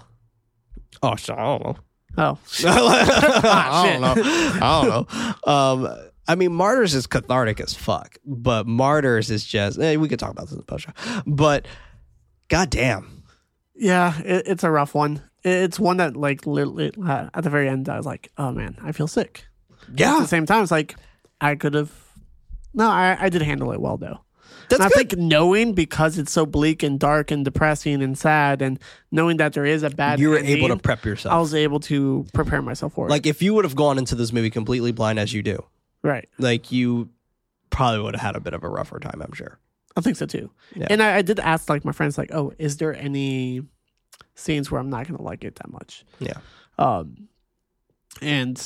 Oh, 1.03 1.15
so 1.15 1.33
I 1.33 1.37
don't 1.37 1.63
know. 1.63 1.77
Oh, 2.17 2.39
I 2.67 3.89
don't 3.91 4.01
know. 4.01 4.23
I 4.61 4.81
don't 4.83 5.45
know. 5.45 5.51
Um, 5.51 5.97
I 6.27 6.35
mean, 6.35 6.53
Martyrs 6.53 6.93
is 6.93 7.07
cathartic 7.07 7.59
as 7.59 7.73
fuck, 7.73 8.17
but 8.25 8.67
Martyrs 8.67 9.31
is 9.31 9.43
just. 9.43 9.79
Eh, 9.79 9.95
we 9.95 10.07
could 10.07 10.19
talk 10.19 10.31
about 10.31 10.45
this 10.45 10.51
in 10.51 10.57
the 10.57 10.63
post 10.63 10.85
show, 10.85 11.21
but 11.25 11.67
goddamn, 12.51 13.23
yeah. 13.75 14.19
It, 14.19 14.47
it's 14.47 14.63
a 14.63 14.69
rough 14.69 14.93
one. 14.93 15.23
It's 15.43 15.79
one 15.79 15.97
that 15.97 16.15
like 16.15 16.45
literally 16.45 16.91
uh, 17.03 17.29
at 17.33 17.43
the 17.43 17.49
very 17.49 17.67
end, 17.67 17.89
I 17.89 17.97
was 17.97 18.05
like, 18.05 18.31
oh 18.37 18.51
man, 18.51 18.77
I 18.83 18.91
feel 18.91 19.07
sick. 19.07 19.45
Yeah. 19.95 20.17
At 20.17 20.19
the 20.19 20.27
same 20.27 20.45
time, 20.45 20.61
it's 20.61 20.71
like 20.71 20.95
I 21.39 21.55
could 21.55 21.73
have. 21.73 21.91
No, 22.73 22.87
I, 22.87 23.17
I 23.19 23.29
did 23.29 23.41
handle 23.41 23.71
it 23.71 23.81
well 23.81 23.97
though. 23.97 24.19
that's 24.69 24.79
And 24.79 24.83
I 24.83 24.87
good. 24.89 25.09
think 25.09 25.17
knowing 25.19 25.73
because 25.73 26.17
it's 26.17 26.31
so 26.31 26.45
bleak 26.45 26.83
and 26.83 26.99
dark 26.99 27.31
and 27.31 27.43
depressing 27.43 28.03
and 28.03 28.17
sad, 28.17 28.61
and 28.61 28.79
knowing 29.11 29.37
that 29.37 29.53
there 29.53 29.65
is 29.65 29.81
a 29.83 29.89
bad, 29.89 30.19
you 30.19 30.29
were 30.29 30.37
able 30.37 30.67
to 30.67 30.77
prep 30.77 31.03
yourself. 31.03 31.33
I 31.33 31.39
was 31.39 31.55
able 31.55 31.79
to 31.81 32.25
prepare 32.33 32.61
myself 32.61 32.93
for 32.93 33.07
it. 33.07 33.09
like 33.09 33.25
if 33.25 33.41
you 33.41 33.53
would 33.55 33.65
have 33.65 33.75
gone 33.75 33.97
into 33.97 34.13
this 34.15 34.31
movie 34.31 34.51
completely 34.51 34.91
blind 34.91 35.17
as 35.19 35.33
you 35.33 35.41
do, 35.41 35.65
right. 36.03 36.29
like 36.37 36.71
you 36.71 37.09
probably 37.71 38.01
would 38.01 38.15
have 38.15 38.21
had 38.21 38.35
a 38.35 38.39
bit 38.39 38.53
of 38.53 38.63
a 38.63 38.69
rougher 38.69 38.99
time. 38.99 39.21
I'm 39.21 39.33
sure. 39.33 39.57
I 39.97 40.01
think 40.01 40.17
so 40.17 40.25
too. 40.25 40.49
Yeah. 40.75 40.87
And 40.89 41.01
I, 41.03 41.17
I 41.17 41.21
did 41.21 41.39
ask 41.39 41.69
like 41.69 41.83
my 41.85 41.91
friends, 41.91 42.17
like, 42.17 42.33
oh, 42.33 42.53
is 42.57 42.77
there 42.77 42.95
any 42.95 43.61
scenes 44.35 44.71
where 44.71 44.79
I'm 44.79 44.89
not 44.89 45.07
gonna 45.07 45.21
like 45.21 45.43
it 45.43 45.55
that 45.57 45.69
much? 45.71 46.05
Yeah. 46.19 46.37
Um, 46.77 47.27
and 48.21 48.57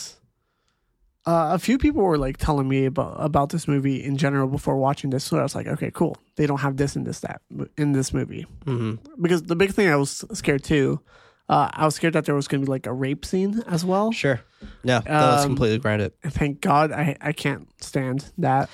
uh, 1.25 1.49
a 1.53 1.59
few 1.59 1.77
people 1.77 2.03
were 2.03 2.17
like 2.17 2.37
telling 2.37 2.67
me 2.67 2.85
about 2.85 3.15
about 3.19 3.49
this 3.49 3.67
movie 3.67 4.03
in 4.03 4.17
general 4.17 4.47
before 4.47 4.77
watching 4.77 5.09
this. 5.09 5.23
So 5.23 5.39
I 5.39 5.43
was 5.43 5.55
like, 5.55 5.67
okay, 5.67 5.89
cool. 5.91 6.17
They 6.35 6.45
don't 6.45 6.59
have 6.59 6.77
this 6.77 6.95
in 6.95 7.03
this 7.03 7.21
that 7.21 7.41
in 7.77 7.93
this 7.93 8.13
movie 8.13 8.45
hmm 8.65 8.95
because 9.21 9.43
the 9.43 9.55
big 9.55 9.71
thing 9.71 9.87
I 9.89 9.95
was 9.95 10.23
scared 10.33 10.63
too. 10.63 11.01
Uh, 11.47 11.69
I 11.73 11.85
was 11.85 11.93
scared 11.93 12.13
that 12.13 12.25
there 12.25 12.33
was 12.33 12.47
going 12.47 12.61
to 12.61 12.65
be 12.65 12.71
like 12.71 12.87
a 12.87 12.91
rape 12.93 13.23
scene 13.23 13.61
as 13.67 13.85
well. 13.85 14.11
Sure. 14.11 14.41
Yeah, 14.83 15.01
that's 15.01 15.43
Um, 15.43 15.49
completely 15.49 15.77
granted. 15.77 16.13
Thank 16.23 16.59
God 16.59 16.91
I, 16.91 17.15
I 17.21 17.33
can't 17.33 17.67
stand 17.83 18.31
that. 18.39 18.67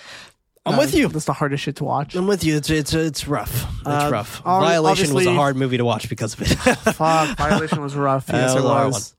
I'm 0.65 0.77
with 0.77 0.93
you. 0.93 1.07
That's 1.07 1.25
the 1.25 1.33
hardest 1.33 1.63
shit 1.63 1.77
to 1.77 1.83
watch. 1.83 2.13
I'm 2.15 2.27
with 2.27 2.43
you. 2.43 2.55
It's 2.57 2.69
it's 2.69 2.93
it's 2.93 3.27
rough. 3.27 3.65
It's 3.79 3.87
Uh, 3.87 4.09
rough. 4.11 4.41
ob- 4.45 4.61
Violation 4.61 5.05
was 5.05 5.11
a 5.11 5.15
obviously- 5.29 5.35
hard 5.35 5.55
movie 5.55 5.77
to 5.77 5.85
watch 5.85 6.07
because 6.07 6.33
of 6.35 6.41
it. 6.43 6.55
Fuck, 6.93 7.37
Violation 7.37 7.81
was 7.81 7.95
rough. 7.95 8.27
That 8.27 8.35
Yes, 8.37 8.55
was 8.55 8.63
it 8.63 8.67
a 8.67 8.69
hard 8.69 8.87
was. 8.93 9.15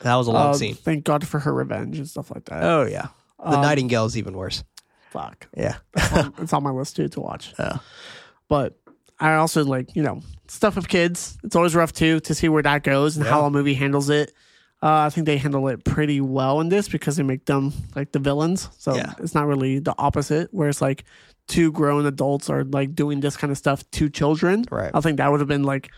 that 0.00 0.14
was 0.16 0.26
a 0.26 0.30
long 0.32 0.50
Uh, 0.50 0.54
scene. 0.54 0.74
Thank 0.74 1.04
God 1.04 1.26
for 1.26 1.40
her 1.40 1.54
revenge 1.54 1.96
and 1.98 2.08
stuff 2.08 2.30
like 2.30 2.44
that. 2.46 2.62
Oh 2.62 2.84
yeah. 2.84 3.06
The 3.38 3.56
Um, 3.56 3.62
Nightingale 3.62 4.04
is 4.04 4.18
even 4.18 4.34
worse. 4.36 4.62
Fuck. 5.10 5.46
Yeah. 5.56 5.76
Um, 6.12 6.34
it's 6.38 6.52
on 6.52 6.62
my 6.62 6.70
list 6.70 6.96
too 6.96 7.08
to 7.08 7.20
watch. 7.20 7.54
Yeah. 7.58 7.78
But 8.48 8.76
I 9.18 9.34
also 9.36 9.64
like, 9.64 9.94
you 9.96 10.02
know, 10.02 10.20
stuff 10.48 10.76
with 10.76 10.88
kids. 10.88 11.38
It's 11.44 11.56
always 11.56 11.74
rough 11.74 11.92
too 11.92 12.20
to 12.20 12.34
see 12.34 12.48
where 12.48 12.62
that 12.62 12.82
goes 12.82 13.16
and 13.16 13.24
how 13.26 13.46
a 13.46 13.50
movie 13.50 13.74
handles 13.74 14.10
it. 14.10 14.32
Uh, 14.84 15.06
I 15.06 15.08
think 15.10 15.24
they 15.24 15.38
handle 15.38 15.66
it 15.68 15.82
pretty 15.82 16.20
well 16.20 16.60
in 16.60 16.68
this 16.68 16.88
because 16.88 17.16
they 17.16 17.22
make 17.22 17.46
them 17.46 17.72
like 17.96 18.12
the 18.12 18.18
villains. 18.18 18.68
So 18.76 18.94
Yeah. 18.94 19.14
it's 19.18 19.34
not 19.34 19.46
really 19.46 19.78
the 19.78 19.94
opposite, 19.96 20.52
where 20.52 20.68
it's 20.68 20.82
like 20.82 21.04
two 21.48 21.72
grown 21.72 22.04
adults 22.04 22.50
are 22.50 22.64
like 22.64 22.94
doing 22.94 23.20
this 23.20 23.34
kind 23.36 23.50
of 23.50 23.56
stuff 23.56 23.82
to 23.92 24.10
children. 24.10 24.66
Right. 24.70 24.90
I 24.92 25.00
think 25.00 25.16
that 25.16 25.30
would 25.30 25.40
have 25.40 25.48
been 25.48 25.62
like 25.64 25.90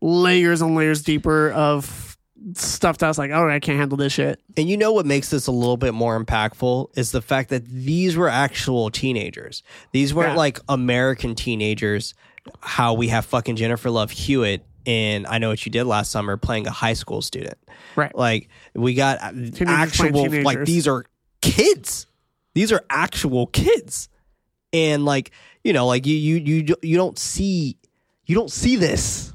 layers 0.00 0.60
and 0.62 0.74
layers 0.74 1.02
deeper 1.02 1.50
of 1.52 2.16
stuff 2.54 2.98
that's 2.98 3.18
like, 3.18 3.30
oh, 3.32 3.48
I 3.48 3.58
can't 3.60 3.78
handle 3.78 3.96
this 3.98 4.12
shit. 4.12 4.40
And 4.56 4.68
you 4.68 4.76
know 4.76 4.92
what 4.92 5.06
makes 5.06 5.30
this 5.30 5.46
a 5.48 5.52
little 5.52 5.76
bit 5.76 5.92
more 5.94 6.22
impactful 6.22 6.96
is 6.96 7.10
the 7.12 7.22
fact 7.22 7.50
that 7.50 7.66
these 7.66 8.16
were 8.16 8.28
actual 8.28 8.90
teenagers. 8.90 9.62
These 9.92 10.14
weren't 10.14 10.30
Yeah. 10.32 10.36
like 10.36 10.60
American 10.68 11.34
teenagers. 11.34 12.14
How 12.60 12.94
we 12.94 13.08
have 13.08 13.26
fucking 13.26 13.56
Jennifer 13.56 13.90
Love 13.90 14.10
Hewitt 14.10 14.64
in 14.88 15.26
I 15.26 15.36
Know 15.36 15.50
What 15.50 15.66
You 15.66 15.70
Did 15.70 15.84
Last 15.84 16.10
Summer 16.10 16.38
playing 16.38 16.66
a 16.66 16.70
high 16.70 16.94
school 16.94 17.20
student. 17.20 17.58
Right. 17.94 18.14
Like 18.16 18.48
we 18.74 18.94
got 18.94 19.18
playing 19.20 19.68
actual 19.68 20.42
like 20.42 20.64
these 20.64 20.88
are 20.88 21.04
kids. 21.42 22.06
These 22.54 22.72
are 22.72 22.82
actual 22.88 23.46
kids. 23.48 24.08
And 24.72 25.04
like, 25.04 25.30
you 25.62 25.74
know, 25.74 25.86
like 25.86 26.06
you 26.06 26.16
you 26.16 26.36
you 26.36 26.76
you 26.82 26.96
don't 26.96 27.18
see 27.18 27.76
you 28.24 28.34
don't 28.34 28.50
see 28.50 28.76
this. 28.76 29.30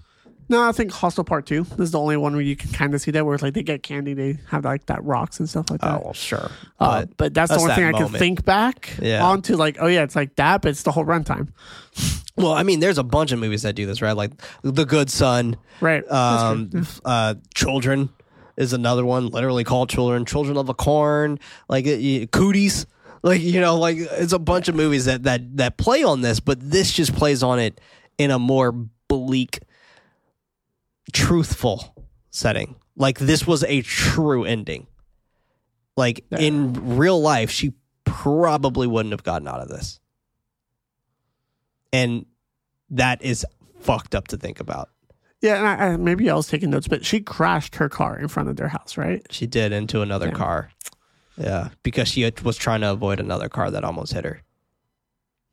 No, 0.50 0.62
I 0.68 0.72
think 0.72 0.92
Hostel 0.92 1.24
Part 1.24 1.46
Two 1.46 1.66
is 1.80 1.92
the 1.92 2.00
only 2.00 2.18
one 2.18 2.34
where 2.34 2.42
you 2.42 2.56
can 2.56 2.72
kind 2.72 2.94
of 2.94 3.02
see 3.02 3.12
that, 3.12 3.26
where 3.26 3.34
it's 3.34 3.44
like 3.44 3.54
they 3.54 3.64
get 3.64 3.84
candy, 3.84 4.14
they 4.14 4.38
have 4.50 4.66
like 4.66 4.86
that 4.88 5.04
rocks 5.04 5.40
and 5.40 5.50
stuff 5.50 5.70
like 5.70 5.82
that. 5.82 6.04
well, 6.04 6.14
sure. 6.14 6.52
Uh, 6.80 7.02
But 7.06 7.18
but 7.18 7.34
that's, 7.34 7.52
the 7.52 7.58
only 7.58 7.68
that 7.70 7.76
thing 7.76 7.86
I 7.86 7.92
can 7.94 8.08
think 8.10 8.46
back 8.46 8.94
Yeah. 9.02 9.24
onto. 9.24 9.56
Like, 9.56 9.78
oh 9.80 9.88
yeah, 9.88 10.04
it's 10.04 10.16
like 10.16 10.36
that, 10.36 10.62
but 10.62 10.70
it's 10.70 10.84
the 10.84 10.92
whole 10.92 11.06
runtime, 11.06 11.50
well, 12.36 12.54
I 12.54 12.64
mean, 12.64 12.80
there's 12.80 12.98
a 12.98 13.04
bunch 13.04 13.32
of 13.32 13.40
movies 13.40 13.62
that 13.64 13.76
do 13.76 13.86
this, 13.86 14.02
right? 14.02 14.16
Like 14.18 14.32
The 14.64 14.86
Good 14.86 15.10
Son, 15.10 15.56
right? 15.82 16.04
Um, 16.12 16.70
true. 16.72 16.84
uh, 17.06 17.36
Children 17.54 18.10
is 18.58 18.74
another 18.74 19.06
one, 19.06 19.28
literally 19.28 19.64
called 19.64 19.90
Children, 19.90 20.26
Children 20.26 20.58
of 20.58 20.66
the 20.68 20.74
Corn, 20.74 21.40
like 21.70 21.86
uh, 21.86 22.26
Cooties, 22.32 22.86
like 23.24 23.42
you 23.42 23.62
know, 23.62 23.78
like 23.78 23.98
it's 23.98 24.34
a 24.34 24.40
bunch 24.40 24.68
of 24.68 24.76
movies 24.76 25.06
that 25.06 25.24
that 25.24 25.58
that 25.58 25.78
play 25.78 26.04
on 26.04 26.22
this, 26.22 26.40
but 26.40 26.60
this 26.60 26.92
just 26.92 27.16
plays 27.16 27.42
on 27.44 27.60
it 27.60 27.80
in 28.18 28.30
a 28.32 28.38
more 28.40 28.72
bleak, 29.08 29.60
truthful 31.12 31.96
setting. 32.30 32.76
Like 32.96 33.20
this 33.20 33.46
was 33.48 33.64
a 33.64 33.82
true 33.82 34.44
ending. 34.46 34.88
Like 35.98 36.26
Yeah. 36.32 36.40
in 36.40 36.96
real 36.98 37.22
life, 37.22 37.50
she 37.52 37.74
probably 38.06 38.88
wouldn't 38.88 39.12
have 39.14 39.24
gotten 39.24 39.48
out 39.48 39.60
of 39.62 39.70
this, 39.70 40.00
and 41.92 42.26
that 42.90 43.22
is 43.22 43.46
fucked 43.80 44.16
up 44.16 44.28
to 44.30 44.38
think 44.38 44.60
about. 44.60 44.90
yeah, 45.42 45.58
and 45.58 45.68
I, 45.68 45.74
I, 45.94 45.98
maybe 45.98 46.30
I 46.30 46.36
was 46.36 46.48
taking 46.48 46.70
notes, 46.70 46.88
but 46.88 47.04
she 47.06 47.20
crashed 47.20 47.76
her 47.76 47.90
car 47.90 48.18
in 48.18 48.28
front 48.30 48.48
of 48.50 48.56
their 48.56 48.70
house, 48.70 48.96
right? 48.98 49.26
She 49.30 49.46
did 49.46 49.72
into 49.74 50.02
another 50.02 50.28
Yeah. 50.28 50.34
car. 50.34 50.72
Yeah, 51.38 51.70
because 51.82 52.08
she 52.08 52.32
was 52.44 52.56
trying 52.58 52.82
to 52.82 52.92
avoid 52.92 53.20
another 53.20 53.50
car 53.50 53.70
that 53.72 53.84
almost 53.84 54.14
hit 54.14 54.24
her. 54.24 54.42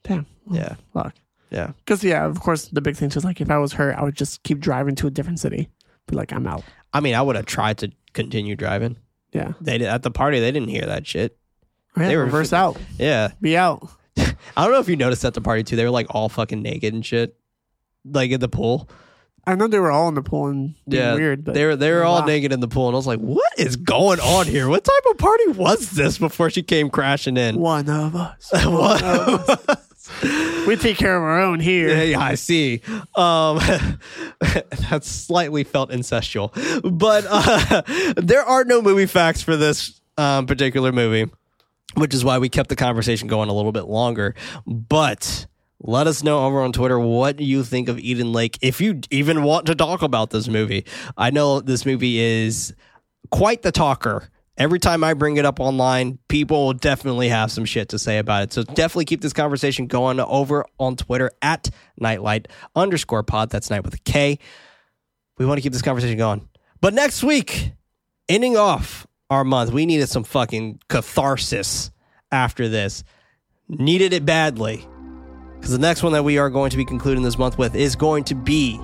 Damn. 0.04 0.26
Yeah, 0.50 0.76
Fuck. 0.92 1.14
Yeah. 1.50 1.72
Because 1.84 2.02
yeah, 2.04 2.24
of 2.26 2.40
course, 2.40 2.66
the 2.68 2.80
big 2.80 2.96
thing 2.96 3.08
is 3.10 3.24
like 3.24 3.40
if 3.40 3.50
I 3.50 3.58
was 3.58 3.72
her, 3.74 3.98
I 3.98 4.02
would 4.02 4.14
just 4.16 4.42
keep 4.42 4.60
driving 4.60 4.94
to 4.96 5.06
a 5.06 5.10
different 5.10 5.40
city. 5.40 5.68
Be 6.06 6.16
like, 6.16 6.32
I'm 6.32 6.46
out. 6.46 6.64
I 6.92 7.00
mean, 7.00 7.14
I 7.14 7.22
would 7.22 7.36
have 7.36 7.46
tried 7.46 7.78
to 7.78 7.92
continue 8.12 8.56
driving. 8.56 8.96
Yeah. 9.32 9.52
They 9.60 9.78
did, 9.78 9.86
at 9.88 10.02
the 10.02 10.10
party. 10.10 10.40
They 10.40 10.50
didn't 10.50 10.68
hear 10.68 10.86
that 10.86 11.06
shit. 11.06 11.36
Yeah, 11.96 12.08
They 12.08 12.16
were- 12.16 12.24
reverse 12.24 12.52
out. 12.52 12.78
Yeah, 12.98 13.32
Be 13.40 13.56
out. 13.56 13.88
I 14.16 14.24
don't 14.64 14.72
know 14.72 14.80
if 14.80 14.88
you 14.88 14.96
noticed 14.96 15.24
at 15.24 15.34
the 15.34 15.40
party 15.40 15.62
too. 15.62 15.76
They 15.76 15.84
were 15.84 15.90
like 15.90 16.06
all 16.10 16.28
fucking 16.28 16.62
naked 16.62 16.94
and 16.94 17.04
shit, 17.06 17.36
like 18.04 18.30
in 18.32 18.40
the 18.40 18.48
pool. 18.48 18.88
I 19.46 19.54
know 19.54 19.66
they 19.68 19.78
were 19.78 19.90
all 19.90 20.08
in 20.08 20.14
the 20.14 20.22
pool 20.22 20.48
and 20.48 20.74
Yeah, 20.86 21.14
weird, 21.14 21.44
but 21.44 21.54
they 21.54 21.64
were 21.64 21.74
they 21.76 21.90
were 21.92 22.04
oh, 22.04 22.08
all 22.08 22.20
Wow. 22.20 22.26
naked 22.26 22.52
in 22.52 22.60
the 22.60 22.68
pool, 22.68 22.88
and 22.88 22.94
I 22.94 22.98
was 22.98 23.06
like, 23.06 23.20
"What 23.20 23.50
is 23.58 23.76
going 23.76 24.20
on 24.20 24.46
here? 24.46 24.68
What 24.68 24.84
type 24.84 25.02
of 25.10 25.18
party 25.18 25.48
was 25.48 25.90
this?" 25.92 26.18
Before 26.18 26.50
she 26.50 26.62
came 26.62 26.90
crashing 26.90 27.36
in. 27.36 27.56
one 27.56 27.88
of 27.88 28.14
us. 28.14 28.50
What? 28.52 28.64
One 29.02 29.04
of 29.04 29.48
us. 29.68 29.90
we 30.66 30.76
take 30.76 30.96
care 30.96 31.16
of 31.16 31.22
our 31.22 31.40
own 31.40 31.60
here. 31.60 31.88
Yeah, 31.88 32.02
yeah, 32.02 32.20
I 32.20 32.34
see. 32.34 32.82
Um, 33.14 33.58
that 34.90 35.00
slightly 35.02 35.64
felt 35.64 35.90
incestual, 35.90 36.52
but 36.98 37.24
uh, 37.28 37.82
there 38.16 38.42
are 38.42 38.64
no 38.64 38.82
movie 38.82 39.06
facts 39.06 39.42
for 39.42 39.56
this 39.56 40.00
um, 40.18 40.46
particular 40.46 40.92
movie, 40.92 41.30
which 41.94 42.14
is 42.14 42.24
why 42.24 42.38
we 42.38 42.48
kept 42.48 42.68
the 42.68 42.76
conversation 42.76 43.28
going 43.28 43.48
a 43.48 43.52
little 43.52 43.72
bit 43.72 43.86
longer. 43.86 44.34
But 44.66 45.46
let 45.82 46.06
us 46.06 46.22
know 46.22 46.44
over 46.44 46.60
on 46.60 46.72
Twitter 46.72 46.98
what 46.98 47.40
you 47.40 47.64
think 47.64 47.88
of 47.88 47.98
Eden 47.98 48.32
Lake, 48.32 48.58
if 48.60 48.80
you 48.80 49.00
even 49.10 49.42
want 49.42 49.66
to 49.66 49.74
talk 49.74 50.02
about 50.02 50.30
this 50.30 50.46
movie. 50.48 50.84
I 51.16 51.30
know 51.30 51.60
this 51.60 51.86
movie 51.86 52.18
is 52.18 52.74
quite 53.30 53.62
the 53.62 53.72
talker. 53.72 54.28
Every 54.56 54.78
time 54.78 55.02
I 55.02 55.14
bring 55.14 55.36
it 55.38 55.46
up 55.46 55.58
online, 55.58 56.18
people 56.28 56.66
will 56.66 56.74
definitely 56.74 57.28
have 57.30 57.50
some 57.50 57.64
shit 57.64 57.90
to 57.90 57.98
say 57.98 58.18
about 58.18 58.42
it. 58.42 58.52
So 58.52 58.62
definitely 58.62 59.06
keep 59.06 59.22
this 59.22 59.32
conversation 59.32 59.86
going 59.86 60.20
over 60.20 60.66
on 60.78 60.96
Twitter 60.96 61.30
at 61.40 61.70
KnightLight 62.00 62.46
underscore 62.76 63.22
pod. 63.22 63.50
That's 63.50 63.70
night 63.70 63.84
with 63.84 63.94
a 63.94 63.98
K. 63.98 64.38
We 65.38 65.46
want 65.46 65.58
to 65.58 65.62
keep 65.62 65.72
this 65.72 65.82
conversation 65.82 66.18
going. 66.18 66.46
But 66.82 66.92
next 66.92 67.22
week, 67.22 67.72
ending 68.28 68.56
off 68.56 69.06
our 69.30 69.44
month. 69.44 69.72
We 69.72 69.86
needed 69.86 70.08
some 70.08 70.24
fucking 70.24 70.80
catharsis 70.88 71.90
after 72.30 72.68
this. 72.68 73.04
Needed 73.68 74.12
it 74.12 74.26
badly. 74.26 74.86
Because 75.54 75.72
the 75.72 75.78
next 75.78 76.02
one 76.02 76.12
that 76.12 76.24
we 76.24 76.38
are 76.38 76.50
going 76.50 76.70
to 76.70 76.76
be 76.76 76.84
concluding 76.84 77.22
this 77.22 77.38
month 77.38 77.56
with 77.56 77.74
is 77.74 77.94
going 77.94 78.24
to 78.24 78.34
be 78.34 78.78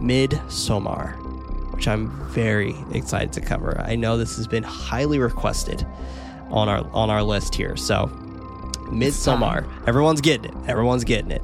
Midsommar, 0.00 1.16
which 1.74 1.88
I'm 1.88 2.10
very 2.28 2.74
excited 2.92 3.32
to 3.34 3.40
cover. 3.40 3.80
I 3.80 3.96
know 3.96 4.16
this 4.16 4.36
has 4.36 4.46
been 4.46 4.62
highly 4.62 5.18
requested 5.18 5.86
on 6.50 6.68
our 6.68 6.86
on 6.92 7.10
our 7.10 7.22
list 7.22 7.54
here. 7.54 7.76
So 7.76 8.06
Midsommar, 8.90 9.66
Everyone's 9.86 10.20
getting 10.20 10.46
it. 10.46 10.68
Everyone's 10.68 11.04
getting 11.04 11.30
it. 11.30 11.42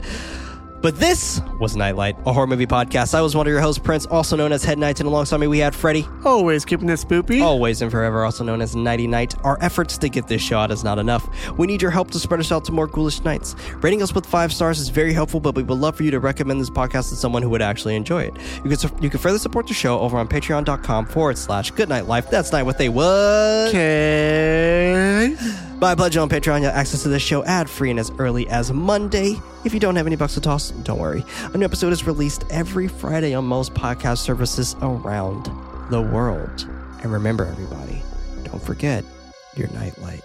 But 0.83 0.97
this 0.97 1.43
was 1.59 1.77
Nightlight, 1.77 2.17
a 2.25 2.33
horror 2.33 2.47
movie 2.47 2.67
podcast. 2.67 3.15
I 3.15 3.21
was 3.21 3.37
one 3.37 3.47
of 3.47 3.51
your 3.51 3.61
hosts, 3.61 3.83
Prince, 3.83 4.07
also 4.07 4.35
known 4.35 4.51
as 4.51 4.65
Head 4.65 4.79
Knight, 4.79 4.99
and 5.01 5.07
alongside 5.07 5.37
me 5.39 5.47
we 5.47 5.59
had 5.59 5.75
Freddy, 5.75 6.07
Always 6.25 6.65
keeping 6.65 6.89
it 6.89 6.95
spoopy. 6.99 7.43
always 7.43 7.83
and 7.83 7.91
forever, 7.91 8.25
also 8.25 8.45
known 8.45 8.63
as 8.63 8.75
Nighty 8.75 9.07
Night. 9.07 9.35
Our 9.45 9.59
efforts 9.63 9.99
to 9.99 10.09
get 10.09 10.27
this 10.27 10.41
show 10.41 10.59
out 10.59 10.71
is 10.71 10.83
not 10.83 10.99
enough. 10.99 11.29
We 11.59 11.67
need 11.67 11.83
your 11.83 11.91
help 11.91 12.11
to 12.13 12.19
spread 12.19 12.41
us 12.41 12.51
out 12.51 12.65
to 12.65 12.73
more 12.73 12.87
ghoulish 12.87 13.23
nights. 13.25 13.55
Rating 13.83 14.01
us 14.03 14.15
with 14.15 14.25
five 14.25 14.55
stars 14.55 14.81
is 14.81 14.89
very 14.89 15.13
helpful, 15.13 15.39
but 15.39 15.55
we 15.55 15.63
would 15.63 15.79
love 15.79 15.97
for 15.97 16.03
you 16.03 16.11
to 16.13 16.19
recommend 16.21 16.61
this 16.63 16.71
podcast 16.71 17.11
to 17.11 17.17
someone 17.17 17.43
who 17.43 17.51
would 17.51 17.61
actually 17.63 17.95
enjoy 17.95 18.23
it. 18.23 18.35
You 18.65 18.75
can 18.75 19.03
you 19.03 19.11
can 19.11 19.21
further 19.21 19.39
support 19.39 19.67
the 19.67 19.75
show 19.75 20.01
over 20.01 20.17
on 20.17 20.29
patreon.com 20.29 21.07
forward 21.07 21.37
slash 21.37 21.73
goodknight 21.73 22.07
life. 22.07 22.31
That's 22.31 22.53
night 22.53 22.63
with 22.63 22.81
a 22.81 22.89
what? 22.89 23.69
Okay. 23.69 25.37
By 25.79 25.95
pledging 25.95 26.21
on 26.21 26.29
Patreon, 26.29 26.61
you'll 26.63 26.71
access 26.73 27.03
to 27.05 27.09
this 27.09 27.23
show 27.23 27.43
ad-free 27.45 27.91
and 27.91 27.99
as 27.99 28.11
early 28.19 28.47
as 28.49 28.71
Monday. 28.71 29.37
If 29.63 29.75
you 29.75 29.81
don't 29.81 29.97
have 29.97 30.07
any 30.07 30.17
bucks 30.17 30.35
to 30.35 30.41
toss, 30.41 30.71
don't 30.71 30.99
worry. 30.99 31.25
A 31.53 31.59
new 31.59 31.65
episode 31.65 31.93
is 31.93 32.07
released 32.07 32.45
every 32.51 32.89
Friday 32.89 33.35
on 33.35 33.45
most 33.45 33.75
podcast 33.75 34.19
services 34.19 34.75
around 34.81 35.51
the 35.91 36.01
world. 36.01 36.67
And 37.03 37.13
remember, 37.13 37.45
everybody, 37.45 38.03
don't 38.45 38.63
forget 38.63 39.05
your 39.57 39.69
nightlight. 39.69 40.23